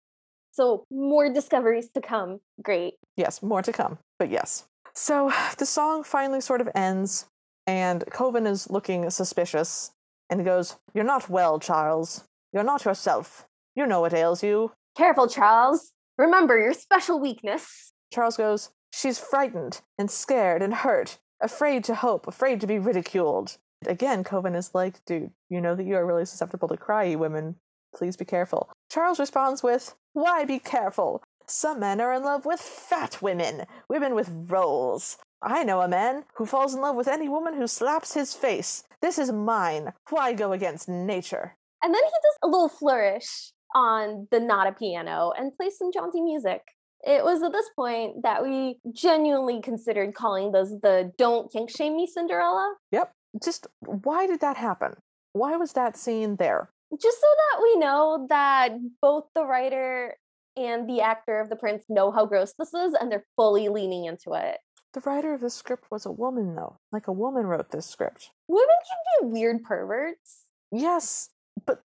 So, 0.51 0.85
more 0.89 1.31
discoveries 1.31 1.89
to 1.93 2.01
come. 2.01 2.39
Great. 2.61 2.95
Yes, 3.15 3.43
more 3.43 3.61
to 3.61 3.71
come, 3.71 3.99
but 4.19 4.29
yes. 4.29 4.65
So, 4.93 5.31
the 5.57 5.65
song 5.65 6.03
finally 6.03 6.41
sort 6.41 6.61
of 6.61 6.69
ends, 6.73 7.27
and 7.67 8.03
Kovin 8.11 8.47
is 8.47 8.69
looking 8.69 9.09
suspicious, 9.09 9.91
and 10.29 10.39
he 10.39 10.45
goes, 10.45 10.77
You're 10.93 11.03
not 11.03 11.29
well, 11.29 11.59
Charles. 11.59 12.23
You're 12.53 12.63
not 12.63 12.85
yourself. 12.85 13.45
You 13.75 13.85
know 13.85 14.01
what 14.01 14.13
ails 14.13 14.41
you. 14.41 14.71
Careful, 14.97 15.27
Charles. 15.27 15.91
Remember 16.17 16.57
your 16.57 16.73
special 16.73 17.19
weakness. 17.19 17.91
Charles 18.13 18.37
goes, 18.37 18.69
She's 18.97 19.19
frightened 19.19 19.81
and 19.97 20.09
scared 20.09 20.61
and 20.61 20.73
hurt, 20.73 21.17
afraid 21.41 21.83
to 21.83 21.95
hope, 21.95 22.27
afraid 22.27 22.61
to 22.61 22.67
be 22.67 22.79
ridiculed. 22.79 23.57
Again, 23.85 24.23
Kovin 24.23 24.55
is 24.55 24.73
like, 24.73 25.03
dude, 25.03 25.31
you 25.49 25.59
know 25.59 25.75
that 25.75 25.85
you 25.85 25.97
are 25.97 26.05
really 26.05 26.23
susceptible 26.23 26.69
to 26.69 26.77
cry, 26.77 27.03
you 27.03 27.19
women. 27.19 27.57
Please 27.93 28.15
be 28.15 28.23
careful. 28.23 28.69
Charles 28.89 29.19
responds 29.19 29.61
with, 29.61 29.95
Why 30.13 30.45
be 30.45 30.59
careful? 30.59 31.21
Some 31.45 31.81
men 31.81 31.99
are 31.99 32.13
in 32.13 32.23
love 32.23 32.45
with 32.45 32.61
fat 32.61 33.21
women, 33.21 33.65
women 33.89 34.15
with 34.15 34.31
rolls. 34.47 35.17
I 35.41 35.65
know 35.65 35.81
a 35.81 35.89
man 35.89 36.23
who 36.35 36.45
falls 36.45 36.73
in 36.73 36.79
love 36.79 36.95
with 36.95 37.09
any 37.09 37.27
woman 37.27 37.55
who 37.55 37.67
slaps 37.67 38.13
his 38.13 38.33
face. 38.33 38.85
This 39.01 39.19
is 39.19 39.29
mine. 39.29 39.91
Why 40.09 40.31
go 40.31 40.53
against 40.53 40.87
nature? 40.87 41.57
And 41.83 41.93
then 41.93 42.01
he 42.01 42.09
does 42.09 42.37
a 42.43 42.47
little 42.47 42.69
flourish 42.69 43.51
on 43.75 44.29
the 44.31 44.39
not 44.39 44.67
a 44.67 44.71
piano 44.71 45.33
and 45.37 45.53
plays 45.57 45.77
some 45.77 45.91
jaunty 45.91 46.21
music 46.21 46.61
it 47.05 47.23
was 47.23 47.43
at 47.43 47.51
this 47.51 47.69
point 47.75 48.23
that 48.23 48.43
we 48.43 48.79
genuinely 48.91 49.61
considered 49.61 50.15
calling 50.15 50.51
this 50.51 50.69
the 50.81 51.11
don't 51.17 51.51
kink 51.51 51.69
shame 51.69 51.95
me 51.95 52.07
Cinderella. 52.07 52.75
Yep. 52.91 53.11
Just 53.43 53.67
why 53.79 54.27
did 54.27 54.39
that 54.41 54.57
happen? 54.57 54.93
Why 55.33 55.55
was 55.57 55.73
that 55.73 55.97
scene 55.97 56.37
there? 56.37 56.69
Just 56.99 57.19
so 57.19 57.27
that 57.27 57.61
we 57.61 57.75
know 57.77 58.25
that 58.29 58.71
both 59.01 59.25
the 59.35 59.45
writer 59.45 60.15
and 60.57 60.89
the 60.89 61.01
actor 61.01 61.39
of 61.39 61.49
the 61.49 61.55
prince 61.55 61.83
know 61.89 62.11
how 62.11 62.25
gross 62.25 62.53
this 62.57 62.73
is 62.73 62.93
and 62.93 63.11
they're 63.11 63.25
fully 63.35 63.69
leaning 63.69 64.05
into 64.05 64.33
it. 64.33 64.57
The 64.93 65.01
writer 65.01 65.33
of 65.33 65.41
the 65.41 65.49
script 65.49 65.91
was 65.91 66.05
a 66.05 66.11
woman, 66.11 66.55
though. 66.55 66.77
Like 66.93 67.09
a 67.09 67.11
woman 67.11 67.45
wrote 67.45 67.71
this 67.71 67.85
script. 67.85 68.31
Women 68.47 68.65
can 68.87 69.29
be 69.29 69.33
weird 69.33 69.61
perverts. 69.63 70.45
Yes, 70.71 71.31
but 71.65 71.81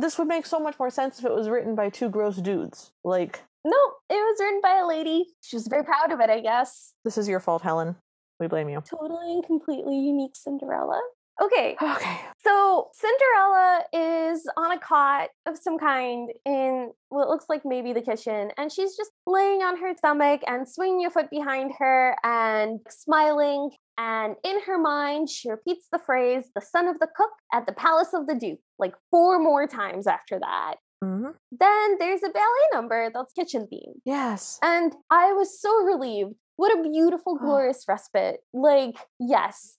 this 0.00 0.18
would 0.18 0.28
make 0.28 0.46
so 0.46 0.58
much 0.58 0.78
more 0.78 0.90
sense 0.90 1.18
if 1.18 1.24
it 1.24 1.32
was 1.32 1.48
written 1.48 1.74
by 1.74 1.90
two 1.90 2.08
gross 2.08 2.36
dudes. 2.36 2.92
Like, 3.04 3.42
no, 3.64 3.78
it 4.10 4.14
was 4.14 4.38
written 4.40 4.60
by 4.62 4.78
a 4.78 4.86
lady. 4.86 5.26
She 5.40 5.56
was 5.56 5.66
very 5.66 5.84
proud 5.84 6.12
of 6.12 6.20
it, 6.20 6.30
I 6.30 6.40
guess. 6.40 6.92
This 7.04 7.18
is 7.18 7.28
your 7.28 7.40
fault, 7.40 7.62
Helen. 7.62 7.96
We 8.40 8.46
blame 8.46 8.68
you. 8.68 8.82
Totally 8.84 9.34
and 9.34 9.44
completely 9.44 9.96
unique 9.96 10.36
Cinderella. 10.36 11.00
Okay. 11.40 11.76
Okay. 11.82 12.20
So 12.44 12.90
Cinderella 12.92 13.82
is 13.92 14.46
on 14.56 14.72
a 14.72 14.78
cot 14.78 15.30
of 15.46 15.58
some 15.58 15.78
kind 15.78 16.30
in 16.44 16.92
what 17.08 17.28
looks 17.28 17.46
like 17.48 17.62
maybe 17.64 17.92
the 17.92 18.02
kitchen, 18.02 18.50
and 18.56 18.70
she's 18.70 18.96
just 18.96 19.10
laying 19.26 19.62
on 19.62 19.78
her 19.78 19.94
stomach 19.96 20.42
and 20.46 20.68
swinging 20.68 21.00
your 21.00 21.10
foot 21.10 21.30
behind 21.30 21.72
her 21.78 22.16
and 22.22 22.80
smiling. 22.88 23.70
And 23.96 24.36
in 24.44 24.60
her 24.62 24.78
mind, 24.78 25.30
she 25.30 25.50
repeats 25.50 25.86
the 25.92 25.98
phrase, 25.98 26.50
the 26.54 26.60
son 26.60 26.88
of 26.88 26.98
the 26.98 27.08
cook 27.16 27.30
at 27.52 27.66
the 27.66 27.72
palace 27.72 28.12
of 28.12 28.26
the 28.26 28.34
duke, 28.34 28.58
like 28.78 28.94
four 29.10 29.38
more 29.38 29.66
times 29.66 30.06
after 30.06 30.38
that. 30.40 30.74
Mm-hmm. 31.02 31.30
Then 31.52 31.98
there's 31.98 32.22
a 32.22 32.30
ballet 32.30 32.68
number 32.72 33.10
that's 33.14 33.32
kitchen 33.32 33.68
themed. 33.72 34.00
Yes. 34.04 34.58
And 34.62 34.94
I 35.10 35.32
was 35.32 35.60
so 35.60 35.84
relieved. 35.84 36.34
What 36.56 36.76
a 36.76 36.88
beautiful, 36.88 37.36
glorious 37.36 37.84
respite. 37.88 38.40
Like, 38.52 38.96
yes, 39.18 39.76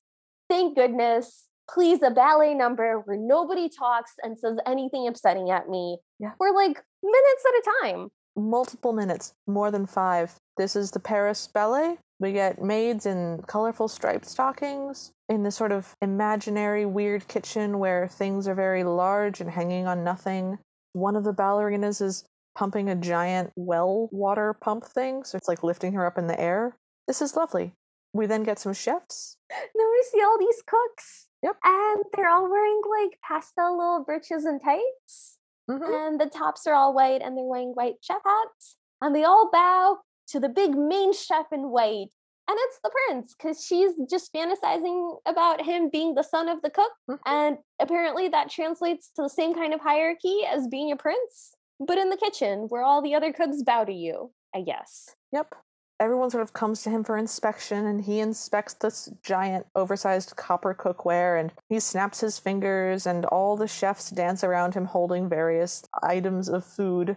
thank 0.49 0.75
goodness. 0.75 1.47
Please, 1.69 2.03
a 2.03 2.11
ballet 2.11 2.53
number 2.53 3.01
where 3.05 3.17
nobody 3.17 3.69
talks 3.69 4.11
and 4.21 4.37
says 4.37 4.57
anything 4.67 5.07
upsetting 5.07 5.49
at 5.49 5.67
me 5.67 5.97
yeah. 6.19 6.31
for 6.37 6.53
like 6.53 6.79
minutes 7.01 7.45
at 7.47 7.59
a 7.59 7.91
time. 7.91 8.09
Multiple 8.35 8.93
minutes, 8.93 9.33
more 9.47 9.71
than 9.71 9.85
five. 9.85 10.35
This 10.57 10.75
is 10.75 10.91
the 10.91 10.99
Paris 10.99 11.47
Ballet. 11.47 11.97
We 12.19 12.31
get 12.31 12.61
maids 12.61 13.05
in 13.05 13.43
colorful 13.47 13.87
striped 13.87 14.25
stockings 14.25 15.11
in 15.27 15.43
this 15.43 15.55
sort 15.55 15.71
of 15.71 15.95
imaginary 16.01 16.85
weird 16.85 17.27
kitchen 17.27 17.79
where 17.79 18.07
things 18.07 18.47
are 18.47 18.55
very 18.55 18.83
large 18.83 19.41
and 19.41 19.49
hanging 19.49 19.87
on 19.87 20.03
nothing. 20.03 20.59
One 20.93 21.15
of 21.15 21.23
the 21.23 21.33
ballerinas 21.33 22.01
is 22.01 22.25
pumping 22.55 22.89
a 22.89 22.95
giant 22.95 23.51
well 23.55 24.07
water 24.11 24.53
pump 24.53 24.85
thing, 24.85 25.23
so 25.23 25.37
it's 25.37 25.47
like 25.47 25.63
lifting 25.63 25.93
her 25.93 26.05
up 26.05 26.17
in 26.17 26.27
the 26.27 26.39
air. 26.39 26.77
This 27.07 27.21
is 27.21 27.35
lovely. 27.35 27.73
We 28.13 28.27
then 28.27 28.43
get 28.43 28.59
some 28.59 28.73
chefs. 28.73 29.37
Then 29.49 29.87
we 29.91 30.05
see 30.09 30.23
all 30.23 30.39
these 30.39 30.63
cooks. 30.65 31.27
Yep. 31.43 31.57
And 31.63 32.03
they're 32.15 32.29
all 32.29 32.49
wearing 32.49 32.81
like 32.89 33.19
pastel 33.21 33.77
little 33.77 34.03
breeches 34.05 34.45
and 34.45 34.61
tights. 34.63 35.37
Mm-hmm. 35.69 35.93
And 35.93 36.19
the 36.19 36.27
tops 36.27 36.67
are 36.67 36.73
all 36.73 36.93
white 36.93 37.21
and 37.21 37.37
they're 37.37 37.45
wearing 37.45 37.71
white 37.73 37.95
chef 38.01 38.21
hats. 38.25 38.77
And 39.01 39.15
they 39.15 39.23
all 39.23 39.49
bow 39.51 39.99
to 40.29 40.39
the 40.39 40.49
big 40.49 40.75
main 40.75 41.13
chef 41.13 41.47
in 41.51 41.69
white. 41.69 42.07
And 42.47 42.57
it's 42.59 42.79
the 42.83 42.91
prince 43.07 43.33
because 43.35 43.65
she's 43.65 43.91
just 44.07 44.31
fantasizing 44.31 45.17
about 45.25 45.65
him 45.65 45.89
being 45.89 46.13
the 46.13 46.23
son 46.23 46.47
of 46.47 46.61
the 46.61 46.69
cook. 46.69 46.91
Mhm. 47.09 47.19
And 47.25 47.57
apparently 47.79 48.27
that 48.29 48.51
translates 48.51 49.09
to 49.15 49.23
the 49.23 49.29
same 49.29 49.55
kind 49.55 49.73
of 49.73 49.81
hierarchy 49.81 50.45
as 50.45 50.67
being 50.67 50.91
a 50.91 50.95
prince, 50.95 51.55
but 51.79 51.97
in 51.97 52.09
the 52.11 52.17
kitchen 52.17 52.67
where 52.69 52.83
all 52.83 53.01
the 53.01 53.15
other 53.15 53.33
cooks 53.33 53.63
bow 53.63 53.83
to 53.85 53.93
you, 53.93 54.31
I 54.53 54.61
guess. 54.61 55.15
Yep. 55.31 55.55
Everyone 55.99 56.29
sort 56.29 56.43
of 56.43 56.51
comes 56.51 56.81
to 56.83 56.89
him 56.89 57.03
for 57.03 57.17
inspection, 57.17 57.85
and 57.85 58.01
he 58.01 58.19
inspects 58.19 58.73
this 58.73 59.09
giant, 59.23 59.65
oversized 59.75 60.35
copper 60.35 60.73
cookware, 60.73 61.39
and 61.39 61.53
he 61.69 61.79
snaps 61.79 62.19
his 62.19 62.37
fingers, 62.37 63.05
and 63.05 63.25
all 63.25 63.55
the 63.55 63.67
chefs 63.67 64.09
dance 64.09 64.43
around 64.43 64.73
him 64.73 64.85
holding 64.85 65.29
various 65.29 65.83
items 66.03 66.49
of 66.49 66.65
food. 66.65 67.15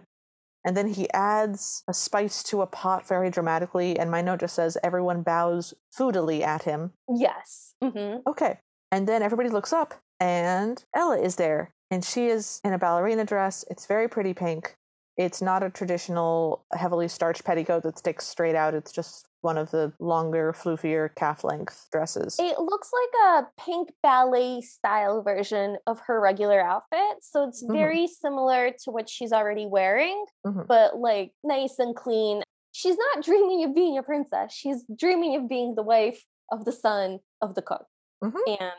And 0.63 0.77
then 0.77 0.87
he 0.87 1.09
adds 1.11 1.83
a 1.87 1.93
spice 1.93 2.43
to 2.43 2.61
a 2.61 2.67
pot 2.67 3.07
very 3.07 3.29
dramatically, 3.29 3.99
and 3.99 4.09
my 4.09 4.21
note 4.21 4.41
just 4.41 4.55
says 4.55 4.77
everyone 4.83 5.23
bows 5.23 5.73
foodily 5.97 6.41
at 6.41 6.63
him. 6.63 6.93
Yes. 7.13 7.73
hmm 7.81 8.17
Okay. 8.27 8.59
And 8.91 9.07
then 9.07 9.21
everybody 9.21 9.49
looks 9.49 9.73
up, 9.73 9.95
and 10.19 10.83
Ella 10.95 11.19
is 11.19 11.35
there. 11.35 11.73
And 11.91 12.05
she 12.05 12.27
is 12.27 12.61
in 12.63 12.73
a 12.73 12.77
ballerina 12.77 13.25
dress. 13.25 13.65
It's 13.69 13.87
very 13.87 14.07
pretty 14.07 14.33
pink. 14.33 14.75
It's 15.19 15.41
not 15.41 15.63
a 15.63 15.69
traditional 15.69 16.63
heavily 16.73 17.09
starched 17.09 17.43
petticoat 17.43 17.83
that 17.83 17.97
sticks 17.99 18.25
straight 18.25 18.55
out. 18.55 18.73
It's 18.73 18.93
just 18.93 19.27
one 19.41 19.57
of 19.57 19.69
the 19.69 19.91
longer, 19.99 20.53
floofier 20.57 21.13
calf 21.13 21.43
length 21.43 21.87
dresses. 21.91 22.37
It 22.39 22.57
looks 22.57 22.89
like 22.93 23.43
a 23.43 23.47
pink 23.61 23.91
ballet 24.01 24.61
style 24.61 25.21
version 25.21 25.75
of 25.87 25.99
her 26.07 26.21
regular 26.21 26.61
outfit. 26.61 27.17
So 27.21 27.45
it's 27.49 27.61
Mhm. 27.65 27.73
very 27.73 28.07
similar 28.07 28.71
to 28.85 28.91
what 28.91 29.09
she's 29.09 29.33
already 29.33 29.65
wearing, 29.65 30.25
Mhm. 30.47 30.65
but 30.67 30.95
like 30.97 31.33
nice 31.43 31.79
and 31.79 31.93
clean. 31.97 32.41
She's 32.71 32.95
not 32.97 33.21
dreaming 33.23 33.65
of 33.65 33.75
being 33.75 33.97
a 33.97 34.03
princess. 34.03 34.53
She's 34.53 34.85
dreaming 34.95 35.35
of 35.35 35.49
being 35.49 35.75
the 35.75 35.83
wife 35.83 36.23
of 36.49 36.63
the 36.63 36.71
son 36.71 37.19
of 37.41 37.55
the 37.55 37.61
cook. 37.61 37.87
Mhm. 38.23 38.39
And 38.61 38.73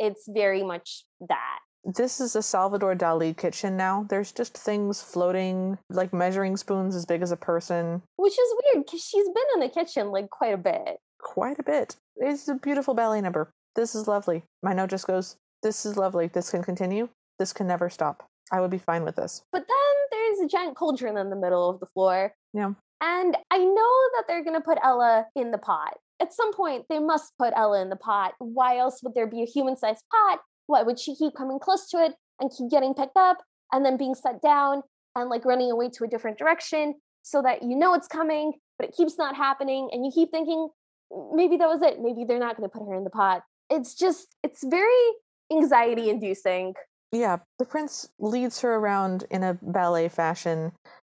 it's 0.00 0.26
very 0.26 0.64
much 0.64 1.06
that. 1.20 1.60
This 1.84 2.18
is 2.18 2.34
a 2.34 2.42
Salvador 2.42 2.94
Dali 2.94 3.36
kitchen 3.36 3.76
now. 3.76 4.06
There's 4.08 4.32
just 4.32 4.56
things 4.56 5.02
floating, 5.02 5.78
like 5.90 6.14
measuring 6.14 6.56
spoons 6.56 6.96
as 6.96 7.04
big 7.04 7.20
as 7.20 7.30
a 7.30 7.36
person. 7.36 8.02
Which 8.16 8.32
is 8.32 8.54
weird 8.64 8.86
because 8.86 9.04
she's 9.04 9.26
been 9.26 9.44
in 9.54 9.60
the 9.60 9.68
kitchen 9.68 10.10
like 10.10 10.30
quite 10.30 10.54
a 10.54 10.58
bit. 10.58 10.98
Quite 11.20 11.58
a 11.58 11.62
bit. 11.62 11.96
It's 12.16 12.48
a 12.48 12.54
beautiful 12.54 12.94
ballet 12.94 13.20
number. 13.20 13.50
This 13.76 13.94
is 13.94 14.08
lovely. 14.08 14.44
My 14.62 14.72
note 14.72 14.90
just 14.90 15.06
goes, 15.06 15.36
This 15.62 15.84
is 15.84 15.98
lovely. 15.98 16.28
This 16.28 16.50
can 16.50 16.62
continue. 16.62 17.10
This 17.38 17.52
can 17.52 17.66
never 17.66 17.90
stop. 17.90 18.26
I 18.50 18.60
would 18.60 18.70
be 18.70 18.78
fine 18.78 19.04
with 19.04 19.16
this. 19.16 19.42
But 19.52 19.66
then 19.68 19.94
there's 20.10 20.40
a 20.40 20.48
giant 20.48 20.76
cauldron 20.76 21.18
in 21.18 21.28
the 21.28 21.36
middle 21.36 21.68
of 21.68 21.80
the 21.80 21.86
floor. 21.92 22.32
Yeah. 22.54 22.72
And 23.02 23.36
I 23.50 23.58
know 23.58 23.94
that 24.16 24.24
they're 24.26 24.44
going 24.44 24.56
to 24.56 24.64
put 24.64 24.78
Ella 24.82 25.26
in 25.36 25.50
the 25.50 25.58
pot. 25.58 25.98
At 26.22 26.32
some 26.32 26.54
point, 26.54 26.84
they 26.88 27.00
must 27.00 27.32
put 27.38 27.52
Ella 27.54 27.82
in 27.82 27.90
the 27.90 27.96
pot. 27.96 28.32
Why 28.38 28.78
else 28.78 29.00
would 29.02 29.14
there 29.14 29.26
be 29.26 29.42
a 29.42 29.46
human 29.46 29.76
sized 29.76 30.04
pot 30.10 30.40
why 30.66 30.82
would 30.82 30.98
she 30.98 31.14
keep 31.14 31.34
coming 31.34 31.58
close 31.58 31.88
to 31.90 32.04
it 32.04 32.12
and 32.40 32.50
keep 32.56 32.70
getting 32.70 32.94
picked 32.94 33.16
up 33.16 33.38
and 33.72 33.84
then 33.84 33.96
being 33.96 34.14
set 34.14 34.40
down 34.42 34.82
and 35.14 35.30
like 35.30 35.44
running 35.44 35.70
away 35.70 35.88
to 35.90 36.04
a 36.04 36.08
different 36.08 36.38
direction 36.38 36.94
so 37.22 37.42
that 37.42 37.62
you 37.62 37.76
know 37.76 37.94
it's 37.94 38.08
coming, 38.08 38.52
but 38.78 38.88
it 38.88 38.94
keeps 38.96 39.16
not 39.18 39.36
happening. 39.36 39.88
And 39.92 40.04
you 40.04 40.12
keep 40.14 40.30
thinking, 40.30 40.68
maybe 41.32 41.56
that 41.56 41.68
was 41.68 41.82
it. 41.82 42.00
Maybe 42.00 42.24
they're 42.24 42.38
not 42.38 42.56
going 42.56 42.68
to 42.68 42.72
put 42.72 42.86
her 42.86 42.94
in 42.94 43.04
the 43.04 43.10
pot. 43.10 43.42
It's 43.70 43.94
just, 43.94 44.36
it's 44.42 44.64
very 44.64 45.12
anxiety 45.52 46.10
inducing. 46.10 46.74
Yeah, 47.12 47.38
the 47.58 47.64
prince 47.64 48.08
leads 48.18 48.60
her 48.60 48.74
around 48.74 49.24
in 49.30 49.42
a 49.44 49.58
ballet 49.62 50.08
fashion 50.08 50.72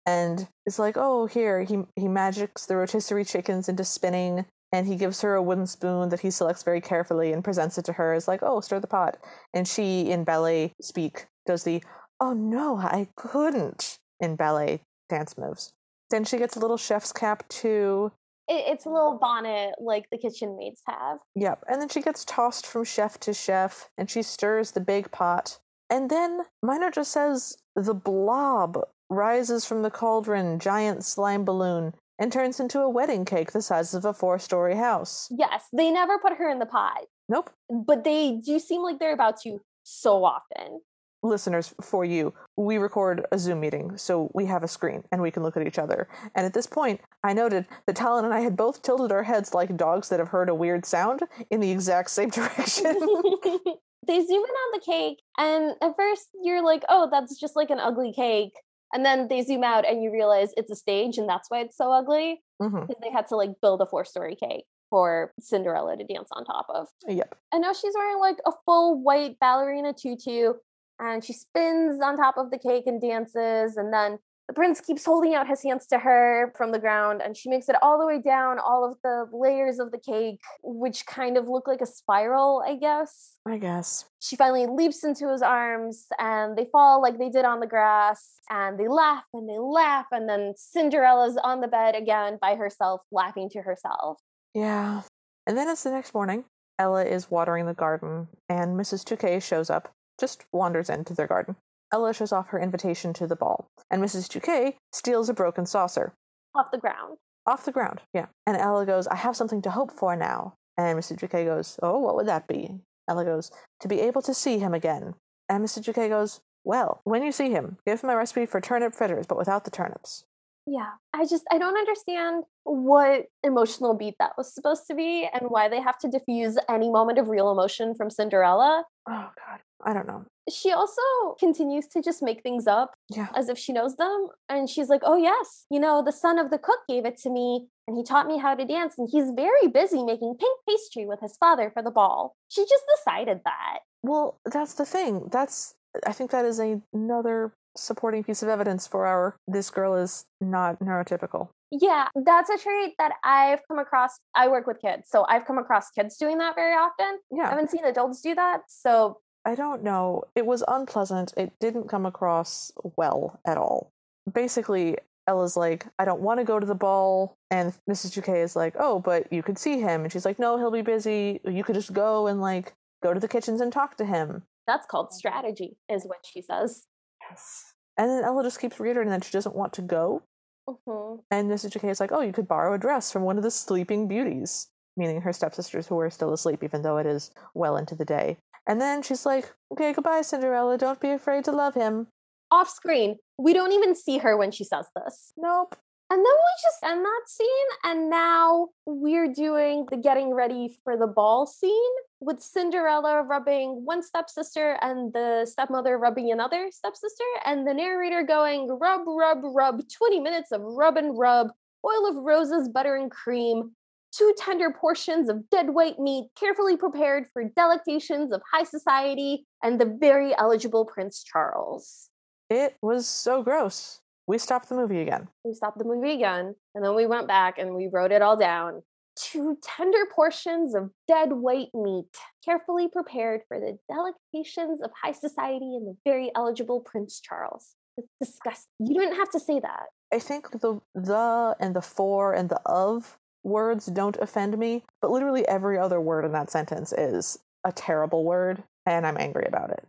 and 0.06 0.48
is 0.66 0.80
like, 0.80 0.96
"Oh, 0.96 1.26
here 1.26 1.64
he 1.64 1.80
he 1.96 2.08
magics 2.08 2.66
the 2.66 2.78
rotisserie 2.78 3.26
chickens 3.26 3.68
into 3.68 3.84
spinning." 3.84 4.46
And 4.72 4.86
he 4.88 4.96
gives 4.96 5.22
her 5.22 5.36
a 5.36 5.42
wooden 5.42 5.68
spoon 5.68 6.10
that 6.10 6.20
he 6.20 6.32
selects 6.32 6.64
very 6.64 6.82
carefully 6.82 7.32
and 7.32 7.44
presents 7.44 7.78
it 7.78 7.86
to 7.86 7.94
her 7.94 8.14
as 8.14 8.28
like, 8.28 8.42
"Oh, 8.44 8.60
stir 8.60 8.80
the 8.80 8.88
pot." 8.88 9.18
And 9.54 9.68
she, 9.68 10.12
in 10.12 10.24
ballet 10.24 10.74
speak, 10.82 11.28
does 11.46 11.64
the 11.64 11.84
"Oh 12.20 12.34
no, 12.34 12.78
I 12.78 13.08
couldn't" 13.16 14.00
in 14.20 14.36
ballet 14.36 14.82
dance 15.10 15.38
moves. 15.38 15.74
Then 16.10 16.26
she 16.26 16.38
gets 16.38 16.56
a 16.56 16.60
little 16.60 16.78
chef's 16.78 17.12
cap 17.12 17.48
too. 17.48 18.12
It's 18.50 18.86
a 18.86 18.90
little 18.90 19.18
bonnet 19.18 19.76
like 19.80 20.10
the 20.10 20.18
kitchen 20.18 20.58
maids 20.58 20.82
have. 20.88 21.20
Yep. 21.36 21.66
And 21.68 21.82
then 21.82 21.90
she 21.90 22.02
gets 22.02 22.24
tossed 22.24 22.66
from 22.66 22.86
chef 22.86 23.20
to 23.22 23.34
chef 23.34 23.90
and 23.98 24.10
she 24.10 24.22
stirs 24.22 24.72
the 24.72 24.80
big 24.80 25.12
pot. 25.12 25.60
And 25.90 26.10
then 26.10 26.44
Minor 26.64 26.90
just 26.92 27.12
says 27.12 27.58
the 27.76 27.94
blob 27.94 28.80
rises 29.10 29.66
from 29.66 29.82
the 29.82 29.92
cauldron, 29.92 30.60
giant 30.60 31.04
slime 31.04 31.44
balloon, 31.44 31.94
and 32.20 32.32
turns 32.32 32.60
into 32.60 32.80
a 32.80 32.90
wedding 32.90 33.26
cake 33.26 33.52
the 33.52 33.62
size 33.62 33.94
of 33.94 34.06
a 34.06 34.14
four 34.14 34.40
story 34.40 34.76
house. 34.76 35.28
Yes, 35.32 35.66
they 35.74 35.92
never 35.92 36.18
put 36.20 36.38
her 36.38 36.50
in 36.50 36.60
the 36.60 36.66
pot. 36.66 37.06
Nope. 37.30 37.50
But 37.70 38.04
they 38.04 38.40
do 38.44 38.60
seem 38.60 38.82
like 38.82 39.00
they're 39.00 39.14
about 39.14 39.42
to 39.42 39.60
so 39.84 40.24
often 40.24 40.82
listeners, 41.24 41.74
for 41.82 42.06
you, 42.06 42.34
we 42.56 42.78
record 42.78 43.26
a 43.32 43.40
Zoom 43.40 43.60
meeting, 43.60 43.98
so 43.98 44.32
we 44.34 44.46
have 44.46 44.64
a 44.64 44.68
screen 44.68 45.04
and 45.12 45.22
we 45.22 45.32
can 45.32 45.44
look 45.44 45.58
at 45.58 45.66
each 45.66 45.80
other. 45.80 46.08
And 46.36 46.46
at 46.46 46.54
this 46.54 46.68
point, 46.68 47.02
I 47.24 47.34
noted 47.34 47.66
that 47.86 47.96
Talon 47.96 48.26
and 48.26 48.34
I 48.34 48.42
had 48.42 48.56
both 48.56 48.82
tilted 48.82 49.12
our 49.12 49.24
heads 49.24 49.54
like 49.54 49.78
dogs 49.78 50.10
that 50.10 50.20
have 50.20 50.30
heard 50.30 50.50
a 50.50 50.56
weird 50.56 50.86
sound 50.86 51.22
in 51.50 51.60
the 51.60 51.72
exact 51.72 52.10
same 52.10 52.30
direction. 52.30 52.86
they 54.08 54.26
zoom 54.26 54.44
in 54.44 54.56
on 54.56 54.72
the 54.74 54.84
cake, 54.86 55.22
and 55.38 55.76
at 55.82 55.96
first 55.98 56.28
you're 56.44 56.64
like, 56.64 56.84
oh, 56.90 57.10
that's 57.12 57.40
just 57.40 57.56
like 57.56 57.70
an 57.70 57.80
ugly 57.80 58.14
cake. 58.14 58.54
And 58.94 59.06
then 59.06 59.28
they 59.28 59.42
zoom 59.42 59.64
out 59.64 59.88
and 59.88 60.02
you 60.02 60.12
realize 60.12 60.52
it's 60.56 60.72
a 60.72 60.76
stage 60.76 61.18
and 61.18 61.28
that's 61.28 61.50
why 61.50 61.60
it's 61.60 61.78
so 61.78 61.92
ugly. 61.92 62.42
Mm-hmm. 62.62 62.92
They 63.02 63.12
had 63.12 63.28
to 63.28 63.36
like 63.36 63.52
build 63.62 63.82
a 63.82 63.86
four 63.86 64.06
story 64.06 64.36
cake 64.36 64.66
for 64.90 65.34
Cinderella 65.40 65.98
to 65.98 66.04
dance 66.04 66.30
on 66.32 66.46
top 66.46 66.68
of. 66.70 66.88
Yep. 67.08 67.36
And 67.52 67.62
now 67.62 67.74
she's 67.74 67.94
wearing 67.96 68.20
like 68.20 68.38
a 68.46 68.52
full 68.66 69.02
white 69.02 69.38
ballerina 69.40 69.94
tutu 69.94 70.54
and 71.00 71.24
she 71.24 71.34
spins 71.34 72.02
on 72.02 72.18
top 72.18 72.38
of 72.38 72.50
the 72.50 72.58
cake 72.58 72.88
and 72.88 73.02
dances 73.02 73.78
and 73.78 73.94
then 73.94 74.20
the 74.48 74.54
prince 74.54 74.80
keeps 74.80 75.06
holding 75.06 75.36
out 75.36 75.48
his 75.48 75.62
hands 75.62 75.86
to 75.88 76.00
her 76.00 76.54
from 76.56 76.72
the 76.72 76.80
ground 76.80 77.22
and 77.24 77.36
she 77.36 77.50
makes 77.50 77.68
it 77.70 77.76
all 77.82 78.00
the 78.00 78.06
way 78.06 78.22
down 78.22 78.60
all 78.60 78.90
of 78.90 78.98
the 79.04 79.26
layers 79.32 79.80
of 79.80 79.92
the 79.92 79.98
cake 79.98 80.40
which 80.64 81.06
kind 81.06 81.38
of 81.38 81.48
look 81.48 81.68
like 81.68 81.82
a 81.82 81.86
spiral 81.86 82.64
i 82.66 82.76
guess. 82.76 83.38
I 83.48 83.58
guess. 83.58 84.06
She 84.20 84.36
finally 84.36 84.66
leaps 84.68 85.04
into 85.04 85.32
his 85.32 85.42
arms 85.42 86.08
and 86.20 86.58
they 86.58 86.68
fall 86.72 87.02
like 87.02 87.18
they 87.18 87.30
did 87.30 87.46
on 87.46 87.60
the 87.60 87.68
grass 87.68 88.40
and 88.50 88.78
they 88.78 88.88
laugh 88.88 89.24
and 89.34 89.48
they 89.48 89.58
laugh 89.58 90.06
and 90.12 90.28
then 90.28 90.54
cinderella's 90.58 91.38
on 91.38 91.62
the 91.62 91.68
bed 91.68 91.96
again 91.96 92.38
by 92.42 92.56
herself 92.56 93.02
laughing 93.12 93.50
to 93.52 93.62
herself. 93.62 94.20
Yeah. 94.54 95.04
And 95.46 95.58
then 95.58 95.70
it's 95.70 95.84
the 95.84 95.92
next 95.92 96.14
morning. 96.14 96.44
Ella 96.78 97.06
is 97.06 97.32
watering 97.32 97.66
the 97.66 97.74
garden 97.74 98.28
and 98.50 98.78
mrs 98.78 99.06
Toquet 99.06 99.40
shows 99.40 99.70
up 99.70 99.94
just 100.20 100.46
wanders 100.52 100.90
into 100.90 101.14
their 101.14 101.28
garden. 101.28 101.56
Ella 101.92 102.14
shows 102.14 102.32
off 102.32 102.50
her 102.50 102.60
invitation 102.60 103.14
to 103.14 103.28
the 103.28 103.36
ball, 103.36 103.70
and 103.90 104.02
Mrs. 104.02 104.30
Toquet 104.30 104.78
steals 104.92 105.30
a 105.30 105.34
broken 105.34 105.66
saucer. 105.66 106.14
Off 106.56 106.72
the 106.72 106.78
ground. 106.78 107.18
Off 107.46 107.66
the 107.66 107.72
ground, 107.72 108.02
yeah. 108.14 108.26
And 108.46 108.58
Ella 108.58 108.86
goes, 108.86 109.08
I 109.08 109.16
have 109.16 109.36
something 109.36 109.62
to 109.62 109.72
hope 109.72 109.92
for 109.92 110.16
now. 110.16 110.56
And 110.78 111.00
Mrs. 111.00 111.20
Toquet 111.20 111.46
goes, 111.46 111.80
Oh, 111.82 112.00
what 112.00 112.16
would 112.16 112.28
that 112.28 112.48
be? 112.48 112.76
Ella 113.08 113.24
goes, 113.24 113.52
To 113.80 113.88
be 113.88 114.02
able 114.02 114.22
to 114.24 114.34
see 114.34 114.60
him 114.60 114.74
again. 114.74 115.16
And 115.48 115.64
Mrs. 115.64 115.86
Toquet 115.86 116.10
goes, 116.10 116.42
Well, 116.66 117.02
when 117.06 117.24
you 117.24 117.32
see 117.32 117.52
him, 117.52 117.78
give 117.86 118.02
him 118.02 118.10
a 118.10 118.18
recipe 118.18 118.46
for 118.46 118.60
turnip 118.60 118.94
fritters, 118.94 119.26
but 119.26 119.38
without 119.38 119.64
the 119.64 119.72
turnips. 119.72 120.26
Yeah, 120.70 120.90
I 121.14 121.26
just 121.26 121.46
I 121.50 121.58
don't 121.58 121.78
understand 121.78 122.44
what 122.66 123.28
emotional 123.42 123.94
beat 123.94 124.16
that 124.20 124.34
was 124.38 124.54
supposed 124.54 124.84
to 124.90 124.96
be 124.96 125.26
and 125.32 125.44
why 125.50 125.70
they 125.70 125.80
have 125.80 125.98
to 126.00 126.10
diffuse 126.10 126.58
any 126.70 126.92
moment 126.92 127.18
of 127.20 127.30
real 127.30 127.50
emotion 127.50 127.96
from 127.96 128.10
Cinderella. 128.10 128.84
Oh 129.10 129.30
god. 129.48 129.62
I 129.84 129.94
don't 129.94 130.08
know. 130.08 130.26
She 130.50 130.72
also 130.72 131.02
continues 131.40 131.88
to 131.88 132.02
just 132.02 132.24
make 132.24 132.42
things 132.42 132.68
up 132.68 132.94
yeah. 133.10 133.28
as 133.36 133.50
if 133.50 133.58
she 133.58 133.74
knows 133.74 133.96
them. 133.96 134.28
And 134.50 134.70
she's 134.70 134.90
like, 134.90 135.02
oh, 135.04 135.18
yes, 135.18 135.66
you 135.70 135.80
know, 135.80 136.02
the 136.02 136.12
son 136.12 136.40
of 136.40 136.50
the 136.50 136.58
cook 136.58 136.80
gave 136.88 137.06
it 137.06 137.18
to 137.24 137.30
me 137.30 137.68
and 137.88 137.98
he 137.98 138.04
taught 138.04 138.28
me 138.28 138.38
how 138.38 138.56
to 138.56 138.66
dance. 138.66 138.96
And 138.98 139.10
he's 139.12 139.32
very 139.36 139.68
busy 139.68 140.04
making 140.04 140.36
pink 140.40 140.60
pastry 140.68 141.06
with 141.06 141.20
his 141.20 141.38
father 141.38 141.70
for 141.74 141.84
the 141.84 141.92
ball. 141.92 142.36
She 142.50 142.62
just 142.62 142.84
decided 142.98 143.42
that. 143.46 143.80
Well, 144.04 144.40
that's 144.46 144.74
the 144.74 144.86
thing. 144.86 145.30
That's, 145.32 145.76
I 146.06 146.14
think 146.14 146.32
that 146.32 146.46
is 146.46 146.60
a, 146.60 146.82
another 146.94 147.54
supporting 147.76 148.24
piece 148.24 148.42
of 148.42 148.50
evidence 148.50 148.88
for 148.88 149.06
our 149.06 149.38
this 149.48 149.70
girl 149.70 149.96
is 149.96 150.26
not 150.42 150.80
neurotypical. 150.80 151.50
Yeah, 151.72 152.08
that's 152.16 152.50
a 152.50 152.58
trait 152.58 152.94
that 152.98 153.14
I've 153.24 153.60
come 153.68 153.78
across. 153.78 154.12
I 154.36 154.48
work 154.48 154.68
with 154.68 154.80
kids, 154.82 155.10
so 155.10 155.26
I've 155.28 155.46
come 155.46 155.58
across 155.58 155.92
kids 155.92 156.16
doing 156.18 156.38
that 156.38 156.56
very 156.56 156.74
often. 156.74 157.20
Yeah. 157.30 157.48
I 157.48 157.50
haven't 157.50 157.70
seen 157.70 157.84
adults 157.84 158.22
do 158.22 158.34
that. 158.36 158.62
So 158.70 159.20
I 159.48 159.56
don't 159.56 159.82
know. 159.82 160.24
It 160.36 160.46
was 160.46 160.62
unpleasant. 160.68 161.34
It 161.38 161.54
didn't 161.62 161.88
come 161.88 162.06
across 162.06 162.70
well 162.98 163.40
at 163.46 163.56
all. 163.56 163.94
Basically, 164.30 164.98
Ella's 165.26 165.56
like, 165.56 165.86
I 165.98 166.04
don't 166.04 166.20
want 166.20 166.42
to 166.42 166.44
go 166.44 166.60
to 166.60 166.66
the 166.66 166.76
ball. 166.76 167.38
And 167.50 167.72
Mrs. 167.90 168.14
Toquet 168.14 168.42
is 168.42 168.58
like, 168.58 168.76
oh, 168.78 169.00
but 169.00 169.32
you 169.32 169.42
could 169.42 169.58
see 169.58 169.80
him. 169.80 170.04
And 170.04 170.12
she's 170.12 170.26
like, 170.26 170.38
no, 170.38 170.58
he'll 170.58 170.70
be 170.70 170.82
busy. 170.82 171.40
You 171.46 171.64
could 171.64 171.76
just 171.76 171.94
go 171.94 172.28
and 172.28 172.42
like 172.42 172.74
go 173.02 173.14
to 173.14 173.22
the 173.22 173.28
kitchens 173.30 173.62
and 173.62 173.72
talk 173.72 173.96
to 173.98 174.06
him. 174.06 174.44
That's 174.68 174.86
called 174.86 175.14
strategy, 175.14 175.78
is 175.88 176.04
what 176.04 176.26
she 176.26 176.42
says. 176.42 176.88
Yes. 177.30 177.74
And 177.98 178.10
then 178.10 178.26
Ella 178.26 178.44
just 178.44 178.60
keeps 178.60 178.82
reiterating 178.82 179.12
that 179.12 179.24
she 179.24 179.32
doesn't 179.32 179.56
want 179.56 179.72
to 179.74 179.82
go. 179.82 180.24
Mm-hmm. 180.68 181.22
And 181.32 181.50
Mrs. 181.50 181.72
Toquet 181.72 181.92
is 181.92 182.02
like, 182.02 182.12
oh, 182.12 182.20
you 182.20 182.34
could 182.34 182.50
borrow 182.50 182.74
a 182.74 182.78
dress 182.78 183.14
from 183.14 183.22
one 183.22 183.38
of 183.38 183.44
the 183.44 183.52
sleeping 183.52 184.10
beauties, 184.10 184.68
meaning 184.98 185.22
her 185.22 185.32
stepsisters 185.32 185.88
who 185.88 185.98
are 186.02 186.10
still 186.10 186.34
asleep, 186.34 186.66
even 186.66 186.82
though 186.82 186.98
it 186.98 187.06
is 187.06 187.32
well 187.54 187.78
into 187.78 187.96
the 187.96 188.04
day. 188.04 188.38
And 188.68 188.82
then 188.82 189.02
she's 189.02 189.26
like, 189.26 189.54
okay, 189.72 189.94
goodbye, 189.94 190.22
Cinderella. 190.22 190.78
Don't 190.78 191.00
be 191.00 191.12
afraid 191.12 191.46
to 191.46 191.52
love 191.52 191.74
him. 191.74 192.08
Off 192.52 192.70
screen. 192.70 193.18
We 193.38 193.54
don't 193.54 193.72
even 193.72 193.96
see 193.96 194.18
her 194.18 194.36
when 194.38 194.52
she 194.52 194.66
says 194.66 194.88
this. 194.96 195.32
Nope. 195.38 195.76
And 196.10 196.20
then 196.20 196.24
we 196.24 196.62
just 196.62 196.84
end 196.84 197.04
that 197.04 197.22
scene. 197.28 197.48
And 197.84 198.10
now 198.10 198.70
we're 198.86 199.34
doing 199.34 199.86
the 199.90 199.98
getting 199.98 200.34
ready 200.34 200.78
for 200.84 200.98
the 200.98 201.08
ball 201.08 201.46
scene 201.46 201.92
with 202.20 202.42
Cinderella 202.42 203.24
rubbing 203.24 203.86
one 203.86 204.02
stepsister 204.02 204.78
and 204.82 205.12
the 205.14 205.46
stepmother 205.46 205.98
rubbing 205.98 206.32
another 206.32 206.70
stepsister. 206.72 207.26
And 207.46 207.68
the 207.68 207.74
narrator 207.74 208.24
going, 208.24 208.68
rub, 208.68 209.02
rub, 209.06 209.40
rub, 209.44 209.82
20 209.90 210.20
minutes 210.22 210.52
of 210.52 210.62
rub 210.62 210.98
and 210.98 211.18
rub, 211.18 211.52
oil 211.86 212.08
of 212.08 212.24
roses, 212.24 212.70
butter 212.70 212.96
and 212.96 213.12
cream, 213.12 213.72
two 214.12 214.34
tender 214.38 214.72
portions 214.72 215.30
of 215.30 215.50
dead 215.50 215.72
white 215.72 216.00
meat, 216.00 216.30
carefully 216.40 216.78
prepared 216.78 217.26
for 217.34 217.44
delectations 217.56 218.32
of 218.32 218.42
high 218.52 218.64
society 218.64 219.46
and 219.64 219.80
the 219.80 219.98
very 220.00 220.38
eligible 220.38 220.86
Prince 220.86 221.24
Charles. 221.24 222.10
It 222.50 222.76
was 222.82 223.08
so 223.08 223.44
gross. 223.44 224.02
We 224.28 224.38
stopped 224.38 224.70
the 224.70 224.76
movie 224.76 225.02
again. 225.02 225.28
We 225.44 225.54
stopped 225.54 225.78
the 225.78 225.86
movie 225.86 226.14
again, 226.14 226.56
and 226.76 226.84
then 226.84 226.96
we 226.96 227.06
went 227.06 227.28
back 227.28 227.58
and 227.58 227.74
we 227.74 227.90
wrote 227.92 228.12
it 228.12 228.22
all 228.22 228.38
down. 228.38 228.84
Two 229.16 229.58
tender 229.64 230.06
portions 230.14 230.76
of 230.76 230.92
dead 231.08 231.32
white 231.32 231.70
meat, 231.74 232.06
carefully 232.46 232.88
prepared 232.88 233.42
for 233.48 233.60
the 233.60 233.78
delectations 233.90 234.82
of 234.84 234.92
high 235.02 235.14
society 235.14 235.76
and 235.76 235.88
the 235.88 235.98
very 236.06 236.32
eligible 236.36 236.82
Prince 236.82 237.20
Charles. 237.20 237.76
It's 237.98 238.08
disgusting. 238.22 238.70
You 238.80 239.00
didn't 239.00 239.16
have 239.16 239.32
to 239.32 239.40
say 239.40 239.60
that. 239.60 239.88
I 240.14 240.20
think 240.20 240.52
the 240.62 240.82
the 240.94 241.56
and 241.60 241.76
the 241.76 241.82
for 241.82 242.34
and 242.34 242.50
the 242.50 242.62
of 242.66 243.18
words 243.48 243.88
don't 243.88 244.18
offend 244.18 244.58
me, 244.58 244.84
but 245.02 245.12
literally 245.12 245.48
every 245.48 245.78
other 245.78 246.00
word 246.00 246.26
in 246.26 246.34
that 246.34 246.52
sentence 246.52 246.94
is 246.94 247.40
a 247.64 247.72
terrible 247.72 248.24
word, 248.24 248.64
and 248.86 249.08
I'm 249.08 249.18
angry 249.18 249.46
about 249.48 249.72
it. 249.72 249.88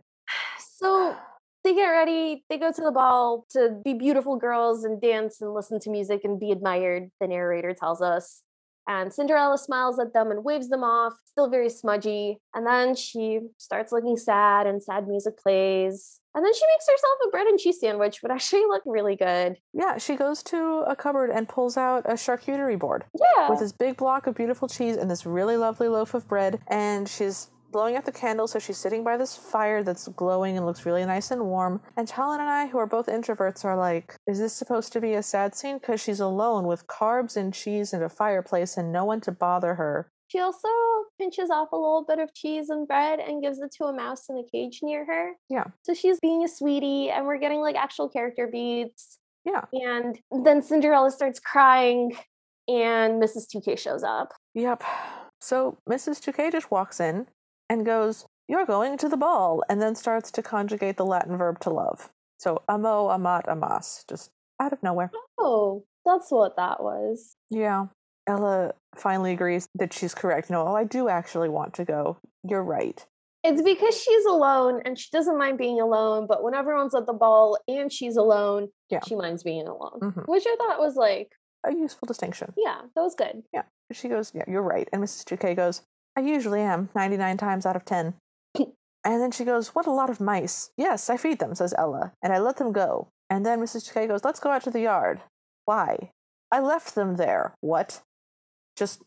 So 0.77 1.15
they 1.63 1.75
get 1.75 1.87
ready, 1.87 2.43
they 2.49 2.57
go 2.57 2.71
to 2.71 2.81
the 2.81 2.91
ball 2.91 3.45
to 3.51 3.81
be 3.83 3.93
beautiful 3.93 4.37
girls 4.37 4.83
and 4.85 5.01
dance 5.01 5.41
and 5.41 5.53
listen 5.53 5.79
to 5.81 5.89
music 5.89 6.21
and 6.23 6.39
be 6.39 6.51
admired, 6.51 7.11
the 7.19 7.27
narrator 7.27 7.73
tells 7.73 8.01
us. 8.01 8.41
And 8.87 9.13
Cinderella 9.13 9.57
smiles 9.57 9.99
at 9.99 10.13
them 10.13 10.31
and 10.31 10.43
waves 10.43 10.69
them 10.69 10.83
off, 10.83 11.13
still 11.25 11.49
very 11.49 11.69
smudgy. 11.69 12.39
And 12.55 12.65
then 12.65 12.95
she 12.95 13.39
starts 13.57 13.91
looking 13.91 14.17
sad, 14.17 14.65
and 14.65 14.81
sad 14.81 15.07
music 15.07 15.37
plays. 15.37 16.19
And 16.35 16.45
then 16.45 16.53
she 16.53 16.65
makes 16.73 16.87
herself 16.87 17.17
a 17.27 17.29
bread 17.29 17.47
and 17.47 17.59
cheese 17.59 17.79
sandwich, 17.79 18.19
but 18.21 18.31
actually 18.31 18.65
look 18.67 18.83
really 18.85 19.15
good. 19.15 19.57
Yeah, 19.73 19.97
she 19.97 20.15
goes 20.15 20.41
to 20.43 20.83
a 20.87 20.95
cupboard 20.95 21.29
and 21.29 21.47
pulls 21.47 21.77
out 21.77 22.05
a 22.05 22.13
charcuterie 22.13 22.79
board. 22.79 23.05
Yeah. 23.37 23.49
With 23.49 23.59
this 23.59 23.71
big 23.71 23.97
block 23.97 24.27
of 24.27 24.35
beautiful 24.35 24.67
cheese 24.67 24.97
and 24.97 25.09
this 25.09 25.25
really 25.25 25.57
lovely 25.57 25.87
loaf 25.87 26.13
of 26.13 26.27
bread. 26.27 26.59
And 26.67 27.07
she's 27.07 27.49
blowing 27.71 27.95
out 27.95 28.05
the 28.05 28.11
candles, 28.11 28.51
so 28.51 28.59
she's 28.59 28.77
sitting 28.77 29.03
by 29.03 29.17
this 29.17 29.35
fire 29.35 29.83
that's 29.83 30.07
glowing 30.09 30.57
and 30.57 30.65
looks 30.65 30.85
really 30.85 31.05
nice 31.05 31.31
and 31.31 31.45
warm. 31.45 31.81
And 31.97 32.07
Talon 32.07 32.39
and 32.39 32.49
I, 32.49 32.67
who 32.67 32.77
are 32.77 32.87
both 32.87 33.07
introverts, 33.07 33.65
are 33.65 33.77
like, 33.77 34.15
is 34.27 34.39
this 34.39 34.53
supposed 34.53 34.93
to 34.93 35.01
be 35.01 35.13
a 35.13 35.23
sad 35.23 35.55
scene? 35.55 35.77
Because 35.77 36.01
she's 36.01 36.19
alone 36.19 36.65
with 36.65 36.87
carbs 36.87 37.37
and 37.37 37.53
cheese 37.53 37.93
and 37.93 38.03
a 38.03 38.09
fireplace 38.09 38.77
and 38.77 38.91
no 38.91 39.05
one 39.05 39.21
to 39.21 39.31
bother 39.31 39.75
her. 39.75 40.11
She 40.27 40.39
also 40.39 40.67
pinches 41.19 41.49
off 41.49 41.71
a 41.71 41.75
little 41.75 42.05
bit 42.07 42.19
of 42.19 42.33
cheese 42.35 42.69
and 42.69 42.87
bread 42.87 43.19
and 43.19 43.41
gives 43.41 43.59
it 43.59 43.71
to 43.77 43.85
a 43.85 43.93
mouse 43.93 44.25
in 44.29 44.37
a 44.37 44.43
cage 44.51 44.79
near 44.83 45.05
her. 45.05 45.31
Yeah. 45.49 45.65
So 45.83 45.95
she's 45.95 46.19
being 46.19 46.43
a 46.43 46.47
sweetie, 46.47 47.09
and 47.09 47.25
we're 47.25 47.39
getting 47.39 47.61
like 47.61 47.75
actual 47.75 48.09
character 48.09 48.47
beats. 48.47 49.17
Yeah. 49.43 49.65
And 49.73 50.19
then 50.45 50.61
Cinderella 50.61 51.09
starts 51.09 51.39
crying, 51.39 52.15
and 52.67 53.21
Mrs. 53.21 53.47
Toquet 53.51 53.79
shows 53.79 54.03
up. 54.03 54.33
Yep. 54.53 54.83
So 55.41 55.79
Mrs. 55.89 56.21
Toquet 56.21 56.51
just 56.51 56.69
walks 56.69 56.99
in 56.99 57.25
and 57.69 57.85
goes, 57.85 58.25
You're 58.47 58.65
going 58.65 58.97
to 58.97 59.09
the 59.09 59.17
ball, 59.17 59.63
and 59.69 59.81
then 59.81 59.95
starts 59.95 60.31
to 60.31 60.41
conjugate 60.41 60.97
the 60.97 61.05
Latin 61.05 61.37
verb 61.37 61.59
to 61.61 61.69
love. 61.69 62.09
So 62.37 62.61
amo, 62.67 63.09
amat, 63.09 63.47
amas, 63.47 64.03
just 64.09 64.31
out 64.59 64.73
of 64.73 64.81
nowhere. 64.83 65.11
Oh, 65.37 65.83
that's 66.05 66.31
what 66.31 66.55
that 66.57 66.81
was. 66.81 67.35
Yeah. 67.49 67.87
Ella 68.27 68.73
finally 68.95 69.31
agrees 69.33 69.67
that 69.75 69.93
she's 69.93 70.13
correct. 70.13 70.49
No, 70.49 70.67
oh, 70.67 70.75
I 70.75 70.83
do 70.83 71.09
actually 71.09 71.49
want 71.49 71.73
to 71.75 71.85
go. 71.85 72.17
You're 72.43 72.63
right. 72.63 73.03
It's 73.43 73.61
because 73.61 73.99
she's 73.99 74.25
alone 74.25 74.81
and 74.85 74.99
she 74.99 75.07
doesn't 75.11 75.37
mind 75.37 75.57
being 75.57 75.79
alone, 75.79 76.27
but 76.27 76.43
when 76.43 76.53
everyone's 76.53 76.93
at 76.93 77.05
the 77.07 77.13
ball 77.13 77.57
and 77.67 77.91
she's 77.91 78.17
alone, 78.17 78.67
Yeah. 78.89 78.99
she 79.07 79.15
minds 79.15 79.43
being 79.43 79.67
alone. 79.67 79.99
Mhm. 80.01 80.27
Which 80.27 80.43
I 80.45 80.55
thought 80.57 80.79
was 80.79 80.95
like, 80.95 81.31
A 81.65 81.73
useful 81.73 82.05
distinction. 82.05 82.53
yeah, 82.57 82.81
that 82.95 83.01
was 83.01 83.15
good. 83.15 83.43
Yeah. 83.53 83.63
She 83.91 84.09
goes, 84.09 84.31
Yeah, 84.35 84.43
you're 84.47 84.61
right. 84.61 84.87
And 84.93 85.01
Mrs. 85.03 85.25
Toquet 85.25 85.55
goes, 85.55 85.81
I 86.19 86.21
usually 86.21 86.59
am 86.59 86.89
99 86.95 87.37
times 87.37 87.65
out 87.65 87.77
of 87.77 87.85
10. 87.85 88.13
and 88.57 88.71
then 89.05 89.31
she 89.31 89.45
goes, 89.45 89.69
What 89.69 89.87
a 89.87 89.91
lot 89.91 90.09
of 90.09 90.19
mice. 90.19 90.69
Yes, 90.75 91.09
I 91.09 91.15
feed 91.15 91.39
them, 91.39 91.55
says 91.55 91.73
Ella, 91.77 92.11
and 92.21 92.33
I 92.33 92.39
let 92.39 92.57
them 92.57 92.73
go. 92.73 93.07
And 93.29 93.45
then 93.45 93.61
Mrs. 93.61 93.87
Toquet 93.87 94.07
goes, 94.07 94.25
Let's 94.25 94.41
go 94.41 94.49
out 94.49 94.63
to 94.63 94.69
the 94.69 94.81
yard. 94.81 95.21
Why? 95.63 96.11
I 96.51 96.59
left 96.59 96.93
them 96.93 97.15
there. 97.15 97.53
What? 97.61 98.01
Just, 98.75 99.01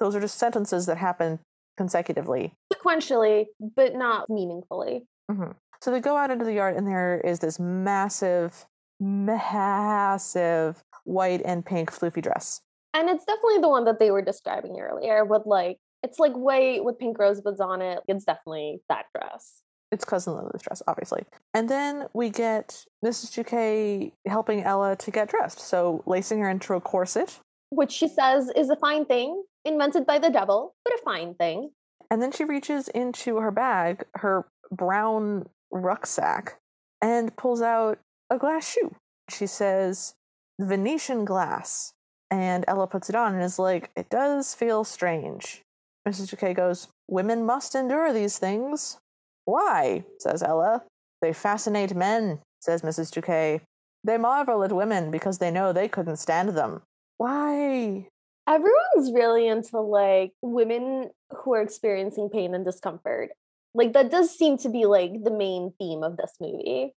those 0.00 0.16
are 0.16 0.20
just 0.20 0.36
sentences 0.36 0.86
that 0.86 0.98
happen 0.98 1.38
consecutively. 1.76 2.54
Sequentially, 2.72 3.46
but 3.76 3.94
not 3.94 4.28
meaningfully. 4.28 5.04
Mm-hmm. 5.30 5.52
So 5.80 5.92
they 5.92 6.00
go 6.00 6.16
out 6.16 6.32
into 6.32 6.44
the 6.44 6.54
yard, 6.54 6.74
and 6.74 6.88
there 6.88 7.20
is 7.20 7.38
this 7.38 7.60
massive, 7.60 8.66
massive 8.98 10.82
white 11.04 11.42
and 11.44 11.64
pink 11.64 11.92
floofy 11.92 12.20
dress. 12.20 12.62
And 12.94 13.08
it's 13.08 13.24
definitely 13.24 13.58
the 13.58 13.68
one 13.68 13.84
that 13.84 14.00
they 14.00 14.10
were 14.10 14.22
describing 14.22 14.80
earlier 14.80 15.24
with 15.24 15.42
like, 15.46 15.78
it's 16.02 16.18
like 16.18 16.32
white 16.32 16.84
with 16.84 16.98
pink 16.98 17.18
rosebuds 17.18 17.60
on 17.60 17.82
it. 17.82 18.00
It's 18.08 18.24
definitely 18.24 18.80
that 18.88 19.06
dress. 19.14 19.62
It's 19.90 20.04
cousin 20.04 20.34
Lily's 20.34 20.62
dress, 20.62 20.82
obviously. 20.86 21.24
And 21.54 21.68
then 21.68 22.06
we 22.12 22.28
get 22.28 22.84
Mrs. 23.04 23.32
Toquet 23.32 24.12
helping 24.26 24.62
Ella 24.62 24.96
to 24.96 25.10
get 25.10 25.30
dressed. 25.30 25.60
So 25.60 26.02
lacing 26.06 26.40
her 26.40 26.50
into 26.50 26.74
a 26.74 26.80
corset. 26.80 27.40
Which 27.70 27.92
she 27.92 28.08
says 28.08 28.50
is 28.54 28.70
a 28.70 28.76
fine 28.76 29.06
thing, 29.06 29.42
invented 29.64 30.06
by 30.06 30.18
the 30.18 30.30
devil, 30.30 30.74
but 30.84 30.94
a 30.94 31.02
fine 31.04 31.34
thing. 31.34 31.70
And 32.10 32.22
then 32.22 32.32
she 32.32 32.44
reaches 32.44 32.88
into 32.88 33.36
her 33.38 33.50
bag, 33.50 34.04
her 34.16 34.46
brown 34.70 35.48
rucksack, 35.70 36.58
and 37.02 37.34
pulls 37.36 37.62
out 37.62 37.98
a 38.30 38.38
glass 38.38 38.70
shoe. 38.70 38.94
She 39.30 39.46
says, 39.46 40.14
Venetian 40.60 41.24
glass. 41.24 41.92
And 42.30 42.64
Ella 42.68 42.86
puts 42.86 43.08
it 43.08 43.14
on 43.14 43.34
and 43.34 43.42
is 43.42 43.58
like, 43.58 43.90
it 43.96 44.10
does 44.10 44.54
feel 44.54 44.84
strange. 44.84 45.62
Mrs. 46.06 46.30
Toquet 46.30 46.54
goes, 46.54 46.88
Women 47.08 47.44
must 47.44 47.74
endure 47.74 48.12
these 48.12 48.38
things. 48.38 48.98
Why? 49.44 50.04
says 50.18 50.42
Ella. 50.42 50.82
They 51.22 51.32
fascinate 51.32 51.94
men, 51.94 52.40
says 52.60 52.82
Mrs. 52.82 53.10
Toquet. 53.10 53.62
They 54.04 54.18
marvel 54.18 54.62
at 54.62 54.72
women 54.72 55.10
because 55.10 55.38
they 55.38 55.50
know 55.50 55.72
they 55.72 55.88
couldn't 55.88 56.16
stand 56.16 56.50
them. 56.50 56.82
Why? 57.16 58.08
Everyone's 58.46 59.12
really 59.12 59.46
into 59.48 59.80
like 59.80 60.32
women 60.40 61.10
who 61.30 61.54
are 61.54 61.62
experiencing 61.62 62.30
pain 62.30 62.54
and 62.54 62.64
discomfort. 62.64 63.30
Like 63.74 63.92
that 63.92 64.10
does 64.10 64.36
seem 64.36 64.56
to 64.58 64.68
be 64.70 64.86
like 64.86 65.12
the 65.24 65.30
main 65.30 65.72
theme 65.78 66.02
of 66.02 66.16
this 66.16 66.32
movie. 66.40 66.94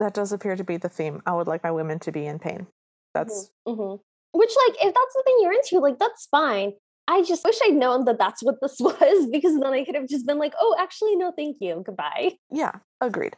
That 0.00 0.14
does 0.14 0.32
appear 0.32 0.56
to 0.56 0.64
be 0.64 0.76
the 0.76 0.88
theme. 0.88 1.22
I 1.26 1.34
would 1.34 1.46
like 1.46 1.62
my 1.62 1.70
women 1.70 1.98
to 2.00 2.12
be 2.12 2.26
in 2.26 2.38
pain. 2.38 2.66
That's 3.14 3.50
hmm 3.66 3.94
Which, 4.32 4.52
like, 4.66 4.76
if 4.80 4.94
that's 4.94 5.14
the 5.14 5.22
thing 5.24 5.38
you're 5.40 5.52
into, 5.52 5.78
like, 5.78 5.98
that's 5.98 6.26
fine. 6.26 6.72
I 7.06 7.22
just 7.22 7.44
wish 7.44 7.58
I'd 7.64 7.74
known 7.74 8.04
that 8.06 8.18
that's 8.18 8.42
what 8.42 8.56
this 8.60 8.76
was 8.80 9.28
because 9.30 9.58
then 9.58 9.72
I 9.72 9.84
could 9.84 9.94
have 9.94 10.08
just 10.08 10.26
been 10.26 10.38
like, 10.38 10.54
oh, 10.58 10.76
actually, 10.78 11.16
no, 11.16 11.32
thank 11.36 11.58
you. 11.60 11.82
Goodbye. 11.84 12.32
Yeah, 12.50 12.72
agreed. 13.00 13.36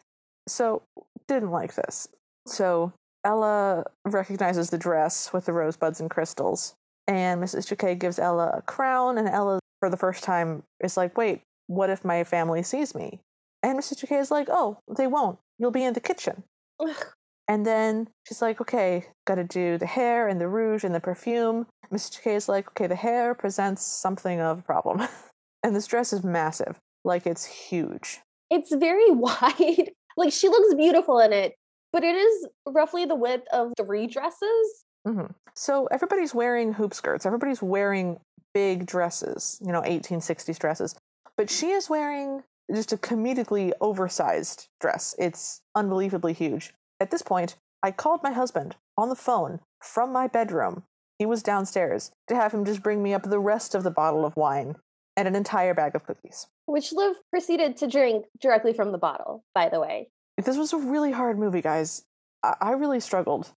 So, 0.49 0.83
didn't 1.27 1.51
like 1.51 1.75
this. 1.75 2.09
So, 2.47 2.93
Ella 3.25 3.85
recognizes 4.05 4.71
the 4.71 4.79
dress 4.79 5.33
with 5.33 5.47
the 5.47 5.53
rosebuds 5.53 6.01
and 6.01 6.09
crystals, 6.09 6.75
and 7.09 7.43
Mrs. 7.43 7.67
Jacquet 7.67 7.99
gives 7.99 8.21
Ella 8.21 8.53
a 8.55 8.63
crown, 8.63 9.19
and 9.19 9.29
Ella, 9.29 9.59
for 9.81 9.91
the 9.91 9.97
first 9.97 10.23
time, 10.23 10.63
is 10.81 10.97
like, 10.97 11.19
wait, 11.19 11.43
what 11.67 11.91
if 11.91 12.05
my 12.05 12.23
family 12.23 12.63
sees 12.63 12.95
me? 12.95 13.21
And 13.65 13.77
Mrs. 13.77 13.99
Jacquet 13.99 14.21
is 14.21 14.31
like, 14.31 14.47
oh, 14.49 14.79
they 14.97 15.09
won't. 15.09 15.41
You'll 15.59 15.73
be 15.73 15.83
in 15.83 15.95
the 15.95 16.01
kitchen. 16.01 16.45
Ugh. 16.79 17.07
And 17.49 17.65
then 17.65 18.09
she's 18.27 18.43
like, 18.43 18.61
okay, 18.61 19.07
gotta 19.27 19.45
do 19.45 19.79
the 19.79 19.87
hair 19.87 20.29
and 20.29 20.41
the 20.41 20.49
rouge 20.49 20.85
and 20.85 20.95
the 20.95 21.01
perfume. 21.01 21.67
Mr. 21.93 22.21
K 22.21 22.35
is 22.35 22.49
like, 22.49 22.69
okay, 22.71 22.87
the 22.87 22.97
hair 22.97 23.35
presents 23.35 23.83
something 23.83 24.41
of 24.41 24.59
a 24.59 24.63
problem. 24.63 25.07
and 25.63 25.75
this 25.75 25.87
dress 25.87 26.13
is 26.13 26.25
massive. 26.25 26.77
Like, 27.05 27.27
it's 27.27 27.45
huge. 27.45 28.21
It's 28.51 28.75
very 28.75 29.11
wide. 29.11 29.93
like, 30.17 30.33
she 30.33 30.49
looks 30.49 30.75
beautiful 30.75 31.21
in 31.21 31.33
it, 31.33 31.55
but 31.93 32.03
it 32.03 32.17
is 32.17 32.49
roughly 32.69 33.05
the 33.05 33.15
width 33.15 33.47
of 33.53 33.73
three 33.77 34.09
dresses. 34.09 34.85
hmm 35.07 35.27
So 35.55 35.87
everybody's 35.87 36.35
wearing 36.35 36.73
hoop 36.73 36.95
skirts. 36.95 37.25
Everybody's 37.27 37.63
wearing 37.63 38.19
big 38.55 38.87
dresses, 38.87 39.61
you 39.65 39.71
know, 39.71 39.83
1860s 39.83 40.59
dresses. 40.59 40.97
But 41.37 41.51
she 41.51 41.71
is 41.71 41.89
wearing 41.89 42.43
just 42.75 42.93
a 42.93 42.97
comedically 42.97 43.71
oversized 43.81 44.67
dress. 44.81 45.15
It's 45.19 45.61
unbelievably 45.77 46.33
huge. 46.33 46.73
At 47.01 47.11
this 47.11 47.23
point, 47.23 47.57
I 47.83 47.91
called 47.91 48.23
my 48.23 48.33
husband 48.33 48.77
on 48.97 49.09
the 49.09 49.15
phone 49.15 49.61
from 49.81 50.13
my 50.13 50.27
bedroom. 50.27 50.85
He 51.19 51.27
was 51.27 51.43
downstairs 51.43 52.11
to 52.29 52.35
have 52.35 52.53
him 52.53 52.65
just 52.65 52.83
bring 52.83 53.03
me 53.03 53.15
up 53.15 53.23
the 53.23 53.39
rest 53.39 53.75
of 53.75 53.83
the 53.83 53.91
bottle 53.91 54.25
of 54.25 54.37
wine 54.37 54.77
and 55.17 55.27
an 55.27 55.35
entire 55.35 55.75
bag 55.75 55.95
of 55.95 56.05
cookies. 56.07 56.47
Which 56.67 56.93
Liv 56.93 57.17
proceeded 57.31 57.77
to 57.79 57.87
drink 57.87 58.27
directly 58.41 58.73
from 58.73 58.93
the 58.93 58.99
bottle, 58.99 59.45
by 59.55 59.69
the 59.69 59.81
way. 59.81 60.09
This 60.37 60.57
was 60.57 60.73
a 60.73 60.79
really 60.79 61.13
hard 61.13 61.39
movie, 61.39 61.63
guys. 61.63 62.05
I, 62.43 62.55
I 62.61 62.71
really 62.73 63.01
struggled. 63.01 63.53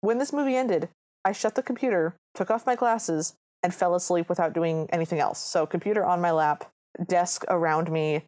When 0.00 0.18
this 0.18 0.32
movie 0.32 0.56
ended, 0.56 0.88
I 1.24 1.32
shut 1.32 1.54
the 1.54 1.62
computer, 1.62 2.16
took 2.34 2.50
off 2.50 2.66
my 2.66 2.74
glasses, 2.74 3.34
and 3.62 3.74
fell 3.74 3.94
asleep 3.94 4.28
without 4.28 4.52
doing 4.52 4.88
anything 4.92 5.20
else. 5.20 5.38
So, 5.38 5.66
computer 5.66 6.04
on 6.04 6.20
my 6.20 6.32
lap, 6.32 6.70
desk 7.06 7.44
around 7.48 7.90
me, 7.90 8.24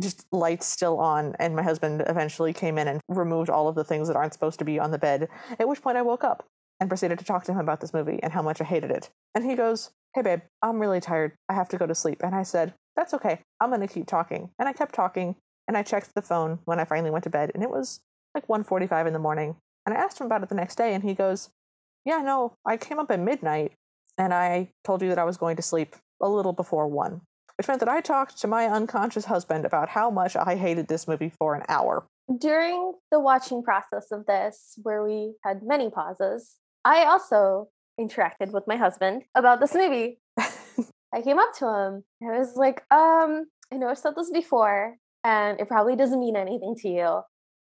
just 0.00 0.26
lights 0.32 0.66
still 0.66 0.98
on. 0.98 1.34
And 1.38 1.54
my 1.54 1.62
husband 1.62 2.02
eventually 2.06 2.52
came 2.52 2.78
in 2.78 2.88
and 2.88 3.00
removed 3.08 3.50
all 3.50 3.68
of 3.68 3.74
the 3.74 3.84
things 3.84 4.08
that 4.08 4.16
aren't 4.16 4.32
supposed 4.32 4.58
to 4.58 4.64
be 4.64 4.78
on 4.78 4.90
the 4.90 4.98
bed. 4.98 5.28
At 5.58 5.68
which 5.68 5.82
point, 5.82 5.96
I 5.96 6.02
woke 6.02 6.24
up 6.24 6.44
and 6.80 6.90
proceeded 6.90 7.18
to 7.18 7.24
talk 7.24 7.44
to 7.44 7.52
him 7.52 7.60
about 7.60 7.80
this 7.80 7.94
movie 7.94 8.20
and 8.22 8.32
how 8.32 8.42
much 8.42 8.60
I 8.60 8.64
hated 8.64 8.90
it. 8.90 9.10
And 9.34 9.44
he 9.44 9.54
goes, 9.54 9.90
Hey, 10.14 10.22
babe, 10.22 10.40
I'm 10.62 10.78
really 10.78 11.00
tired. 11.00 11.32
I 11.48 11.54
have 11.54 11.68
to 11.70 11.78
go 11.78 11.86
to 11.86 11.94
sleep. 11.94 12.22
And 12.22 12.34
I 12.34 12.42
said, 12.42 12.74
That's 12.96 13.14
okay. 13.14 13.40
I'm 13.60 13.70
going 13.70 13.80
to 13.80 13.92
keep 13.92 14.06
talking. 14.06 14.50
And 14.58 14.68
I 14.68 14.72
kept 14.72 14.94
talking. 14.94 15.36
And 15.66 15.76
I 15.76 15.82
checked 15.82 16.14
the 16.14 16.22
phone 16.22 16.58
when 16.64 16.78
I 16.78 16.84
finally 16.84 17.10
went 17.10 17.24
to 17.24 17.30
bed, 17.30 17.50
and 17.54 17.62
it 17.62 17.70
was 17.70 18.00
like 18.34 18.46
1:45 18.48 19.06
in 19.06 19.12
the 19.12 19.18
morning. 19.18 19.56
And 19.86 19.94
I 19.94 19.98
asked 19.98 20.20
him 20.20 20.26
about 20.26 20.42
it 20.42 20.48
the 20.48 20.54
next 20.54 20.76
day, 20.76 20.94
and 20.94 21.02
he 21.02 21.14
goes, 21.14 21.50
"Yeah, 22.04 22.18
no, 22.18 22.54
I 22.66 22.76
came 22.76 22.98
up 22.98 23.10
at 23.10 23.20
midnight, 23.20 23.72
and 24.18 24.34
I 24.34 24.72
told 24.82 25.02
you 25.02 25.08
that 25.08 25.18
I 25.18 25.24
was 25.24 25.36
going 25.36 25.56
to 25.56 25.62
sleep 25.62 25.96
a 26.20 26.28
little 26.28 26.52
before 26.52 26.88
one." 26.88 27.22
Which 27.56 27.68
meant 27.68 27.80
that 27.80 27.88
I 27.88 28.00
talked 28.00 28.40
to 28.40 28.48
my 28.48 28.66
unconscious 28.66 29.26
husband 29.26 29.64
about 29.64 29.88
how 29.88 30.10
much 30.10 30.34
I 30.36 30.56
hated 30.56 30.88
this 30.88 31.06
movie 31.06 31.30
for 31.38 31.54
an 31.54 31.62
hour. 31.68 32.04
During 32.38 32.94
the 33.10 33.20
watching 33.20 33.62
process 33.62 34.10
of 34.10 34.26
this, 34.26 34.78
where 34.82 35.04
we 35.04 35.34
had 35.44 35.62
many 35.62 35.90
pauses, 35.90 36.56
I 36.84 37.04
also 37.04 37.68
interacted 38.00 38.52
with 38.52 38.64
my 38.66 38.76
husband 38.76 39.22
about 39.34 39.60
this 39.60 39.74
movie. 39.74 40.18
I 41.14 41.22
came 41.22 41.38
up 41.38 41.52
to 41.58 41.68
him 41.68 42.04
I 42.22 42.38
was 42.38 42.56
like, 42.56 42.82
um, 42.90 43.46
I 43.72 43.76
know 43.76 43.88
I've 43.88 43.98
said 43.98 44.14
this 44.16 44.30
before, 44.30 44.96
and 45.22 45.60
it 45.60 45.68
probably 45.68 45.94
doesn't 45.94 46.18
mean 46.18 46.36
anything 46.36 46.74
to 46.80 46.88
you, 46.88 47.20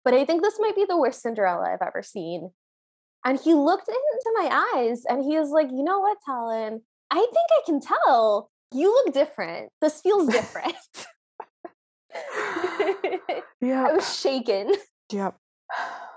but 0.04 0.14
I 0.14 0.24
think 0.24 0.42
this 0.42 0.58
might 0.58 0.74
be 0.74 0.84
the 0.88 0.96
worst 0.96 1.22
Cinderella 1.22 1.72
I've 1.72 1.86
ever 1.86 2.02
seen. 2.02 2.50
And 3.24 3.40
he 3.40 3.54
looked 3.54 3.88
into 3.88 4.32
my 4.34 4.70
eyes 4.76 5.02
and 5.08 5.24
he 5.24 5.38
was 5.38 5.50
like, 5.50 5.68
you 5.70 5.82
know 5.82 5.98
what, 6.00 6.18
Talon? 6.24 6.82
I 7.10 7.16
think 7.16 7.34
I 7.34 7.60
can 7.66 7.80
tell. 7.80 8.50
You 8.72 8.92
look 8.92 9.14
different. 9.14 9.70
This 9.80 10.00
feels 10.00 10.28
different. 10.28 10.76
Yeah. 13.60 13.86
I 13.88 13.92
was 13.92 14.18
shaken. 14.18 14.72
Yep. 15.12 15.36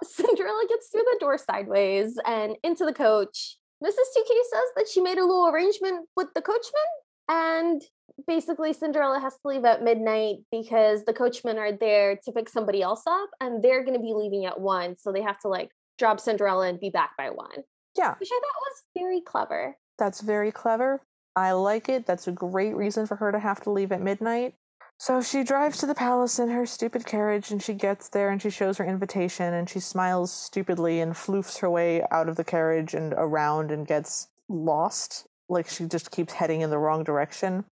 Cinderella 0.01 0.63
gets 0.67 0.87
through 0.89 1.03
the 1.03 1.17
door 1.19 1.37
sideways 1.37 2.17
and 2.25 2.55
into 2.63 2.85
the 2.85 2.93
coach. 2.93 3.57
Mrs. 3.83 3.93
Toquet 4.15 4.43
says 4.51 4.63
that 4.75 4.87
she 4.91 4.99
made 4.99 5.19
a 5.19 5.23
little 5.23 5.47
arrangement 5.47 6.07
with 6.15 6.29
the 6.33 6.41
coachman, 6.41 6.89
and 7.27 7.83
basically 8.25 8.73
Cinderella 8.73 9.19
has 9.19 9.33
to 9.33 9.47
leave 9.47 9.63
at 9.63 9.83
midnight 9.83 10.37
because 10.51 11.05
the 11.05 11.13
coachmen 11.13 11.59
are 11.59 11.71
there 11.71 12.17
to 12.25 12.31
pick 12.31 12.49
somebody 12.49 12.81
else 12.81 13.03
up 13.07 13.29
and 13.39 13.63
they're 13.63 13.83
going 13.83 13.95
to 13.95 14.01
be 14.01 14.13
leaving 14.15 14.45
at 14.45 14.59
1 14.59 14.95
so 14.97 15.11
they 15.11 15.21
have 15.21 15.39
to 15.41 15.47
like 15.49 15.69
drop 15.99 16.19
Cinderella 16.19 16.67
and 16.67 16.79
be 16.79 16.89
back 16.89 17.11
by 17.15 17.29
1. 17.29 17.47
Yeah. 17.95 18.15
Which 18.19 18.29
I 18.31 18.39
thought 18.39 18.61
was 18.61 18.83
very 18.97 19.21
clever. 19.21 19.77
That's 19.99 20.21
very 20.21 20.51
clever. 20.51 21.03
I 21.35 21.53
like 21.53 21.89
it. 21.89 22.05
That's 22.05 22.27
a 22.27 22.31
great 22.31 22.75
reason 22.75 23.07
for 23.07 23.15
her 23.17 23.31
to 23.31 23.39
have 23.39 23.61
to 23.61 23.71
leave 23.71 23.91
at 23.91 24.01
midnight. 24.01 24.55
So 24.97 25.21
she 25.21 25.43
drives 25.43 25.77
to 25.77 25.85
the 25.85 25.95
palace 25.95 26.39
in 26.39 26.49
her 26.49 26.65
stupid 26.65 27.05
carriage 27.05 27.51
and 27.51 27.63
she 27.63 27.73
gets 27.73 28.09
there 28.09 28.29
and 28.29 28.41
she 28.41 28.49
shows 28.49 28.77
her 28.77 28.85
invitation 28.85 29.53
and 29.53 29.69
she 29.69 29.79
smiles 29.79 30.29
stupidly 30.29 30.99
and 30.99 31.13
floofs 31.13 31.59
her 31.59 31.69
way 31.69 32.03
out 32.11 32.27
of 32.27 32.35
the 32.35 32.43
carriage 32.43 32.93
and 32.93 33.13
around 33.13 33.71
and 33.71 33.87
gets 33.87 34.27
lost. 34.49 35.25
Like 35.47 35.69
she 35.69 35.85
just 35.85 36.11
keeps 36.11 36.33
heading 36.33 36.59
in 36.59 36.69
the 36.69 36.77
wrong 36.77 37.05
direction. 37.05 37.63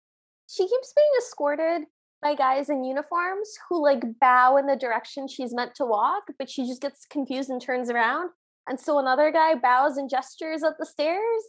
She 0.48 0.68
keeps 0.68 0.92
being 0.94 1.08
escorted 1.18 1.88
by 2.22 2.36
guys 2.36 2.70
in 2.70 2.84
uniforms 2.84 3.58
who 3.68 3.82
like 3.82 4.04
bow 4.20 4.56
in 4.56 4.66
the 4.66 4.76
direction 4.76 5.26
she's 5.26 5.52
meant 5.52 5.74
to 5.74 5.84
walk, 5.84 6.24
but 6.38 6.48
she 6.48 6.64
just 6.64 6.80
gets 6.80 7.06
confused 7.10 7.50
and 7.50 7.60
turns 7.60 7.90
around. 7.90 8.30
And 8.68 8.78
so 8.78 9.00
another 9.00 9.32
guy 9.32 9.56
bows 9.56 9.96
and 9.96 10.08
gestures 10.08 10.62
at 10.62 10.78
the 10.78 10.86
stairs 10.86 11.42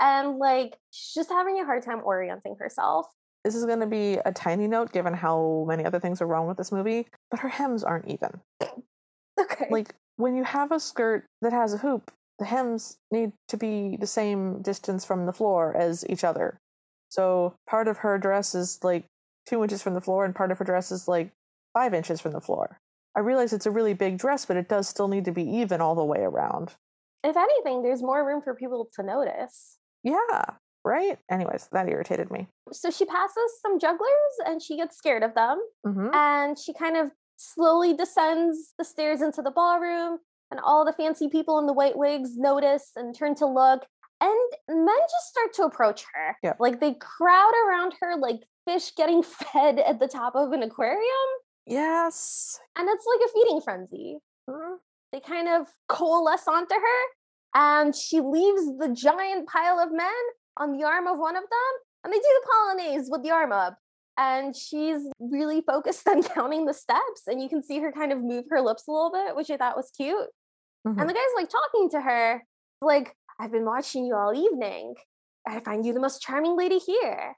and 0.00 0.38
like 0.38 0.76
she's 0.90 1.14
just 1.14 1.30
having 1.30 1.60
a 1.60 1.64
hard 1.64 1.82
time 1.82 2.00
orienting 2.04 2.56
herself. 2.58 3.06
This 3.44 3.54
is 3.54 3.66
going 3.66 3.80
to 3.80 3.86
be 3.86 4.14
a 4.24 4.32
tiny 4.32 4.66
note 4.66 4.92
given 4.92 5.12
how 5.12 5.66
many 5.68 5.84
other 5.84 6.00
things 6.00 6.22
are 6.22 6.26
wrong 6.26 6.46
with 6.46 6.56
this 6.56 6.72
movie, 6.72 7.06
but 7.30 7.40
her 7.40 7.48
hems 7.48 7.84
aren't 7.84 8.08
even. 8.08 8.40
Okay. 9.36 9.66
Like 9.68 9.92
when 10.14 10.36
you 10.36 10.44
have 10.44 10.70
a 10.70 10.78
skirt 10.78 11.24
that 11.42 11.52
has 11.52 11.74
a 11.74 11.78
hoop, 11.78 12.12
the 12.38 12.44
hems 12.44 12.98
need 13.10 13.32
to 13.48 13.56
be 13.56 13.96
the 13.96 14.06
same 14.06 14.62
distance 14.62 15.04
from 15.04 15.26
the 15.26 15.32
floor 15.32 15.76
as 15.76 16.04
each 16.08 16.22
other. 16.22 16.60
So 17.08 17.54
part 17.66 17.88
of 17.88 17.98
her 17.98 18.16
dress 18.16 18.54
is 18.54 18.78
like 18.84 19.06
two 19.46 19.62
inches 19.62 19.82
from 19.82 19.94
the 19.94 20.00
floor, 20.00 20.24
and 20.24 20.34
part 20.34 20.52
of 20.52 20.58
her 20.58 20.64
dress 20.64 20.92
is 20.92 21.08
like 21.08 21.32
five 21.72 21.94
inches 21.94 22.20
from 22.20 22.32
the 22.32 22.40
floor. 22.40 22.78
I 23.16 23.20
realize 23.20 23.52
it's 23.52 23.66
a 23.66 23.70
really 23.70 23.94
big 23.94 24.18
dress, 24.18 24.44
but 24.46 24.56
it 24.56 24.68
does 24.68 24.88
still 24.88 25.08
need 25.08 25.24
to 25.26 25.32
be 25.32 25.42
even 25.42 25.80
all 25.80 25.94
the 25.94 26.04
way 26.04 26.20
around. 26.20 26.74
if 27.22 27.36
anything, 27.36 27.82
there's 27.82 28.02
more 28.02 28.26
room 28.26 28.42
for 28.42 28.54
people 28.54 28.88
to 28.94 29.02
notice. 29.02 29.78
Yeah, 30.04 30.44
right? 30.84 31.18
Anyways, 31.30 31.68
that 31.72 31.88
irritated 31.88 32.30
me. 32.30 32.46
So 32.72 32.90
she 32.90 33.04
passes 33.04 33.58
some 33.60 33.78
jugglers 33.80 34.34
and 34.46 34.62
she 34.62 34.76
gets 34.76 34.96
scared 34.96 35.22
of 35.24 35.34
them. 35.34 35.60
hmm 35.84 36.08
and 36.12 36.56
she 36.58 36.72
kind 36.72 36.96
of 36.96 37.10
slowly 37.36 37.94
descends 37.94 38.74
the 38.78 38.84
stairs 38.84 39.20
into 39.20 39.42
the 39.42 39.50
ballroom 39.50 40.18
and 40.52 40.60
all 40.60 40.84
the 40.84 40.92
fancy 40.92 41.28
people 41.28 41.58
in 41.58 41.66
the 41.66 41.72
white 41.72 41.96
wigs 41.98 42.36
notice 42.36 42.92
and 42.94 43.12
turn 43.18 43.34
to 43.34 43.46
look 43.46 43.84
and 44.20 44.50
men 44.68 45.00
just 45.10 45.28
start 45.30 45.52
to 45.54 45.64
approach 45.64 46.04
her 46.14 46.36
Yep. 46.44 46.56
like 46.60 46.78
they 46.80 46.94
crowd 46.94 47.52
around 47.66 47.94
her 48.00 48.16
like 48.16 48.40
fish 48.66 48.92
getting 48.96 49.22
fed 49.52 49.80
at 49.80 49.98
the 49.98 50.06
top 50.06 50.36
of 50.36 50.52
an 50.52 50.62
aquarium 50.62 51.28
Yes. 51.66 52.60
and 52.76 52.88
it's 52.88 53.04
like 53.06 53.28
a 53.28 53.32
feeding 53.32 53.60
frenzy 53.60 54.18
Mhm. 54.48 54.76
they 55.12 55.20
kind 55.20 55.48
of 55.48 55.66
coalesce 55.88 56.46
onto 56.46 56.74
her 56.74 57.00
and 57.54 57.94
she 57.94 58.20
leaves 58.20 58.62
the 58.78 58.88
giant 58.94 59.48
pile 59.48 59.78
of 59.78 59.92
men 59.92 60.12
on 60.56 60.76
the 60.76 60.84
arm 60.84 61.06
of 61.06 61.18
one 61.18 61.36
of 61.36 61.42
them 61.42 61.72
and 62.04 62.12
they 62.12 62.18
do 62.18 62.22
the 62.42 62.48
polonaise 62.52 63.06
with 63.10 63.22
the 63.22 63.30
arm 63.30 63.52
up 63.52 63.78
and 64.18 64.54
she's 64.54 64.98
really 65.18 65.60
focused 65.62 66.06
on 66.12 66.22
counting 66.22 66.66
the 66.66 66.74
steps 66.74 67.22
and 67.26 67.40
you 67.42 67.48
can 67.48 67.62
see 67.62 67.80
her 67.80 67.92
kind 67.92 68.12
of 68.12 68.20
move 68.22 68.44
her 68.50 68.60
lips 68.60 68.84
a 68.88 68.90
little 68.92 69.10
bit 69.12 69.34
which 69.36 69.50
i 69.50 69.56
thought 69.56 69.76
was 69.76 69.90
cute 69.96 70.28
Mhm. 70.86 71.00
and 71.00 71.08
the 71.08 71.14
guy's 71.14 71.34
like 71.34 71.48
talking 71.48 71.88
to 71.90 72.00
her 72.02 72.44
like 72.82 73.16
i've 73.40 73.50
been 73.50 73.64
watching 73.64 74.04
you 74.04 74.14
all 74.14 74.34
evening 74.34 74.94
i 75.48 75.58
find 75.60 75.86
you 75.86 75.94
the 75.94 76.00
most 76.00 76.20
charming 76.20 76.56
lady 76.58 76.78
here 76.78 77.34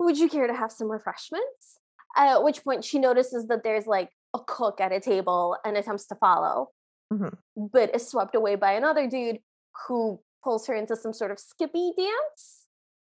would 0.00 0.18
you 0.18 0.28
care 0.28 0.48
to 0.48 0.52
have 0.54 0.72
some 0.72 0.90
refreshments 0.90 1.78
at 2.16 2.42
which 2.42 2.64
point 2.64 2.84
she 2.84 2.98
notices 2.98 3.46
that 3.46 3.62
there's 3.62 3.86
like 3.86 4.10
a 4.34 4.40
cook 4.44 4.80
at 4.80 4.90
a 4.92 4.98
table 5.00 5.56
and 5.64 5.76
attempts 5.76 6.06
to 6.08 6.16
follow 6.16 6.70
Mhm. 7.12 7.38
but 7.56 7.94
is 7.94 8.06
swept 8.08 8.34
away 8.34 8.56
by 8.56 8.72
another 8.72 9.06
dude 9.06 9.38
who 9.86 10.20
pulls 10.42 10.66
her 10.66 10.74
into 10.74 10.96
some 10.96 11.12
sort 11.12 11.30
of 11.30 11.38
skippy 11.38 11.92
dance 11.96 12.66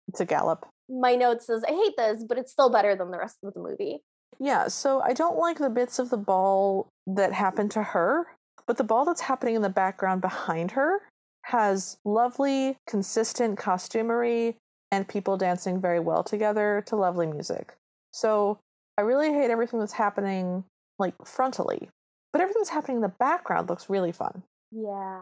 It's 0.09 0.21
a 0.21 0.25
gallop. 0.25 0.67
my 0.89 1.15
note 1.17 1.43
says 1.43 1.63
i 1.69 1.73
hate 1.73 1.95
this 1.97 2.25
but 2.29 2.39
it's 2.39 2.53
still 2.53 2.71
better 2.71 2.95
than 2.97 3.11
the 3.11 3.19
rest 3.19 3.39
of 3.45 3.55
the 3.55 3.61
movie 3.61 4.03
Yeah, 4.39 4.69
so 4.69 5.01
I 5.03 5.13
don't 5.13 5.37
like 5.39 5.59
the 5.59 5.69
bits 5.71 5.99
of 5.99 6.09
the 6.11 6.17
ball 6.17 6.89
that 7.07 7.33
happen 7.35 7.69
to 7.71 7.83
her, 7.83 8.27
but 8.67 8.77
the 8.79 8.85
ball 8.85 9.05
that's 9.05 9.21
happening 9.21 9.55
in 9.57 9.63
the 9.63 9.69
background 9.83 10.21
behind 10.23 10.71
her 10.73 11.03
has 11.45 11.99
lovely, 12.07 12.77
consistent 12.87 13.59
costumery 13.59 14.55
and 14.93 15.07
people 15.09 15.37
dancing 15.37 15.81
very 15.81 16.01
well 16.01 16.23
together 16.25 16.83
to 16.87 16.97
lovely 16.97 17.27
music. 17.27 17.75
So 18.13 18.59
I 18.97 19.03
really 19.03 19.31
hate 19.33 19.51
everything 19.51 19.79
that's 19.81 19.93
happening 20.05 20.65
like 20.99 21.17
frontally, 21.19 21.89
but 22.33 22.41
everything 22.41 22.63
that's 22.63 22.71
happening 22.77 22.99
in 22.99 23.03
the 23.03 23.17
background 23.19 23.69
looks 23.69 23.91
really 23.91 24.13
fun. 24.13 24.43
Yeah. 24.71 25.21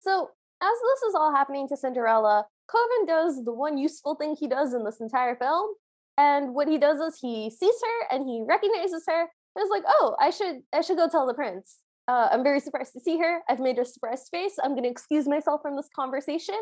So 0.00 0.30
as 0.62 0.78
this 0.80 1.08
is 1.08 1.14
all 1.14 1.34
happening 1.34 1.68
to 1.68 1.76
Cinderella, 1.76 2.46
Kovin 2.70 3.06
does 3.06 3.44
the 3.44 3.52
one 3.52 3.76
useful 3.76 4.14
thing 4.14 4.36
he 4.38 4.46
does 4.48 4.72
in 4.72 4.84
this 4.84 5.00
entire 5.00 5.36
film. 5.36 5.74
And 6.16 6.54
what 6.54 6.68
he 6.68 6.78
does 6.78 7.00
is 7.00 7.18
he 7.20 7.50
sees 7.50 7.74
her 7.82 8.16
and 8.16 8.28
he 8.28 8.44
recognizes 8.46 9.04
her 9.08 9.22
and 9.22 9.62
is 9.62 9.70
like, 9.70 9.84
oh, 9.86 10.14
I 10.20 10.30
should 10.30 10.60
I 10.72 10.80
should 10.82 10.96
go 10.96 11.08
tell 11.08 11.26
the 11.26 11.34
prince. 11.34 11.78
Uh, 12.06 12.28
I'm 12.30 12.42
very 12.42 12.60
surprised 12.60 12.92
to 12.92 13.00
see 13.00 13.18
her. 13.18 13.40
I've 13.48 13.60
made 13.60 13.78
a 13.78 13.84
surprise 13.84 14.28
face. 14.30 14.54
I'm 14.62 14.74
gonna 14.74 14.88
excuse 14.88 15.26
myself 15.26 15.62
from 15.62 15.76
this 15.76 15.88
conversation 15.94 16.58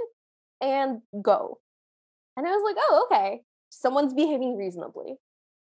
and 0.61 1.01
go. 1.23 1.59
And 2.37 2.47
I 2.47 2.51
was 2.51 2.63
like, 2.65 2.77
oh, 2.79 3.07
okay. 3.11 3.43
Someone's 3.71 4.15
behaving 4.15 4.57
reasonably. 4.57 5.17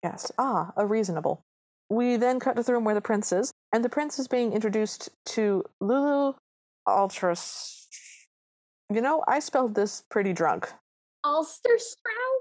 Yes. 0.03 0.31
Ah, 0.37 0.71
a 0.77 0.85
reasonable. 0.85 1.43
We 1.89 2.15
then 2.15 2.39
cut 2.39 2.55
to 2.55 2.63
the 2.63 2.73
room 2.73 2.85
where 2.85 2.95
the 2.95 3.01
prince 3.01 3.31
is, 3.31 3.51
and 3.73 3.83
the 3.83 3.89
prince 3.89 4.17
is 4.17 4.27
being 4.27 4.53
introduced 4.53 5.09
to 5.25 5.63
Lulu 5.81 6.33
Altras. 6.87 7.81
You 8.93 9.01
know, 9.01 9.23
I 9.27 9.39
spelled 9.39 9.75
this 9.75 10.03
pretty 10.09 10.33
drunk. 10.33 10.71
Ulsterstrow? 11.25 12.31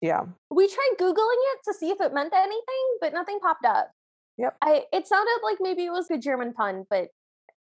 Yeah. 0.00 0.24
We 0.50 0.68
tried 0.68 0.94
googling 0.98 1.42
it 1.52 1.58
to 1.64 1.74
see 1.74 1.90
if 1.90 2.00
it 2.00 2.14
meant 2.14 2.32
anything, 2.32 2.84
but 3.00 3.12
nothing 3.12 3.40
popped 3.40 3.64
up. 3.64 3.90
Yep. 4.36 4.56
I 4.62 4.84
it 4.92 5.08
sounded 5.08 5.38
like 5.42 5.56
maybe 5.60 5.84
it 5.84 5.90
was 5.90 6.10
a 6.10 6.18
German 6.18 6.52
pun, 6.52 6.84
but 6.88 7.08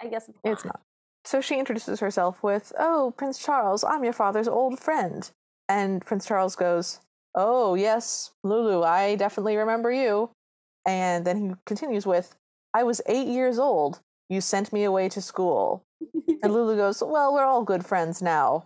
I 0.02 0.08
guess 0.08 0.30
it's 0.30 0.38
not. 0.44 0.54
It's 0.54 0.66
not. 0.66 0.82
So 1.26 1.42
she 1.42 1.58
introduces 1.58 2.00
herself 2.00 2.44
with, 2.44 2.72
Oh, 2.78 3.14
Prince 3.18 3.40
Charles, 3.40 3.84
I'm 3.84 4.04
your 4.04 4.14
father's 4.14 4.48
old 4.48 4.80
friend. 4.80 5.30
And 5.68 6.06
Prince 6.06 6.26
Charles 6.26 6.56
goes, 6.56 7.00
Oh, 7.36 7.76
yes, 7.76 8.32
Lulu, 8.44 8.84
I 8.84 9.16
definitely 9.16 9.58
remember 9.58 9.92
you. 9.92 10.30
And 10.86 11.26
then 11.26 11.38
he 11.38 11.56
continues 11.66 12.06
with, 12.06 12.36
I 12.74 12.84
was 12.84 13.02
eight 13.08 13.28
years 13.28 13.60
old. 13.60 14.00
You 14.30 14.40
sent 14.40 14.72
me 14.72 14.84
away 14.84 15.10
to 15.10 15.22
school. 15.22 15.84
And 16.44 16.54
Lulu 16.54 16.76
goes, 16.76 17.02
Well, 17.06 17.34
we're 17.34 17.44
all 17.46 17.64
good 17.64 17.86
friends 17.86 18.22
now. 18.22 18.66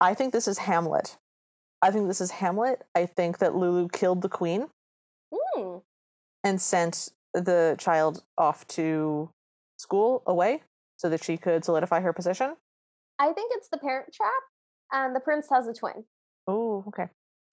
I 0.00 0.14
think 0.14 0.32
this 0.32 0.46
is 0.48 0.58
Hamlet. 0.58 1.16
I 1.82 1.90
think 1.90 2.08
this 2.08 2.20
is 2.20 2.30
Hamlet. 2.32 2.82
I 2.94 3.06
think 3.06 3.38
that 3.38 3.54
Lulu 3.54 3.88
killed 3.88 4.22
the 4.22 4.28
queen 4.28 4.68
Hmm. 5.34 5.78
and 6.44 6.60
sent 6.60 7.10
the 7.34 7.76
child 7.78 8.22
off 8.38 8.66
to 8.68 9.30
school 9.78 10.22
away 10.26 10.62
so 10.96 11.08
that 11.08 11.22
she 11.22 11.36
could 11.36 11.64
solidify 11.64 12.00
her 12.00 12.12
position. 12.12 12.56
I 13.18 13.32
think 13.32 13.52
it's 13.54 13.68
the 13.68 13.78
Parent 13.78 14.12
Trap, 14.12 14.32
and 14.92 15.14
the 15.16 15.20
prince 15.20 15.48
has 15.50 15.66
a 15.66 15.74
twin. 15.74 16.04
Oh, 16.46 16.84
okay. 16.88 17.08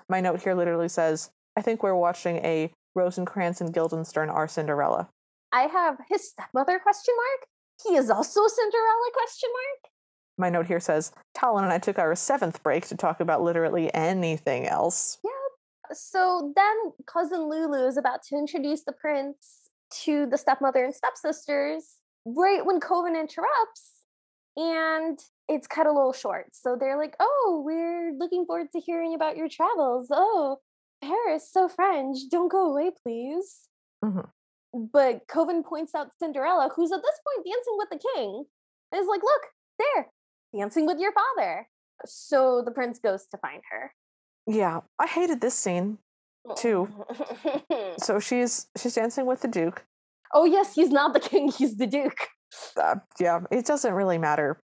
My 0.09 0.21
note 0.21 0.41
here 0.41 0.53
literally 0.55 0.89
says, 0.89 1.31
I 1.57 1.61
think 1.61 1.81
we're 1.83 1.95
watching 1.95 2.37
a 2.37 2.71
Rosencrantz 2.95 3.59
and 3.61 3.73
Guildenstern 3.73 4.29
are 4.29 4.47
Cinderella. 4.47 5.09
I 5.51 5.63
have 5.63 5.97
his 6.09 6.29
stepmother 6.29 6.79
question 6.79 7.13
mark. 7.15 7.47
He 7.85 7.95
is 7.95 8.09
also 8.09 8.47
Cinderella 8.47 9.09
question 9.13 9.49
mark. 9.53 9.91
My 10.37 10.49
note 10.49 10.65
here 10.65 10.79
says, 10.79 11.11
Talon 11.33 11.63
and 11.63 11.73
I 11.73 11.77
took 11.77 11.99
our 11.99 12.15
seventh 12.15 12.63
break 12.63 12.87
to 12.87 12.97
talk 12.97 13.19
about 13.19 13.43
literally 13.43 13.93
anything 13.93 14.67
else. 14.67 15.19
Yeah. 15.23 15.29
So 15.91 16.53
then 16.55 16.93
cousin 17.05 17.49
Lulu 17.49 17.87
is 17.87 17.97
about 17.97 18.23
to 18.23 18.35
introduce 18.35 18.83
the 18.83 18.93
prince 18.93 19.69
to 20.03 20.25
the 20.25 20.37
stepmother 20.37 20.85
and 20.85 20.95
stepsisters 20.95 21.97
right 22.25 22.65
when 22.65 22.79
Kovin 22.79 23.19
interrupts 23.19 23.91
and 24.55 25.19
it's 25.47 25.67
cut 25.67 25.87
a 25.87 25.91
little 25.91 26.13
short. 26.13 26.47
So 26.53 26.75
they're 26.79 26.97
like, 26.97 27.15
"Oh, 27.19 27.61
we're 27.65 28.13
looking 28.13 28.45
forward 28.45 28.71
to 28.71 28.79
hearing 28.79 29.13
about 29.13 29.35
your 29.37 29.49
travels. 29.49 30.07
Oh, 30.09 30.61
Paris, 31.03 31.51
so 31.51 31.67
French. 31.67 32.19
Don't 32.29 32.49
go 32.49 32.71
away, 32.71 32.91
please." 33.03 33.67
Mhm. 34.03 34.29
But 34.73 35.27
Kovin 35.27 35.63
points 35.63 35.93
out 35.93 36.09
Cinderella, 36.19 36.69
who's 36.75 36.91
at 36.91 37.01
this 37.01 37.19
point 37.25 37.45
dancing 37.45 37.77
with 37.77 37.89
the 37.91 37.99
king, 38.15 38.45
and 38.91 39.01
is 39.01 39.07
like, 39.07 39.21
"Look, 39.23 39.41
there, 39.79 40.07
dancing 40.55 40.85
with 40.85 40.99
your 40.99 41.11
father." 41.13 41.67
So 42.05 42.61
the 42.63 42.71
prince 42.71 42.99
goes 42.99 43.27
to 43.27 43.37
find 43.37 43.61
her. 43.71 43.93
Yeah, 44.47 44.81
I 44.99 45.07
hated 45.07 45.41
this 45.41 45.53
scene. 45.55 45.99
too. 46.55 46.89
So 47.99 48.19
she's 48.19 48.67
she's 48.77 48.95
dancing 48.95 49.25
with 49.25 49.41
the 49.41 49.47
Duke. 49.47 49.85
oh 50.33 50.45
yes, 50.45 50.73
he's 50.75 50.89
not 50.89 51.13
the 51.13 51.19
king; 51.19 51.47
he's 51.57 51.77
the 51.77 51.87
duke. 51.87 52.27
Uh, 52.75 52.95
yeah, 53.19 53.41
it 53.51 53.65
doesn't 53.65 53.93
really 53.93 54.17
matter. 54.17 54.59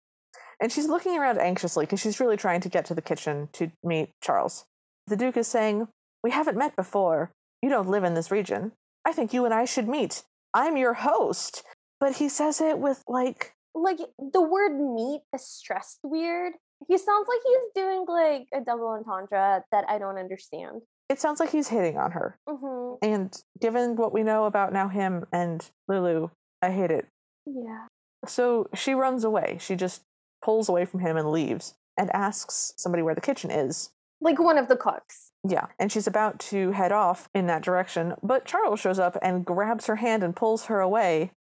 And 0.59 0.71
she's 0.71 0.87
looking 0.87 1.17
around 1.17 1.37
anxiously 1.39 1.85
because 1.85 1.99
she's 1.99 2.19
really 2.19 2.35
trying 2.37 2.61
to 2.61 2.69
get 2.69 2.85
to 2.85 2.95
the 2.95 3.01
kitchen 3.01 3.49
to 3.53 3.71
meet 3.83 4.09
Charles. 4.21 4.65
The 5.05 5.15
Duke 5.15 5.37
is 5.37 5.47
saying, 5.47 5.87
We 6.23 6.31
haven't 6.31 6.57
met 6.57 6.75
before. 6.75 7.31
You 7.61 7.69
don't 7.69 7.87
live 7.89 8.03
in 8.03 8.15
this 8.15 8.31
region. 8.31 8.71
I 9.07 9.13
think 9.13 9.33
you 9.33 9.45
and 9.45 9.53
I 9.53 9.63
should 9.63 9.87
meet. 9.87 10.23
I'm 10.53 10.75
your 10.75 10.93
host. 10.93 11.63
But 11.99 12.17
he 12.17 12.27
says 12.29 12.59
it 12.61 12.77
with 12.77 13.03
like 13.07 13.53
like 13.73 13.99
the 14.19 14.41
word 14.41 14.77
meet 14.77 15.21
is 15.33 15.47
stressed 15.47 15.99
weird. 16.03 16.53
He 16.87 16.97
sounds 16.97 17.27
like 17.27 17.39
he's 17.45 17.83
doing 17.83 18.05
like 18.07 18.47
a 18.53 18.63
double 18.63 18.87
entendre 18.89 19.63
that 19.71 19.85
I 19.89 19.97
don't 19.97 20.17
understand. 20.17 20.81
it 21.09 21.19
sounds 21.21 21.39
like 21.39 21.51
he's 21.51 21.69
hitting 21.69 21.97
on 21.97 22.11
her. 22.11 22.37
Mm-hmm. 22.49 22.95
And 23.01 23.41
given 23.61 23.95
what 23.95 24.13
we 24.13 24.23
know 24.23 24.45
about 24.45 24.73
now 24.73 24.89
him 24.89 25.25
and 25.31 25.67
Lulu, 25.87 26.29
I 26.61 26.71
hate 26.71 26.91
it. 26.91 27.07
Yeah. 27.45 27.87
So 28.27 28.69
she 28.75 28.93
runs 28.93 29.23
away. 29.23 29.57
She 29.61 29.75
just 29.75 30.03
pulls 30.43 30.67
away 30.69 30.85
from 30.85 30.99
him 30.99 31.15
and 31.17 31.31
leaves 31.31 31.75
and 31.97 32.13
asks 32.13 32.73
somebody 32.77 33.01
where 33.03 33.15
the 33.15 33.21
kitchen 33.21 33.49
is. 33.51 33.89
Like 34.19 34.39
one 34.39 34.57
of 34.57 34.67
the 34.67 34.75
cooks. 34.75 35.26
Yeah, 35.43 35.67
and 35.79 35.91
she's 35.91 36.07
about 36.07 36.39
to 36.39 36.71
head 36.71 36.91
off 36.91 37.29
in 37.33 37.47
that 37.47 37.63
direction, 37.63 38.15
but 38.23 38.45
Charles 38.45 38.79
shows 38.79 38.99
up 38.99 39.17
and 39.21 39.45
grabs 39.45 39.85
her 39.87 39.97
hand 39.97 40.23
and 40.23 40.35
pulls 40.35 40.65
her 40.65 40.79
away. 40.79 41.31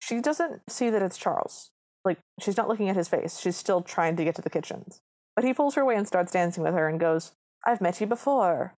She 0.00 0.20
doesn't 0.20 0.62
see 0.68 0.90
that 0.90 1.02
it's 1.02 1.16
Charles. 1.16 1.70
Like, 2.04 2.18
she's 2.40 2.56
not 2.56 2.68
looking 2.68 2.88
at 2.88 2.96
his 2.96 3.08
face. 3.08 3.40
She's 3.40 3.56
still 3.56 3.82
trying 3.82 4.16
to 4.16 4.24
get 4.24 4.36
to 4.36 4.42
the 4.42 4.50
kitchens. 4.50 5.00
But 5.34 5.44
he 5.44 5.52
pulls 5.52 5.74
her 5.74 5.82
away 5.82 5.96
and 5.96 6.06
starts 6.06 6.32
dancing 6.32 6.62
with 6.62 6.74
her 6.74 6.88
and 6.88 7.00
goes, 7.00 7.32
I've 7.66 7.80
met 7.80 8.00
you 8.00 8.06
before. 8.06 8.74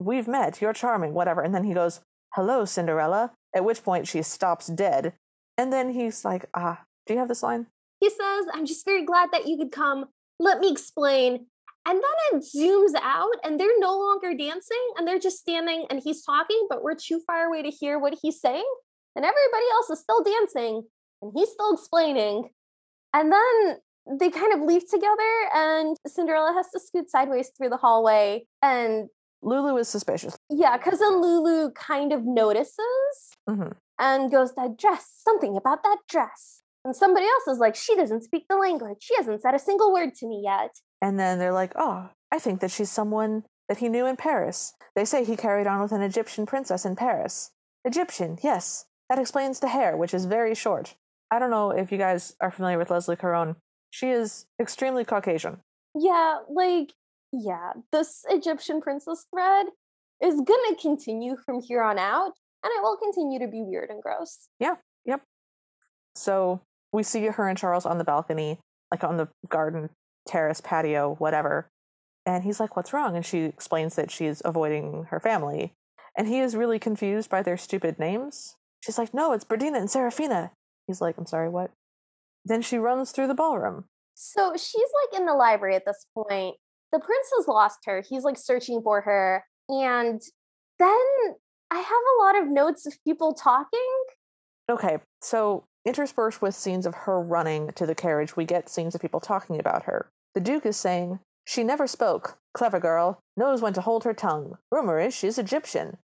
We've 0.00 0.26
met. 0.26 0.60
You're 0.60 0.72
charming, 0.72 1.14
whatever. 1.14 1.42
And 1.42 1.54
then 1.54 1.64
he 1.64 1.74
goes, 1.74 2.00
Hello, 2.34 2.64
Cinderella. 2.64 3.32
At 3.54 3.64
which 3.64 3.84
point 3.84 4.08
she 4.08 4.22
stops 4.22 4.66
dead. 4.66 5.12
And 5.56 5.72
then 5.72 5.92
he's 5.92 6.24
like, 6.24 6.46
Ah, 6.54 6.82
do 7.06 7.14
you 7.14 7.20
have 7.20 7.28
this 7.28 7.42
line? 7.42 7.66
He 8.00 8.10
says, 8.10 8.46
I'm 8.52 8.66
just 8.66 8.84
very 8.84 9.04
glad 9.04 9.30
that 9.32 9.46
you 9.46 9.56
could 9.56 9.70
come. 9.70 10.06
Let 10.40 10.58
me 10.58 10.70
explain. 10.72 11.46
And 11.86 12.00
then 12.00 12.40
it 12.40 12.44
zooms 12.56 12.94
out 13.02 13.34
and 13.42 13.58
they're 13.58 13.78
no 13.78 13.98
longer 13.98 14.34
dancing 14.36 14.92
and 14.96 15.06
they're 15.06 15.18
just 15.18 15.38
standing 15.38 15.86
and 15.90 16.00
he's 16.02 16.24
talking, 16.24 16.66
but 16.68 16.82
we're 16.82 16.94
too 16.94 17.20
far 17.26 17.46
away 17.46 17.62
to 17.62 17.70
hear 17.70 17.98
what 17.98 18.14
he's 18.22 18.40
saying. 18.40 18.64
And 19.16 19.24
everybody 19.24 19.64
else 19.72 19.90
is 19.90 19.98
still 20.00 20.22
dancing 20.22 20.82
and 21.20 21.32
he's 21.34 21.50
still 21.50 21.74
explaining. 21.74 22.50
And 23.12 23.32
then 23.32 23.76
they 24.18 24.30
kind 24.30 24.52
of 24.52 24.60
leave 24.60 24.88
together 24.88 25.48
and 25.54 25.96
Cinderella 26.06 26.52
has 26.54 26.70
to 26.70 26.80
scoot 26.80 27.10
sideways 27.10 27.50
through 27.56 27.70
the 27.70 27.76
hallway. 27.76 28.46
And 28.62 29.08
Lulu 29.42 29.76
is 29.76 29.88
suspicious. 29.88 30.36
yeah, 30.50 30.78
cousin 30.78 31.20
Lulu 31.20 31.72
kind 31.72 32.12
of 32.12 32.24
notices 32.24 32.76
hmm 33.48 33.70
and 33.98 34.30
goes, 34.30 34.54
That 34.54 34.78
dress, 34.78 35.20
something 35.22 35.56
about 35.56 35.82
that 35.84 35.98
dress. 36.08 36.62
And 36.84 36.94
somebody 36.96 37.26
else 37.26 37.46
is 37.54 37.58
like, 37.58 37.74
She 37.74 37.94
doesn't 37.96 38.22
speak 38.22 38.44
the 38.48 38.56
language. 38.56 38.98
She 39.00 39.14
hasn't 39.16 39.42
said 39.42 39.54
a 39.54 39.58
single 39.58 39.92
word 39.92 40.14
to 40.16 40.26
me 40.26 40.42
yet. 40.44 40.70
And 41.02 41.18
then 41.18 41.40
they're 41.40 41.52
like, 41.52 41.72
oh, 41.74 42.08
I 42.30 42.38
think 42.38 42.60
that 42.60 42.70
she's 42.70 42.90
someone 42.90 43.44
that 43.68 43.78
he 43.78 43.88
knew 43.88 44.06
in 44.06 44.16
Paris. 44.16 44.74
They 44.94 45.04
say 45.04 45.24
he 45.24 45.36
carried 45.36 45.66
on 45.66 45.82
with 45.82 45.92
an 45.92 46.00
Egyptian 46.00 46.46
princess 46.46 46.86
in 46.86 46.94
Paris. 46.96 47.50
Egyptian, 47.84 48.38
yes. 48.42 48.86
That 49.10 49.18
explains 49.18 49.60
the 49.60 49.68
hair, 49.68 49.96
which 49.96 50.14
is 50.14 50.24
very 50.24 50.54
short. 50.54 50.94
I 51.30 51.38
don't 51.38 51.50
know 51.50 51.70
if 51.70 51.90
you 51.90 51.98
guys 51.98 52.36
are 52.40 52.50
familiar 52.50 52.78
with 52.78 52.90
Leslie 52.90 53.16
Caron. 53.16 53.56
She 53.90 54.10
is 54.10 54.46
extremely 54.60 55.04
Caucasian. 55.04 55.58
Yeah, 55.94 56.38
like, 56.48 56.92
yeah, 57.32 57.72
this 57.90 58.24
Egyptian 58.30 58.80
princess 58.80 59.26
thread 59.30 59.66
is 60.22 60.40
gonna 60.40 60.76
continue 60.80 61.36
from 61.44 61.60
here 61.60 61.82
on 61.82 61.98
out, 61.98 62.32
and 62.62 62.70
it 62.76 62.82
will 62.82 62.96
continue 62.96 63.40
to 63.40 63.48
be 63.48 63.62
weird 63.62 63.90
and 63.90 64.00
gross. 64.00 64.48
Yeah, 64.60 64.76
yep. 65.04 65.22
So 66.14 66.62
we 66.92 67.02
see 67.02 67.26
her 67.26 67.48
and 67.48 67.58
Charles 67.58 67.84
on 67.84 67.98
the 67.98 68.04
balcony, 68.04 68.60
like 68.90 69.04
on 69.04 69.16
the 69.16 69.28
garden 69.48 69.90
terrace 70.26 70.60
patio, 70.60 71.14
whatever. 71.18 71.68
And 72.24 72.44
he's 72.44 72.60
like, 72.60 72.76
What's 72.76 72.92
wrong? 72.92 73.16
And 73.16 73.24
she 73.24 73.44
explains 73.44 73.96
that 73.96 74.10
she's 74.10 74.42
avoiding 74.44 75.04
her 75.10 75.20
family. 75.20 75.74
And 76.16 76.28
he 76.28 76.40
is 76.40 76.56
really 76.56 76.78
confused 76.78 77.30
by 77.30 77.42
their 77.42 77.56
stupid 77.56 77.98
names. 77.98 78.56
She's 78.84 78.98
like, 78.98 79.14
No, 79.14 79.32
it's 79.32 79.44
Birdina 79.44 79.78
and 79.78 79.90
Serafina. 79.90 80.52
He's 80.86 81.00
like, 81.00 81.16
I'm 81.18 81.26
sorry, 81.26 81.48
what? 81.48 81.70
Then 82.44 82.62
she 82.62 82.76
runs 82.78 83.12
through 83.12 83.28
the 83.28 83.34
ballroom. 83.34 83.84
So 84.14 84.52
she's 84.56 84.88
like 85.02 85.20
in 85.20 85.26
the 85.26 85.34
library 85.34 85.76
at 85.76 85.84
this 85.86 86.06
point. 86.14 86.56
The 86.92 86.98
prince 86.98 87.30
has 87.36 87.48
lost 87.48 87.78
her. 87.86 88.02
He's 88.06 88.24
like 88.24 88.36
searching 88.36 88.82
for 88.82 89.00
her. 89.00 89.44
And 89.68 90.20
then 90.78 90.98
I 91.70 91.76
have 91.76 91.84
a 91.86 92.22
lot 92.22 92.42
of 92.42 92.52
notes 92.52 92.86
of 92.86 92.94
people 93.04 93.32
talking. 93.32 93.80
Okay, 94.70 94.98
so 95.22 95.64
interspersed 95.84 96.40
with 96.42 96.54
scenes 96.54 96.86
of 96.86 96.94
her 96.94 97.20
running 97.20 97.72
to 97.72 97.86
the 97.86 97.94
carriage, 97.94 98.36
we 98.36 98.44
get 98.44 98.68
scenes 98.68 98.94
of 98.94 99.00
people 99.00 99.20
talking 99.20 99.58
about 99.58 99.84
her. 99.84 100.10
The 100.34 100.40
Duke 100.40 100.66
is 100.66 100.76
saying, 100.76 101.20
She 101.44 101.64
never 101.64 101.86
spoke. 101.86 102.38
Clever 102.54 102.80
girl. 102.80 103.20
Knows 103.36 103.62
when 103.62 103.72
to 103.74 103.80
hold 103.80 104.04
her 104.04 104.14
tongue. 104.14 104.58
Rumor 104.70 104.98
is 105.00 105.14
she's 105.14 105.38
Egyptian. 105.38 105.96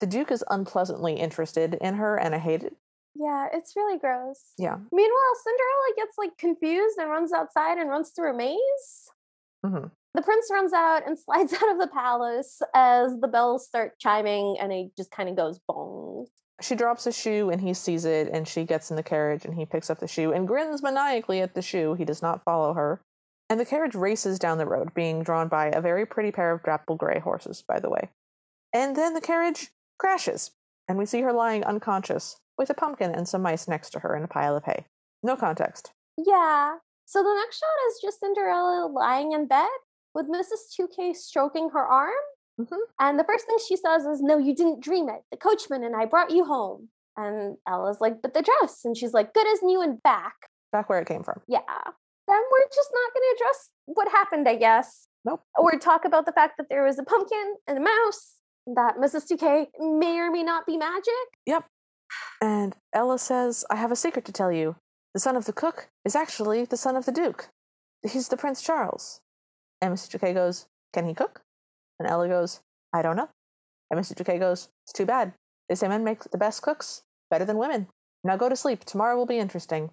The 0.00 0.06
Duke 0.06 0.30
is 0.30 0.44
unpleasantly 0.50 1.14
interested 1.14 1.74
in 1.80 1.94
her, 1.94 2.16
and 2.16 2.34
I 2.34 2.38
hate 2.38 2.62
it. 2.62 2.76
Yeah, 3.14 3.46
it's 3.52 3.74
really 3.76 3.98
gross. 3.98 4.52
Yeah. 4.58 4.76
Meanwhile, 4.92 5.34
Cinderella 5.44 5.94
gets 5.96 6.18
like 6.18 6.36
confused 6.36 6.98
and 6.98 7.10
runs 7.10 7.32
outside 7.32 7.78
and 7.78 7.88
runs 7.88 8.10
through 8.10 8.32
a 8.32 8.36
maze. 8.36 9.08
hmm 9.64 9.86
The 10.14 10.22
prince 10.22 10.48
runs 10.50 10.72
out 10.72 11.06
and 11.06 11.18
slides 11.24 11.52
out 11.54 11.70
of 11.70 11.78
the 11.78 11.86
palace 11.86 12.60
as 12.74 13.12
the 13.20 13.28
bells 13.28 13.66
start 13.66 13.98
chiming 14.00 14.56
and 14.60 14.72
he 14.72 14.90
just 14.96 15.10
kind 15.10 15.28
of 15.28 15.36
goes 15.36 15.60
bong. 15.68 16.26
She 16.60 16.74
drops 16.74 17.06
a 17.06 17.12
shoe, 17.12 17.50
and 17.50 17.60
he 17.60 17.74
sees 17.74 18.04
it, 18.04 18.28
and 18.28 18.46
she 18.46 18.64
gets 18.64 18.90
in 18.90 18.96
the 18.96 19.02
carriage, 19.02 19.44
and 19.44 19.54
he 19.54 19.66
picks 19.66 19.90
up 19.90 19.98
the 19.98 20.08
shoe 20.08 20.32
and 20.32 20.46
grins 20.46 20.82
maniacally 20.82 21.40
at 21.40 21.54
the 21.54 21.62
shoe. 21.62 21.94
He 21.94 22.04
does 22.04 22.22
not 22.22 22.44
follow 22.44 22.74
her. 22.74 23.00
And 23.50 23.60
the 23.60 23.66
carriage 23.66 23.94
races 23.94 24.38
down 24.38 24.58
the 24.58 24.66
road, 24.66 24.94
being 24.94 25.22
drawn 25.22 25.48
by 25.48 25.66
a 25.66 25.80
very 25.80 26.06
pretty 26.06 26.30
pair 26.32 26.52
of 26.52 26.62
dapple 26.62 26.96
gray 26.96 27.18
horses, 27.18 27.62
by 27.66 27.80
the 27.80 27.90
way. 27.90 28.10
And 28.72 28.96
then 28.96 29.14
the 29.14 29.20
carriage 29.20 29.70
crashes, 29.98 30.52
and 30.88 30.96
we 30.96 31.06
see 31.06 31.20
her 31.20 31.32
lying 31.32 31.64
unconscious 31.64 32.40
with 32.56 32.70
a 32.70 32.74
pumpkin 32.74 33.12
and 33.14 33.28
some 33.28 33.42
mice 33.42 33.68
next 33.68 33.90
to 33.90 34.00
her 34.00 34.16
in 34.16 34.22
a 34.22 34.28
pile 34.28 34.56
of 34.56 34.64
hay. 34.64 34.86
No 35.22 35.36
context. 35.36 35.92
Yeah. 36.16 36.76
So 37.04 37.22
the 37.22 37.34
next 37.34 37.58
shot 37.58 37.90
is 37.90 38.00
just 38.00 38.20
Cinderella 38.20 38.86
lying 38.86 39.32
in 39.32 39.46
bed 39.46 39.68
with 40.14 40.26
Mrs. 40.26 40.74
Toquet 40.76 41.14
stroking 41.14 41.70
her 41.70 41.84
arm. 41.84 42.12
Mhm. 42.60 42.78
And 43.00 43.18
the 43.18 43.24
first 43.24 43.46
thing 43.46 43.56
she 43.66 43.76
says 43.76 44.04
is, 44.04 44.22
No, 44.22 44.38
you 44.38 44.54
didn't 44.54 44.80
dream 44.80 45.08
it. 45.08 45.22
The 45.30 45.36
coachman 45.36 45.82
and 45.84 45.96
I 45.96 46.04
brought 46.04 46.30
you 46.30 46.44
home. 46.44 46.88
And 47.16 47.56
Ella's 47.68 48.00
like, 48.00 48.22
But 48.22 48.34
the 48.34 48.42
dress. 48.42 48.84
And 48.84 48.96
she's 48.96 49.12
like, 49.12 49.34
Good 49.34 49.46
as 49.52 49.62
new 49.62 49.80
and 49.82 50.02
back. 50.02 50.34
Back 50.72 50.88
where 50.88 51.00
it 51.00 51.08
came 51.08 51.22
from. 51.24 51.40
Yeah. 51.48 51.60
Then 52.26 52.40
we're 52.50 52.68
just 52.74 52.90
not 52.92 53.12
going 53.12 53.22
to 53.22 53.36
address 53.36 53.70
what 53.86 54.08
happened, 54.08 54.48
I 54.48 54.56
guess. 54.56 55.08
Nope. 55.24 55.42
Or 55.58 55.72
talk 55.78 56.04
about 56.04 56.26
the 56.26 56.32
fact 56.32 56.54
that 56.58 56.68
there 56.70 56.84
was 56.84 56.98
a 56.98 57.02
pumpkin 57.02 57.56
and 57.66 57.78
a 57.78 57.80
mouse, 57.80 58.36
that 58.66 58.96
Mrs. 58.96 59.28
Toquet 59.28 59.68
may 59.78 60.18
or 60.18 60.30
may 60.30 60.42
not 60.42 60.64
be 60.66 60.76
magic. 60.76 61.12
Yep. 61.46 61.64
And 62.40 62.74
Ella 62.94 63.18
says, 63.18 63.64
I 63.70 63.76
have 63.76 63.92
a 63.92 63.96
secret 63.96 64.24
to 64.26 64.32
tell 64.32 64.50
you. 64.52 64.76
The 65.12 65.20
son 65.20 65.36
of 65.36 65.44
the 65.44 65.52
cook 65.52 65.88
is 66.04 66.16
actually 66.16 66.64
the 66.64 66.76
son 66.76 66.96
of 66.96 67.04
the 67.06 67.12
Duke. 67.12 67.48
He's 68.02 68.28
the 68.28 68.36
Prince 68.36 68.62
Charles. 68.62 69.20
And 69.80 69.94
Mr. 69.94 70.20
K 70.20 70.32
goes, 70.32 70.66
Can 70.92 71.06
he 71.06 71.14
cook? 71.14 71.42
And 72.04 72.12
Ella 72.12 72.28
goes, 72.28 72.60
I 72.92 73.00
don't 73.00 73.16
know. 73.16 73.30
And 73.90 73.98
Mr. 73.98 74.26
K 74.26 74.38
goes, 74.38 74.68
It's 74.84 74.92
too 74.92 75.06
bad. 75.06 75.32
They 75.70 75.74
say 75.74 75.88
men 75.88 76.04
make 76.04 76.22
the 76.24 76.36
best 76.36 76.60
cooks, 76.60 77.02
better 77.30 77.46
than 77.46 77.56
women. 77.56 77.88
Now 78.22 78.36
go 78.36 78.50
to 78.50 78.56
sleep. 78.56 78.84
Tomorrow 78.84 79.16
will 79.16 79.24
be 79.24 79.38
interesting. 79.38 79.90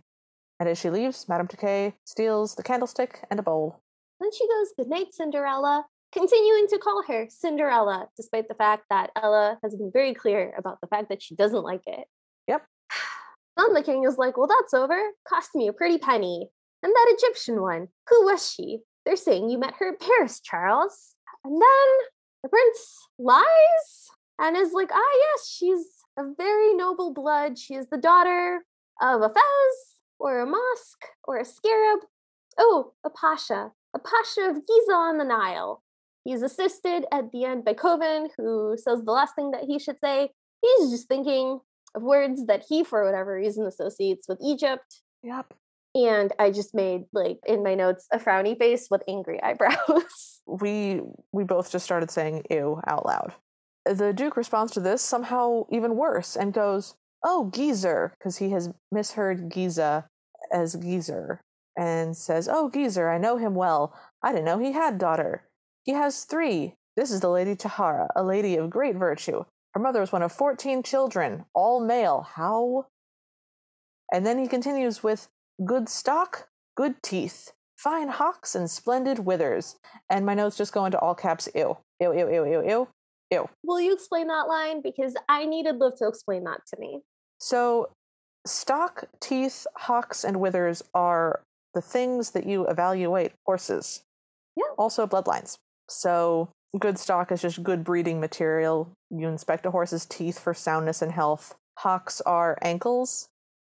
And 0.60 0.68
as 0.68 0.78
she 0.78 0.90
leaves, 0.90 1.30
Madame 1.30 1.48
Toquet 1.48 1.94
steals 2.04 2.56
the 2.56 2.64
candlestick 2.64 3.26
and 3.32 3.40
a 3.40 3.44
bowl. 3.44 3.80
Then 4.20 4.30
she 4.34 4.46
goes, 4.46 4.74
Good 4.78 4.90
night, 4.90 5.14
Cinderella, 5.14 5.86
continuing 6.12 6.68
to 6.68 6.78
call 6.80 7.02
her 7.08 7.28
Cinderella, 7.30 8.10
despite 8.18 8.50
the 8.50 8.56
fact 8.56 8.84
that 8.90 9.12
Ella 9.16 9.58
has 9.64 9.74
been 9.74 9.92
very 9.94 10.14
clear 10.14 10.54
about 10.58 10.82
the 10.82 10.88
fact 10.88 11.08
that 11.08 11.24
she 11.24 11.36
doesn't 11.36 11.64
like 11.64 11.84
it. 11.88 12.08
Yep. 12.48 12.66
Then 13.58 13.74
the 13.74 13.84
king 13.84 14.04
is 14.04 14.18
like, 14.18 14.36
Well, 14.36 14.48
that's 14.48 14.74
over. 14.74 15.00
Cost 15.26 15.52
me 15.56 15.70
a 15.70 15.74
pretty 15.74 15.98
penny. 15.98 16.50
And 16.84 16.92
that 16.92 17.16
Egyptian 17.18 17.62
one, 17.62 17.88
who 18.10 18.26
was 18.26 18.52
she? 18.52 18.80
They're 19.06 19.16
saying 19.16 19.50
you 19.50 19.58
met 19.58 19.76
her 19.80 19.88
in 19.90 19.96
Paris, 19.98 20.42
Charles. 20.42 21.16
And 21.44 21.54
then 21.54 21.90
the 22.44 22.50
prince 22.50 23.08
lies 23.20 24.10
and 24.40 24.58
is 24.58 24.74
like, 24.74 24.90
Ah, 24.94 25.18
yes, 25.18 25.50
she's 25.50 25.86
of 26.18 26.38
very 26.38 26.74
noble 26.74 27.14
blood. 27.14 27.58
She 27.58 27.76
is 27.76 27.88
the 27.88 27.98
daughter 27.98 28.66
of 29.02 29.22
a 29.22 29.30
fez 29.30 30.02
or 30.20 30.42
a 30.42 30.46
mosque 30.46 31.06
or 31.24 31.38
a 31.38 31.46
scarab. 31.46 32.00
Oh, 32.58 32.94
a 33.04 33.10
pasha, 33.10 33.72
a 33.94 34.00
pasha 34.00 34.50
of 34.50 34.68
Giza 34.68 34.92
on 34.92 35.18
the 35.18 35.24
Nile. 35.24 35.82
He's 36.24 36.44
assisted 36.44 37.06
at 37.12 37.32
the 37.32 37.46
end 37.46 37.66
by 37.66 37.74
Kovin, 37.74 38.30
who 38.38 38.76
says 38.78 39.02
the 39.04 39.12
last 39.12 39.36
thing 39.36 39.52
that 39.52 39.64
he 39.64 39.80
should 39.80 40.00
say. 40.00 40.30
He's 40.62 40.92
just 40.92 41.08
thinking 41.08 41.60
of 41.96 42.04
words 42.04 42.46
that 42.46 42.64
he, 42.68 42.84
for 42.84 43.04
whatever 43.04 43.36
reason, 43.36 43.66
associates 43.66 44.28
with 44.28 44.38
Egypt. 44.42 45.02
Yep. 45.24 45.54
And 45.94 46.32
I 46.40 46.52
just 46.52 46.74
made, 46.74 47.04
like, 47.12 47.40
in 47.46 47.64
my 47.64 47.76
notes, 47.76 48.08
a 48.12 48.18
frowny 48.18 48.58
face 48.58 48.88
with 48.90 49.04
angry 49.08 49.42
eyebrows. 49.44 50.42
We 50.46 51.02
we 51.32 51.44
both 51.44 51.72
just 51.72 51.86
started 51.86 52.12
saying 52.12 52.44
ew 52.50 52.82
out 52.88 53.06
loud. 53.06 53.34
The 53.86 54.14
Duke 54.14 54.38
responds 54.38 54.72
to 54.74 54.80
this 54.80 55.02
somehow 55.02 55.66
even 55.70 55.96
worse 55.96 56.36
and 56.36 56.54
goes, 56.54 56.96
Oh, 57.24 57.50
geezer, 57.54 58.14
because 58.18 58.38
he 58.38 58.52
has 58.52 58.70
misheard 58.92 59.50
Giza 59.50 60.08
as 60.52 60.76
geezer, 60.76 61.42
and 61.78 62.16
says, 62.16 62.50
Oh, 62.52 62.70
geezer, 62.70 63.10
I 63.10 63.18
know 63.18 63.38
him 63.38 63.56
well. 63.56 63.94
I 64.24 64.32
didn't 64.32 64.46
know 64.46 64.60
he 64.60 64.72
had 64.72 64.98
daughter. 64.98 65.44
He 65.84 65.94
has 65.94 66.24
three. 66.26 66.76
This 66.96 67.12
is 67.12 67.22
the 67.22 67.30
Lady 67.30 67.56
Tahara, 67.56 68.10
a 68.16 68.24
lady 68.24 68.56
of 68.56 68.70
great 68.70 68.96
virtue. 68.96 69.46
Her 69.74 69.80
mother 69.80 70.02
was 70.02 70.12
one 70.12 70.22
of 70.22 70.32
14 70.32 70.84
children, 70.84 71.46
all 71.54 71.80
male. 71.80 72.28
How? 72.36 72.88
And 74.12 74.26
then 74.26 74.38
he 74.38 74.48
continues 74.48 75.02
with 75.02 75.30
good 75.66 75.90
stock, 75.90 76.48
good 76.76 77.02
teeth, 77.04 77.52
fine 77.78 78.10
hocks, 78.10 78.56
and 78.56 78.70
splendid 78.70 79.20
withers. 79.20 79.76
And 80.10 80.26
my 80.26 80.34
notes 80.34 80.58
just 80.58 80.74
go 80.74 80.86
into 80.86 81.00
all 81.00 81.16
caps 81.16 81.48
ew. 81.56 81.78
Ew, 82.00 82.14
ew, 82.14 82.30
ew, 82.30 82.46
ew, 82.46 82.64
ew, 82.68 82.88
ew. 83.32 83.50
Will 83.64 83.80
you 83.80 83.94
explain 83.94 84.28
that 84.28 84.48
line? 84.48 84.82
Because 84.82 85.16
I 85.30 85.46
needed 85.46 85.78
Liv 85.78 85.96
to 85.98 86.08
explain 86.08 86.44
that 86.46 86.62
to 86.74 86.80
me. 86.80 87.02
So, 87.40 87.90
stock, 88.46 89.06
teeth, 89.20 89.66
hocks, 89.76 90.24
and 90.24 90.40
withers 90.40 90.84
are 90.94 91.42
the 91.74 91.82
things 91.82 92.32
that 92.32 92.46
you 92.46 92.66
evaluate 92.68 93.34
horses. 93.46 94.04
Yeah. 94.56 94.74
Also, 94.78 95.08
bloodlines. 95.08 95.58
So, 95.90 96.50
good 96.78 96.98
stock 96.98 97.32
is 97.32 97.42
just 97.42 97.64
good 97.64 97.84
breeding 97.84 98.20
material. 98.20 98.92
You 99.10 99.28
inspect 99.28 99.66
a 99.66 99.72
horse's 99.72 100.06
teeth 100.06 100.40
for 100.40 100.54
soundness 100.54 101.02
and 101.02 101.12
health. 101.12 101.56
Hocks 101.80 102.22
are 102.22 102.58
ankles, 102.62 103.30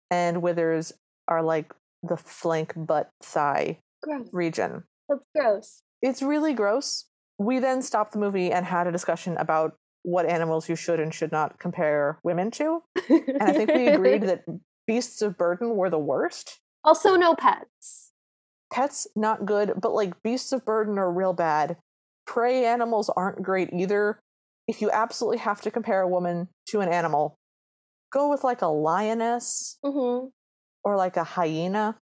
and 0.10 0.42
withers 0.42 0.94
are 1.28 1.42
like 1.42 1.74
the 2.04 2.18
flank, 2.18 2.74
butt, 2.76 3.10
thigh 3.24 3.80
Gross. 4.04 4.28
region. 4.32 4.84
That's 5.10 5.22
gross. 5.36 5.84
It's 6.02 6.22
really 6.22 6.54
gross. 6.54 7.06
We 7.38 7.60
then 7.60 7.82
stopped 7.82 8.14
the 8.14 8.20
movie 8.20 8.52
and 8.52 8.66
had 8.66 8.88
a 8.88 8.92
discussion 8.92 9.38
about 9.38 9.76
what 10.04 10.26
animals 10.26 10.68
you 10.70 10.76
should 10.76 11.00
and 11.00 11.14
should 11.14 11.32
not 11.32 11.60
compare 11.60 12.20
women 12.24 12.50
to. 12.52 12.82
And 13.10 13.44
I 13.44 13.52
think 13.54 13.70
we 13.72 13.88
agreed 13.88 14.24
that 14.24 14.44
beasts 14.88 15.22
of 15.22 15.38
burden 15.38 15.76
were 15.76 15.90
the 15.90 16.00
worst. 16.00 16.60
also, 16.84 17.16
no 17.16 17.36
pets. 17.36 18.12
Pets, 18.74 19.06
not 19.16 19.46
good, 19.46 19.74
but 19.80 19.92
like 19.94 20.24
beasts 20.24 20.52
of 20.54 20.66
burden 20.66 20.98
are 20.98 21.12
real 21.12 21.34
bad. 21.34 21.78
Prey 22.26 22.66
animals 22.66 23.10
aren't 23.16 23.44
great 23.44 23.70
either. 23.74 24.20
If 24.68 24.82
you 24.82 24.90
absolutely 24.92 25.40
have 25.40 25.62
to 25.62 25.72
compare 25.72 26.02
a 26.02 26.08
woman 26.08 26.48
to 26.68 26.80
an 26.80 26.90
animal, 26.90 27.36
go 28.12 28.30
with 28.30 28.44
like 28.44 28.62
a 28.62 28.68
lioness 28.68 29.78
Mm-hmm. 29.86 30.28
Or 30.84 30.96
like 30.96 31.18
a 31.18 31.24
hyena, 31.24 31.98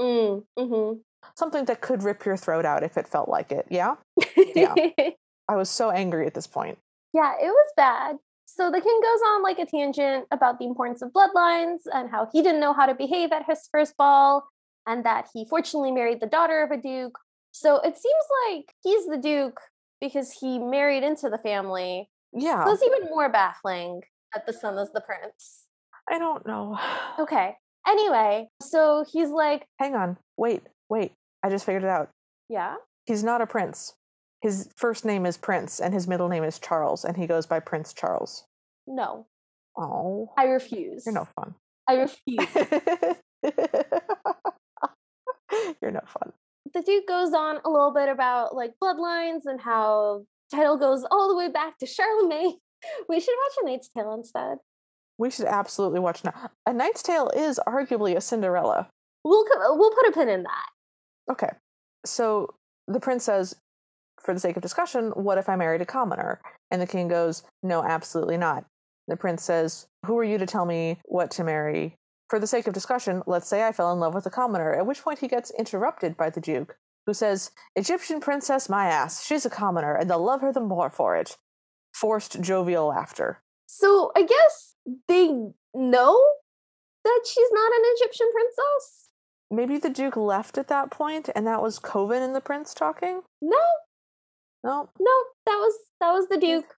Mm, 0.00 0.44
mm-hmm. 0.58 0.98
something 1.34 1.66
that 1.66 1.80
could 1.80 2.02
rip 2.02 2.24
your 2.24 2.36
throat 2.36 2.64
out 2.64 2.82
if 2.82 2.96
it 2.96 3.06
felt 3.06 3.28
like 3.28 3.52
it. 3.52 3.66
Yeah? 3.68 3.96
Yeah. 4.54 4.74
I 5.48 5.56
was 5.56 5.68
so 5.68 5.90
angry 5.90 6.26
at 6.26 6.34
this 6.34 6.46
point. 6.46 6.78
Yeah, 7.12 7.34
it 7.40 7.48
was 7.48 7.72
bad. 7.76 8.16
So 8.46 8.70
the 8.70 8.80
king 8.80 9.00
goes 9.02 9.20
on 9.28 9.42
like 9.42 9.58
a 9.58 9.66
tangent 9.66 10.26
about 10.30 10.58
the 10.58 10.64
importance 10.66 11.02
of 11.02 11.12
bloodlines 11.12 11.80
and 11.92 12.10
how 12.10 12.28
he 12.32 12.42
didn't 12.42 12.60
know 12.60 12.72
how 12.72 12.86
to 12.86 12.94
behave 12.94 13.32
at 13.32 13.44
his 13.46 13.68
first 13.70 13.96
ball 13.96 14.44
and 14.86 15.04
that 15.04 15.28
he 15.32 15.44
fortunately 15.44 15.92
married 15.92 16.20
the 16.20 16.26
daughter 16.26 16.62
of 16.62 16.70
a 16.70 16.76
duke. 16.76 17.18
So 17.52 17.76
it 17.76 17.96
seems 17.96 18.24
like 18.48 18.74
he's 18.82 19.06
the 19.06 19.18
duke 19.18 19.60
because 20.00 20.32
he 20.32 20.58
married 20.58 21.02
into 21.02 21.28
the 21.28 21.38
family. 21.38 22.08
Yeah. 22.32 22.64
So 22.64 22.72
it's 22.72 22.82
even 22.82 23.10
more 23.10 23.28
baffling 23.28 24.02
that 24.34 24.46
the 24.46 24.52
son 24.52 24.78
is 24.78 24.90
the 24.92 25.02
prince. 25.02 25.64
I 26.10 26.18
don't 26.18 26.46
know. 26.46 26.78
Okay. 27.18 27.56
Anyway, 27.86 28.48
so 28.62 29.04
he's 29.10 29.28
like, 29.30 29.66
Hang 29.78 29.94
on. 29.94 30.16
Wait, 30.36 30.62
wait. 30.88 31.12
I 31.42 31.50
just 31.50 31.64
figured 31.66 31.82
it 31.84 31.88
out. 31.88 32.08
yeah, 32.48 32.76
He's 33.06 33.24
not 33.24 33.40
a 33.40 33.46
prince. 33.46 33.94
His 34.40 34.68
first 34.76 35.04
name 35.04 35.24
is 35.26 35.36
Prince 35.36 35.80
and 35.80 35.92
his 35.94 36.06
middle 36.08 36.28
name 36.28 36.44
is 36.44 36.58
Charles, 36.58 37.04
and 37.04 37.16
he 37.16 37.26
goes 37.26 37.46
by 37.46 37.60
Prince 37.60 37.92
Charles. 37.92 38.44
no, 38.86 39.26
Oh, 39.76 40.30
I 40.36 40.44
refuse. 40.44 41.04
you're 41.06 41.14
no 41.14 41.26
fun. 41.36 41.54
I 41.88 41.94
refuse. 41.94 42.48
you're 45.80 45.90
no 45.90 46.00
fun. 46.06 46.32
the 46.74 46.82
Duke 46.82 47.06
goes 47.08 47.32
on 47.34 47.58
a 47.64 47.70
little 47.70 47.92
bit 47.92 48.08
about 48.08 48.54
like 48.54 48.72
bloodlines 48.82 49.42
and 49.46 49.60
how 49.60 50.24
title 50.50 50.76
goes 50.76 51.04
all 51.10 51.28
the 51.28 51.36
way 51.36 51.48
back 51.48 51.78
to 51.78 51.86
Charlemagne. 51.86 52.56
We 53.08 53.20
should 53.20 53.34
watch 53.44 53.52
A 53.62 53.64
Knight's 53.70 53.88
Tale 53.96 54.12
instead. 54.14 54.58
We 55.22 55.30
should 55.30 55.46
absolutely 55.46 56.00
watch 56.00 56.24
now. 56.24 56.50
A 56.66 56.72
Knight's 56.72 57.00
Tale 57.00 57.30
is 57.36 57.60
arguably 57.64 58.16
a 58.16 58.20
Cinderella. 58.20 58.88
We'll 59.22 59.44
we'll 59.54 59.94
put 59.94 60.08
a 60.08 60.10
pin 60.10 60.28
in 60.28 60.42
that. 60.42 60.66
Okay. 61.30 61.50
So 62.04 62.56
the 62.88 62.98
prince 62.98 63.22
says, 63.22 63.54
for 64.20 64.34
the 64.34 64.40
sake 64.40 64.56
of 64.56 64.62
discussion, 64.62 65.10
what 65.10 65.38
if 65.38 65.48
I 65.48 65.54
married 65.54 65.80
a 65.80 65.86
commoner? 65.86 66.40
And 66.72 66.82
the 66.82 66.88
king 66.88 67.06
goes, 67.06 67.44
no, 67.62 67.84
absolutely 67.84 68.36
not. 68.36 68.64
The 69.06 69.16
prince 69.16 69.44
says, 69.44 69.86
who 70.06 70.18
are 70.18 70.24
you 70.24 70.38
to 70.38 70.46
tell 70.46 70.66
me 70.66 70.98
what 71.04 71.30
to 71.32 71.44
marry? 71.44 71.94
For 72.28 72.40
the 72.40 72.48
sake 72.48 72.66
of 72.66 72.74
discussion, 72.74 73.22
let's 73.24 73.46
say 73.46 73.64
I 73.64 73.70
fell 73.70 73.92
in 73.92 74.00
love 74.00 74.14
with 74.14 74.26
a 74.26 74.30
commoner, 74.30 74.74
at 74.74 74.86
which 74.86 75.04
point 75.04 75.20
he 75.20 75.28
gets 75.28 75.52
interrupted 75.56 76.16
by 76.16 76.30
the 76.30 76.40
duke, 76.40 76.74
who 77.06 77.14
says, 77.14 77.52
Egyptian 77.76 78.18
princess, 78.18 78.68
my 78.68 78.86
ass, 78.86 79.24
she's 79.24 79.46
a 79.46 79.50
commoner, 79.50 79.94
and 79.94 80.10
they'll 80.10 80.24
love 80.24 80.40
her 80.40 80.52
the 80.52 80.58
more 80.58 80.90
for 80.90 81.14
it. 81.14 81.36
Forced 81.94 82.40
jovial 82.40 82.88
laughter. 82.88 83.38
So 83.74 84.12
I 84.14 84.22
guess 84.24 84.74
they 85.08 85.28
know 85.74 86.24
that 87.04 87.20
she's 87.24 87.48
not 87.52 87.72
an 87.72 87.82
Egyptian 87.96 88.30
princess. 88.30 89.08
Maybe 89.50 89.78
the 89.78 89.88
duke 89.88 90.16
left 90.16 90.58
at 90.58 90.68
that 90.68 90.90
point, 90.90 91.30
and 91.34 91.46
that 91.46 91.62
was 91.62 91.78
Kovin 91.78 92.22
and 92.22 92.34
the 92.34 92.42
prince 92.42 92.74
talking? 92.74 93.22
No, 93.40 93.56
No, 94.62 94.90
no, 95.00 95.12
that 95.46 95.56
was 95.56 95.74
that 96.00 96.12
was 96.12 96.28
the 96.28 96.36
Duke. 96.36 96.74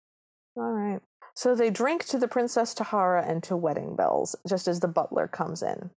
All 0.56 0.72
right. 0.72 1.00
So 1.34 1.56
they 1.56 1.68
drink 1.68 2.04
to 2.06 2.18
the 2.18 2.28
Princess 2.28 2.74
Tahara 2.74 3.24
and 3.26 3.42
to 3.42 3.56
wedding 3.56 3.96
bells, 3.96 4.36
just 4.48 4.68
as 4.68 4.78
the 4.78 4.86
butler 4.86 5.26
comes 5.26 5.64
in. 5.64 5.90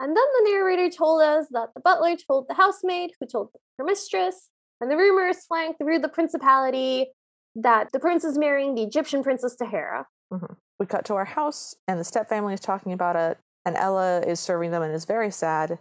And 0.00 0.16
then 0.16 0.16
the 0.16 0.50
narrator 0.50 0.90
told 0.94 1.22
us 1.22 1.46
that 1.52 1.70
the 1.74 1.80
butler 1.80 2.14
told 2.16 2.46
the 2.48 2.54
housemaid, 2.54 3.12
who 3.18 3.26
told 3.26 3.48
her 3.78 3.84
mistress, 3.84 4.50
and 4.82 4.90
the 4.90 4.98
rumors 4.98 5.46
flying 5.46 5.72
through 5.74 6.00
the 6.00 6.08
principality 6.08 7.06
that 7.54 7.92
the 7.92 8.00
prince 8.00 8.24
is 8.24 8.38
marrying 8.38 8.74
the 8.74 8.82
Egyptian 8.82 9.22
princess 9.22 9.56
Tahara. 9.56 10.06
Mm-hmm. 10.32 10.54
We 10.78 10.86
cut 10.86 11.04
to 11.06 11.14
our 11.14 11.24
house, 11.24 11.74
and 11.86 12.00
the 12.00 12.04
step 12.04 12.28
family 12.28 12.54
is 12.54 12.60
talking 12.60 12.92
about 12.92 13.16
it, 13.16 13.38
and 13.64 13.76
Ella 13.76 14.20
is 14.20 14.40
serving 14.40 14.70
them 14.70 14.82
and 14.82 14.94
is 14.94 15.04
very 15.04 15.30
sad. 15.30 15.78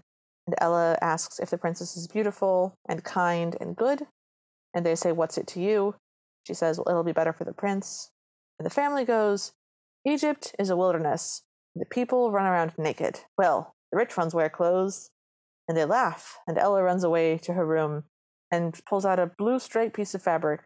And 0.48 0.56
Ella 0.60 0.98
asks 1.02 1.40
if 1.40 1.50
the 1.50 1.58
princess 1.58 1.96
is 1.96 2.08
beautiful 2.08 2.76
and 2.88 3.04
kind 3.04 3.56
and 3.62 3.76
good. 3.76 4.08
And 4.74 4.86
they 4.86 4.96
say, 4.96 5.12
What's 5.12 5.38
it 5.38 5.48
to 5.48 5.62
you? 5.62 5.96
She 6.46 6.54
says, 6.54 6.78
Well, 6.78 6.90
it'll 6.90 7.04
be 7.04 7.12
better 7.12 7.34
for 7.34 7.44
the 7.44 7.54
prince. 7.54 8.12
And 8.60 8.66
the 8.66 8.74
family 8.74 9.06
goes, 9.06 9.54
Egypt 10.06 10.56
is 10.60 10.70
a 10.70 10.78
wilderness. 10.78 11.44
The 11.76 11.86
people 11.86 12.32
run 12.32 12.46
around 12.46 12.74
naked. 12.78 13.22
Well, 13.38 13.76
the 13.92 13.98
rich 13.98 14.18
ones 14.18 14.34
wear 14.34 14.50
clothes. 14.50 15.10
And 15.68 15.78
they 15.78 15.86
laugh. 15.86 16.38
And 16.48 16.58
Ella 16.58 16.84
runs 16.84 17.04
away 17.04 17.38
to 17.40 17.54
her 17.54 17.66
room 17.66 18.04
and 18.52 18.80
pulls 18.88 19.06
out 19.06 19.20
a 19.20 19.32
blue 19.38 19.60
straight 19.60 19.94
piece 19.94 20.14
of 20.14 20.22
fabric 20.22 20.62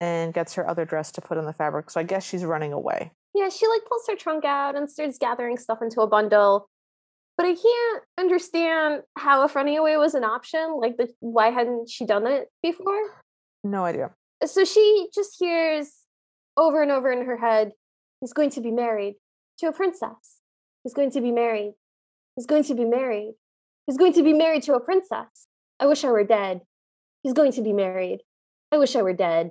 and 0.00 0.34
gets 0.34 0.54
her 0.54 0.68
other 0.68 0.84
dress 0.84 1.12
to 1.12 1.20
put 1.20 1.38
on 1.38 1.46
the 1.46 1.52
fabric. 1.52 1.90
So 1.90 2.00
I 2.00 2.04
guess 2.04 2.24
she's 2.24 2.44
running 2.44 2.72
away. 2.72 3.12
Yeah, 3.34 3.48
she 3.48 3.66
like 3.66 3.82
pulls 3.88 4.06
her 4.08 4.16
trunk 4.16 4.44
out 4.44 4.76
and 4.76 4.90
starts 4.90 5.18
gathering 5.18 5.58
stuff 5.58 5.82
into 5.82 6.00
a 6.00 6.06
bundle. 6.06 6.68
But 7.36 7.46
I 7.46 7.54
can't 7.54 8.02
understand 8.18 9.02
how 9.16 9.44
if 9.44 9.54
running 9.54 9.76
away 9.76 9.96
was 9.98 10.14
an 10.14 10.24
option. 10.24 10.78
Like, 10.80 10.96
the, 10.96 11.08
why 11.20 11.50
hadn't 11.50 11.90
she 11.90 12.06
done 12.06 12.26
it 12.26 12.48
before? 12.62 13.22
No 13.62 13.84
idea. 13.84 14.12
So 14.46 14.64
she 14.64 15.08
just 15.14 15.36
hears 15.38 15.92
over 16.56 16.82
and 16.82 16.90
over 16.90 17.12
in 17.12 17.26
her 17.26 17.36
head, 17.36 17.72
he's 18.20 18.32
going 18.32 18.50
to 18.50 18.60
be 18.62 18.70
married 18.70 19.16
to 19.58 19.66
a 19.66 19.72
princess. 19.72 20.40
He's 20.82 20.94
going 20.94 21.10
to 21.10 21.20
be 21.20 21.30
married. 21.30 21.74
He's 22.36 22.46
going 22.46 22.64
to 22.64 22.74
be 22.74 22.84
married. 22.84 23.34
He's 23.86 23.98
going 23.98 24.14
to 24.14 24.22
be 24.22 24.32
married 24.32 24.62
to 24.64 24.74
a 24.74 24.80
princess. 24.80 25.46
I 25.78 25.86
wish 25.86 26.04
I 26.04 26.10
were 26.10 26.24
dead. 26.24 26.62
He's 27.22 27.34
going 27.34 27.52
to 27.52 27.62
be 27.62 27.72
married. 27.72 28.20
I 28.72 28.78
wish 28.78 28.96
I 28.96 29.02
were 29.02 29.12
dead. 29.12 29.50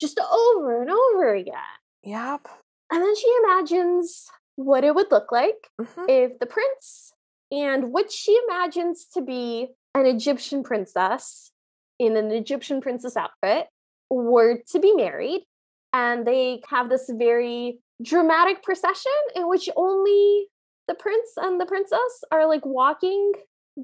Just 0.00 0.18
over 0.20 0.80
and 0.82 0.90
over 0.90 1.34
again. 1.34 1.54
Yep. 2.02 2.48
And 2.90 3.02
then 3.02 3.16
she 3.16 3.32
imagines 3.44 4.28
what 4.56 4.84
it 4.84 4.94
would 4.94 5.10
look 5.10 5.30
like 5.32 5.70
Mhm. 5.80 6.08
if 6.08 6.38
the 6.38 6.46
prince 6.46 7.12
and 7.52 7.92
what 7.92 8.10
she 8.10 8.38
imagines 8.48 9.06
to 9.14 9.20
be 9.20 9.68
an 9.94 10.06
Egyptian 10.06 10.62
princess 10.62 11.52
in 11.98 12.16
an 12.16 12.30
Egyptian 12.30 12.80
princess 12.80 13.16
outfit 13.16 13.68
were 14.08 14.58
to 14.68 14.78
be 14.78 14.92
married. 14.94 15.46
And 15.92 16.26
they 16.26 16.62
have 16.68 16.88
this 16.88 17.08
very 17.10 17.80
dramatic 18.02 18.62
procession 18.62 19.12
in 19.34 19.48
which 19.48 19.68
only 19.76 20.48
the 20.88 20.94
prince 20.94 21.30
and 21.36 21.60
the 21.60 21.66
princess 21.66 22.24
are 22.32 22.46
like 22.46 22.64
walking 22.64 23.32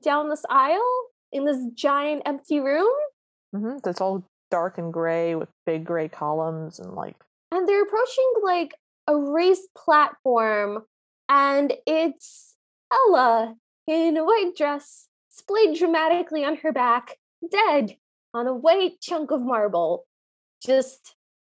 down 0.03 0.29
this 0.31 0.45
aisle 0.49 1.07
in 1.33 1.45
this 1.45 1.59
giant 1.75 2.23
empty 2.27 2.61
room. 2.61 2.93
hmm 3.53 3.77
That's 3.83 4.01
all 4.01 4.25
dark 4.51 4.79
and 4.79 4.93
gray 4.93 5.35
with 5.35 5.49
big 5.65 5.85
gray 5.85 6.09
columns 6.09 6.79
and 6.79 6.93
like 6.95 7.17
and 7.53 7.69
they're 7.69 7.83
approaching 7.83 8.33
like 8.45 8.75
a 9.09 9.17
raised 9.17 9.69
platform 9.77 10.85
and 11.29 11.73
it's 11.87 12.55
ella 12.93 13.55
in 13.87 14.17
a 14.17 14.25
white 14.25 14.53
dress 14.57 15.09
splayed 15.31 15.77
dramatically 15.79 16.45
on 16.45 16.57
her 16.57 16.73
back 16.73 17.17
dead 17.51 17.97
on 18.35 18.47
a 18.47 18.55
white 18.55 19.01
chunk 19.01 19.31
of 19.31 19.41
marble 19.43 20.05
just 20.65 21.15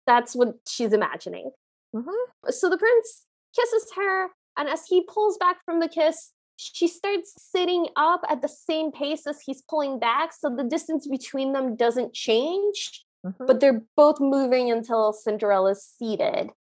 that's 0.06 0.36
what 0.36 0.56
she's 0.68 0.94
imagining 0.94 1.52
Mhm. 1.96 2.14
so 2.50 2.70
the 2.70 2.78
prince 2.78 3.26
kisses 3.56 3.92
her 3.96 4.30
and 4.58 4.68
as 4.70 4.86
he 4.88 5.02
pulls 5.04 5.38
back 5.38 5.58
from 5.66 5.80
the 5.80 5.88
kiss 5.88 6.32
she 6.58 6.88
starts 6.88 7.34
sitting 7.38 7.88
up 7.96 8.22
at 8.30 8.42
the 8.42 8.48
same 8.50 8.92
pace 8.92 9.26
as 9.28 9.40
he's 9.40 9.62
pulling 9.70 10.00
back 10.00 10.34
so 10.34 10.50
the 10.50 10.64
distance 10.64 11.08
between 11.08 11.54
them 11.54 11.76
doesn't 11.76 12.14
change 12.14 13.06
Mhm. 13.26 13.48
but 13.48 13.60
they're 13.60 13.82
both 13.96 14.20
moving 14.20 14.70
until 14.72 15.12
Cinderella's 15.14 15.84
seated. 15.84 16.52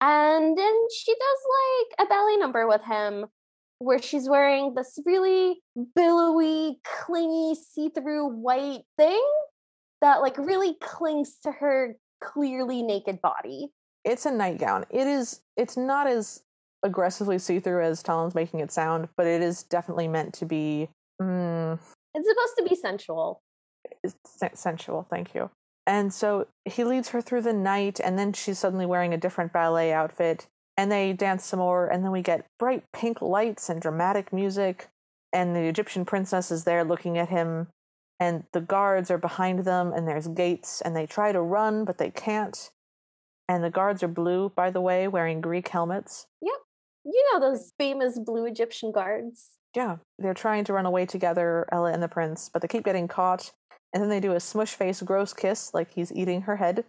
And 0.00 0.56
then 0.58 0.74
she 0.94 1.12
does 1.12 1.40
like 1.98 2.06
a 2.06 2.08
ballet 2.08 2.36
number 2.36 2.66
with 2.68 2.82
him 2.82 3.26
where 3.78 4.00
she's 4.00 4.28
wearing 4.28 4.74
this 4.74 4.98
really 5.04 5.62
billowy, 5.94 6.80
clingy, 6.84 7.54
see 7.54 7.88
through 7.88 8.28
white 8.28 8.84
thing 8.96 9.22
that 10.00 10.20
like 10.22 10.36
really 10.38 10.74
clings 10.80 11.38
to 11.42 11.50
her 11.52 11.96
clearly 12.22 12.82
naked 12.82 13.20
body. 13.20 13.72
it's 14.04 14.24
a 14.26 14.30
nightgown. 14.30 14.86
It 14.90 15.06
is. 15.08 15.40
It's 15.56 15.76
not 15.76 16.06
as 16.06 16.42
aggressively 16.86 17.38
see-through 17.38 17.82
as 17.82 18.02
Talon's 18.02 18.34
making 18.34 18.60
it 18.60 18.72
sound, 18.72 19.08
but 19.16 19.26
it 19.26 19.42
is 19.42 19.62
definitely 19.62 20.08
meant 20.08 20.32
to 20.34 20.46
be 20.46 20.88
mm, 21.20 21.78
It's 22.14 22.28
supposed 22.28 22.56
to 22.58 22.64
be 22.64 22.74
sensual. 22.74 23.42
sensual. 24.54 25.06
Thank 25.10 25.34
you. 25.34 25.50
And 25.86 26.12
so 26.12 26.48
he 26.64 26.82
leads 26.82 27.10
her 27.10 27.20
through 27.20 27.42
the 27.42 27.52
night, 27.52 28.00
and 28.02 28.18
then 28.18 28.32
she's 28.32 28.58
suddenly 28.58 28.86
wearing 28.86 29.14
a 29.14 29.18
different 29.18 29.52
ballet 29.52 29.92
outfit, 29.92 30.46
and 30.76 30.90
they 30.90 31.12
dance 31.12 31.44
some 31.44 31.60
more, 31.60 31.86
and 31.86 32.02
then 32.02 32.10
we 32.10 32.22
get 32.22 32.46
bright 32.58 32.84
pink 32.92 33.22
lights 33.22 33.68
and 33.68 33.80
dramatic 33.80 34.32
music, 34.32 34.88
and 35.32 35.54
the 35.54 35.68
Egyptian 35.68 36.04
princess 36.04 36.50
is 36.50 36.64
there 36.64 36.82
looking 36.82 37.18
at 37.18 37.28
him, 37.28 37.68
and 38.18 38.44
the 38.52 38.60
guards 38.60 39.10
are 39.10 39.18
behind 39.18 39.60
them, 39.60 39.92
and 39.92 40.08
there's 40.08 40.26
gates, 40.26 40.80
and 40.80 40.96
they 40.96 41.06
try 41.06 41.30
to 41.30 41.40
run, 41.40 41.84
but 41.84 41.98
they 41.98 42.10
can't. 42.10 42.70
And 43.48 43.62
the 43.62 43.70
guards 43.70 44.02
are 44.02 44.08
blue, 44.08 44.50
by 44.56 44.72
the 44.72 44.80
way, 44.80 45.06
wearing 45.06 45.40
Greek 45.40 45.68
helmets. 45.68 46.26
You 47.06 47.24
know 47.32 47.40
those 47.40 47.72
famous 47.78 48.18
blue 48.18 48.46
Egyptian 48.46 48.90
guards. 48.90 49.50
Yeah, 49.74 49.98
they're 50.18 50.34
trying 50.34 50.64
to 50.64 50.72
run 50.72 50.86
away 50.86 51.06
together, 51.06 51.66
Ella 51.70 51.92
and 51.92 52.02
the 52.02 52.08
prince, 52.08 52.50
but 52.52 52.62
they 52.62 52.68
keep 52.68 52.84
getting 52.84 53.06
caught. 53.06 53.52
And 53.92 54.02
then 54.02 54.10
they 54.10 54.20
do 54.20 54.32
a 54.32 54.40
smush 54.40 54.74
face, 54.74 55.02
gross 55.02 55.32
kiss, 55.32 55.72
like 55.72 55.92
he's 55.92 56.12
eating 56.12 56.42
her 56.42 56.56
head. 56.56 56.84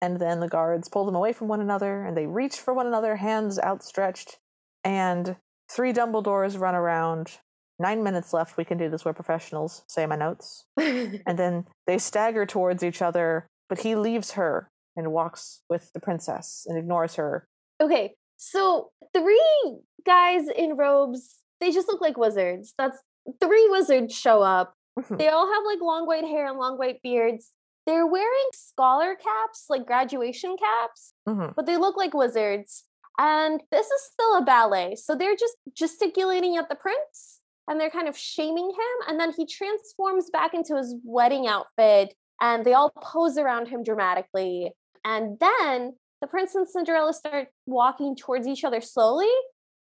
And 0.00 0.18
then 0.18 0.40
the 0.40 0.48
guards 0.48 0.88
pull 0.88 1.04
them 1.04 1.14
away 1.16 1.32
from 1.32 1.48
one 1.48 1.60
another, 1.60 2.04
and 2.04 2.16
they 2.16 2.26
reach 2.26 2.56
for 2.56 2.72
one 2.72 2.86
another, 2.86 3.16
hands 3.16 3.58
outstretched. 3.58 4.38
And 4.84 5.36
three 5.70 5.92
Dumbledores 5.92 6.58
run 6.58 6.74
around. 6.74 7.38
Nine 7.78 8.02
minutes 8.02 8.32
left. 8.32 8.56
We 8.56 8.64
can 8.64 8.78
do 8.78 8.88
this. 8.88 9.04
We're 9.04 9.12
professionals. 9.12 9.84
Say 9.86 10.06
my 10.06 10.16
notes. 10.16 10.64
And 10.78 11.38
then 11.38 11.66
they 11.86 11.98
stagger 11.98 12.46
towards 12.46 12.82
each 12.82 13.02
other, 13.02 13.46
but 13.68 13.80
he 13.80 13.94
leaves 13.94 14.32
her 14.32 14.70
and 14.96 15.12
walks 15.12 15.62
with 15.68 15.92
the 15.92 16.00
princess 16.00 16.64
and 16.66 16.78
ignores 16.78 17.16
her. 17.16 17.46
okay, 17.80 18.14
so 18.38 18.90
three 19.12 19.76
guys 20.06 20.48
in 20.48 20.76
robes, 20.76 21.40
they 21.60 21.70
just 21.70 21.88
look 21.88 22.00
like 22.00 22.16
wizards. 22.16 22.72
That's 22.78 22.96
three 23.40 23.68
wizards 23.68 24.14
show 24.16 24.40
up. 24.42 24.74
Mhm. 24.98 25.18
They 25.18 25.28
all 25.28 25.52
have 25.52 25.64
like 25.66 25.80
long 25.80 26.06
white 26.06 26.24
hair 26.24 26.46
and 26.46 26.56
long 26.58 26.78
white 26.78 27.02
beards. 27.02 27.52
They're 27.84 28.06
wearing 28.06 28.48
scholar 28.52 29.14
caps, 29.16 29.66
like 29.68 29.86
graduation 29.86 30.56
caps, 30.56 31.12
Mhm. 31.28 31.54
but 31.54 31.66
they 31.66 31.76
look 31.76 31.96
like 31.96 32.14
wizards. 32.14 32.84
And 33.18 33.60
this 33.72 33.90
is 33.90 34.02
still 34.12 34.36
a 34.36 34.42
ballet. 34.42 34.94
So 34.94 35.14
they're 35.16 35.36
just 35.36 35.56
gesticulating 35.74 36.56
at 36.56 36.68
the 36.68 36.76
prince 36.76 37.40
and 37.66 37.80
they're 37.80 37.90
kind 37.90 38.06
of 38.08 38.16
shaming 38.16 38.70
him. 38.70 39.08
And 39.08 39.18
then 39.18 39.32
he 39.32 39.46
transforms 39.46 40.30
back 40.30 40.54
into 40.54 40.76
his 40.76 40.94
wedding 41.04 41.48
outfit 41.48 42.14
and 42.40 42.64
they 42.64 42.74
all 42.74 42.90
pose 43.02 43.36
around 43.36 43.66
him 43.66 43.82
dramatically. 43.82 44.72
And 45.04 45.38
then 45.40 45.98
the 46.20 46.26
prince 46.26 46.54
and 46.54 46.68
Cinderella 46.68 47.12
start 47.12 47.48
walking 47.66 48.16
towards 48.16 48.46
each 48.46 48.64
other 48.64 48.80
slowly. 48.80 49.30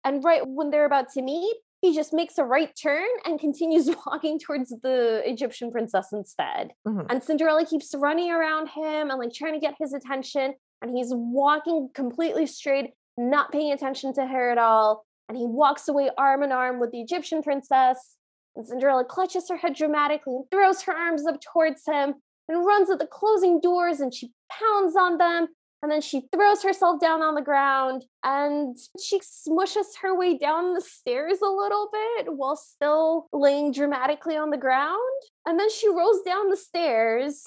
And 0.03 0.23
right 0.23 0.41
when 0.45 0.69
they're 0.71 0.85
about 0.85 1.09
to 1.13 1.21
meet, 1.21 1.55
he 1.81 1.95
just 1.95 2.13
makes 2.13 2.37
a 2.37 2.43
right 2.43 2.71
turn 2.81 3.07
and 3.25 3.39
continues 3.39 3.89
walking 4.05 4.39
towards 4.39 4.69
the 4.83 5.21
Egyptian 5.25 5.71
princess 5.71 6.07
instead. 6.13 6.73
Mhm. 6.87 7.07
And 7.09 7.23
Cinderella 7.23 7.65
keeps 7.65 7.93
running 7.95 8.31
around 8.31 8.69
him 8.69 9.09
and 9.09 9.19
like 9.19 9.33
trying 9.33 9.53
to 9.53 9.59
get 9.59 9.75
his 9.79 9.93
attention. 9.93 10.53
And 10.81 10.95
he's 10.95 11.11
walking 11.13 11.89
completely 11.93 12.45
straight, 12.45 12.93
not 13.17 13.51
paying 13.51 13.71
attention 13.71 14.13
to 14.13 14.25
her 14.25 14.51
at 14.51 14.57
all. 14.57 15.05
And 15.27 15.37
he 15.37 15.45
walks 15.45 15.87
away 15.87 16.09
arm 16.17 16.43
in 16.43 16.51
arm 16.51 16.79
with 16.79 16.91
the 16.91 17.01
Egyptian 17.01 17.41
princess. 17.41 18.17
And 18.55 18.65
Cinderella 18.65 19.05
clutches 19.05 19.47
her 19.49 19.57
head 19.57 19.75
dramatically 19.75 20.35
and 20.35 20.45
throws 20.51 20.81
her 20.83 20.93
arms 20.93 21.25
up 21.25 21.39
towards 21.41 21.83
him 21.85 22.15
and 22.49 22.65
runs 22.65 22.89
at 22.89 22.99
the 22.99 23.07
closing 23.07 23.59
doors 23.61 24.01
and 24.01 24.13
she 24.13 24.31
pounds 24.51 24.95
on 24.95 25.17
them. 25.17 25.47
And 25.83 25.91
then 25.91 26.01
she 26.01 26.27
throws 26.31 26.61
herself 26.61 26.99
down 27.01 27.23
on 27.23 27.33
the 27.33 27.41
ground 27.41 28.05
and 28.23 28.77
she 28.99 29.19
smushes 29.19 29.97
her 30.01 30.15
way 30.15 30.37
down 30.37 30.73
the 30.73 30.81
stairs 30.81 31.39
a 31.41 31.49
little 31.49 31.89
bit 31.91 32.35
while 32.35 32.55
still 32.55 33.27
laying 33.33 33.71
dramatically 33.71 34.37
on 34.37 34.51
the 34.51 34.57
ground. 34.57 34.99
And 35.47 35.59
then 35.59 35.71
she 35.71 35.89
rolls 35.89 36.21
down 36.23 36.49
the 36.49 36.57
stairs 36.57 37.43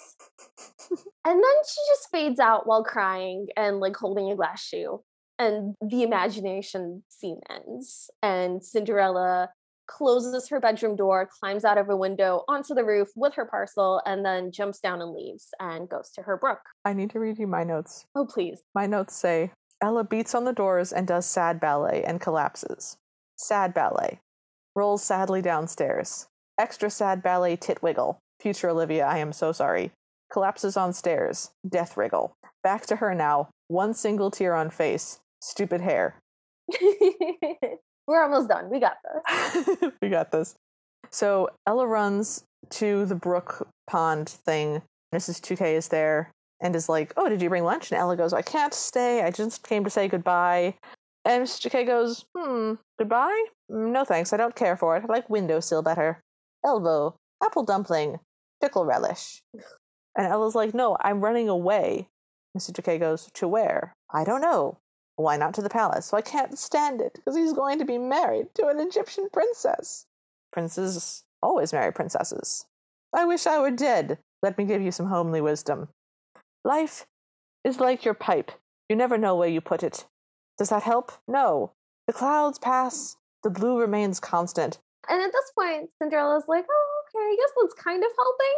and 0.91 0.99
then 1.25 1.57
she 1.69 1.81
just 1.93 2.11
fades 2.11 2.41
out 2.41 2.67
while 2.67 2.83
crying 2.83 3.47
and 3.57 3.79
like 3.79 3.97
holding 3.97 4.31
a 4.33 4.37
glass 4.37 4.65
shoe. 4.65 5.01
And 5.39 5.75
the 5.81 6.03
imagination 6.03 7.05
scene 7.09 7.41
ends. 7.49 8.11
And 8.21 8.65
Cinderella 8.65 9.51
closes 9.87 10.49
her 10.49 10.61
bedroom 10.61 10.97
door, 10.97 11.29
climbs 11.41 11.65
out 11.65 11.79
of 11.79 11.89
a 11.89 11.97
window 11.97 12.45
onto 12.49 12.75
the 12.75 12.85
roof 12.85 13.09
with 13.17 13.35
her 13.35 13.45
parcel, 13.45 14.01
and 14.07 14.25
then 14.25 14.51
jumps 14.51 14.81
down 14.81 15.01
and 15.01 15.13
leaves 15.13 15.49
and 15.61 15.89
goes 15.89 16.11
to 16.13 16.23
her 16.23 16.37
brook. 16.37 16.61
I 16.85 16.93
need 16.93 17.11
to 17.11 17.21
read 17.21 17.39
you 17.39 17.47
my 17.47 17.65
notes. 17.65 18.07
Oh, 18.15 18.27
please. 18.27 18.63
My 18.75 18.87
notes 18.87 19.15
say 19.15 19.53
Ella 19.81 20.05
beats 20.05 20.35
on 20.35 20.45
the 20.45 20.53
doors 20.53 20.93
and 20.93 21.07
does 21.07 21.27
sad 21.27 21.61
ballet 21.61 22.03
and 22.05 22.21
collapses. 22.21 22.97
Sad 23.37 23.75
ballet. 23.75 24.21
Rolls 24.75 25.03
sadly 25.03 25.43
downstairs. 25.43 26.27
Extra 26.59 26.91
sad 26.91 27.23
ballet 27.23 27.57
tit 27.57 27.83
wiggle. 27.83 28.19
Future 28.41 28.71
Olivia, 28.71 29.05
I 29.07 29.19
am 29.19 29.33
so 29.33 29.53
sorry. 29.53 29.93
Collapses 30.33 30.77
on 30.77 30.93
stairs. 30.93 31.51
Death 31.69 31.97
wriggle. 31.97 32.35
Back 32.63 32.87
to 32.87 32.97
her 32.97 33.15
now. 33.15 33.51
One 33.69 33.95
single 33.95 34.31
tear 34.31 34.55
on 34.55 34.71
face. 34.71 35.21
Stupid 35.41 35.81
hair. 35.81 36.19
We're 38.07 38.23
almost 38.23 38.49
done. 38.49 38.71
We 38.71 38.81
got 38.81 38.97
this. 39.03 39.93
we 40.03 40.09
got 40.09 40.31
this. 40.31 40.55
So 41.11 41.49
Ella 41.67 41.87
runs 41.87 42.45
to 42.71 43.07
the 43.07 43.15
brook 43.15 43.69
pond 43.87 44.29
thing. 44.29 44.83
Mrs. 45.15 45.41
Toquet 45.41 45.77
is 45.77 45.89
there 45.89 46.31
and 46.61 46.75
is 46.75 46.89
like, 46.89 47.13
Oh, 47.17 47.29
did 47.29 47.41
you 47.41 47.49
bring 47.49 47.65
lunch? 47.65 47.91
And 47.93 47.99
Ella 48.01 48.17
goes, 48.17 48.33
I 48.33 48.43
can't 48.43 48.75
stay. 48.75 49.23
I 49.23 49.31
just 49.31 49.63
came 49.67 49.85
to 49.85 49.91
say 49.91 50.09
goodbye. 50.09 50.75
And 51.25 51.45
Mrs. 51.45 51.63
Toquet 51.63 51.87
goes, 51.87 52.25
Hmm, 52.37 52.75
goodbye? 52.99 53.45
"Mm, 53.71 53.93
No 53.93 54.05
thanks. 54.05 54.33
I 54.33 54.37
don't 54.37 54.57
care 54.57 54.77
for 54.77 54.97
it. 54.97 55.05
I 55.09 55.13
like 55.13 55.31
windowsill 55.31 55.83
better. 55.83 56.21
Elbow, 56.65 57.15
apple 57.43 57.63
dumpling, 57.63 58.19
pickle 58.61 58.85
relish. 58.85 59.41
And 60.17 60.27
Ella's 60.27 60.55
like, 60.55 60.75
No, 60.75 60.97
I'm 61.01 61.21
running 61.21 61.49
away. 61.49 62.09
Mrs. 62.57 62.75
Toquet 62.75 62.99
goes, 62.99 63.31
To 63.35 63.49
where? 63.49 63.95
I 64.13 64.25
don't 64.25 64.41
know. 64.43 64.79
Why 65.17 65.37
not 65.37 65.55
to 65.55 65.63
the 65.63 65.69
palace? 65.69 66.07
So 66.07 66.17
I 66.17 66.23
can't 66.23 66.59
stand 66.59 67.01
it 67.01 67.13
because 67.15 67.37
he's 67.37 67.53
going 67.53 67.79
to 67.79 67.85
be 67.85 67.99
married 67.99 68.49
to 68.55 68.67
an 68.67 68.81
Egyptian 68.81 69.29
princess. 69.33 70.07
Princes 70.53 71.25
always 71.43 71.73
marry 71.73 71.93
princesses. 71.93 72.67
I 73.15 73.25
wish 73.25 73.47
I 73.47 73.59
were 73.61 73.71
dead. 73.71 74.19
Let 74.43 74.59
me 74.59 74.65
give 74.65 74.83
you 74.83 74.91
some 74.91 75.07
homely 75.07 75.41
wisdom. 75.41 75.89
Life 76.65 77.07
is 77.65 77.79
like 77.81 78.05
your 78.05 78.15
pipe. 78.15 78.51
You 78.89 78.97
never 78.97 79.17
know 79.17 79.37
where 79.37 79.49
you 79.49 79.61
put 79.61 79.83
it. 79.83 80.07
Does 80.59 80.71
that 80.71 80.83
help? 80.83 81.13
No. 81.29 81.73
The 82.07 82.13
clouds 82.13 82.59
pass, 82.59 83.17
the 83.43 83.51
blue 83.51 83.79
remains 83.79 84.21
constant. 84.21 84.79
And 85.09 85.23
at 85.23 85.33
this 85.33 85.51
point, 85.59 85.91
Cinderella's 86.01 86.45
like, 86.49 86.65
oh, 86.71 87.03
okay, 87.09 87.25
I 87.25 87.37
guess 87.39 87.51
that's 87.61 87.75
kind 87.83 88.03
of 88.03 88.11
helping. 88.17 88.57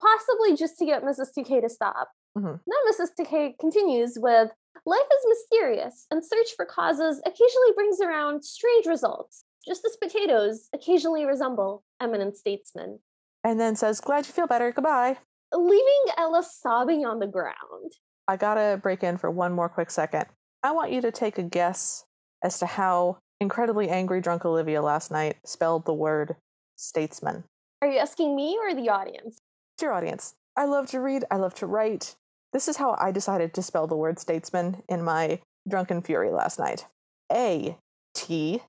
Possibly 0.00 0.56
just 0.56 0.78
to 0.78 0.86
get 0.86 1.02
Mrs. 1.02 1.34
Toquet 1.34 1.62
to 1.62 1.68
stop. 1.68 2.10
Mhm. 2.36 2.60
Then 2.66 2.92
Mrs. 2.92 3.08
Toquet 3.16 3.56
continues 3.58 4.18
with, 4.20 4.50
life 4.86 5.00
is 5.00 5.26
mysterious, 5.28 6.06
and 6.10 6.24
search 6.24 6.54
for 6.56 6.64
causes 6.64 7.20
occasionally 7.26 7.72
brings 7.74 8.00
around 8.00 8.44
strange 8.44 8.86
results, 8.86 9.44
just 9.66 9.84
as 9.84 9.96
potatoes 9.96 10.68
occasionally 10.72 11.26
resemble 11.26 11.84
eminent 12.00 12.36
statesmen. 12.36 13.00
And 13.44 13.60
then 13.60 13.76
says, 13.76 14.00
Glad 14.00 14.26
you 14.26 14.32
feel 14.32 14.46
better. 14.46 14.72
Goodbye. 14.72 15.18
Leaving 15.52 16.14
Ella 16.16 16.42
sobbing 16.42 17.04
on 17.04 17.18
the 17.18 17.26
ground. 17.26 17.92
I 18.28 18.36
gotta 18.36 18.78
break 18.82 19.04
in 19.04 19.18
for 19.18 19.30
one 19.30 19.52
more 19.52 19.68
quick 19.68 19.90
second. 19.90 20.26
I 20.62 20.72
want 20.72 20.90
you 20.90 21.00
to 21.02 21.12
take 21.12 21.38
a 21.38 21.42
guess 21.42 22.04
as 22.42 22.58
to 22.58 22.66
how 22.66 23.18
incredibly 23.40 23.88
angry 23.88 24.20
drunk 24.20 24.44
Olivia 24.44 24.82
last 24.82 25.10
night 25.10 25.36
spelled 25.44 25.84
the 25.84 25.94
word 25.94 26.36
statesman. 26.76 27.44
Are 27.82 27.88
you 27.88 27.98
asking 27.98 28.34
me 28.34 28.58
or 28.60 28.74
the 28.74 28.88
audience? 28.88 29.38
It's 29.74 29.82
your 29.82 29.92
audience, 29.92 30.34
I 30.56 30.64
love 30.64 30.86
to 30.88 31.00
read, 31.00 31.24
I 31.30 31.36
love 31.36 31.54
to 31.56 31.66
write. 31.66 32.16
This 32.56 32.68
is 32.68 32.78
how 32.78 32.96
I 32.98 33.10
decided 33.10 33.52
to 33.52 33.62
spell 33.62 33.86
the 33.86 33.98
word 33.98 34.18
statesman 34.18 34.82
in 34.88 35.02
my 35.02 35.40
drunken 35.68 36.00
fury 36.00 36.30
last 36.30 36.58
night. 36.58 36.86
A 37.30 37.76
T 38.14 38.62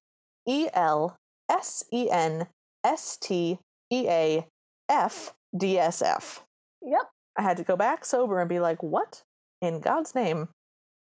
E 0.46 0.68
L 0.74 1.16
S 1.50 1.86
E 1.94 2.10
N 2.12 2.48
S 2.84 3.16
T 3.16 3.60
E 3.90 4.10
A 4.10 4.46
F 4.90 5.34
D 5.58 5.80
S 5.80 6.02
F. 6.02 6.44
Yep. 6.82 7.04
I 7.38 7.42
had 7.42 7.56
to 7.56 7.64
go 7.64 7.78
back 7.78 8.04
sober 8.04 8.42
and 8.42 8.50
be 8.50 8.60
like, 8.60 8.84
what 8.84 9.24
in 9.62 9.80
God's 9.80 10.14
name 10.14 10.50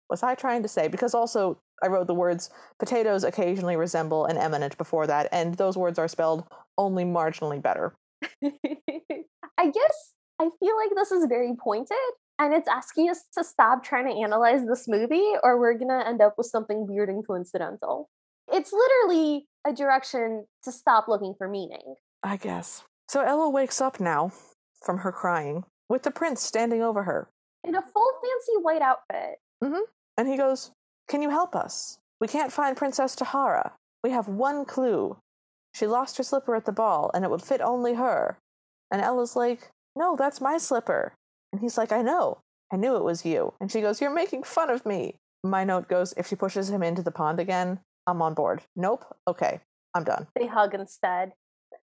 was 0.09 0.21
I 0.21 0.35
trying 0.35 0.61
to 0.63 0.67
say? 0.67 0.89
Because 0.89 1.13
also, 1.13 1.59
I 1.81 1.87
wrote 1.87 2.07
the 2.07 2.13
words 2.13 2.49
potatoes 2.79 3.23
occasionally 3.23 3.77
resemble 3.77 4.25
an 4.25 4.37
eminent 4.37 4.77
before 4.77 5.07
that, 5.07 5.29
and 5.31 5.55
those 5.55 5.77
words 5.77 5.97
are 5.97 6.09
spelled 6.09 6.43
only 6.77 7.05
marginally 7.05 7.61
better. 7.61 7.93
I 8.43 9.69
guess 9.71 10.15
I 10.37 10.49
feel 10.59 10.75
like 10.75 10.89
this 10.97 11.13
is 11.13 11.27
very 11.29 11.55
pointed 11.55 11.95
and 12.39 12.53
it's 12.53 12.67
asking 12.67 13.09
us 13.09 13.23
to 13.33 13.43
stop 13.43 13.83
trying 13.83 14.07
to 14.07 14.21
analyze 14.21 14.65
this 14.67 14.87
movie 14.87 15.33
or 15.43 15.59
we're 15.59 15.77
going 15.77 15.89
to 15.89 16.07
end 16.07 16.21
up 16.21 16.35
with 16.37 16.47
something 16.47 16.87
weird 16.87 17.09
and 17.09 17.25
coincidental. 17.25 18.09
It's 18.51 18.73
literally 18.73 19.47
a 19.65 19.73
direction 19.73 20.45
to 20.63 20.71
stop 20.71 21.07
looking 21.07 21.35
for 21.37 21.47
meaning. 21.47 21.95
I 22.23 22.37
guess. 22.37 22.83
So 23.07 23.21
Ella 23.21 23.49
wakes 23.49 23.81
up 23.81 23.99
now 23.99 24.31
from 24.83 24.99
her 24.99 25.11
crying 25.11 25.63
with 25.89 26.03
the 26.03 26.11
prince 26.11 26.41
standing 26.41 26.81
over 26.81 27.03
her. 27.03 27.29
In 27.63 27.75
a 27.75 27.81
full 27.81 28.11
fancy 28.21 28.61
white 28.61 28.81
outfit. 28.81 29.39
Mm-hmm. 29.63 29.83
And 30.17 30.27
he 30.27 30.37
goes, 30.37 30.71
Can 31.07 31.21
you 31.21 31.29
help 31.29 31.55
us? 31.55 31.99
We 32.19 32.27
can't 32.27 32.51
find 32.51 32.75
Princess 32.75 33.15
Tahara. 33.15 33.73
We 34.03 34.11
have 34.11 34.27
one 34.27 34.65
clue. 34.65 35.17
She 35.73 35.87
lost 35.87 36.17
her 36.17 36.23
slipper 36.23 36.55
at 36.55 36.65
the 36.65 36.71
ball, 36.71 37.09
and 37.13 37.23
it 37.23 37.31
would 37.31 37.41
fit 37.41 37.61
only 37.61 37.95
her. 37.95 38.37
And 38.91 39.01
Ella's 39.01 39.35
like, 39.35 39.69
No, 39.95 40.15
that's 40.15 40.41
my 40.41 40.57
slipper. 40.57 41.13
And 41.53 41.61
he's 41.61 41.77
like, 41.77 41.91
I 41.91 42.01
know. 42.01 42.39
I 42.73 42.77
knew 42.77 42.97
it 42.97 43.03
was 43.03 43.23
you. 43.25 43.53
And 43.61 43.71
she 43.71 43.79
goes, 43.79 44.01
You're 44.01 44.13
making 44.13 44.43
fun 44.43 44.71
of 44.71 44.85
me. 44.85 45.19
My 45.43 45.63
note 45.63 45.87
goes, 45.87 46.13
If 46.17 46.27
she 46.27 46.35
pushes 46.35 46.71
him 46.71 46.81
into 46.81 47.03
the 47.03 47.11
pond 47.11 47.39
again, 47.39 47.79
I'm 48.07 48.21
on 48.23 48.33
board. 48.33 48.63
Nope. 48.75 49.05
Okay. 49.27 49.61
I'm 49.93 50.03
done. 50.03 50.27
They 50.35 50.47
hug 50.47 50.73
instead. 50.73 51.33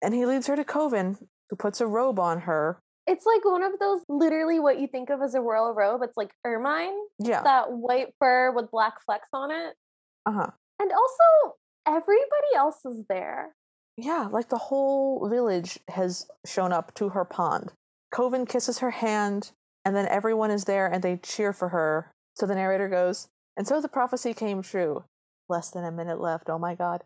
And 0.01 0.15
he 0.15 0.25
leads 0.25 0.47
her 0.47 0.55
to 0.55 0.65
Kovin, 0.65 1.19
who 1.51 1.57
puts 1.57 1.81
a 1.81 1.87
robe 1.87 2.21
on 2.21 2.43
her. 2.43 2.79
It's 3.09 3.27
like 3.27 3.45
one 3.45 3.65
of 3.65 3.73
those 3.81 4.03
literally 4.09 4.61
what 4.61 4.79
you 4.79 4.87
think 4.87 5.11
of 5.11 5.21
as 5.21 5.35
a 5.35 5.41
royal 5.41 5.73
robe. 5.73 6.03
It's 6.05 6.17
like 6.17 6.31
ermine. 6.45 6.97
Yeah. 7.19 7.43
That 7.43 7.73
white 7.73 8.15
fur 8.21 8.53
with 8.53 8.71
black 8.71 8.95
flecks 9.05 9.29
on 9.33 9.51
it. 9.51 9.75
Uh 10.27 10.33
huh. 10.33 10.51
And 10.81 10.93
also, 10.93 11.57
everybody 11.87 12.55
else 12.55 12.85
is 12.85 13.05
there. 13.09 13.55
Yeah, 13.97 14.29
like 14.31 14.49
the 14.49 14.59
whole 14.59 15.29
village 15.29 15.81
has 15.89 16.27
shown 16.45 16.73
up 16.73 16.95
to 16.97 17.09
her 17.09 17.25
pond. 17.25 17.73
Kovin 18.13 18.47
kisses 18.49 18.79
her 18.79 18.91
hand, 18.91 19.53
and 19.85 19.95
then 19.95 20.07
everyone 20.09 20.51
is 20.51 20.65
there 20.65 20.87
and 20.87 21.03
they 21.03 21.17
cheer 21.19 21.53
for 21.53 21.69
her. 21.71 22.11
So 22.35 22.47
the 22.47 22.55
narrator 22.55 22.89
goes, 22.89 23.29
And 23.57 23.67
so 23.67 23.81
the 23.81 23.89
prophecy 23.89 24.35
came 24.35 24.63
true. 24.63 25.05
Less 25.49 25.71
than 25.71 25.85
a 25.85 25.91
minute 25.93 26.21
left, 26.21 26.51
oh 26.51 26.59
my 26.59 26.75
god. 26.75 27.05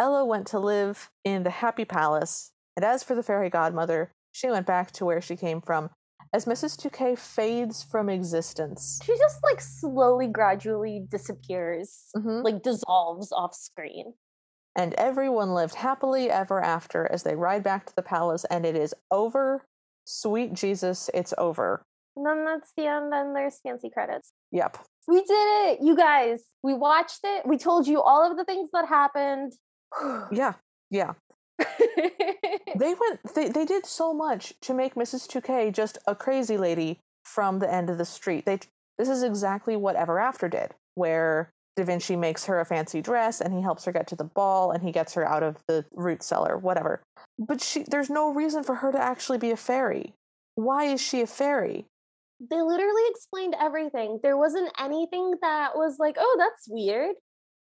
Ella 0.00 0.24
went 0.24 0.46
to 0.48 0.58
live 0.58 1.10
in 1.24 1.42
the 1.42 1.50
Happy 1.50 1.84
Palace, 1.84 2.52
and 2.76 2.84
as 2.84 3.02
for 3.02 3.14
the 3.14 3.22
fairy 3.22 3.50
godmother, 3.50 4.10
she 4.32 4.48
went 4.50 4.66
back 4.66 4.90
to 4.92 5.04
where 5.04 5.20
she 5.20 5.36
came 5.36 5.60
from. 5.60 5.90
As 6.32 6.46
Mrs. 6.46 6.76
Toquet 6.76 7.16
fades 7.16 7.82
from 7.84 8.08
existence, 8.08 8.98
She 9.04 9.16
just 9.16 9.42
like 9.44 9.60
slowly, 9.60 10.26
gradually 10.26 11.06
disappears, 11.08 12.10
Mhm. 12.16 12.42
like 12.42 12.62
dissolves 12.62 13.30
off 13.32 13.54
screen. 13.54 14.14
and 14.76 14.92
everyone 14.94 15.54
lived 15.54 15.76
happily 15.76 16.28
ever 16.28 16.60
after 16.60 17.06
as 17.12 17.22
they 17.22 17.36
ride 17.36 17.62
back 17.62 17.86
to 17.86 17.94
the 17.94 18.02
palace, 18.02 18.44
and 18.46 18.66
it 18.66 18.74
is 18.74 18.92
over. 19.12 19.64
Sweet 20.04 20.52
Jesus, 20.54 21.10
it's 21.14 21.34
over. 21.38 21.84
And 22.16 22.24
then 22.24 22.44
that's 22.44 22.72
the 22.76 22.86
end, 22.86 23.12
Then 23.12 23.34
there's 23.34 23.58
fancy 23.62 23.90
credits. 23.90 24.32
Yep. 24.52 24.78
We 25.08 25.20
did 25.20 25.30
it, 25.30 25.78
you 25.82 25.96
guys. 25.96 26.42
We 26.62 26.74
watched 26.74 27.20
it. 27.24 27.46
We 27.46 27.58
told 27.58 27.86
you 27.86 28.00
all 28.00 28.30
of 28.30 28.36
the 28.36 28.44
things 28.44 28.70
that 28.72 28.88
happened. 28.88 29.52
Yeah. 30.32 30.54
Yeah. 30.90 31.14
They 31.58 32.94
went 33.00 33.34
they, 33.34 33.48
they 33.48 33.64
did 33.64 33.86
so 33.86 34.12
much 34.12 34.54
to 34.62 34.74
make 34.74 34.94
Mrs. 34.94 35.28
Toquet 35.28 35.70
just 35.72 35.98
a 36.06 36.14
crazy 36.14 36.56
lady 36.56 37.00
from 37.24 37.58
the 37.58 37.72
end 37.72 37.90
of 37.90 37.98
the 37.98 38.04
street. 38.04 38.44
They 38.44 38.58
this 38.98 39.08
is 39.08 39.22
exactly 39.22 39.76
what 39.76 39.96
Ever 39.96 40.18
After 40.18 40.48
did, 40.48 40.72
where 40.94 41.52
Da 41.76 41.84
Vinci 41.84 42.14
makes 42.16 42.44
her 42.46 42.60
a 42.60 42.64
fancy 42.64 43.00
dress 43.00 43.40
and 43.40 43.52
he 43.52 43.60
helps 43.60 43.84
her 43.84 43.92
get 43.92 44.06
to 44.08 44.16
the 44.16 44.24
ball 44.24 44.70
and 44.70 44.82
he 44.82 44.92
gets 44.92 45.14
her 45.14 45.26
out 45.26 45.42
of 45.42 45.56
the 45.66 45.84
root 45.92 46.22
cellar, 46.22 46.56
whatever. 46.56 47.02
But 47.38 47.60
she 47.60 47.82
there's 47.82 48.10
no 48.10 48.32
reason 48.32 48.62
for 48.62 48.76
her 48.76 48.92
to 48.92 48.98
actually 49.00 49.38
be 49.38 49.50
a 49.50 49.56
fairy. 49.56 50.14
Why 50.54 50.84
is 50.84 51.00
she 51.00 51.20
a 51.20 51.26
fairy? 51.26 51.86
they 52.50 52.60
literally 52.60 53.02
explained 53.10 53.54
everything. 53.58 54.20
There 54.22 54.36
wasn't 54.36 54.70
anything 54.78 55.34
that 55.40 55.76
was 55.76 55.96
like, 55.98 56.16
oh, 56.18 56.36
that's 56.38 56.66
weird. 56.68 57.14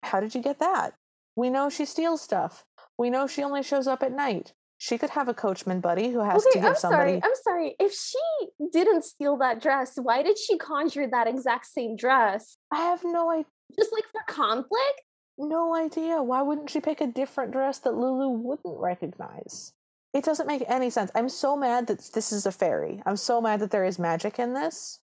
How 0.03 0.19
did 0.19 0.35
you 0.35 0.41
get 0.41 0.59
that? 0.59 0.93
We 1.35 1.49
know 1.49 1.69
she 1.69 1.85
steals 1.85 2.21
stuff. 2.21 2.63
We 2.97 3.09
know 3.09 3.27
she 3.27 3.43
only 3.43 3.63
shows 3.63 3.87
up 3.87 4.03
at 4.03 4.11
night. 4.11 4.53
She 4.77 4.97
could 4.97 5.11
have 5.11 5.27
a 5.27 5.33
coachman 5.33 5.79
buddy 5.79 6.11
who 6.11 6.19
has 6.19 6.43
to 6.43 6.49
Okay, 6.49 6.59
give 6.59 6.69
I'm 6.69 6.75
somebody 6.75 7.11
sorry. 7.11 7.21
I'm 7.23 7.35
sorry. 7.43 7.75
If 7.79 7.93
she 7.93 8.67
didn't 8.71 9.03
steal 9.03 9.37
that 9.37 9.61
dress, 9.61 9.93
why 10.01 10.21
did 10.21 10.37
she 10.37 10.57
conjure 10.57 11.07
that 11.07 11.27
exact 11.27 11.67
same 11.67 11.95
dress? 11.95 12.57
I 12.71 12.77
have 12.77 13.03
no 13.03 13.31
idea. 13.31 13.45
Just 13.77 13.91
like 13.93 14.03
for 14.11 14.21
conflict? 14.35 15.01
No 15.37 15.75
idea. 15.75 16.21
Why 16.21 16.41
wouldn't 16.41 16.69
she 16.69 16.79
pick 16.79 17.01
a 17.01 17.07
different 17.07 17.51
dress 17.51 17.79
that 17.79 17.95
Lulu 17.95 18.29
wouldn't 18.29 18.79
recognize? 18.79 19.73
It 20.13 20.23
doesn't 20.23 20.47
make 20.47 20.63
any 20.67 20.89
sense. 20.89 21.11
I'm 21.13 21.27
so 21.27 21.57
mad 21.57 21.87
that 21.87 22.11
this 22.13 22.31
is 22.31 22.45
a 22.45 22.51
fairy. 22.51 23.01
I'm 23.05 23.17
so 23.17 23.41
mad 23.41 23.59
that 23.59 23.71
there 23.71 23.83
is 23.83 23.99
magic 23.99 24.39
in 24.39 24.53
this. 24.53 24.99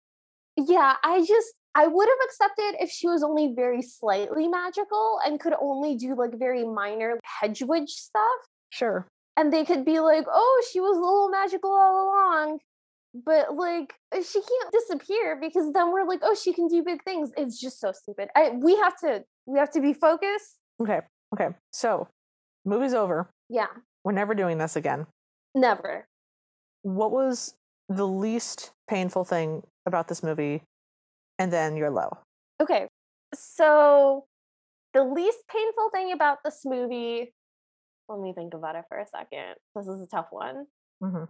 Yeah, 0.56 0.94
I 1.02 1.20
just 1.20 1.54
I 1.74 1.86
would 1.86 2.08
have 2.08 2.28
accepted 2.28 2.82
if 2.82 2.90
she 2.90 3.06
was 3.08 3.22
only 3.22 3.52
very 3.54 3.82
slightly 3.82 4.48
magical 4.48 5.20
and 5.24 5.38
could 5.38 5.54
only 5.60 5.96
do 5.96 6.14
like 6.16 6.38
very 6.38 6.64
minor 6.64 7.18
hedgewitch 7.24 7.90
stuff. 7.90 8.40
Sure. 8.70 9.06
And 9.36 9.52
they 9.52 9.64
could 9.64 9.84
be 9.84 10.00
like, 10.00 10.26
oh, 10.30 10.64
she 10.70 10.80
was 10.80 10.96
a 10.96 11.00
little 11.00 11.28
magical 11.28 11.70
all 11.70 12.08
along. 12.08 12.58
But 13.12 13.56
like 13.56 13.94
she 14.14 14.40
can't 14.40 14.72
disappear 14.72 15.36
because 15.40 15.72
then 15.72 15.92
we're 15.92 16.06
like, 16.06 16.20
oh, 16.22 16.34
she 16.34 16.52
can 16.52 16.68
do 16.68 16.82
big 16.84 17.02
things. 17.04 17.30
It's 17.36 17.60
just 17.60 17.80
so 17.80 17.92
stupid. 17.92 18.28
I 18.36 18.50
we 18.50 18.76
have 18.76 18.96
to 19.00 19.24
we 19.46 19.58
have 19.58 19.70
to 19.72 19.80
be 19.80 19.92
focused. 19.92 20.56
Okay. 20.80 21.00
Okay. 21.34 21.48
So, 21.72 22.08
movie's 22.64 22.94
over. 22.94 23.30
Yeah, 23.48 23.66
We're 24.04 24.12
never 24.12 24.34
doing 24.34 24.58
this 24.58 24.76
again. 24.76 25.06
never. 25.54 26.06
What 26.82 27.10
was 27.10 27.54
the 27.88 28.06
least 28.06 28.70
painful 28.88 29.24
thing 29.24 29.62
about 29.86 30.08
this 30.08 30.22
movie? 30.22 30.62
And 31.38 31.52
then 31.52 31.76
you're 31.76 31.90
low. 31.90 32.16
Okay. 32.60 32.86
So 33.34 34.24
the 34.94 35.02
least 35.04 35.38
painful 35.48 35.90
thing 35.92 36.12
about 36.12 36.38
this 36.44 36.62
movie, 36.64 37.32
let 38.08 38.20
me 38.20 38.32
think 38.34 38.54
about 38.54 38.76
it 38.76 38.84
for 38.88 38.98
a 38.98 39.06
second. 39.06 39.54
This 39.74 39.86
is 39.86 40.02
a 40.02 40.06
tough 40.06 40.28
one. 40.30 40.66
Mm-hmm. 41.02 41.24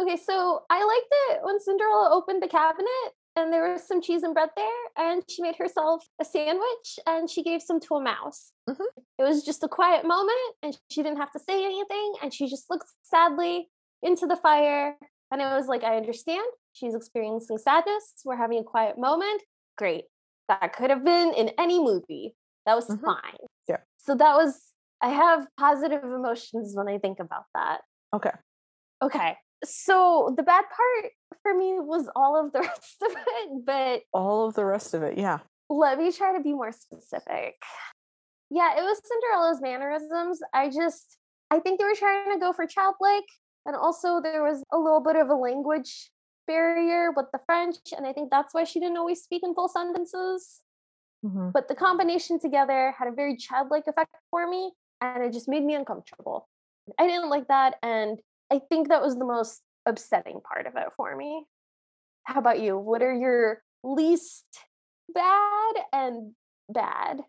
Okay, 0.00 0.16
so 0.16 0.62
I 0.70 0.82
liked 0.84 1.12
it 1.30 1.40
when 1.42 1.60
Cinderella 1.60 2.10
opened 2.12 2.42
the 2.42 2.48
cabinet 2.48 3.12
and 3.36 3.52
there 3.52 3.72
was 3.72 3.86
some 3.86 4.02
cheese 4.02 4.22
and 4.22 4.34
bread 4.34 4.50
there, 4.56 4.66
and 4.98 5.22
she 5.30 5.40
made 5.42 5.56
herself 5.56 6.04
a 6.20 6.24
sandwich 6.24 6.98
and 7.06 7.30
she 7.30 7.42
gave 7.42 7.62
some 7.62 7.80
to 7.80 7.94
a 7.94 8.00
mouse. 8.02 8.52
Mhm. 8.68 8.84
It 9.18 9.22
was 9.22 9.42
just 9.42 9.62
a 9.64 9.68
quiet 9.68 10.04
moment, 10.04 10.54
and 10.62 10.78
she 10.90 11.02
didn't 11.02 11.16
have 11.18 11.32
to 11.32 11.38
say 11.38 11.64
anything, 11.64 12.14
and 12.22 12.32
she 12.34 12.46
just 12.46 12.68
looked 12.68 12.88
sadly 13.02 13.70
into 14.02 14.26
the 14.26 14.36
fire. 14.36 14.98
And 15.30 15.40
it 15.40 15.46
was 15.46 15.66
like, 15.66 15.82
I 15.82 15.96
understand. 15.96 16.44
She's 16.72 16.94
experiencing 16.94 17.56
sadness. 17.56 18.14
We're 18.24 18.36
having 18.36 18.58
a 18.58 18.64
quiet 18.64 18.98
moment. 18.98 19.42
Great. 19.78 20.04
That 20.48 20.74
could 20.74 20.90
have 20.90 21.02
been 21.04 21.32
in 21.32 21.48
any 21.58 21.80
movie. 21.80 22.34
That 22.66 22.74
was 22.74 22.86
Mhm. 22.88 23.00
fine. 23.00 23.38
Yeah. 23.66 23.80
So 23.96 24.14
that 24.14 24.36
was, 24.36 24.72
I 25.00 25.08
have 25.08 25.46
positive 25.56 26.04
emotions 26.04 26.76
when 26.76 26.86
I 26.86 26.98
think 26.98 27.18
about 27.18 27.46
that. 27.54 27.80
Okay. 28.12 28.32
Okay. 29.00 29.38
So 29.64 30.34
the 30.36 30.42
bad 30.42 30.64
part 30.64 31.12
for 31.42 31.54
me 31.54 31.74
was 31.78 32.08
all 32.16 32.38
of 32.44 32.52
the 32.52 32.60
rest 32.68 33.02
of 33.02 33.12
it, 33.12 33.64
but 33.64 34.02
All 34.12 34.46
of 34.46 34.54
the 34.54 34.64
rest 34.64 34.94
of 34.94 35.02
it. 35.02 35.18
Yeah. 35.18 35.38
let 35.68 35.98
me 35.98 36.12
try 36.12 36.36
to 36.36 36.42
be 36.42 36.52
more 36.52 36.72
specific. 36.72 37.54
Yeah, 38.50 38.78
it 38.78 38.82
was 38.82 39.00
Cinderella's 39.04 39.60
mannerisms. 39.62 40.40
I 40.52 40.68
just, 40.68 41.16
I 41.50 41.58
think 41.58 41.78
they 41.78 41.86
were 41.86 41.94
trying 41.94 42.32
to 42.32 42.38
go 42.38 42.52
for 42.52 42.66
childlike. 42.66 43.24
And 43.64 43.76
also, 43.76 44.20
there 44.20 44.42
was 44.42 44.62
a 44.72 44.78
little 44.78 45.00
bit 45.00 45.16
of 45.16 45.28
a 45.28 45.34
language 45.34 46.10
barrier 46.46 47.12
with 47.16 47.26
the 47.32 47.40
French. 47.46 47.76
And 47.96 48.06
I 48.06 48.12
think 48.12 48.30
that's 48.30 48.52
why 48.52 48.64
she 48.64 48.80
didn't 48.80 48.98
always 48.98 49.22
speak 49.22 49.42
in 49.44 49.54
full 49.54 49.68
sentences. 49.68 50.60
Mm-hmm. 51.24 51.50
But 51.54 51.68
the 51.68 51.74
combination 51.74 52.40
together 52.40 52.94
had 52.98 53.08
a 53.08 53.12
very 53.12 53.36
childlike 53.36 53.86
effect 53.86 54.14
for 54.30 54.48
me. 54.50 54.72
And 55.00 55.22
it 55.24 55.32
just 55.32 55.48
made 55.48 55.64
me 55.64 55.74
uncomfortable. 55.74 56.48
I 56.98 57.06
didn't 57.06 57.30
like 57.30 57.48
that. 57.48 57.76
And 57.82 58.18
I 58.52 58.60
think 58.68 58.88
that 58.88 59.00
was 59.00 59.16
the 59.16 59.24
most 59.24 59.62
upsetting 59.86 60.40
part 60.42 60.66
of 60.66 60.74
it 60.76 60.88
for 60.96 61.16
me. 61.16 61.46
How 62.24 62.38
about 62.38 62.60
you? 62.60 62.76
What 62.76 63.02
are 63.02 63.14
your 63.14 63.62
least 63.82 64.44
bad 65.12 65.74
and 65.92 66.32
bad? 66.68 67.20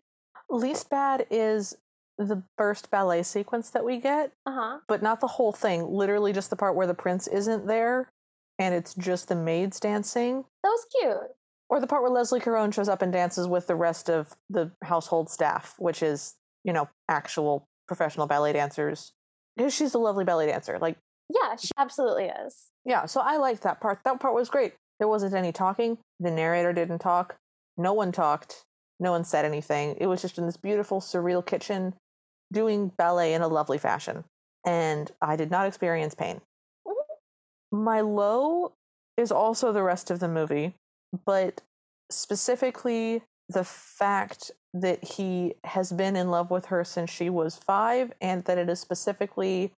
Least 0.50 0.90
bad 0.90 1.26
is 1.30 1.74
the 2.18 2.42
burst 2.58 2.90
ballet 2.90 3.22
sequence 3.22 3.70
that 3.70 3.84
we 3.84 3.96
get, 3.96 4.32
Uh 4.46 4.52
huh. 4.54 4.78
but 4.86 5.02
not 5.02 5.20
the 5.20 5.26
whole 5.26 5.52
thing. 5.52 5.86
Literally 5.88 6.32
just 6.32 6.50
the 6.50 6.56
part 6.56 6.76
where 6.76 6.86
the 6.86 6.94
prince 6.94 7.26
isn't 7.26 7.66
there 7.66 8.12
and 8.58 8.74
it's 8.74 8.94
just 8.94 9.28
the 9.28 9.34
maids 9.34 9.80
dancing. 9.80 10.44
That 10.62 10.68
was 10.68 10.86
cute. 11.00 11.30
Or 11.70 11.80
the 11.80 11.86
part 11.86 12.02
where 12.02 12.10
Leslie 12.12 12.38
Caron 12.40 12.70
shows 12.70 12.88
up 12.90 13.00
and 13.02 13.12
dances 13.12 13.48
with 13.48 13.66
the 13.66 13.74
rest 13.74 14.10
of 14.10 14.36
the 14.50 14.70
household 14.84 15.30
staff, 15.30 15.74
which 15.78 16.02
is, 16.02 16.34
you 16.62 16.72
know, 16.74 16.88
actual 17.08 17.66
professional 17.88 18.26
ballet 18.26 18.52
dancers. 18.52 19.12
Because 19.56 19.74
she's 19.74 19.94
a 19.94 19.98
lovely 19.98 20.24
ballet 20.24 20.46
dancer. 20.46 20.78
Like, 20.78 20.98
Yeah, 21.28 21.56
she 21.56 21.70
absolutely 21.78 22.24
is. 22.26 22.66
yeah, 22.84 23.06
so 23.06 23.20
I 23.20 23.36
liked 23.38 23.62
that 23.62 23.80
part. 23.80 24.00
That 24.04 24.20
part 24.20 24.34
was 24.34 24.48
great. 24.50 24.74
There 24.98 25.08
wasn't 25.08 25.34
any 25.34 25.52
talking. 25.52 25.98
The 26.20 26.30
narrator 26.30 26.72
didn't 26.72 26.98
talk. 27.00 27.36
No 27.76 27.92
one 27.92 28.12
talked. 28.12 28.62
No 29.00 29.10
one 29.10 29.24
said 29.24 29.44
anything. 29.44 29.96
It 30.00 30.06
was 30.06 30.22
just 30.22 30.38
in 30.38 30.46
this 30.46 30.56
beautiful, 30.56 31.00
surreal 31.00 31.44
kitchen 31.44 31.94
doing 32.52 32.92
ballet 32.96 33.34
in 33.34 33.42
a 33.42 33.48
lovely 33.48 33.78
fashion. 33.78 34.24
And 34.64 35.10
I 35.20 35.36
did 35.36 35.50
not 35.50 35.66
experience 35.66 36.14
pain. 36.14 36.40
Mhm. 36.86 36.92
My 37.72 38.00
low 38.00 38.72
is 39.16 39.32
also 39.32 39.72
the 39.72 39.82
rest 39.82 40.10
of 40.10 40.20
the 40.20 40.28
movie, 40.28 40.74
but 41.24 41.62
specifically 42.10 43.22
the 43.48 43.64
fact 43.64 44.50
that 44.72 45.02
he 45.04 45.54
has 45.64 45.92
been 45.92 46.16
in 46.16 46.30
love 46.30 46.50
with 46.50 46.66
her 46.66 46.84
since 46.84 47.10
she 47.10 47.28
was 47.30 47.56
five, 47.56 48.12
and 48.20 48.44
that 48.44 48.58
it 48.58 48.68
is 48.68 48.80
specifically 48.80 49.72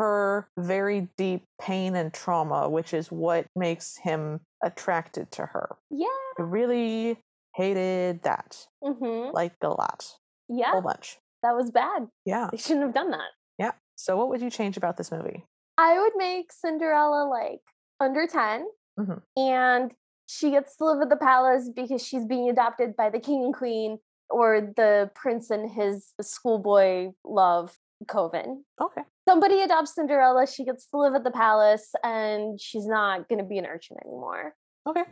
her 0.00 0.48
very 0.58 1.08
deep 1.16 1.44
pain 1.60 1.94
and 1.94 2.12
trauma, 2.12 2.68
which 2.68 2.94
is 2.94 3.12
what 3.12 3.46
makes 3.54 3.96
him 3.98 4.40
attracted 4.64 5.30
to 5.32 5.46
her. 5.46 5.76
Yeah. 5.90 6.06
I 6.38 6.42
really 6.42 7.18
hated 7.54 8.22
that, 8.22 8.66
Mm-hmm. 8.82 9.34
like 9.34 9.52
a 9.62 9.68
lot, 9.68 10.06
Yeah. 10.48 10.68
a 10.70 10.72
whole 10.72 10.82
bunch. 10.82 11.18
That 11.42 11.54
was 11.56 11.70
bad. 11.70 12.08
Yeah, 12.24 12.48
They 12.50 12.56
shouldn't 12.58 12.84
have 12.86 12.94
done 12.94 13.10
that. 13.10 13.30
yeah. 13.58 13.72
So, 13.96 14.16
what 14.16 14.28
would 14.30 14.40
you 14.40 14.50
change 14.50 14.76
about 14.78 14.96
this 14.96 15.10
movie? 15.12 15.44
I 15.76 15.98
would 16.00 16.12
make 16.16 16.52
Cinderella 16.52 17.24
like 17.28 17.60
under 18.00 18.26
10 18.26 18.66
Mhm. 18.98 19.22
and 19.36 19.92
she 20.26 20.50
gets 20.50 20.76
to 20.76 20.84
live 20.84 21.00
at 21.02 21.10
the 21.10 21.16
palace 21.16 21.68
because 21.74 22.02
she's 22.06 22.24
being 22.24 22.48
adopted 22.48 22.96
by 22.96 23.10
the 23.10 23.20
king 23.20 23.44
and 23.44 23.54
queen 23.54 23.98
or 24.30 24.60
the 24.60 25.10
prince 25.14 25.50
and 25.50 25.68
his 25.70 26.12
schoolboy 26.22 27.12
love 27.24 27.76
Kovin. 28.06 28.62
Okay. 28.80 29.02
Somebody 29.28 29.60
adopts 29.60 29.94
Cinderella, 29.94 30.46
she 30.46 30.64
gets 30.64 30.86
to 30.86 30.98
live 30.98 31.14
at 31.14 31.24
the 31.24 31.30
palace 31.30 31.90
and 32.02 32.60
she's 32.60 32.86
not 32.86 33.28
going 33.28 33.38
to 33.38 33.44
be 33.44 33.58
an 33.58 33.66
urchin 33.66 33.96
anymore. 34.04 34.54
Okay. 34.88 35.02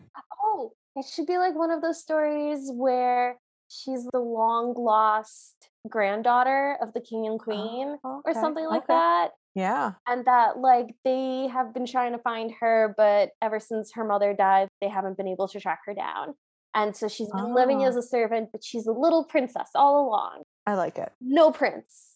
Oh, 0.42 0.72
it 0.96 1.04
should 1.06 1.26
be 1.26 1.38
like 1.38 1.54
one 1.54 1.70
of 1.70 1.82
those 1.82 2.00
stories 2.00 2.70
where 2.72 3.36
she's 3.68 4.04
the 4.12 4.18
long 4.18 4.74
lost 4.76 5.54
granddaughter 5.88 6.76
of 6.82 6.92
the 6.94 7.00
king 7.00 7.26
and 7.26 7.38
queen 7.38 7.96
oh, 8.02 8.22
or 8.24 8.30
okay, 8.30 8.40
something 8.40 8.64
like 8.66 8.84
okay. 8.84 8.94
that 8.94 9.30
Yeah. 9.54 9.92
and 10.06 10.24
that 10.24 10.58
like 10.58 10.86
they 11.04 11.48
have 11.52 11.72
been 11.74 11.86
trying 11.86 12.12
to 12.12 12.18
find 12.18 12.50
her 12.60 12.94
but 12.96 13.30
ever 13.42 13.60
since 13.60 13.92
her 13.94 14.04
mother 14.04 14.34
died 14.34 14.68
they 14.80 14.88
haven't 14.88 15.16
been 15.16 15.28
able 15.28 15.48
to 15.48 15.60
track 15.60 15.80
her 15.86 15.94
down 15.94 16.34
and 16.74 16.96
so 16.96 17.08
she's 17.08 17.30
been 17.30 17.54
living 17.54 17.80
Oh. 17.82 17.84
as 17.84 17.96
a 17.96 18.02
servant 18.02 18.50
but 18.52 18.64
she's 18.64 18.86
a 18.86 18.92
little 18.92 19.24
princess 19.24 19.70
all 19.74 20.06
along 20.08 20.42
I 20.66 20.74
like 20.74 20.98
it. 20.98 21.12
no 21.20 21.50
prince 21.52 22.07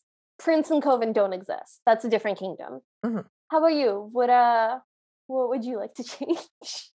prince 0.43 0.71
and 0.71 0.83
Kovin 0.83 1.13
don't 1.13 1.33
exist 1.33 1.81
that's 1.87 2.05
a 2.05 2.09
different 2.11 2.39
kingdom 2.39 2.81
Mhm. 3.05 3.25
how 3.49 3.59
about 3.59 3.75
you 3.75 4.09
what 4.13 4.31
uh 4.31 4.79
what 5.27 5.49
would 5.49 5.65
you 5.65 5.77
like 5.79 5.95
to 5.95 6.05
change 6.15 6.91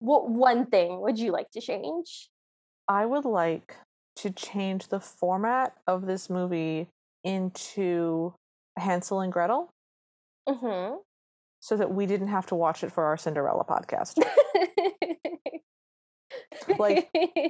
what 0.00 0.28
one 0.28 0.66
thing 0.66 1.00
would 1.00 1.18
you 1.18 1.32
like 1.32 1.50
to 1.52 1.60
change 1.60 2.28
I 2.88 3.06
would 3.06 3.24
like 3.24 3.76
to 4.16 4.30
change 4.30 4.88
the 4.88 4.98
format 4.98 5.74
of 5.86 6.06
this 6.06 6.28
movie 6.28 6.88
into 7.22 8.34
Hansel 8.76 9.20
and 9.20 9.32
Gretel 9.32 9.70
mm-hmm. 10.48 10.96
so 11.60 11.76
that 11.76 11.94
we 11.94 12.06
didn't 12.06 12.28
have 12.28 12.46
to 12.46 12.56
watch 12.56 12.82
it 12.82 12.90
for 12.90 13.04
our 13.04 13.16
Cinderella 13.16 13.64
podcast. 13.64 14.18
Like, 16.78 17.08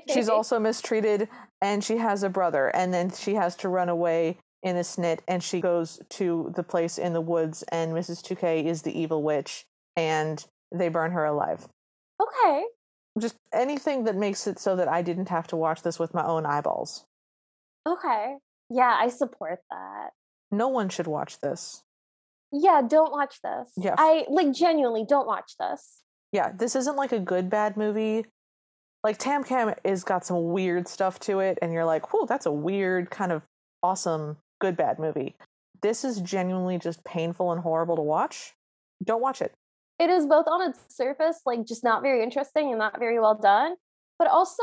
She's 0.08 0.28
also 0.36 0.58
mistreated 0.58 1.28
and 1.60 1.82
she 1.82 1.96
has 1.96 2.22
a 2.22 2.28
brother, 2.28 2.68
and 2.68 2.92
then 2.92 3.10
she 3.10 3.34
has 3.34 3.56
to 3.56 3.68
run 3.68 3.88
away 3.88 4.38
in 4.62 4.76
a 4.76 4.80
snit 4.80 5.20
and 5.26 5.42
she 5.42 5.60
goes 5.60 6.00
to 6.10 6.52
the 6.54 6.62
place 6.62 6.98
in 6.98 7.12
the 7.12 7.20
woods, 7.20 7.62
and 7.70 7.92
Mrs. 7.92 8.22
Toquet 8.22 8.64
is 8.66 8.82
the 8.82 8.98
evil 8.98 9.22
witch, 9.22 9.64
and 9.96 10.44
they 10.74 10.88
burn 10.88 11.12
her 11.12 11.24
alive. 11.24 11.66
okay 12.22 12.64
Just 13.18 13.36
anything 13.52 14.04
that 14.04 14.16
makes 14.16 14.46
it 14.46 14.58
so 14.58 14.76
that 14.76 14.88
I 14.88 15.02
didn't 15.02 15.28
have 15.30 15.46
to 15.48 15.56
watch 15.56 15.82
this 15.82 15.98
with 15.98 16.12
my 16.14 16.24
own 16.24 16.44
eyeballs. 16.46 17.04
okay 17.88 18.36
yeah 18.68 18.94
i 19.00 19.08
support 19.08 19.58
that 19.70 20.10
No 20.52 20.68
one 20.68 20.88
should 20.88 21.06
watch 21.06 21.40
this. 21.40 21.82
Yeah, 22.52 22.82
don't 22.86 23.12
watch 23.12 23.36
this. 23.44 23.70
Yeah. 23.76 23.94
I 23.96 24.26
like 24.28 24.52
genuinely 24.52 25.04
don't 25.08 25.26
watch 25.26 25.52
this. 25.58 26.02
Yeah, 26.32 26.50
this 26.52 26.74
isn't 26.74 26.96
like 26.96 27.12
a 27.12 27.20
good 27.20 27.48
bad 27.48 27.76
movie. 27.76 28.26
Like 29.04 29.18
Tam 29.18 29.44
Cam 29.44 29.72
is 29.84 30.02
got 30.04 30.26
some 30.26 30.50
weird 30.50 30.88
stuff 30.88 31.18
to 31.20 31.38
it, 31.40 31.58
and 31.62 31.72
you're 31.72 31.84
like, 31.84 32.12
whoa, 32.12 32.26
that's 32.26 32.46
a 32.46 32.52
weird 32.52 33.08
kind 33.10 33.30
of 33.32 33.42
awesome 33.82 34.36
good 34.60 34.76
bad 34.76 34.98
movie. 34.98 35.36
This 35.82 36.04
is 36.04 36.20
genuinely 36.20 36.78
just 36.78 37.04
painful 37.04 37.52
and 37.52 37.60
horrible 37.62 37.96
to 37.96 38.02
watch. 38.02 38.54
Don't 39.02 39.22
watch 39.22 39.40
it. 39.42 39.52
It 39.98 40.10
is 40.10 40.26
both 40.26 40.46
on 40.46 40.70
its 40.70 40.78
surface 40.94 41.40
like 41.44 41.66
just 41.66 41.84
not 41.84 42.02
very 42.02 42.22
interesting 42.22 42.70
and 42.70 42.78
not 42.78 42.98
very 42.98 43.18
well 43.18 43.34
done, 43.34 43.74
but 44.18 44.28
also 44.28 44.62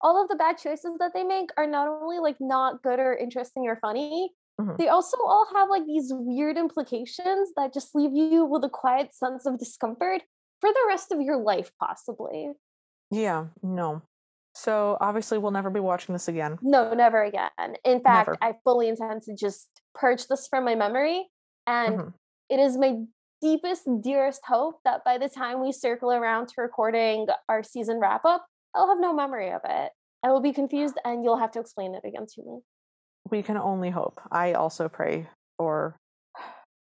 all 0.00 0.22
of 0.22 0.28
the 0.28 0.36
bad 0.36 0.56
choices 0.58 0.92
that 0.98 1.12
they 1.14 1.24
make 1.24 1.50
are 1.56 1.66
not 1.66 1.88
only 1.88 2.18
like 2.20 2.36
not 2.40 2.82
good 2.82 2.98
or 3.00 3.14
interesting 3.14 3.66
or 3.66 3.76
funny, 3.76 4.32
Mhm. 4.60 4.76
they 4.76 4.88
also 4.88 5.16
all 5.24 5.46
have 5.54 5.68
like 5.68 5.84
these 5.86 6.12
weird 6.12 6.56
implications 6.56 7.52
that 7.56 7.72
just 7.72 7.94
leave 7.94 8.12
you 8.14 8.44
with 8.44 8.64
a 8.64 8.68
quiet 8.68 9.14
sense 9.14 9.46
of 9.46 9.58
discomfort 9.58 10.22
for 10.60 10.70
the 10.70 10.84
rest 10.88 11.12
of 11.12 11.20
your 11.20 11.36
life 11.36 11.70
possibly. 11.78 12.52
Yeah, 13.10 13.48
no. 13.62 14.02
So 14.54 14.96
obviously 15.00 15.38
we'll 15.38 15.50
never 15.52 15.70
be 15.70 15.80
watching 15.80 16.12
this 16.14 16.28
again. 16.28 16.58
No, 16.62 16.92
never 16.94 17.22
again. 17.22 17.50
In 17.84 18.00
fact, 18.00 18.28
Never. 18.28 18.38
I 18.42 18.54
fully 18.64 18.88
intend 18.88 19.22
to 19.22 19.34
just 19.34 19.68
purge 19.94 20.26
this 20.26 20.48
from 20.48 20.64
my 20.64 20.74
memory. 20.74 21.28
And 21.66 21.98
Mhm. 21.98 22.14
it 22.48 22.58
is 22.58 22.76
my 22.76 23.04
deepest, 23.40 23.86
dearest 24.02 24.40
hope 24.46 24.80
that 24.84 25.04
by 25.04 25.16
the 25.18 25.28
time 25.28 25.60
we 25.60 25.70
circle 25.70 26.10
around 26.10 26.48
to 26.48 26.54
recording 26.60 27.26
our 27.48 27.62
season 27.62 28.00
wrap 28.00 28.24
up, 28.24 28.46
I'll 28.74 28.88
have 28.88 28.98
no 28.98 29.12
memory 29.12 29.52
of 29.52 29.60
it. 29.64 29.92
I 30.24 30.32
will 30.32 30.40
be 30.40 30.52
confused 30.52 30.98
and 31.04 31.22
you'll 31.22 31.36
have 31.36 31.52
to 31.52 31.60
explain 31.60 31.94
it 31.94 32.02
again 32.04 32.26
to 32.34 32.42
me. 32.42 32.60
We 33.30 33.42
can 33.44 33.56
only 33.56 33.90
hope. 33.90 34.20
I 34.32 34.54
also 34.54 34.88
pray 34.88 35.28
for 35.56 35.96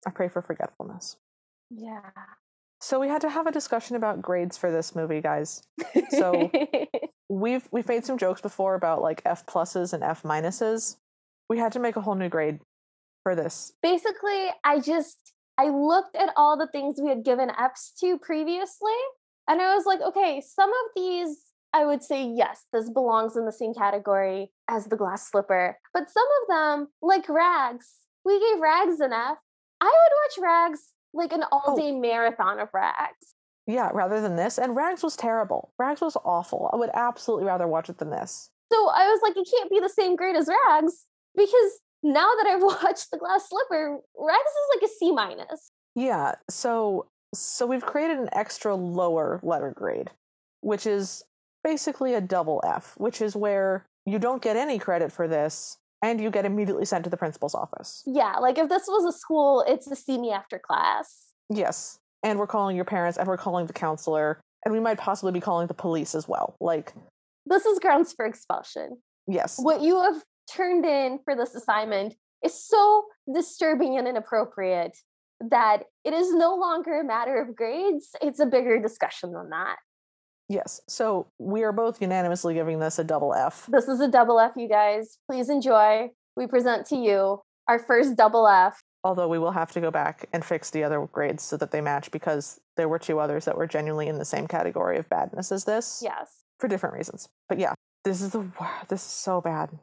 I 0.06 0.10
pray 0.10 0.28
for 0.28 0.42
forgetfulness. 0.42 1.16
Yeah. 1.70 2.10
So 2.82 3.00
we 3.00 3.08
had 3.08 3.22
to 3.22 3.30
have 3.30 3.46
a 3.46 3.50
discussion 3.52 3.96
about 3.96 4.20
grades 4.20 4.58
for 4.58 4.70
this 4.70 4.94
movie, 4.94 5.22
guys. 5.22 5.62
So- 6.10 6.50
we've 7.28 7.68
we've 7.70 7.88
made 7.88 8.04
some 8.04 8.18
jokes 8.18 8.40
before 8.40 8.74
about 8.74 9.02
like 9.02 9.22
F 9.24 9.46
pluses 9.46 9.92
and 9.92 10.02
F 10.02 10.22
minuses. 10.22 10.96
We 11.48 11.58
had 11.58 11.72
to 11.72 11.78
make 11.78 11.96
a 11.96 12.00
whole 12.00 12.14
new 12.14 12.28
grade 12.28 12.60
for 13.24 13.34
this. 13.34 13.72
basically 13.82 14.50
i 14.62 14.78
just 14.78 15.32
i 15.58 15.68
looked 15.68 16.14
at 16.14 16.32
all 16.36 16.56
the 16.56 16.68
things 16.68 17.00
we 17.02 17.08
had 17.08 17.24
given 17.24 17.50
f's 17.50 17.92
to 17.98 18.18
previously 18.18 18.92
and 19.48 19.60
i 19.60 19.74
was 19.74 19.86
like 19.86 20.00
okay 20.00 20.40
some 20.46 20.68
of 20.68 20.90
these 20.94 21.38
i 21.72 21.84
would 21.84 22.02
say 22.02 22.22
yes 22.22 22.66
this 22.72 22.90
belongs 22.90 23.34
in 23.36 23.46
the 23.46 23.52
same 23.52 23.74
category 23.74 24.52
as 24.68 24.86
the 24.86 24.96
glass 24.96 25.30
slipper 25.30 25.76
but 25.94 26.10
some 26.10 26.26
of 26.42 26.48
them 26.48 26.88
like 27.00 27.26
rags 27.28 27.88
we 28.24 28.38
gave 28.38 28.60
rags 28.60 29.00
an 29.00 29.12
f 29.12 29.38
i 29.80 29.86
would 29.86 30.42
watch 30.44 30.50
rags 30.50 30.92
like 31.14 31.32
an 31.32 31.44
oh. 31.50 31.62
all 31.66 31.76
day 31.76 31.92
marathon 31.92 32.60
of 32.60 32.68
rags 32.74 33.34
Yeah, 33.66 33.90
rather 33.94 34.20
than 34.20 34.36
this. 34.36 34.58
And 34.58 34.76
Rags 34.76 35.02
was 35.02 35.16
terrible. 35.16 35.72
Rags 35.78 36.00
was 36.00 36.16
awful. 36.24 36.70
I 36.72 36.76
would 36.76 36.90
absolutely 36.94 37.46
rather 37.46 37.66
watch 37.66 37.88
it 37.88 37.98
than 37.98 38.10
this. 38.10 38.50
so 38.72 38.78
i 38.90 39.06
was 39.08 39.20
like 39.22 39.36
it 39.36 39.48
can't 39.50 39.70
be 39.70 39.78
the 39.80 39.88
same 39.88 40.16
grade 40.16 40.36
as 40.36 40.48
rags 40.48 41.06
because 41.36 41.70
now 42.02 42.30
that 42.36 42.46
i've 42.48 42.62
watched 42.82 43.10
the 43.10 43.18
glass 43.18 43.48
slipper 43.48 43.98
rags 44.18 44.54
is 44.60 44.68
like 44.74 44.90
a 44.90 44.92
c 44.98 45.12
minus 45.12 45.70
Yeah, 45.94 46.34
so 46.50 47.06
so 47.34 47.66
we've 47.66 47.84
created 47.84 48.18
an 48.18 48.28
extra 48.32 48.74
lower 48.74 49.40
letter 49.42 49.70
grade, 49.76 50.10
which 50.60 50.86
is 50.86 51.24
basically 51.64 52.14
a 52.14 52.20
double 52.20 52.60
F, 52.64 52.94
which 52.96 53.20
is 53.20 53.34
where 53.34 53.86
you 54.06 54.18
don't 54.18 54.42
get 54.42 54.56
any 54.56 54.78
credit 54.78 55.10
for 55.12 55.26
this 55.26 55.78
and 56.02 56.20
you 56.20 56.30
get 56.30 56.44
immediately 56.44 56.84
sent 56.84 57.02
to 57.04 57.10
the 57.10 57.16
principal's 57.16 57.54
office. 57.54 58.02
Yeah, 58.06 58.36
like 58.38 58.58
if 58.58 58.68
this 58.68 58.84
was 58.86 59.04
a 59.04 59.16
school, 59.18 59.64
it's 59.66 59.86
a 59.90 59.96
see 59.96 60.18
me 60.18 60.30
after 60.30 60.58
class. 60.60 61.06
Yes. 61.50 61.98
And 62.24 62.38
we're 62.38 62.46
calling 62.48 62.74
your 62.74 62.86
parents 62.86 63.18
and 63.18 63.28
we're 63.28 63.36
calling 63.36 63.66
the 63.66 63.72
counselor 63.74 64.40
and 64.64 64.72
we 64.74 64.80
might 64.80 64.98
possibly 64.98 65.30
be 65.30 65.40
calling 65.40 65.66
the 65.68 65.74
police 65.74 66.14
as 66.14 66.26
well. 66.26 66.56
Like, 66.60 66.92
This 67.46 67.66
is 67.66 67.78
grounds 67.78 68.12
for 68.14 68.24
expulsion. 68.24 68.96
yes. 69.28 69.58
What 69.60 69.82
you 69.82 70.00
have 70.02 70.22
turned 70.50 70.84
in 70.86 71.18
for 71.24 71.36
this 71.36 71.54
assignment 71.54 72.14
is 72.42 72.54
so 72.66 73.04
disturbing 73.32 73.98
and 73.98 74.08
inappropriate 74.08 74.96
that 75.50 75.84
it 76.04 76.14
is 76.14 76.32
no 76.34 76.54
longer 76.56 77.00
a 77.00 77.04
matter 77.04 77.40
of 77.40 77.54
grades. 77.54 78.10
It's 78.22 78.40
a 78.40 78.46
bigger 78.46 78.80
discussion 78.80 79.32
than 79.32 79.50
that. 79.50 79.76
Yes. 80.48 80.80
So 80.88 81.26
we 81.38 81.62
are 81.62 81.72
both 81.72 82.00
unanimously 82.00 82.54
giving 82.54 82.78
this 82.78 82.98
a 82.98 83.04
double 83.04 83.34
F. 83.34 83.66
This 83.70 83.88
is 83.88 84.00
a 84.00 84.08
double 84.08 84.40
F, 84.40 84.52
you 84.56 84.68
guys. 84.68 85.18
Please 85.30 85.48
enjoy. 85.50 86.08
We 86.36 86.46
present 86.46 86.86
to 86.86 86.96
you 86.96 87.40
our 87.68 87.78
first 87.78 88.16
double 88.16 88.46
F. 88.48 88.80
Although 89.04 89.28
we 89.28 89.38
will 89.38 89.52
have 89.52 89.70
to 89.72 89.80
go 89.80 89.90
back 89.90 90.28
and 90.32 90.42
fix 90.44 90.70
the 90.70 90.82
other 90.82 91.06
grades 91.12 91.42
so 91.42 91.58
that 91.58 91.70
they 91.70 91.82
match 91.82 92.10
because 92.10 92.58
there 92.76 92.88
were 92.88 92.98
two 92.98 93.20
others 93.20 93.44
that 93.44 93.56
were 93.56 93.66
genuinely 93.66 94.08
in 94.08 94.18
the 94.18 94.24
same 94.24 94.48
category 94.48 94.96
of 94.96 95.08
badness 95.10 95.52
as 95.52 95.64
this. 95.64 96.00
Yes. 96.02 96.44
For 96.58 96.68
different 96.68 96.96
reasons. 96.96 97.28
But 97.48 97.58
yeah, 97.58 97.74
this 98.04 98.22
is 98.22 98.30
the 98.30 98.46
this 98.88 99.02
is 99.02 99.06
so 99.06 99.42
bad. 99.42 99.78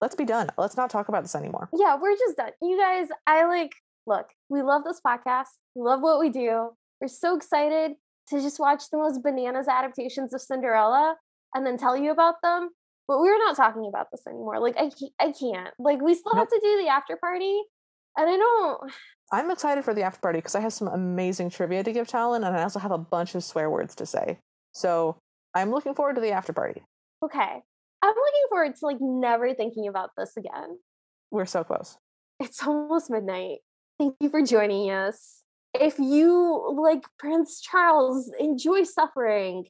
Let's 0.00 0.14
be 0.14 0.24
done. 0.24 0.48
Let's 0.56 0.76
not 0.76 0.90
talk 0.90 1.08
about 1.08 1.22
this 1.22 1.34
anymore. 1.34 1.68
Yeah, 1.72 1.96
we're 2.00 2.16
just 2.16 2.36
done. 2.36 2.50
You 2.60 2.78
guys, 2.78 3.08
I 3.26 3.44
like, 3.44 3.72
look, 4.06 4.26
we 4.48 4.62
love 4.62 4.82
this 4.84 5.00
podcast. 5.06 5.48
We 5.74 5.82
love 5.82 6.00
what 6.00 6.18
we 6.18 6.30
do. 6.30 6.70
We're 7.00 7.08
so 7.08 7.36
excited 7.36 7.92
to 8.28 8.40
just 8.40 8.58
watch 8.58 8.84
the 8.90 8.98
most 8.98 9.22
bananas 9.22 9.68
adaptations 9.68 10.32
of 10.32 10.40
Cinderella 10.40 11.16
and 11.54 11.66
then 11.66 11.76
tell 11.76 11.96
you 11.96 12.10
about 12.10 12.36
them. 12.42 12.70
But 13.06 13.20
we're 13.20 13.38
not 13.38 13.56
talking 13.56 13.86
about 13.88 14.06
this 14.10 14.22
anymore. 14.26 14.60
Like, 14.60 14.76
I, 14.78 14.90
I 15.20 15.32
can't. 15.32 15.74
Like, 15.78 16.00
we 16.00 16.14
still 16.14 16.34
have 16.34 16.48
to 16.48 16.60
do 16.62 16.82
the 16.82 16.88
after 16.88 17.16
party. 17.16 17.60
And 18.16 18.28
I 18.28 18.36
don't, 18.36 18.92
I'm 19.32 19.50
excited 19.50 19.84
for 19.84 19.94
the 19.94 20.02
after 20.02 20.20
party 20.20 20.38
because 20.38 20.54
I 20.54 20.60
have 20.60 20.72
some 20.72 20.88
amazing 20.88 21.50
trivia 21.50 21.82
to 21.82 21.92
give 21.92 22.06
Talon, 22.06 22.44
and 22.44 22.54
I 22.54 22.62
also 22.62 22.78
have 22.78 22.90
a 22.90 22.98
bunch 22.98 23.34
of 23.34 23.42
swear 23.42 23.70
words 23.70 23.94
to 23.96 24.06
say. 24.06 24.38
So 24.72 25.16
I'm 25.54 25.70
looking 25.70 25.94
forward 25.94 26.16
to 26.16 26.20
the 26.20 26.32
after 26.32 26.52
party. 26.52 26.82
Okay. 27.24 27.62
I'm 28.02 28.14
looking 28.14 28.48
forward 28.50 28.74
to 28.74 28.86
like 28.86 28.98
never 29.00 29.54
thinking 29.54 29.88
about 29.88 30.10
this 30.16 30.36
again. 30.36 30.78
We're 31.30 31.46
so 31.46 31.64
close. 31.64 31.96
It's 32.40 32.62
almost 32.66 33.10
midnight. 33.10 33.58
Thank 33.98 34.16
you 34.20 34.28
for 34.28 34.42
joining 34.42 34.90
us. 34.90 35.42
If 35.72 35.98
you, 35.98 36.76
like 36.78 37.04
Prince 37.18 37.60
Charles, 37.60 38.30
enjoy 38.38 38.82
suffering 38.82 39.66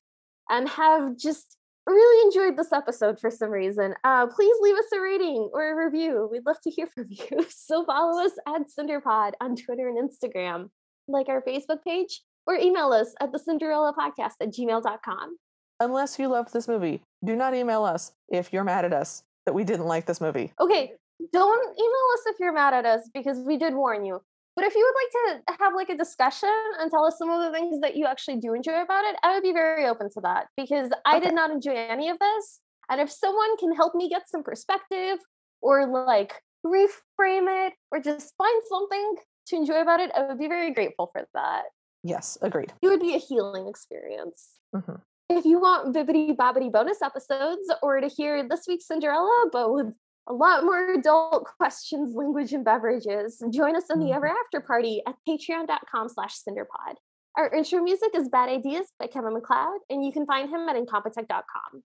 and 0.51 0.69
have 0.70 1.16
just 1.16 1.56
really 1.90 2.26
enjoyed 2.26 2.56
this 2.56 2.72
episode 2.72 3.18
for 3.18 3.30
some 3.30 3.50
reason, 3.50 3.94
uh, 4.04 4.26
please 4.26 4.56
leave 4.60 4.76
us 4.76 4.84
a 4.94 5.00
rating 5.00 5.50
or 5.52 5.72
a 5.72 5.84
review. 5.86 6.28
We'd 6.30 6.46
love 6.46 6.60
to 6.62 6.70
hear 6.70 6.86
from 6.86 7.06
you. 7.10 7.46
So 7.50 7.84
follow 7.84 8.24
us 8.24 8.32
at 8.46 8.62
Cinderpod 8.68 9.32
on 9.40 9.56
Twitter 9.56 9.88
and 9.88 9.98
Instagram, 9.98 10.70
like 11.09 11.28
our 11.28 11.42
Facebook 11.42 11.82
page, 11.84 12.22
or 12.46 12.54
email 12.54 12.92
us 12.92 13.14
at 13.20 13.32
the 13.32 13.38
Cinderella 13.38 13.92
Podcast 13.98 14.34
at 14.40 14.52
gmail.com. 14.52 15.36
Unless 15.80 16.18
you 16.18 16.28
loved 16.28 16.52
this 16.52 16.68
movie, 16.68 17.02
do 17.24 17.34
not 17.34 17.54
email 17.54 17.84
us 17.84 18.12
if 18.28 18.52
you're 18.52 18.64
mad 18.64 18.84
at 18.84 18.92
us 18.92 19.24
that 19.46 19.52
we 19.52 19.64
didn't 19.64 19.86
like 19.86 20.06
this 20.06 20.20
movie. 20.20 20.52
Okay, 20.60 20.92
don't 21.32 21.64
email 21.78 22.06
us 22.14 22.20
if 22.26 22.36
you're 22.38 22.52
mad 22.52 22.74
at 22.74 22.86
us 22.86 23.09
because 23.12 23.38
we 23.38 23.56
did 23.56 23.74
warn 23.74 24.04
you. 24.04 24.22
But 24.55 24.65
if 24.66 24.74
you 24.74 24.85
would 24.85 25.31
like 25.33 25.47
to 25.47 25.55
have 25.65 25.74
like 25.74 25.89
a 25.89 25.97
discussion 25.97 26.51
and 26.79 26.91
tell 26.91 27.05
us 27.07 27.16
some 27.19 27.31
of 27.31 27.41
the 27.43 27.57
things 27.57 27.81
that 27.81 27.97
you 27.97 28.07
actually 28.07 28.37
do 28.37 28.53
enjoy 28.55 28.83
about 28.83 29.05
it, 29.05 29.16
I 29.23 29.33
would 29.35 29.43
be 29.43 29.53
very 29.53 29.87
open 29.87 30.11
to 30.11 30.20
that 30.23 30.49
because 30.57 30.91
I 31.07 31.16
Okay. 31.16 31.27
did 31.27 31.35
not 31.35 31.51
enjoy 31.51 31.74
any 31.74 32.11
of 32.11 32.19
this. 32.19 32.61
And 32.91 33.01
if 33.01 33.11
someone 33.11 33.57
can 33.57 33.74
help 33.74 33.95
me 33.95 34.09
get 34.09 34.29
some 34.29 34.43
perspective 34.43 35.19
or 35.62 35.87
like 35.87 36.35
reframe 36.66 37.49
it 37.66 37.73
or 37.91 38.01
just 38.01 38.35
find 38.37 38.62
something 38.69 39.16
to 39.47 39.57
enjoy 39.57 39.81
about 39.81 40.01
it, 40.01 40.11
I 40.15 40.27
would 40.27 40.39
be 40.39 40.49
very 40.49 40.73
grateful 40.73 41.09
for 41.12 41.27
that. 41.35 41.65
Yes, 42.03 42.37
agreed. 42.43 42.73
It 42.83 42.89
would 42.89 43.01
be 43.01 43.15
a 43.15 43.19
healing 43.19 43.69
experience. 43.69 44.59
Mhm. 44.74 45.01
If 45.31 45.47
you 45.47 45.61
want 45.61 45.95
bibbity 45.95 46.37
bobbity 46.37 46.70
bonus 46.70 47.01
episodes 47.01 47.73
or 47.83 48.01
to 48.01 48.09
hear 48.09 48.47
this 48.47 48.66
week's 48.69 48.87
Cinderella, 48.87 49.49
but 49.51 49.73
with 49.73 49.95
a 50.32 50.34
lot 50.34 50.64
more 50.64 50.92
adult 50.94 51.44
questions, 51.59 52.14
language, 52.14 52.54
and 52.54 52.64
beverages, 52.64 53.42
join 53.50 53.76
us 53.76 53.90
in 53.90 53.98
the 53.98 54.06
Mhm. 54.06 54.14
Ever 54.16 54.28
After 54.28 54.60
Party 54.60 55.02
at 55.06 55.16
patreon.com 55.28 56.09
slash 56.09 56.42
cinderpod. 56.42 56.96
Our 57.36 57.48
intro 57.50 57.80
music 57.82 58.14
is 58.14 58.28
Bad 58.30 58.48
Ideas 58.48 58.90
by 58.98 59.09
Kevin 59.09 59.34
MacLeod, 59.34 59.80
and 59.90 60.02
you 60.04 60.10
can 60.12 60.24
find 60.26 60.48
him 60.48 60.68
at 60.70 60.76
incompetech.com. 60.76 61.84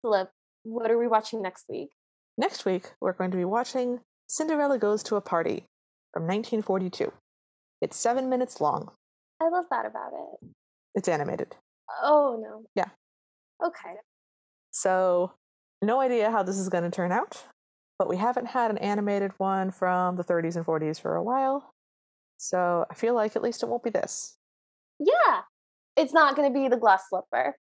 Philip, 0.00 0.30
what 0.62 0.90
are 0.90 0.98
we 0.98 1.06
watching 1.06 1.42
next 1.42 1.68
week? 1.68 1.90
Next 2.38 2.64
week, 2.64 2.94
we're 3.00 3.12
going 3.12 3.30
to 3.30 3.36
be 3.36 3.44
watching 3.44 4.00
Cinderella 4.26 4.78
Goes 4.78 5.02
to 5.04 5.16
a 5.16 5.20
Party 5.20 5.66
from 6.14 6.26
1942. 6.26 7.12
It's 7.82 7.96
seven 7.96 8.28
minutes 8.30 8.58
long. 8.60 8.90
I 9.40 9.48
love 9.48 9.66
that 9.70 9.84
about 9.84 10.12
it. 10.14 10.48
It's 10.94 11.08
animated. 11.08 11.56
Oh, 12.02 12.38
no. 12.42 12.64
Yeah. 12.74 12.88
Okay. 13.62 13.96
So, 14.70 15.32
no 15.82 16.00
idea 16.00 16.30
how 16.30 16.42
this 16.42 16.56
is 16.58 16.68
going 16.70 16.84
to 16.84 16.90
turn 16.90 17.12
out, 17.12 17.44
but 18.02 18.08
we 18.08 18.16
haven't 18.16 18.46
had 18.46 18.68
an 18.68 18.78
animated 18.78 19.30
one 19.38 19.70
from 19.70 20.16
the 20.16 20.24
30s 20.24 20.56
and 20.56 20.66
40s 20.66 21.00
for 21.00 21.14
a 21.14 21.22
while. 21.22 21.72
So, 22.36 22.84
I 22.90 22.94
feel 22.94 23.14
like 23.14 23.36
at 23.36 23.42
least 23.44 23.62
it 23.62 23.68
won't 23.68 23.84
be 23.84 23.90
this. 23.90 24.38
Yeah. 24.98 25.42
It's 25.96 26.12
not 26.12 26.34
going 26.34 26.52
to 26.52 26.58
be 26.60 26.66
the 26.66 26.76
glass 26.76 27.04
slipper. 27.08 27.54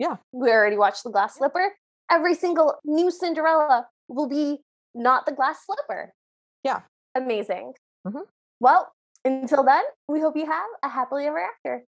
Yeah. 0.00 0.16
We 0.32 0.50
already 0.50 0.76
watched 0.76 1.04
the 1.04 1.10
glass 1.10 1.36
slipper. 1.36 1.76
Every 2.10 2.34
single 2.34 2.74
new 2.84 3.08
Cinderella 3.12 3.86
will 4.08 4.28
be 4.28 4.58
not 4.96 5.26
the 5.26 5.32
glass 5.32 5.58
slipper. 5.64 6.12
Yeah. 6.64 6.80
Amazing. 7.14 7.74
Mhm. 8.04 8.22
Well, 8.58 8.90
until 9.24 9.62
then, 9.62 9.84
we 10.08 10.18
hope 10.18 10.36
you 10.36 10.46
have 10.46 10.70
a 10.82 10.88
happily 10.88 11.26
ever 11.26 11.38
after. 11.38 11.84